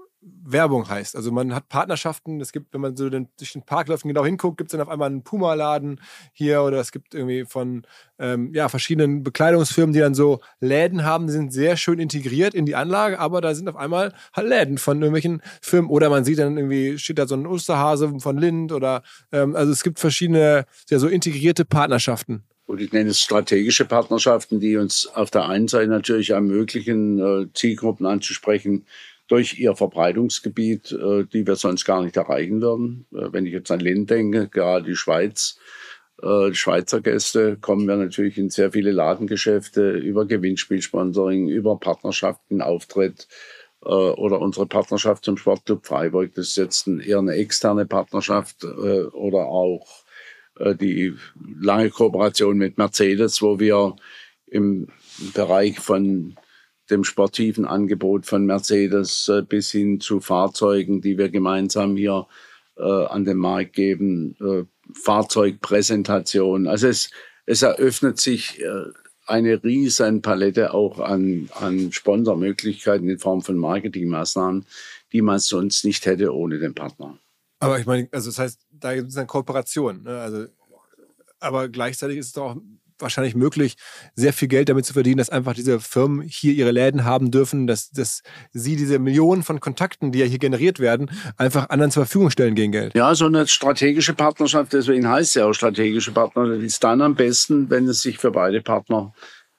Werbung 0.43 0.89
heißt. 0.89 1.15
Also 1.15 1.31
man 1.31 1.53
hat 1.53 1.69
Partnerschaften, 1.69 2.41
es 2.41 2.51
gibt, 2.51 2.73
wenn 2.73 2.81
man 2.81 2.95
so 2.95 3.09
den, 3.09 3.29
durch 3.37 3.53
den 3.53 3.61
Park 3.63 3.87
läuft 3.87 4.05
und 4.05 4.09
genau 4.09 4.25
hinguckt, 4.25 4.57
gibt 4.57 4.69
es 4.69 4.71
dann 4.71 4.81
auf 4.81 4.89
einmal 4.91 5.09
einen 5.09 5.23
Puma-Laden 5.23 6.01
hier 6.33 6.63
oder 6.63 6.79
es 6.79 6.91
gibt 6.91 7.13
irgendwie 7.13 7.45
von 7.45 7.85
ähm, 8.17 8.51
ja, 8.53 8.67
verschiedenen 8.69 9.23
Bekleidungsfirmen, 9.23 9.93
die 9.93 9.99
dann 9.99 10.15
so 10.15 10.39
Läden 10.59 11.03
haben, 11.03 11.27
die 11.27 11.33
sind 11.33 11.53
sehr 11.53 11.77
schön 11.77 11.99
integriert 11.99 12.53
in 12.55 12.65
die 12.65 12.75
Anlage, 12.75 13.19
aber 13.19 13.41
da 13.41 13.53
sind 13.53 13.69
auf 13.69 13.75
einmal 13.75 14.13
halt 14.33 14.47
Läden 14.47 14.77
von 14.77 14.97
irgendwelchen 14.97 15.41
Firmen 15.61 15.91
oder 15.91 16.09
man 16.09 16.25
sieht 16.25 16.39
dann 16.39 16.57
irgendwie, 16.57 16.97
steht 16.97 17.19
da 17.19 17.27
so 17.27 17.35
ein 17.35 17.45
Osterhase 17.45 18.19
von 18.19 18.37
Lind 18.37 18.71
oder 18.71 19.03
ähm, 19.31 19.55
also 19.55 19.71
es 19.71 19.83
gibt 19.83 19.99
verschiedene, 19.99 20.65
ja, 20.89 20.99
so 20.99 21.07
integrierte 21.07 21.65
Partnerschaften 21.65 22.43
und 22.65 22.81
ich 22.81 22.91
nenne 22.91 23.11
es 23.11 23.19
strategische 23.19 23.85
Partnerschaften, 23.85 24.59
die 24.59 24.77
uns 24.77 25.07
auf 25.07 25.29
der 25.29 25.47
einen 25.47 25.67
Seite 25.67 25.89
natürlich 25.89 26.31
ermöglichen, 26.31 27.19
äh, 27.19 27.47
Zielgruppen 27.53 28.05
anzusprechen 28.05 28.85
durch 29.27 29.59
ihr 29.59 29.75
Verbreitungsgebiet, 29.75 30.91
äh, 30.91 31.25
die 31.25 31.45
wir 31.45 31.55
sonst 31.55 31.85
gar 31.85 32.03
nicht 32.03 32.17
erreichen 32.17 32.61
würden. 32.61 33.05
Äh, 33.13 33.31
wenn 33.31 33.45
ich 33.45 33.53
jetzt 33.53 33.71
an 33.71 33.79
Lind 33.79 34.09
denke, 34.09 34.49
gerade 34.49 34.85
die 34.85 34.95
Schweiz, 34.95 35.57
die 36.23 36.55
Schweizer 36.55 37.01
Gäste 37.01 37.57
kommen 37.57 37.89
wir 37.89 37.97
natürlich 37.97 38.37
in 38.37 38.49
sehr 38.49 38.71
viele 38.71 38.91
Ladengeschäfte 38.91 39.91
über 39.91 40.25
Gewinnspielsponsoring, 40.25 41.49
über 41.49 41.77
Partnerschaften, 41.77 42.61
Auftritt 42.61 43.27
oder 43.81 44.39
unsere 44.39 44.65
Partnerschaft 44.65 45.25
zum 45.25 45.35
Sportclub 45.35 45.85
Freiburg. 45.85 46.33
Das 46.33 46.47
ist 46.47 46.55
jetzt 46.55 46.87
eher 46.87 47.19
eine 47.19 47.33
externe 47.33 47.85
Partnerschaft 47.85 48.63
oder 48.63 49.47
auch 49.47 49.85
äh, 49.85 50.04
die 50.57 51.13
lange 51.59 51.89
Kooperation 51.89 52.57
mit 52.57 52.77
Mercedes, 52.77 53.41
wo 53.41 53.59
wir 53.59 53.95
im 54.47 54.87
Bereich 55.33 55.79
von 55.79 56.35
dem 56.89 57.03
sportiven 57.03 57.65
Angebot 57.65 58.25
von 58.25 58.45
Mercedes 58.45 59.27
äh, 59.27 59.41
bis 59.41 59.71
hin 59.71 59.99
zu 59.99 60.19
Fahrzeugen, 60.19 61.01
die 61.01 61.17
wir 61.17 61.29
gemeinsam 61.29 61.97
hier 61.97 62.27
äh, 62.77 62.83
an 62.83 63.25
den 63.25 63.37
Markt 63.37 63.73
geben, 63.73 64.35
äh, 64.39 64.63
Fahrzeugpräsentation. 64.93 66.67
Also 66.67 66.87
es, 66.87 67.09
es 67.45 67.61
eröffnet 67.63 68.19
sich 68.19 68.61
äh, 68.61 68.85
eine 69.25 69.63
riesen 69.63 70.21
Palette 70.21 70.73
auch 70.73 70.99
an, 70.99 71.49
an 71.55 71.91
Sponsormöglichkeiten 71.91 73.09
in 73.09 73.17
Form 73.17 73.41
von 73.41 73.57
Marketingmaßnahmen, 73.57 74.65
die 75.11 75.21
man 75.23 75.39
sonst 75.39 75.85
nicht 75.85 76.05
hätte 76.05 76.35
ohne 76.35 76.59
den 76.59 76.75
Partner. 76.75 77.17
Aber 77.65 77.79
ich 77.79 77.85
meine, 77.85 78.07
also 78.11 78.29
das 78.29 78.39
heißt, 78.39 78.67
da 78.71 78.95
gibt 78.95 79.09
es 79.09 79.17
eine 79.17 79.27
Kooperation. 79.27 80.03
Ne? 80.03 80.19
Also, 80.19 80.45
aber 81.39 81.69
gleichzeitig 81.69 82.17
ist 82.17 82.27
es 82.27 82.31
doch 82.33 82.55
auch 82.55 82.57
wahrscheinlich 82.99 83.35
möglich, 83.35 83.75
sehr 84.15 84.33
viel 84.33 84.47
Geld 84.47 84.69
damit 84.69 84.85
zu 84.85 84.93
verdienen, 84.93 85.17
dass 85.17 85.29
einfach 85.29 85.53
diese 85.53 85.79
Firmen 85.79 86.21
hier 86.21 86.53
ihre 86.53 86.71
Läden 86.71 87.03
haben 87.03 87.31
dürfen, 87.31 87.67
dass, 87.67 87.91
dass 87.91 88.23
sie 88.53 88.75
diese 88.75 88.99
Millionen 88.99 89.43
von 89.43 89.59
Kontakten, 89.59 90.11
die 90.11 90.19
ja 90.19 90.25
hier 90.25 90.39
generiert 90.39 90.79
werden, 90.79 91.11
einfach 91.37 91.69
anderen 91.69 91.91
zur 91.91 92.05
Verfügung 92.05 92.29
stellen 92.29 92.55
gegen 92.55 92.71
Geld. 92.71 92.95
Ja, 92.95 93.13
so 93.15 93.25
eine 93.25 93.47
strategische 93.47 94.13
Partnerschaft, 94.13 94.73
deswegen 94.73 95.07
heißt 95.07 95.35
ja 95.35 95.45
auch 95.45 95.53
strategische 95.53 96.11
Partnerschaft, 96.11 96.61
ist 96.61 96.83
dann 96.83 97.01
am 97.01 97.15
besten, 97.15 97.69
wenn 97.69 97.87
es 97.87 98.01
sich 98.01 98.17
für 98.17 98.31
beide 98.31 98.61
Partner 98.61 99.13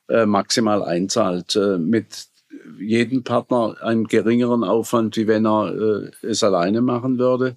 äh, 0.09 0.27
maximal 0.27 0.83
einzahlt. 0.83 1.57
Äh, 1.57 1.79
mit 1.79 2.29
jedem 2.79 3.23
Partner 3.23 3.77
einen 3.81 4.07
geringeren 4.07 4.65
Aufwand, 4.65 5.17
wie 5.17 5.27
wenn 5.27 5.47
er 5.47 5.75
äh, 5.75 6.27
es 6.27 6.43
alleine 6.43 6.81
machen 6.81 7.19
würde. 7.19 7.57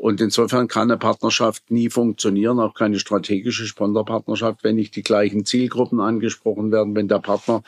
Und 0.00 0.22
insofern 0.22 0.66
kann 0.66 0.90
eine 0.90 0.96
Partnerschaft 0.96 1.70
nie 1.70 1.90
funktionieren, 1.90 2.58
auch 2.58 2.72
keine 2.72 2.98
strategische 2.98 3.66
Sponsorpartnerschaft, 3.66 4.64
wenn 4.64 4.76
nicht 4.76 4.96
die 4.96 5.02
gleichen 5.02 5.44
Zielgruppen 5.44 6.00
angesprochen 6.00 6.72
werden, 6.72 6.96
wenn 6.96 7.06
der 7.06 7.18
Partner 7.18 7.62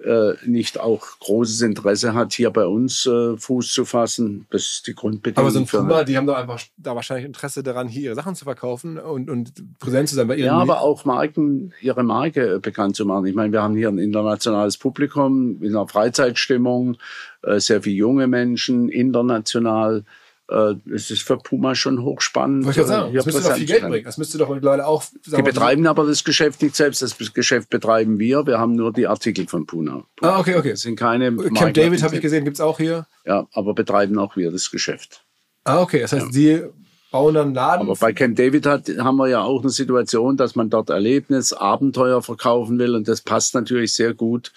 äh, 0.00 0.34
nicht 0.46 0.78
auch 0.78 1.04
großes 1.18 1.62
Interesse 1.62 2.14
hat, 2.14 2.32
hier 2.32 2.52
bei 2.52 2.64
uns 2.64 3.06
äh, 3.06 3.36
Fuß 3.36 3.72
zu 3.72 3.84
fassen. 3.84 4.46
Das 4.50 4.62
ist 4.62 4.86
die 4.86 4.94
Grundbedingung. 4.94 5.44
Aber 5.44 5.50
so 5.50 5.58
ein 5.58 5.66
Puma, 5.66 6.04
die 6.04 6.16
haben 6.16 6.28
doch 6.28 6.36
einfach 6.36 6.62
da 6.76 6.94
wahrscheinlich 6.94 7.26
Interesse 7.26 7.64
daran, 7.64 7.88
hier 7.88 8.02
ihre 8.02 8.14
Sachen 8.14 8.36
zu 8.36 8.44
verkaufen 8.44 8.96
und, 8.96 9.28
und 9.28 9.52
präsent 9.80 10.08
zu 10.08 10.14
sein 10.14 10.28
bei 10.28 10.36
ihren. 10.36 10.46
Ja, 10.46 10.58
aber 10.58 10.80
auch 10.80 11.04
Marken, 11.04 11.74
ihre 11.80 12.04
Marke 12.04 12.54
äh, 12.54 12.58
bekannt 12.60 12.94
zu 12.94 13.04
machen. 13.04 13.26
Ich 13.26 13.34
meine, 13.34 13.52
wir 13.52 13.64
haben 13.64 13.74
hier 13.74 13.88
ein 13.88 13.98
internationales 13.98 14.78
Publikum 14.78 15.60
in 15.60 15.74
einer 15.74 15.88
Freizeitstimmung, 15.88 16.98
äh, 17.42 17.58
sehr 17.58 17.82
viele 17.82 17.96
junge 17.96 18.28
Menschen, 18.28 18.88
international 18.88 20.04
äh, 20.48 20.74
es 20.94 21.10
ist 21.10 21.22
für 21.22 21.38
Puma 21.38 21.74
schon 21.74 22.02
hochspannend. 22.02 22.66
Wollte 22.66 22.82
ich 22.82 22.86
sagen, 22.86 23.14
das 23.14 23.26
müsste 23.26 23.42
doch 23.42 23.54
viel 23.54 23.66
Geld 23.66 23.82
bringen. 23.82 24.04
Das 24.04 24.18
müsste 24.18 24.38
doch 24.38 24.50
mittlerweile 24.50 24.86
auch. 24.86 25.04
Die 25.26 25.42
betreiben 25.42 25.86
aber 25.86 26.06
das 26.06 26.22
Geschäft 26.24 26.62
nicht 26.62 26.76
selbst. 26.76 27.00
Das 27.02 27.16
Geschäft 27.32 27.70
betreiben 27.70 28.18
wir. 28.18 28.46
Wir 28.46 28.58
haben 28.58 28.74
nur 28.74 28.92
die 28.92 29.06
Artikel 29.06 29.46
von 29.46 29.66
Puma. 29.66 30.04
Ah, 30.20 30.38
okay, 30.38 30.56
okay. 30.56 30.70
Das 30.70 30.82
sind 30.82 30.96
keine. 30.96 31.34
Camp 31.34 31.74
David 31.74 32.02
habe 32.02 32.16
ich 32.16 32.20
gesehen, 32.20 32.44
gibt 32.44 32.56
es 32.56 32.60
auch 32.60 32.78
hier. 32.78 33.06
Ja, 33.24 33.46
aber 33.52 33.74
betreiben 33.74 34.18
auch 34.18 34.36
wir 34.36 34.50
das 34.50 34.70
Geschäft. 34.70 35.24
Ah, 35.64 35.80
okay. 35.80 36.00
Das 36.00 36.12
heißt, 36.12 36.26
ja. 36.26 36.32
Sie 36.32 36.62
bauen 37.10 37.34
dann 37.34 37.54
Laden. 37.54 37.88
Aber 37.88 37.96
bei 37.96 38.12
Camp 38.12 38.36
David 38.36 38.66
hat, 38.66 38.90
haben 38.98 39.16
wir 39.16 39.28
ja 39.28 39.42
auch 39.42 39.62
eine 39.62 39.70
Situation, 39.70 40.36
dass 40.36 40.56
man 40.56 40.68
dort 40.68 40.90
Erlebnis, 40.90 41.54
Abenteuer 41.54 42.22
verkaufen 42.22 42.78
will. 42.78 42.94
Und 42.94 43.08
das 43.08 43.22
passt 43.22 43.54
natürlich 43.54 43.94
sehr 43.94 44.12
gut 44.12 44.52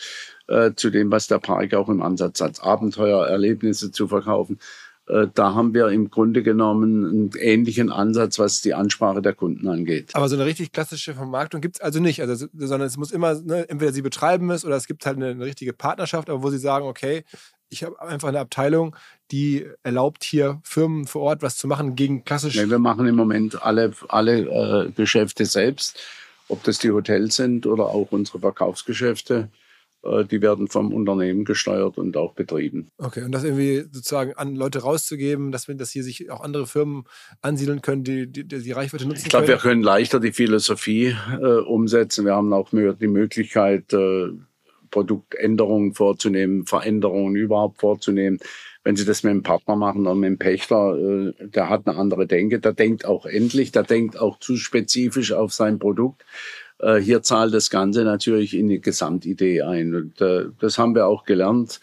äh, 0.48 0.72
zu 0.76 0.90
dem, 0.90 1.12
was 1.12 1.28
der 1.28 1.40
Park 1.40 1.74
auch 1.76 1.88
im 1.88 2.02
Ansatz 2.02 2.42
hat. 2.42 2.62
Abenteuer, 2.62 3.26
Erlebnisse 3.26 3.92
zu 3.92 4.08
verkaufen. 4.08 4.60
Äh, 5.08 5.28
da 5.34 5.54
haben 5.54 5.74
wir 5.74 5.88
im 5.88 6.10
Grunde 6.10 6.44
genommen 6.44 7.06
einen 7.06 7.32
ähnlichen 7.40 7.92
Ansatz, 7.92 8.40
was 8.40 8.62
die 8.62 8.74
Ansprache 8.74 9.22
der 9.22 9.34
Kunden 9.34 9.68
angeht. 9.68 10.12
Aber 10.14 10.28
so 10.28 10.36
eine 10.36 10.46
richtig 10.46 10.72
klassische 10.72 11.14
Vermarktung 11.14 11.62
gibt 11.62 11.78
es 11.78 11.82
also 11.82 12.00
nicht, 12.00 12.22
also, 12.22 12.48
sondern 12.54 12.88
es 12.88 12.98
muss 12.98 13.12
immer, 13.12 13.36
ne, 13.42 13.70
entweder 13.70 13.94
sie 13.94 14.02
betreiben 14.02 14.52
es 14.52 14.66
oder 14.66 14.76
es 14.76 14.88
gibt 14.88 15.06
halt 15.06 15.18
eine, 15.18 15.28
eine 15.28 15.46
richtige 15.46 15.74
Partnerschaft, 15.74 16.30
aber 16.30 16.44
wo 16.44 16.50
sie 16.50 16.58
sagen, 16.58 16.86
okay, 16.86 17.24
ich 17.70 17.84
habe 17.84 18.02
einfach 18.02 18.30
eine 18.30 18.40
Abteilung, 18.40 18.96
die 19.32 19.66
erlaubt 19.84 20.24
hier 20.24 20.60
Firmen 20.64 21.06
vor 21.06 21.22
Ort 21.22 21.42
was 21.42 21.58
zu 21.58 21.68
machen 21.68 21.96
gegen 21.96 22.24
klassische. 22.24 22.64
Nee, 22.64 22.70
wir 22.70 22.80
machen 22.80 23.08
im 23.08 23.16
Moment 23.16 23.62
alle, 23.64 23.92
alle 24.10 24.88
äh, 24.88 24.92
Geschäfte 24.92 25.46
selbst, 25.46 26.00
ob 26.50 26.64
das 26.64 26.80
die 26.80 26.92
Hotels 26.92 27.36
sind 27.36 27.66
oder 27.66 27.86
auch 27.86 28.08
unsere 28.12 28.40
Verkaufsgeschäfte. 28.40 29.50
Äh, 30.08 30.26
die 30.26 30.42
werden 30.42 30.68
vom 30.68 30.94
Unternehmen 30.94 31.46
gesteuert 31.46 31.98
und 31.98 32.18
auch 32.18 32.34
betrieben. 32.34 32.90
Okay, 32.98 33.24
und 33.24 33.32
das 33.32 33.44
irgendwie 33.44 33.86
sozusagen 33.92 34.34
an 34.34 34.56
Leute 34.56 34.80
rauszugeben, 34.80 35.52
dass, 35.52 35.66
dass 35.66 35.92
hier 35.92 36.04
sich 36.04 36.30
auch 36.32 36.42
andere 36.42 36.68
Firmen 36.68 37.04
ansiedeln 37.42 37.82
können, 37.82 38.04
die 38.04 38.28
die, 38.28 38.48
die 38.48 38.72
Reichweite 38.72 39.08
nutzen 39.08 39.24
Ich 39.26 39.30
glaube, 39.30 39.48
wir 39.48 39.58
können 39.58 39.84
leichter 39.84 40.20
die 40.20 40.32
Philosophie 40.32 41.16
äh, 41.42 41.46
umsetzen. 41.46 42.26
Wir 42.26 42.36
haben 42.36 42.54
auch 42.54 42.70
die 42.70 43.08
Möglichkeit, 43.08 43.94
äh, 43.94 44.30
Produktänderungen 44.90 45.94
vorzunehmen, 45.94 46.66
Veränderungen 46.66 47.36
überhaupt 47.36 47.80
vorzunehmen. 47.80 48.40
Wenn 48.84 48.96
Sie 48.96 49.06
das 49.06 49.24
mit 49.24 49.32
einem 49.32 49.44
Partner 49.44 49.76
machen 49.76 50.02
oder 50.02 50.16
mit 50.16 50.28
einem 50.28 50.38
Pächter, 50.38 50.98
äh, 50.98 51.34
der 51.40 51.70
hat 51.70 51.88
eine 51.88 51.98
andere 51.98 52.26
Denke, 52.26 52.60
der 52.60 52.74
denkt 52.74 53.06
auch 53.06 53.26
endlich, 53.26 53.72
der 53.72 53.84
denkt 53.84 54.18
auch 54.18 54.40
zu 54.40 54.56
spezifisch 54.56 55.34
auf 55.34 55.52
sein 55.52 55.78
Produkt. 55.78 56.24
Äh, 56.80 56.98
hier 56.98 57.22
zahlt 57.24 57.54
das 57.54 57.70
Ganze 57.70 58.04
natürlich 58.04 58.56
in 58.56 58.68
die 58.68 58.82
Gesamtidee 58.82 59.62
ein. 59.62 59.96
Und 59.96 60.22
äh, 60.22 60.46
das 60.60 60.78
haben 60.78 60.96
wir 60.96 61.08
auch 61.08 61.24
gelernt 61.24 61.80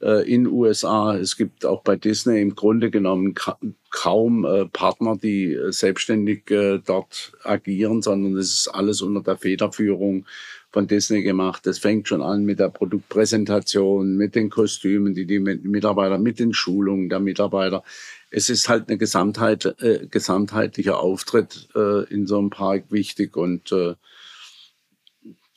äh, 0.00 0.30
in 0.30 0.46
USA. 0.46 1.16
Es 1.16 1.36
gibt 1.36 1.64
auch 1.64 1.82
bei 1.82 1.96
Disney 1.96 2.40
im 2.40 2.54
Grunde 2.54 2.90
genommen 2.90 3.34
ka 3.34 3.58
kaum 3.90 4.44
äh, 4.44 4.66
Partner, 4.66 5.16
die 5.16 5.54
äh, 5.54 5.72
selbstständig 5.72 6.50
äh, 6.50 6.78
dort 6.84 7.32
agieren, 7.44 8.02
sondern 8.02 8.36
es 8.36 8.52
ist 8.52 8.68
alles 8.68 9.02
unter 9.02 9.22
der 9.22 9.36
Federführung 9.36 10.26
von 10.72 10.88
Disney 10.88 11.22
gemacht. 11.22 11.64
Das 11.66 11.78
fängt 11.78 12.08
schon 12.08 12.20
an 12.20 12.44
mit 12.44 12.58
der 12.58 12.68
Produktpräsentation, 12.68 14.16
mit 14.16 14.34
den 14.34 14.50
Kostümen, 14.50 15.14
die 15.14 15.26
die 15.26 15.38
Mitarbeiter, 15.38 16.18
mit 16.18 16.40
den 16.40 16.52
Schulungen 16.52 17.08
der 17.08 17.20
Mitarbeiter. 17.20 17.84
Es 18.30 18.50
ist 18.50 18.68
halt 18.68 18.88
eine 18.88 18.98
Gesamtheit, 18.98 19.64
äh, 19.80 20.08
gesamtheitlicher 20.10 20.98
Auftritt 20.98 21.68
äh, 21.76 22.02
in 22.12 22.26
so 22.26 22.38
einem 22.38 22.50
Park 22.50 22.86
wichtig 22.90 23.36
und 23.36 23.70
äh, 23.70 23.94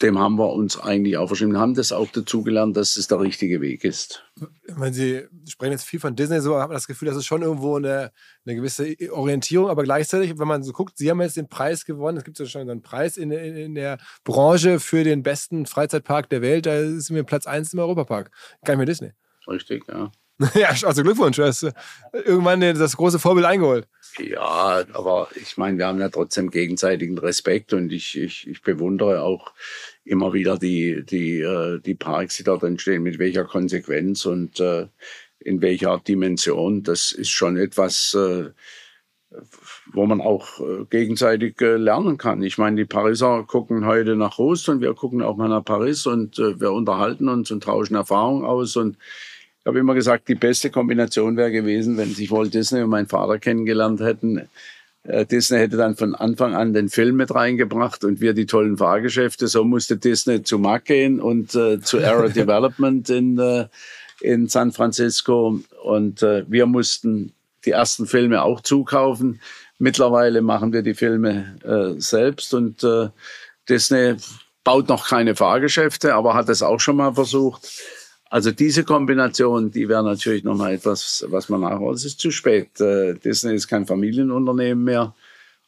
dem 0.02 0.20
haben 0.20 0.38
wir 0.38 0.52
uns 0.54 0.80
eigentlich 0.80 1.18
auch 1.18 1.28
verschrieben, 1.28 1.58
haben 1.58 1.74
das 1.74 1.92
auch 1.92 2.10
dazugelernt, 2.12 2.78
dass 2.78 2.98
es 2.98 3.08
der 3.08 3.20
richtige 3.20 3.62
Weg 3.62 3.84
ist. 3.84 4.24
Wenn 4.68 4.94
Sie 4.94 5.26
sprechen 5.48 5.72
jetzt 5.72 5.86
viel 5.86 6.00
von 6.00 6.16
Disney, 6.16 6.40
so 6.40 6.60
hat 6.60 6.68
man 6.68 6.76
das 6.76 6.88
Gefühl, 6.88 7.08
das 7.08 7.18
ist 7.18 7.26
schon 7.26 7.42
irgendwo 7.42 7.78
eine, 7.78 8.12
eine 8.46 8.56
gewisse 8.56 8.96
Orientierung, 9.12 9.70
aber 9.70 9.84
gleichzeitig, 9.84 10.38
wenn 10.38 10.48
man 10.48 10.62
so 10.62 10.72
guckt, 10.72 10.98
Sie 10.98 11.10
haben 11.10 11.22
jetzt 11.22 11.38
den 11.38 11.50
Preis 11.50 11.84
gewonnen, 11.84 12.20
es 12.20 12.24
gibt 12.24 12.38
ja 12.38 12.46
schon 12.46 12.70
einen 12.70 12.84
Preis 12.84 13.18
in, 13.18 13.32
in, 13.32 13.56
in, 13.56 13.76
der 13.76 13.98
Branche 14.24 14.80
für 14.80 15.04
den 15.04 15.24
besten 15.24 15.66
Freizeitpark 15.66 16.30
der 16.30 16.42
Welt, 16.42 16.68
da 16.68 16.78
ist 16.78 17.10
mir 17.10 17.24
Platz 17.24 17.48
1 17.48 17.74
im 17.74 17.80
Europapark, 17.80 18.30
gar 18.64 18.74
nicht 18.74 18.78
mehr 18.78 18.86
Disney. 18.86 19.12
Richtig, 19.48 19.88
ja. 19.88 20.12
ja, 20.54 20.70
also 20.84 21.02
Glückwunsch, 21.02 21.38
du 21.38 21.46
hast 21.46 21.64
irgendwann 22.14 22.62
das 22.62 22.96
große 22.96 23.18
Vorbild 23.18 23.46
eingeholt. 23.46 23.88
Ja, 24.20 24.84
aber 24.94 25.30
ich 25.36 25.58
meine, 25.58 25.78
wir 25.78 25.88
haben 25.88 26.00
ja 26.00 26.10
trotzdem 26.10 26.52
gegenseitigen 26.52 27.18
Respekt 27.18 27.74
und 27.74 27.92
ich, 27.92 28.18
ich, 28.18 28.48
ich 28.48 28.62
bewundere 28.62 29.24
auch 29.24 29.54
immer 30.04 30.34
wieder 30.34 30.58
die, 30.58 31.04
die, 31.04 31.42
äh, 31.42 31.80
die 31.80 31.96
Parks, 31.96 32.38
die 32.38 32.44
dort 32.44 32.64
entstehen, 32.64 33.04
mit 33.04 33.18
welcher 33.20 33.46
Konsequenz 33.46 34.26
und 34.26 34.60
äh, 34.60 34.88
in 35.40 35.62
welcher 35.62 36.00
Dimension. 36.00 36.84
Das 36.84 37.12
ist 37.12 37.30
schon 37.30 37.58
etwas, 37.58 38.14
äh, 38.14 38.52
wo 39.92 40.06
man 40.06 40.22
auch 40.22 40.62
gegenseitig 40.90 41.60
lernen 41.60 42.18
kann. 42.18 42.42
Ich 42.44 42.58
meine, 42.58 42.78
die 42.78 42.86
Pariser 42.86 43.44
gucken 43.44 43.86
heute 43.86 44.16
nach 44.16 44.38
Rust 44.38 44.70
und 44.70 44.82
wir 44.82 44.94
gucken 44.94 45.22
auch 45.22 45.36
mal 45.36 45.50
nach 45.50 45.66
Paris 45.66 46.08
und 46.08 46.38
wir 46.38 46.72
unterhalten 46.72 47.28
uns 47.28 47.52
und 47.52 47.64
tauschen 47.64 47.96
Erfahrungen 47.96 48.46
aus 48.46 48.78
und 48.78 48.98
habe 49.68 49.80
immer 49.80 49.94
gesagt, 49.94 50.28
die 50.28 50.36
beste 50.36 50.70
Kombination 50.70 51.38
wäre 51.38 51.52
gewesen, 51.52 51.98
wenn 51.98 52.14
sich 52.14 52.32
Walt 52.32 52.54
Disney 52.54 52.82
und 52.82 52.90
mein 52.90 53.08
Vater 53.08 53.38
kennengelernt 53.38 54.00
hätten. 54.00 54.48
Äh, 55.04 55.26
Disney 55.26 55.58
hätte 55.58 55.78
dann 55.78 55.96
von 55.96 56.16
Anfang 56.16 56.56
an 56.56 56.74
den 56.74 56.90
Film 56.90 57.16
mit 57.18 57.34
reingebracht 57.34 58.04
und 58.04 58.22
wir 58.22 58.34
die 58.34 58.46
tollen 58.46 58.78
Fahrgeschäfte. 58.78 59.48
So 59.48 59.64
musste 59.64 59.98
Disney 59.98 60.44
zu 60.44 60.60
Mack 60.60 60.86
gehen 60.86 61.20
und 61.20 61.56
äh, 61.56 61.80
zu 61.80 61.98
Aero 62.04 62.30
Development 62.30 63.10
in, 63.10 63.38
äh, 63.40 63.68
in 64.22 64.48
San 64.48 64.72
Francisco. 64.72 65.60
Und 65.84 66.24
äh, 66.24 66.46
wir 66.48 66.66
mussten 66.66 67.34
die 67.66 67.72
ersten 67.72 68.06
Filme 68.06 68.44
auch 68.44 68.62
zukaufen. 68.62 69.42
Mittlerweile 69.80 70.42
machen 70.42 70.74
wir 70.74 70.82
die 70.82 70.96
Filme 70.96 71.58
äh, 71.64 72.00
selbst 72.00 72.54
und 72.54 72.84
äh, 72.84 73.10
Disney 73.70 74.16
baut 74.64 74.90
noch 74.90 75.08
keine 75.08 75.36
Fahrgeschäfte, 75.36 76.16
aber 76.16 76.34
hat 76.34 76.50
es 76.50 76.64
auch 76.64 76.80
schon 76.80 76.98
mal 76.98 77.14
versucht. 77.14 77.70
Also 78.30 78.52
diese 78.52 78.84
Kombination, 78.84 79.72
die 79.72 79.88
wäre 79.88 80.04
natürlich 80.04 80.44
nochmal 80.44 80.74
etwas, 80.74 81.26
was 81.30 81.50
man 81.50 81.62
nachholt. 81.62 81.98
Es 81.98 82.06
ist 82.06 82.20
zu 82.20 82.32
spät. 82.32 82.80
Äh, 82.80 83.14
Disney 83.16 83.56
ist 83.56 83.68
kein 83.68 83.86
Familienunternehmen 83.86 84.84
mehr. 84.84 85.16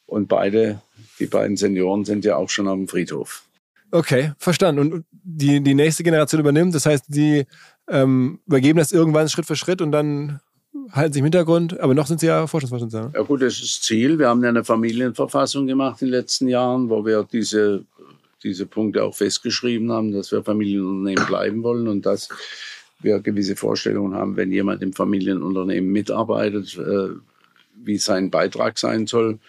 Und 0.05 0.27
beide, 0.27 0.81
die 1.19 1.27
beiden 1.27 1.55
Senioren 1.55 2.03
sind 2.03 2.25
ja 2.25 2.35
auch 2.35 2.49
schon 2.49 2.67
am 2.67 2.87
Friedhof. 2.87 3.43
Okay, 3.91 4.33
verstanden. 4.37 4.79
Und 4.79 5.05
die, 5.11 5.61
die 5.61 5.73
nächste 5.73 6.03
Generation 6.03 6.41
übernimmt, 6.41 6.75
das 6.75 6.85
heißt, 6.85 7.05
die 7.07 7.45
ähm, 7.87 8.39
übergeben 8.45 8.79
das 8.79 8.91
irgendwann 8.91 9.29
Schritt 9.29 9.45
für 9.45 9.55
Schritt 9.55 9.81
und 9.81 9.91
dann 9.91 10.39
halten 10.91 11.13
sie 11.13 11.19
im 11.19 11.25
Hintergrund, 11.25 11.79
aber 11.79 11.93
noch 11.93 12.07
sind 12.07 12.19
sie 12.19 12.27
ja 12.27 12.45
Forschungsvorsitzender. 12.45 13.11
Ja 13.13 13.21
gut, 13.23 13.41
das 13.41 13.59
ist 13.59 13.83
Ziel. 13.83 14.19
Wir 14.19 14.27
haben 14.27 14.43
ja 14.43 14.49
eine 14.49 14.63
Familienverfassung 14.63 15.67
gemacht 15.67 16.01
in 16.01 16.07
den 16.07 16.13
letzten 16.13 16.47
Jahren, 16.47 16.89
wo 16.89 17.05
wir 17.05 17.27
diese 17.31 17.85
diese 18.43 18.65
Punkte 18.65 19.03
auch 19.03 19.15
festgeschrieben 19.15 19.91
haben, 19.91 20.11
dass 20.11 20.31
wir 20.31 20.43
Familienunternehmen 20.43 21.25
bleiben 21.25 21.63
wollen 21.63 21.87
und 21.87 22.05
dass 22.05 22.29
wir 23.01 23.19
gewisse 23.19 23.55
Vorstellungen 23.55 24.13
haben, 24.15 24.35
wenn 24.35 24.51
jemand 24.51 24.81
im 24.81 24.93
Familienunternehmen 24.93 25.89
mitarbeitet, 25.91 26.77
äh, 26.77 27.15
wie 27.75 27.97
sein 27.97 28.29
Beitrag 28.29 28.77
sein 28.77 29.07
soll. 29.07 29.39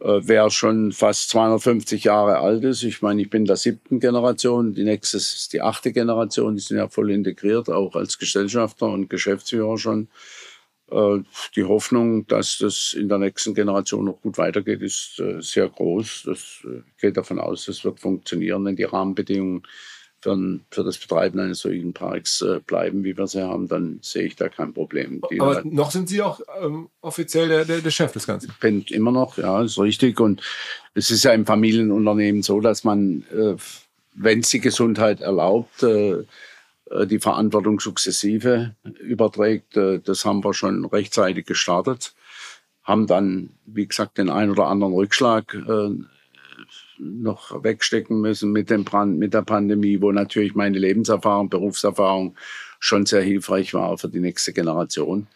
Äh, 0.00 0.20
wer 0.22 0.50
schon 0.50 0.92
fast 0.92 1.28
250 1.30 2.04
Jahre 2.04 2.38
alt 2.38 2.64
ist, 2.64 2.82
ich 2.82 3.02
meine, 3.02 3.20
ich 3.20 3.28
bin 3.28 3.44
der 3.44 3.56
siebten 3.56 4.00
Generation, 4.00 4.72
die 4.72 4.84
nächste 4.84 5.18
ist 5.18 5.52
die 5.52 5.60
achte 5.60 5.92
Generation, 5.92 6.54
die 6.54 6.62
sind 6.62 6.78
ja 6.78 6.88
voll 6.88 7.10
integriert, 7.10 7.68
auch 7.68 7.94
als 7.94 8.18
Gesellschafter 8.18 8.86
und 8.86 9.10
Geschäftsführer 9.10 9.76
schon. 9.76 10.08
Äh, 10.90 11.22
die 11.56 11.64
Hoffnung, 11.64 12.26
dass 12.26 12.58
das 12.58 12.94
in 12.94 13.08
der 13.08 13.18
nächsten 13.18 13.54
Generation 13.54 14.06
noch 14.06 14.20
gut 14.20 14.38
weitergeht, 14.38 14.82
ist 14.82 15.20
äh, 15.20 15.40
sehr 15.40 15.68
groß. 15.68 16.24
Das 16.26 16.62
äh, 16.64 16.82
geht 17.00 17.16
davon 17.16 17.38
aus, 17.38 17.66
das 17.66 17.84
wird 17.84 18.00
funktionieren, 18.00 18.64
wenn 18.64 18.76
die 18.76 18.84
Rahmenbedingungen 18.84 19.62
für, 20.20 20.60
für 20.70 20.84
das 20.84 20.98
Betreiben 20.98 21.38
eines 21.38 21.60
solchen 21.60 21.94
Parks 21.94 22.44
bleiben, 22.66 23.04
wie 23.04 23.16
wir 23.16 23.26
sie 23.26 23.42
haben, 23.42 23.68
dann 23.68 24.00
sehe 24.02 24.24
ich 24.24 24.36
da 24.36 24.50
kein 24.50 24.74
Problem. 24.74 25.22
Die 25.30 25.40
Aber 25.40 25.62
noch 25.64 25.90
sind 25.90 26.10
Sie 26.10 26.20
auch 26.20 26.40
ähm, 26.60 26.90
offiziell 27.00 27.48
der, 27.48 27.64
der, 27.64 27.78
der, 27.78 27.90
Chef 27.90 28.12
des 28.12 28.26
Ganzen? 28.26 28.50
Ich 28.50 28.60
bin 28.60 28.82
immer 28.88 29.12
noch, 29.12 29.38
ja, 29.38 29.62
ist 29.62 29.78
richtig. 29.78 30.20
Und 30.20 30.42
es 30.92 31.10
ist 31.10 31.24
ja 31.24 31.32
im 31.32 31.46
Familienunternehmen 31.46 32.42
so, 32.42 32.60
dass 32.60 32.84
man, 32.84 33.24
äh, 33.32 33.56
wenn 34.14 34.40
es 34.40 34.50
die 34.50 34.60
Gesundheit 34.60 35.22
erlaubt, 35.22 35.82
äh, 35.84 36.24
die 37.06 37.20
Verantwortung 37.20 37.80
sukzessive 37.80 38.74
überträgt. 39.00 39.76
Äh, 39.76 40.00
das 40.00 40.24
haben 40.24 40.44
wir 40.44 40.54
schon 40.54 40.84
rechtzeitig 40.84 41.46
gestartet, 41.46 42.14
haben 42.82 43.06
dann, 43.06 43.50
wie 43.66 43.86
gesagt, 43.86 44.18
den 44.18 44.30
ein 44.30 44.50
oder 44.50 44.66
anderen 44.66 44.94
Rückschlag 44.94 45.54
äh, 45.54 45.90
noch 46.98 47.64
wegstecken 47.64 48.20
müssen 48.20 48.52
mit 48.52 48.70
dem 48.70 48.84
Brand, 48.84 49.18
mit 49.18 49.32
der 49.32 49.42
Pandemie, 49.42 50.00
wo 50.02 50.12
natürlich 50.12 50.54
meine 50.54 50.78
Lebenserfahrung, 50.78 51.48
Berufserfahrung 51.48 52.36
schon 52.78 53.06
sehr 53.06 53.22
hilfreich 53.22 53.72
war 53.72 53.96
für 53.96 54.08
die 54.08 54.20
nächste 54.20 54.52
Generation. 54.52 55.26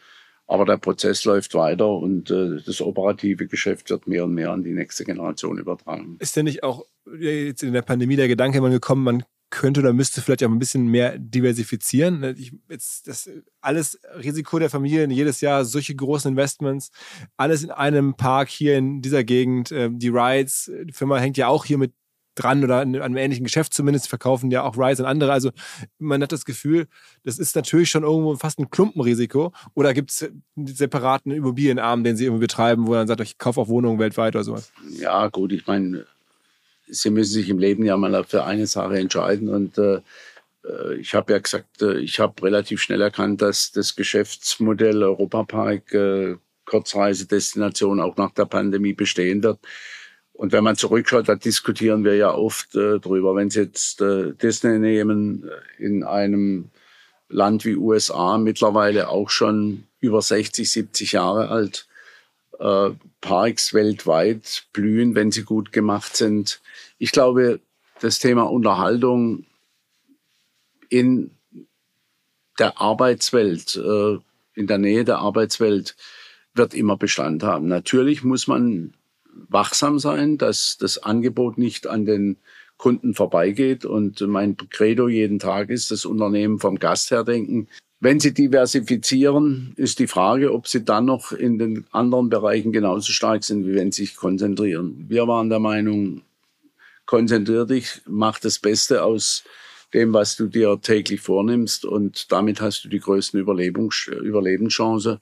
Aber 0.46 0.66
der 0.66 0.76
Prozess 0.76 1.24
läuft 1.24 1.54
weiter 1.54 1.88
und 1.88 2.30
äh, 2.30 2.60
das 2.66 2.82
operative 2.82 3.46
Geschäft 3.46 3.88
wird 3.88 4.06
mehr 4.06 4.24
und 4.24 4.34
mehr 4.34 4.50
an 4.50 4.62
die 4.62 4.74
nächste 4.74 5.04
Generation 5.04 5.56
übertragen. 5.56 6.16
Ist 6.18 6.36
denn 6.36 6.44
nicht 6.44 6.62
auch 6.62 6.84
jetzt 7.18 7.62
in 7.62 7.72
der 7.72 7.82
Pandemie 7.82 8.16
der 8.16 8.28
Gedanke 8.28 8.58
immer 8.58 8.70
gekommen, 8.70 9.04
man 9.04 9.24
könnte 9.54 9.80
oder 9.80 9.92
müsste 9.92 10.20
vielleicht 10.20 10.44
auch 10.44 10.50
ein 10.50 10.58
bisschen 10.58 10.86
mehr 10.86 11.18
diversifizieren. 11.18 12.20
Ne, 12.20 12.34
ich, 12.36 12.52
jetzt 12.68 13.08
das 13.08 13.30
alles 13.60 13.98
Risiko 14.22 14.58
der 14.58 14.70
Familien, 14.70 15.10
jedes 15.10 15.40
Jahr 15.40 15.64
solche 15.64 15.94
großen 15.94 16.30
Investments, 16.30 16.90
alles 17.36 17.62
in 17.62 17.70
einem 17.70 18.14
Park 18.14 18.48
hier 18.48 18.76
in 18.76 19.00
dieser 19.00 19.24
Gegend. 19.24 19.72
Ähm, 19.72 19.98
die 19.98 20.08
Rides, 20.08 20.70
die 20.84 20.92
Firma 20.92 21.18
hängt 21.18 21.36
ja 21.36 21.48
auch 21.48 21.64
hier 21.64 21.78
mit 21.78 21.92
dran 22.34 22.64
oder 22.64 22.80
an 22.80 22.96
einem 22.96 23.16
ähnlichen 23.16 23.44
Geschäft 23.44 23.74
zumindest, 23.74 24.08
verkaufen 24.08 24.50
ja 24.50 24.62
auch 24.62 24.76
Rides 24.76 25.00
und 25.00 25.06
andere. 25.06 25.32
Also 25.32 25.50
man 25.98 26.20
hat 26.20 26.32
das 26.32 26.44
Gefühl, 26.44 26.88
das 27.22 27.38
ist 27.38 27.54
natürlich 27.54 27.90
schon 27.90 28.02
irgendwo 28.02 28.34
fast 28.36 28.58
ein 28.58 28.70
Klumpenrisiko. 28.70 29.52
Oder 29.74 29.94
gibt 29.94 30.10
es 30.10 30.22
einen 30.56 30.66
separaten 30.66 31.30
Immobilienarm, 31.30 32.02
den 32.02 32.16
sie 32.16 32.24
irgendwie 32.24 32.42
betreiben, 32.42 32.86
wo 32.86 32.92
man 32.92 33.06
sagt, 33.06 33.20
ich 33.20 33.38
kaufe 33.38 33.60
auch 33.60 33.68
Wohnungen 33.68 33.98
weltweit 33.98 34.34
oder 34.34 34.44
sowas? 34.44 34.72
Ja, 34.98 35.28
gut, 35.28 35.52
ich 35.52 35.66
meine, 35.66 36.06
Sie 36.86 37.10
müssen 37.10 37.32
sich 37.32 37.48
im 37.48 37.58
Leben 37.58 37.84
ja 37.84 37.96
mal 37.96 38.24
für 38.24 38.44
eine 38.44 38.66
Sache 38.66 38.98
entscheiden. 38.98 39.48
Und 39.48 39.78
äh, 39.78 40.00
äh 40.64 40.94
ich 40.98 41.14
habe 41.14 41.32
ja 41.32 41.38
gesagt, 41.38 41.82
äh, 41.82 41.98
ich 41.98 42.20
habe 42.20 42.42
relativ 42.42 42.82
schnell 42.82 43.00
erkannt, 43.00 43.42
dass 43.42 43.72
das 43.72 43.96
Geschäftsmodell 43.96 45.02
Europapark 45.02 45.92
äh, 45.94 46.36
Kurzreisedestination 46.66 48.00
auch 48.00 48.16
nach 48.16 48.32
der 48.32 48.46
Pandemie 48.46 48.94
bestehen 48.94 49.42
wird. 49.42 49.58
Und 50.34 50.52
wenn 50.52 50.64
man 50.64 50.76
zurückschaut, 50.76 51.28
da 51.28 51.36
diskutieren 51.36 52.04
wir 52.04 52.16
ja 52.16 52.34
oft 52.34 52.74
äh, 52.74 52.98
drüber. 52.98 53.36
Wenn 53.36 53.50
Sie 53.50 53.60
jetzt 53.60 54.00
äh, 54.00 54.32
Disney 54.32 54.80
nehmen, 54.80 55.48
äh, 55.48 55.82
in 55.82 56.02
einem 56.02 56.70
Land 57.28 57.64
wie 57.64 57.76
USA 57.76 58.36
mittlerweile 58.38 59.08
auch 59.08 59.30
schon 59.30 59.84
über 60.00 60.20
60, 60.20 60.68
70 60.70 61.12
Jahre 61.12 61.48
alt, 61.50 61.86
äh, 62.58 62.90
Parks 63.20 63.74
weltweit 63.74 64.66
blühen, 64.72 65.14
wenn 65.14 65.30
sie 65.30 65.44
gut 65.44 65.72
gemacht 65.72 66.16
sind. 66.16 66.60
Ich 66.98 67.12
glaube, 67.12 67.60
das 68.00 68.18
Thema 68.18 68.42
Unterhaltung 68.42 69.46
in 70.88 71.30
der 72.58 72.80
Arbeitswelt, 72.80 73.76
äh, 73.76 74.18
in 74.54 74.66
der 74.66 74.78
Nähe 74.78 75.04
der 75.04 75.18
Arbeitswelt, 75.18 75.96
wird 76.54 76.74
immer 76.74 76.96
Bestand 76.96 77.42
haben. 77.42 77.66
Natürlich 77.66 78.22
muss 78.22 78.46
man 78.46 78.94
wachsam 79.48 79.98
sein, 79.98 80.38
dass 80.38 80.76
das 80.78 80.98
Angebot 80.98 81.58
nicht 81.58 81.86
an 81.86 82.04
den 82.04 82.36
Kunden 82.76 83.14
vorbeigeht. 83.14 83.84
Und 83.84 84.20
mein 84.20 84.56
Credo 84.56 85.08
jeden 85.08 85.38
Tag 85.38 85.70
ist, 85.70 85.90
das 85.90 86.04
Unternehmen 86.04 86.58
vom 86.58 86.78
Gast 86.78 87.10
her 87.10 87.24
denken. 87.24 87.68
Wenn 88.04 88.20
Sie 88.20 88.34
diversifizieren, 88.34 89.72
ist 89.76 89.98
die 89.98 90.06
Frage, 90.06 90.52
ob 90.52 90.68
Sie 90.68 90.84
dann 90.84 91.06
noch 91.06 91.32
in 91.32 91.58
den 91.58 91.86
anderen 91.90 92.28
Bereichen 92.28 92.70
genauso 92.70 93.10
stark 93.10 93.44
sind, 93.44 93.66
wie 93.66 93.74
wenn 93.74 93.92
Sie 93.92 94.04
sich 94.04 94.16
konzentrieren. 94.16 95.06
Wir 95.08 95.26
waren 95.26 95.48
der 95.48 95.58
Meinung, 95.58 96.20
konzentrier 97.06 97.64
dich, 97.64 98.02
mach 98.06 98.38
das 98.38 98.58
Beste 98.58 99.02
aus 99.02 99.42
dem, 99.94 100.12
was 100.12 100.36
du 100.36 100.48
dir 100.48 100.78
täglich 100.82 101.22
vornimmst 101.22 101.86
und 101.86 102.30
damit 102.30 102.60
hast 102.60 102.84
du 102.84 102.90
die 102.90 103.00
größten 103.00 103.40
Überlebens 103.40 104.10
Überlebenschancen 104.22 105.16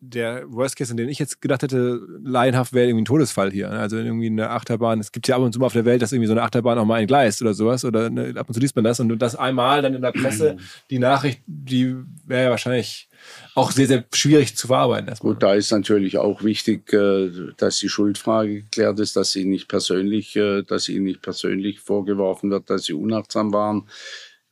der 0.00 0.44
Worst 0.50 0.76
Case, 0.76 0.90
an 0.90 0.96
den 0.96 1.08
ich 1.08 1.18
jetzt 1.18 1.40
gedacht 1.42 1.62
hätte, 1.62 2.00
laienhaft 2.24 2.72
wäre 2.72 2.88
irgendwie 2.88 3.02
ein 3.02 3.06
Todesfall 3.06 3.50
hier. 3.50 3.68
Ne? 3.68 3.78
Also 3.78 3.98
irgendwie 3.98 4.26
eine 4.26 4.50
Achterbahn. 4.50 4.98
Es 4.98 5.12
gibt 5.12 5.28
ja 5.28 5.36
ab 5.36 5.42
und 5.42 5.52
zu 5.52 5.60
mal 5.60 5.66
auf 5.66 5.74
der 5.74 5.84
Welt, 5.84 6.00
dass 6.00 6.12
irgendwie 6.12 6.26
so 6.26 6.32
eine 6.32 6.42
Achterbahn 6.42 6.78
auch 6.78 6.86
mal 6.86 7.00
entgleist 7.00 7.42
oder 7.42 7.52
sowas. 7.52 7.84
Oder 7.84 8.08
ne, 8.08 8.34
ab 8.36 8.48
und 8.48 8.54
zu 8.54 8.60
liest 8.60 8.74
man 8.76 8.84
das. 8.84 8.98
Und 8.98 9.18
das 9.18 9.36
einmal 9.36 9.82
dann 9.82 9.94
in 9.94 10.02
der 10.02 10.12
Presse, 10.12 10.56
die 10.88 10.98
Nachricht, 10.98 11.42
die 11.46 11.94
wäre 12.26 12.44
ja 12.44 12.50
wahrscheinlich 12.50 13.08
auch 13.54 13.70
sehr, 13.70 13.86
sehr 13.86 14.04
schwierig 14.14 14.56
zu 14.56 14.66
verarbeiten. 14.66 15.08
Erstmal. 15.08 15.34
Gut, 15.34 15.42
da 15.42 15.54
ist 15.54 15.70
natürlich 15.70 16.16
auch 16.16 16.42
wichtig, 16.42 16.92
äh, 16.92 17.30
dass 17.58 17.78
die 17.78 17.88
Schuldfrage 17.88 18.62
geklärt 18.62 18.98
ist, 19.00 19.16
dass 19.16 19.32
sie 19.32 19.44
nicht 19.44 19.68
persönlich, 19.68 20.34
äh, 20.36 20.62
dass 20.62 20.88
ihnen 20.88 21.04
nicht 21.04 21.20
persönlich 21.20 21.80
vorgeworfen 21.80 22.50
wird, 22.50 22.70
dass 22.70 22.84
sie 22.84 22.94
unachtsam 22.94 23.52
waren 23.52 23.86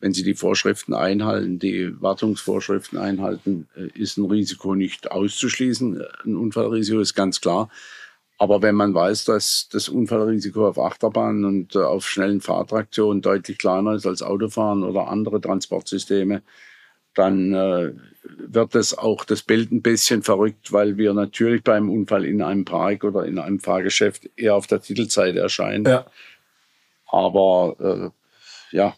wenn 0.00 0.12
Sie 0.12 0.22
die 0.22 0.34
Vorschriften 0.34 0.94
einhalten, 0.94 1.58
die 1.58 2.00
Wartungsvorschriften 2.00 2.98
einhalten, 2.98 3.68
äh, 3.76 3.88
ist 3.98 4.16
ein 4.16 4.26
Risiko 4.26 4.74
nicht 4.74 5.10
auszuschließen. 5.10 6.02
Ein 6.24 6.36
Unfallrisiko 6.36 7.00
ist 7.00 7.14
ganz 7.14 7.40
klar. 7.40 7.68
Aber 8.40 8.62
wenn 8.62 8.76
man 8.76 8.94
weiß, 8.94 9.24
dass 9.24 9.68
das 9.72 9.88
Unfallrisiko 9.88 10.68
auf 10.68 10.78
Achterbahnen 10.78 11.44
und 11.44 11.74
äh, 11.74 11.80
auf 11.80 12.08
schnellen 12.08 12.40
Fahrtraktionen 12.40 13.20
deutlich 13.20 13.58
kleiner 13.58 13.94
ist 13.94 14.06
als 14.06 14.22
Autofahren 14.22 14.84
oder 14.84 15.08
andere 15.08 15.40
Transportsysteme, 15.40 16.42
dann 17.14 17.52
äh, 17.52 17.92
wird 18.22 18.76
das 18.76 18.96
auch 18.96 19.24
das 19.24 19.42
Bild 19.42 19.72
ein 19.72 19.82
bisschen 19.82 20.22
verrückt, 20.22 20.72
weil 20.72 20.96
wir 20.96 21.14
natürlich 21.14 21.64
beim 21.64 21.90
Unfall 21.90 22.24
in 22.24 22.40
einem 22.40 22.64
Park 22.64 23.02
oder 23.02 23.26
in 23.26 23.40
einem 23.40 23.58
Fahrgeschäft 23.58 24.30
eher 24.36 24.54
auf 24.54 24.68
der 24.68 24.80
Titelseite 24.80 25.40
erscheinen. 25.40 25.84
Ja. 25.84 26.06
Aber 27.06 28.12
äh, 28.72 28.76
ja, 28.76 28.94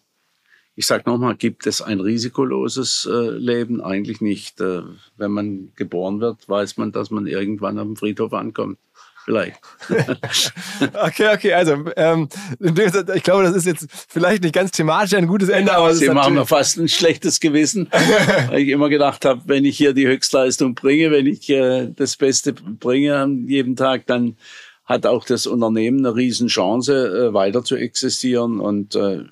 ich 0.80 0.86
sage 0.86 1.02
nochmal, 1.04 1.36
gibt 1.36 1.66
es 1.66 1.82
ein 1.82 2.00
risikoloses 2.00 3.06
äh, 3.06 3.32
Leben? 3.32 3.82
Eigentlich 3.82 4.22
nicht. 4.22 4.62
Äh, 4.62 4.80
wenn 5.18 5.30
man 5.30 5.72
geboren 5.76 6.22
wird, 6.22 6.48
weiß 6.48 6.78
man, 6.78 6.90
dass 6.90 7.10
man 7.10 7.26
irgendwann 7.26 7.78
am 7.78 7.96
Friedhof 7.96 8.32
ankommt. 8.32 8.78
Vielleicht. 9.26 9.60
okay, 11.04 11.34
okay, 11.34 11.52
also 11.52 11.84
ähm, 11.96 12.30
ich 12.58 13.22
glaube, 13.22 13.42
das 13.42 13.56
ist 13.56 13.66
jetzt 13.66 13.88
vielleicht 14.08 14.42
nicht 14.42 14.54
ganz 14.54 14.70
thematisch 14.70 15.12
ein 15.12 15.26
gutes 15.26 15.50
Ende, 15.50 15.74
aber 15.74 15.92
Sie 15.92 16.08
machen 16.08 16.32
mir 16.32 16.46
fast 16.46 16.78
ein 16.78 16.88
schlechtes 16.88 17.40
Gewissen, 17.40 17.90
weil 18.48 18.60
ich 18.60 18.70
immer 18.70 18.88
gedacht 18.88 19.26
habe, 19.26 19.42
wenn 19.44 19.66
ich 19.66 19.76
hier 19.76 19.92
die 19.92 20.06
Höchstleistung 20.06 20.74
bringe, 20.74 21.10
wenn 21.10 21.26
ich 21.26 21.50
äh, 21.50 21.88
das 21.94 22.16
Beste 22.16 22.54
bringe 22.54 23.18
an 23.18 23.46
jedem 23.46 23.76
Tag, 23.76 24.06
dann 24.06 24.38
hat 24.86 25.04
auch 25.04 25.26
das 25.26 25.46
Unternehmen 25.46 25.98
eine 25.98 26.16
Riesenchance, 26.16 27.28
äh, 27.28 27.34
weiter 27.34 27.62
zu 27.62 27.76
existieren 27.76 28.60
und 28.60 28.94
äh, 28.94 29.24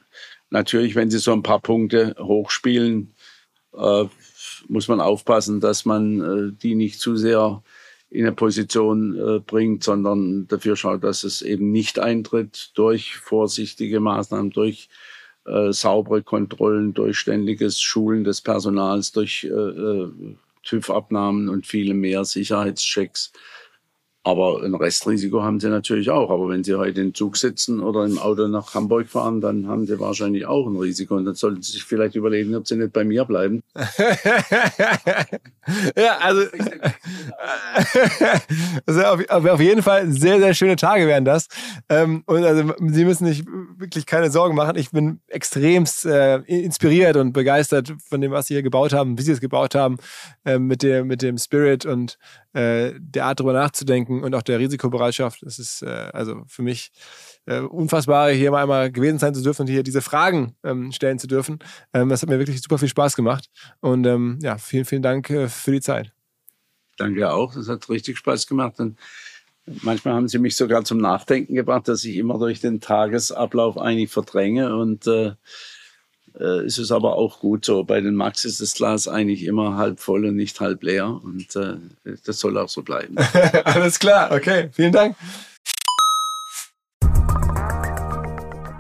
natürlich, 0.51 0.95
wenn 0.95 1.11
sie 1.11 1.19
so 1.19 1.33
ein 1.33 1.43
paar 1.43 1.61
Punkte 1.61 2.15
hochspielen, 2.19 3.15
äh, 3.77 4.05
muss 4.69 4.89
man 4.89 5.01
aufpassen, 5.01 5.61
dass 5.61 5.85
man 5.85 6.21
äh, 6.21 6.53
die 6.53 6.75
nicht 6.75 7.01
zu 7.01 7.17
sehr 7.17 7.63
in 8.11 8.25
eine 8.25 8.35
Position 8.35 9.17
äh, 9.17 9.41
bringt, 9.41 9.85
sondern 9.85 10.49
dafür 10.49 10.77
schaut, 10.77 11.05
dass 11.05 11.25
es 11.25 11.43
eben 11.43 11.71
nicht 11.71 11.99
eintritt 11.99 12.71
durch 12.75 13.17
vorsichtige 13.17 14.01
Maßnahmen, 14.01 14.51
durch 14.51 14.89
äh, 15.47 15.73
saubere 15.73 16.23
Kontrollen, 16.23 16.95
durch 16.95 17.19
ständiges 17.19 17.81
Schulen 17.81 18.25
des 18.25 18.41
Personals, 18.41 19.13
durch 19.13 19.45
äh, 19.45 19.49
äh 19.49 20.11
TÜV-Abnahmen 20.65 21.49
und 21.49 21.67
viele 21.67 21.95
mehr 21.95 22.25
Sicherheitschecks. 22.27 23.33
Aber 24.29 24.63
ein 24.63 24.75
Restrisiko 24.75 25.43
haben 25.43 25.59
sie 25.59 25.71
natürlich 25.71 26.11
auch. 26.11 26.29
Aber 26.29 26.51
wenn 26.51 26.63
sie 26.63 26.75
heute 26.75 27.01
im 27.01 27.15
Zug 27.15 27.39
sitzen 27.39 27.81
oder 27.81 28.05
im 28.05 28.19
Auto 28.19 28.47
nach 28.47 28.75
Hamburg 28.75 29.09
fahren, 29.09 29.41
dann 29.41 29.67
haben 29.67 29.87
sie 29.87 29.99
wahrscheinlich 29.99 30.45
auch 30.45 30.67
ein 30.67 30.77
Risiko. 30.77 31.17
Und 31.17 31.25
dann 31.25 31.35
sollten 31.35 31.63
sie 31.63 31.73
sich 31.73 31.85
vielleicht 31.85 32.15
überlegen, 32.15 32.55
ob 32.55 32.69
sie 32.69 32.77
nicht 32.77 32.93
bei 32.93 33.05
mir 33.05 33.25
bleiben. 33.25 33.63
ja, 35.97 36.19
also, 36.21 36.43
also 38.87 39.03
auf, 39.03 39.31
auf, 39.31 39.61
jeden 39.61 39.83
Fall 39.83 40.13
sehr, 40.13 40.39
sehr 40.41 40.53
schöne 40.53 40.77
Tage 40.77 41.07
wären 41.07 41.25
das. 41.25 41.49
Ähm, 41.89 42.23
und 42.27 42.45
also 42.45 42.75
Sie 42.87 43.07
müssen 43.07 43.25
sich 43.25 43.47
wirklich 43.79 44.05
keine 44.05 44.31
Sorgen 44.31 44.55
machen. 44.55 44.77
Ich 44.77 44.91
bin 44.91 45.21
extremst 45.29 46.05
äh, 46.05 46.41
inspiriert 46.41 47.17
und 47.17 47.33
begeistert 47.33 47.95
von 48.07 48.21
dem, 48.21 48.33
was 48.33 48.49
Sie 48.49 48.55
hier 48.55 48.63
gebaut 48.63 48.93
haben, 48.93 49.17
wie 49.17 49.23
Sie 49.23 49.33
es 49.33 49.41
gebaut 49.41 49.75
haben, 49.75 49.97
äh, 50.45 50.59
mit, 50.59 50.83
dem, 50.83 51.07
mit 51.07 51.23
dem 51.23 51.39
Spirit 51.39 51.87
und 51.87 52.19
äh, 52.59 52.95
der 52.99 53.27
Art 53.27 53.39
darüber 53.39 53.53
nachzudenken 53.53 54.25
und 54.25 54.35
auch 54.35 54.43
der 54.43 54.59
Risikobereitschaft. 54.59 55.45
Es 55.45 55.61
ist 55.61 55.83
äh, 55.83 56.11
also 56.13 56.43
für 56.49 56.63
mich 56.63 56.91
äh, 57.47 57.61
unfassbar, 57.61 58.31
hier 58.31 58.51
mal 58.51 58.63
einmal 58.63 58.91
gewesen 58.91 59.21
sein 59.21 59.33
zu 59.33 59.43
dürfen 59.43 59.63
und 59.63 59.69
hier 59.69 59.85
diese 59.85 60.03
Fragen 60.03 60.57
ähm, 60.65 60.91
stellen 60.91 61.21
zu 61.21 61.29
dürfen. 61.29 61.61
Ähm, 61.95 62.09
das 62.09 62.23
hat 62.23 62.29
mir 62.29 62.39
wirklich 62.41 62.61
super 62.61 62.79
viel 62.79 62.89
Spaß 62.89 63.15
gemacht. 63.15 63.49
Und 63.79 64.07
ähm, 64.07 64.41
ja, 64.43 64.59
vielen, 64.59 64.85
vielen 64.85 65.03
Dank 65.03 65.31
äh, 65.31 65.49
für 65.49 65.71
die 65.71 65.81
Zeit. 65.81 66.13
Danke 66.97 67.33
auch. 67.33 67.55
Das 67.55 67.69
hat 67.69 67.89
richtig 67.89 68.19
Spaß 68.19 68.49
gemacht. 68.49 68.81
Und 68.81 68.99
manchmal 69.83 70.15
haben 70.15 70.27
Sie 70.27 70.41
mich 70.41 70.57
sogar 70.57 70.83
zum 70.85 70.99
Nachdenken 70.99 71.55
gebracht, 71.55 71.87
dass 71.87 72.05
ich 72.05 72.17
immer 72.17 72.39
durch 72.39 72.61
den 72.61 72.81
Tagesablauf 72.81 73.79
eigentlich 73.79 74.11
verdränge 74.11 74.77
und 74.77 75.07
äh, 75.07 75.33
äh, 76.41 76.65
ist 76.65 76.79
es 76.79 76.93
aber 76.93 77.17
auch 77.17 77.41
gut 77.41 77.65
so. 77.65 77.85
Bei 77.85 78.01
den 78.01 78.15
Max 78.15 78.45
ist 78.45 78.61
das 78.61 78.75
Glas 78.75 79.09
eigentlich 79.09 79.45
immer 79.45 79.77
halb 79.77 80.01
voll 80.01 80.25
und 80.27 80.37
nicht 80.37 80.61
halb 80.61 80.83
leer. 80.83 81.21
Und 81.23 81.57
äh, 81.57 81.77
das 82.25 82.39
soll 82.39 82.59
auch 82.59 82.69
so 82.69 82.83
bleiben. 82.83 83.17
Alles 83.65 83.99
klar, 83.99 84.33
okay, 84.33 84.71
vielen 84.73 84.93
Dank. 84.93 85.17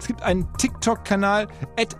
Es 0.00 0.06
gibt 0.06 0.22
einen 0.22 0.48
TikTok-Kanal 0.56 1.46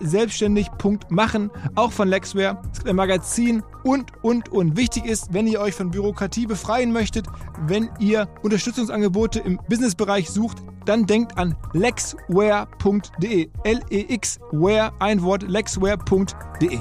selbstständig.machen, 0.00 1.50
auch 1.74 1.92
von 1.92 2.08
Lexware. 2.08 2.60
Es 2.72 2.78
gibt 2.78 2.88
ein 2.88 2.96
Magazin 2.96 3.62
und, 3.84 4.10
und, 4.22 4.48
und. 4.48 4.76
Wichtig 4.76 5.04
ist, 5.04 5.34
wenn 5.34 5.46
ihr 5.46 5.60
euch 5.60 5.74
von 5.74 5.90
Bürokratie 5.90 6.46
befreien 6.46 6.92
möchtet, 6.92 7.26
wenn 7.66 7.90
ihr 7.98 8.26
Unterstützungsangebote 8.42 9.40
im 9.40 9.60
Businessbereich 9.68 10.30
sucht, 10.30 10.58
dann 10.86 11.04
denkt 11.06 11.36
an 11.36 11.54
lexware.de. 11.74 13.50
L-E-X-Ware, 13.64 14.92
ein 14.98 15.22
Wort, 15.22 15.42
lexware.de. 15.42 16.80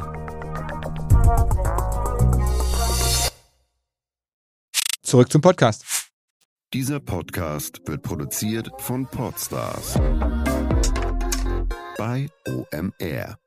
Zurück 5.02 5.32
zum 5.32 5.42
Podcast. 5.42 5.86
Dieser 6.72 7.00
Podcast 7.00 7.82
wird 7.88 8.04
produziert 8.04 8.70
von 8.78 9.08
Podstars 9.08 10.00
bei 12.00 12.30
OMR. 12.48 13.38